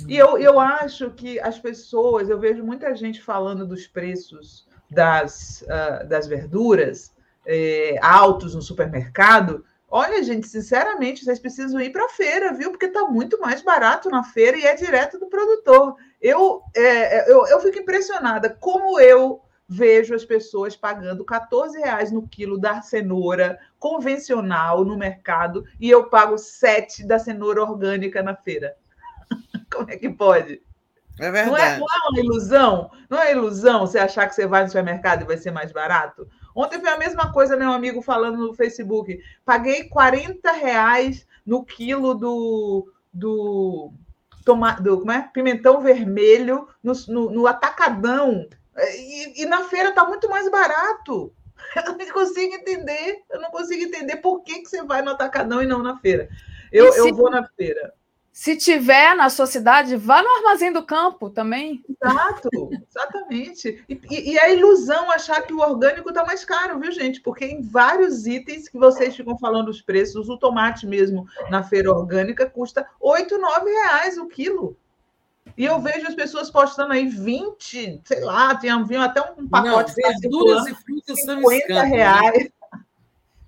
[0.07, 5.63] E eu, eu acho que as pessoas, eu vejo muita gente falando dos preços das,
[5.63, 7.13] uh, das verduras
[7.45, 9.63] eh, altos no supermercado.
[9.95, 12.71] Olha, gente, sinceramente, vocês precisam ir para a feira, viu?
[12.71, 15.95] Porque está muito mais barato na feira e é direto do produtor.
[16.19, 22.27] Eu, é, eu, eu fico impressionada como eu vejo as pessoas pagando 14 reais no
[22.27, 28.75] quilo da cenoura convencional no mercado e eu pago 7 da cenoura orgânica na feira.
[29.71, 30.59] Como é que pode?
[31.19, 31.51] É verdade.
[31.51, 32.91] Não é, não é uma ilusão?
[33.07, 36.27] Não é ilusão você achar que você vai no supermercado e vai ser mais barato?
[36.55, 39.19] Ontem foi a mesma coisa, meu amigo falando no Facebook.
[39.45, 43.91] Paguei 40 reais no quilo do, do,
[44.45, 45.29] toma, do como é?
[45.33, 48.47] pimentão vermelho no, no, no atacadão.
[48.77, 51.33] E, e, na feira está muito mais barato.
[51.85, 53.23] Eu não consigo entender.
[53.29, 56.29] Eu não consigo entender por que, que você vai no atacadão e não na feira.
[56.71, 56.99] Eu, se...
[56.99, 57.93] eu vou na feira.
[58.33, 61.85] Se tiver na sua cidade, vá no armazém do campo também.
[61.87, 62.49] Exato,
[62.89, 63.85] exatamente.
[63.87, 67.21] E, e, e a ilusão achar que o orgânico está mais caro, viu, gente?
[67.21, 71.93] Porque em vários itens que vocês ficam falando os preços, o tomate mesmo na feira
[71.93, 74.75] orgânica custa 9 reais o quilo.
[75.55, 79.93] E eu vejo as pessoas postando aí 20, sei lá, tinha, vinha até um pacote.
[79.95, 81.97] Não, verduras e frutas 50 são escândalos, né?
[81.97, 82.49] reais.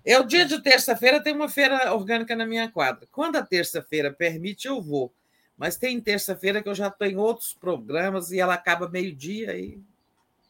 [0.05, 3.07] É o dia de terça-feira, tem uma feira orgânica na minha quadra.
[3.11, 5.11] Quando a terça-feira permite, eu vou.
[5.57, 9.81] Mas tem terça-feira que eu já estou em outros programas e ela acaba meio-dia e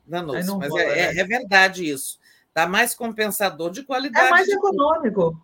[0.05, 0.51] danou-se.
[0.57, 1.21] Mas é, é, né?
[1.21, 2.19] é, verdade isso.
[2.49, 4.27] Está mais compensador de qualidade.
[4.27, 5.41] É mais econômico.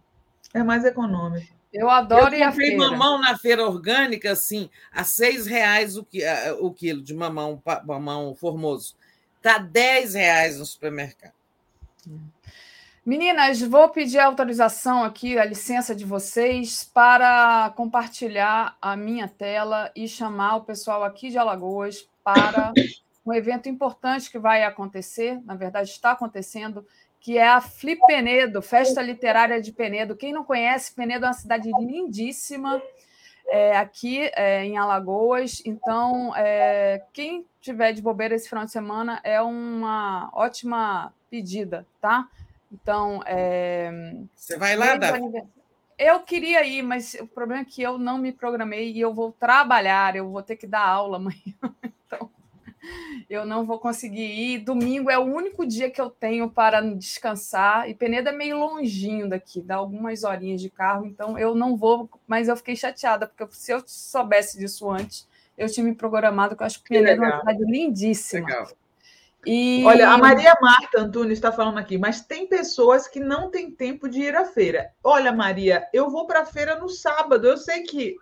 [0.53, 1.47] É mais econômico.
[1.71, 2.77] Eu adoro eu ir à feira.
[2.77, 6.05] mamão na feira orgânica, assim, a seis reais o,
[6.59, 8.95] o quilo de mamão, mamão formoso.
[9.37, 11.33] Está dez reais no supermercado.
[12.05, 12.19] Hum.
[13.03, 19.91] Meninas, vou pedir a autorização aqui, a licença de vocês, para compartilhar a minha tela
[19.95, 22.71] e chamar o pessoal aqui de Alagoas para
[23.25, 26.85] um evento importante que vai acontecer, na verdade está acontecendo,
[27.19, 30.15] que é a Flip Penedo, Festa Literária de Penedo.
[30.15, 32.79] Quem não conhece, Penedo é uma cidade lindíssima
[33.47, 35.59] é, aqui é, em Alagoas.
[35.65, 42.27] Então, é, quem tiver de bobeira esse final de semana é uma ótima pedida, tá?
[42.71, 43.91] Então, é...
[44.35, 45.13] você vai lá, Dá?
[45.97, 49.31] Eu queria ir, mas o problema é que eu não me programei e eu vou
[49.31, 51.53] trabalhar, eu vou ter que dar aula amanhã.
[52.07, 52.27] Então,
[53.29, 54.59] eu não vou conseguir ir.
[54.59, 57.87] Domingo é o único dia que eu tenho para descansar.
[57.87, 62.09] E Penedo é meio longinho daqui, dá algumas horinhas de carro, então eu não vou.
[62.25, 66.63] Mas eu fiquei chateada, porque se eu soubesse disso antes, eu tinha me programado, que
[66.63, 68.47] eu acho que Penedo é uma cidade lindíssima.
[68.47, 68.67] Legal.
[69.45, 69.83] E...
[69.85, 74.07] Olha, a Maria Marta Antunes está falando aqui, mas tem pessoas que não têm tempo
[74.07, 74.91] de ir à feira.
[75.03, 77.47] Olha, Maria, eu vou para a feira no sábado.
[77.47, 78.15] Eu sei que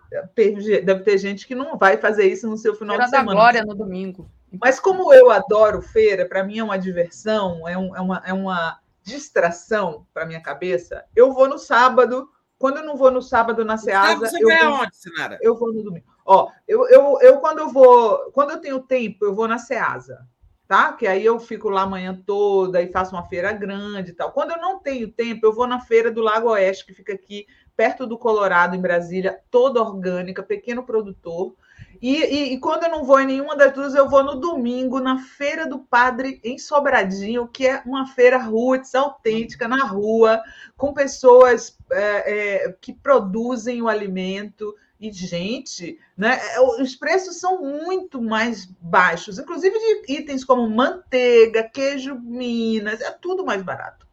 [0.82, 3.34] deve ter gente que não vai fazer isso no seu final feira de semana.
[3.34, 4.30] Da Glória no domingo.
[4.60, 8.32] Mas como eu adoro feira, para mim é uma diversão, é, um, é, uma, é
[8.32, 11.04] uma distração para minha cabeça.
[11.14, 12.28] Eu vou no sábado.
[12.58, 15.38] Quando eu não vou no sábado na Seasa, você eu vai vou, aonde, Sinara?
[15.40, 16.04] Eu vou no domingo.
[16.26, 20.26] Ó, eu, eu, eu quando eu vou, quando eu tenho tempo, eu vou na Seasa
[20.70, 20.92] tá?
[20.92, 24.30] Que aí eu fico lá a manhã toda e faço uma feira grande e tal.
[24.30, 27.44] Quando eu não tenho tempo, eu vou na feira do Lago Oeste, que fica aqui
[27.76, 31.56] perto do Colorado, em Brasília, toda orgânica, pequeno produtor.
[32.00, 35.00] E, e, e, quando eu não vou em nenhuma das duas, eu vou no domingo
[35.00, 40.40] na Feira do Padre em Sobradinho, que é uma feira roots, autêntica, na rua,
[40.76, 44.72] com pessoas é, é, que produzem o alimento.
[45.00, 51.62] E, gente, né, é, os preços são muito mais baixos, inclusive de itens como manteiga,
[51.62, 54.06] queijo Minas, é tudo mais barato.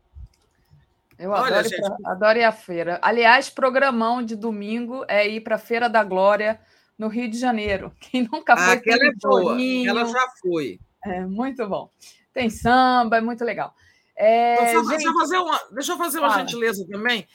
[1.20, 1.82] Eu Olha, adoro, gente...
[1.82, 3.00] pra, adoro ir à feira.
[3.02, 6.60] Aliás, programão de domingo é ir para a Feira da Glória
[6.98, 7.92] no Rio de Janeiro.
[8.00, 8.66] Quem nunca foi.
[8.66, 9.58] Ah, aquela é boa,
[9.88, 10.80] ela já foi.
[11.04, 11.90] É muito bom.
[12.32, 13.74] Tem samba, é muito legal.
[14.16, 14.90] É, então, gente...
[14.90, 16.42] deixa, eu fazer uma, deixa eu fazer uma Fala.
[16.42, 17.28] gentileza também.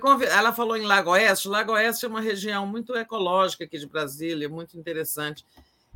[0.00, 0.22] Conv...
[0.22, 1.48] Ela falou em Lago Oeste.
[1.48, 5.44] Lago Oeste é uma região muito ecológica aqui de Brasília, muito interessante,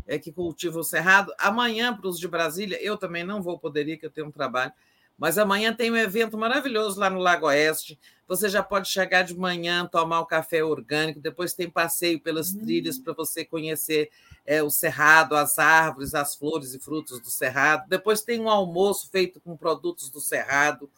[0.07, 1.33] é que cultiva o cerrado.
[1.39, 4.33] Amanhã, para os de Brasília, eu também não vou poder ir, que eu tenho um
[4.33, 4.73] trabalho
[5.21, 8.01] mas amanhã tem um evento maravilhoso lá no Lago Oeste.
[8.27, 12.61] Você já pode chegar de manhã, tomar um café orgânico, depois tem passeio pelas uhum.
[12.61, 14.11] trilhas para você conhecer
[14.47, 17.87] é, o cerrado, as árvores, as flores e frutos do cerrado.
[17.87, 20.89] Depois tem um almoço feito com produtos do cerrado,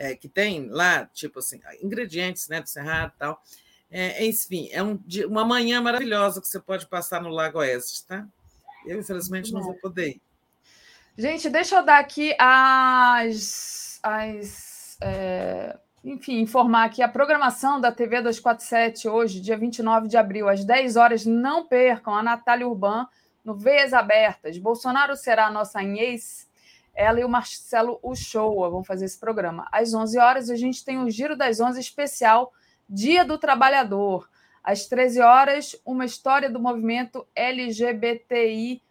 [0.00, 3.42] é, que tem lá, tipo assim, ingredientes né, do cerrado e tal.
[3.90, 4.98] É, enfim, é um,
[5.28, 8.26] uma manhã maravilhosa que você pode passar no Lago Oeste, tá?
[8.86, 10.22] Eu, infelizmente, não vou poder ir.
[11.18, 14.00] Gente, deixa eu dar aqui as.
[14.02, 20.48] as é, enfim, informar aqui a programação da TV 247 hoje, dia 29 de abril,
[20.48, 21.26] às 10 horas.
[21.26, 23.06] Não percam a Natália Urban
[23.44, 24.56] no Veias Abertas.
[24.56, 26.48] Bolsonaro será a nossa Inês.
[27.00, 29.66] Ela e o Marcelo Uchoa vão fazer esse programa.
[29.72, 32.52] Às 11 horas, a gente tem o Giro das 11 especial
[32.86, 34.28] Dia do Trabalhador.
[34.62, 38.82] Às 13 horas, uma história do movimento LGBTI,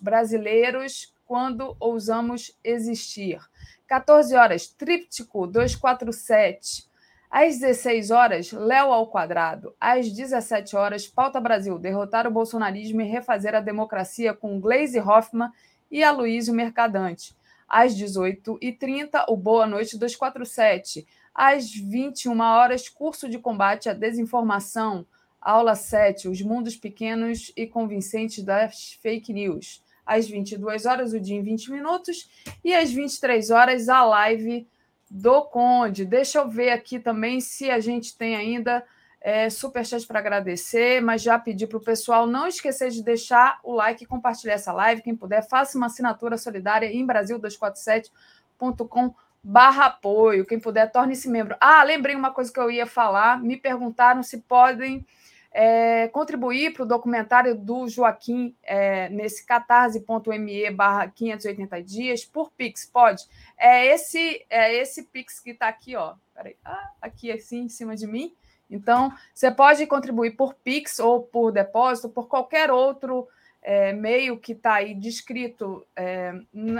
[0.00, 3.38] brasileiros quando ousamos existir.
[3.86, 6.88] 14 horas, Tríptico 247.
[7.30, 9.74] Às 16 horas, Léo ao quadrado.
[9.78, 15.50] Às 17 horas, Pauta Brasil, derrotar o bolsonarismo e refazer a democracia com Glaze Hoffman
[15.90, 17.34] e Aloysio Mercadante.
[17.68, 21.06] Às 18h30, o Boa Noite 247.
[21.34, 25.06] Às 21 horas, curso de combate à desinformação.
[25.40, 31.36] Aula 7, os mundos pequenos e convincentes das fake news às 22 horas, o dia
[31.36, 32.28] em 20 minutos,
[32.64, 34.66] e às 23 horas, a live
[35.08, 36.04] do Conde.
[36.04, 38.84] Deixa eu ver aqui também se a gente tem ainda
[39.20, 43.74] é, superchat para agradecer, mas já pedi para o pessoal não esquecer de deixar o
[43.74, 45.02] like e compartilhar essa live.
[45.02, 50.46] Quem puder, faça uma assinatura solidária em brasil247.com barra apoio.
[50.46, 51.56] Quem puder, torne-se membro.
[51.60, 53.42] Ah, lembrei uma coisa que eu ia falar.
[53.42, 55.04] Me perguntaram se podem
[55.52, 62.86] é, contribuir para o documentário do Joaquim é, nesse catarse.me barra 580 dias por Pix,
[62.86, 63.24] pode?
[63.58, 66.14] É esse, é esse Pix que está aqui, ó.
[66.34, 68.34] Peraí, ah, aqui assim em cima de mim.
[68.70, 73.26] Então, você pode contribuir por Pix ou por depósito, por qualquer outro
[73.60, 76.32] é, meio que está aí descrito é,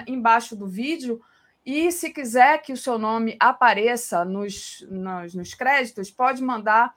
[0.07, 1.21] embaixo do vídeo.
[1.65, 6.95] E se quiser que o seu nome apareça nos, nos, nos créditos, pode mandar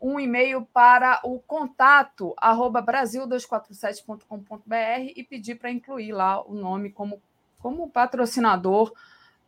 [0.00, 7.20] um e-mail para o contato arroba brasil247.com.br e pedir para incluir lá o nome como,
[7.58, 8.92] como patrocinador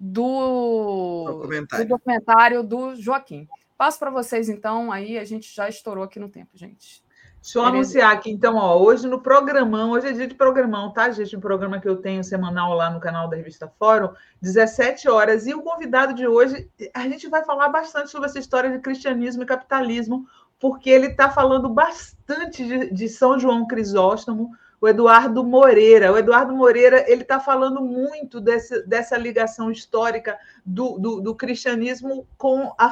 [0.00, 1.84] do documentário.
[1.84, 3.46] do documentário do Joaquim.
[3.78, 7.00] Passo para vocês, então, aí a gente já estourou aqui no tempo, gente.
[7.40, 11.08] Deixa eu anunciar aqui, então, ó, hoje no programão, hoje é dia de programão, tá,
[11.12, 11.36] gente?
[11.36, 14.10] Um programa que eu tenho semanal lá no canal da Revista Fórum,
[14.42, 15.46] 17 horas.
[15.46, 19.44] E o convidado de hoje, a gente vai falar bastante sobre essa história de cristianismo
[19.44, 20.26] e capitalismo,
[20.58, 24.50] porque ele está falando bastante de, de, São João Crisóstomo,
[24.80, 26.12] o Eduardo Moreira.
[26.12, 32.26] O Eduardo Moreira ele está falando muito desse, dessa ligação histórica do, do, do cristianismo
[32.36, 32.90] com a,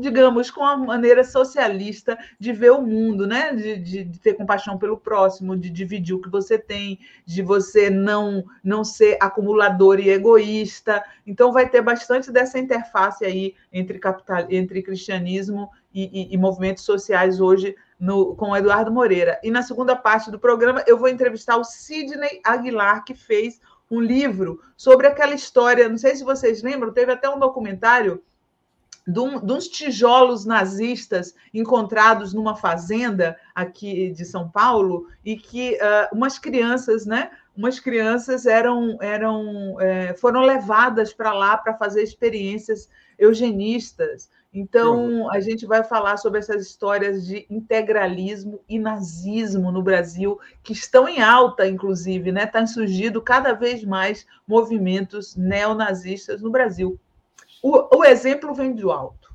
[0.00, 3.54] digamos, com a maneira socialista de ver o mundo, né?
[3.54, 7.88] De, de, de, ter compaixão pelo próximo, de dividir o que você tem, de você
[7.88, 11.04] não, não ser acumulador e egoísta.
[11.26, 16.84] Então, vai ter bastante dessa interface aí entre, capital, entre cristianismo e, e, e movimentos
[16.84, 19.40] sociais hoje no, com o Eduardo Moreira.
[19.42, 24.00] E na segunda parte do programa, eu vou entrevistar o Sidney Aguilar, que fez um
[24.00, 25.88] livro sobre aquela história.
[25.88, 28.22] Não sei se vocês lembram, teve até um documentário
[29.06, 35.74] de, um, de uns tijolos nazistas encontrados numa fazenda aqui de São Paulo e que
[35.74, 37.30] uh, umas crianças, né?
[37.56, 44.28] Umas crianças eram, eram é, foram levadas para lá para fazer experiências eugenistas.
[44.52, 50.72] Então, a gente vai falar sobre essas histórias de integralismo e nazismo no Brasil, que
[50.72, 52.44] estão em alta, inclusive, né?
[52.44, 56.98] Estão tá surgindo cada vez mais movimentos neonazistas no Brasil.
[57.66, 59.34] O, o exemplo vem do alto.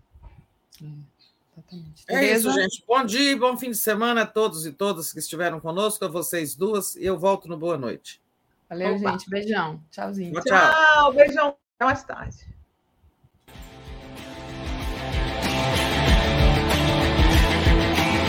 [2.07, 2.49] É Tereza?
[2.49, 2.83] isso, gente.
[2.87, 6.07] Bom dia e bom fim de semana a todos e todas que estiveram conosco, a
[6.07, 8.21] vocês duas, e eu volto no Boa Noite.
[8.69, 9.11] Valeu, Opa.
[9.11, 9.29] gente.
[9.29, 9.83] Beijão.
[9.91, 10.31] Tchauzinho.
[10.31, 10.71] Tchau, tchau.
[10.71, 11.57] Tchau, beijão.
[11.75, 12.47] Até mais tarde.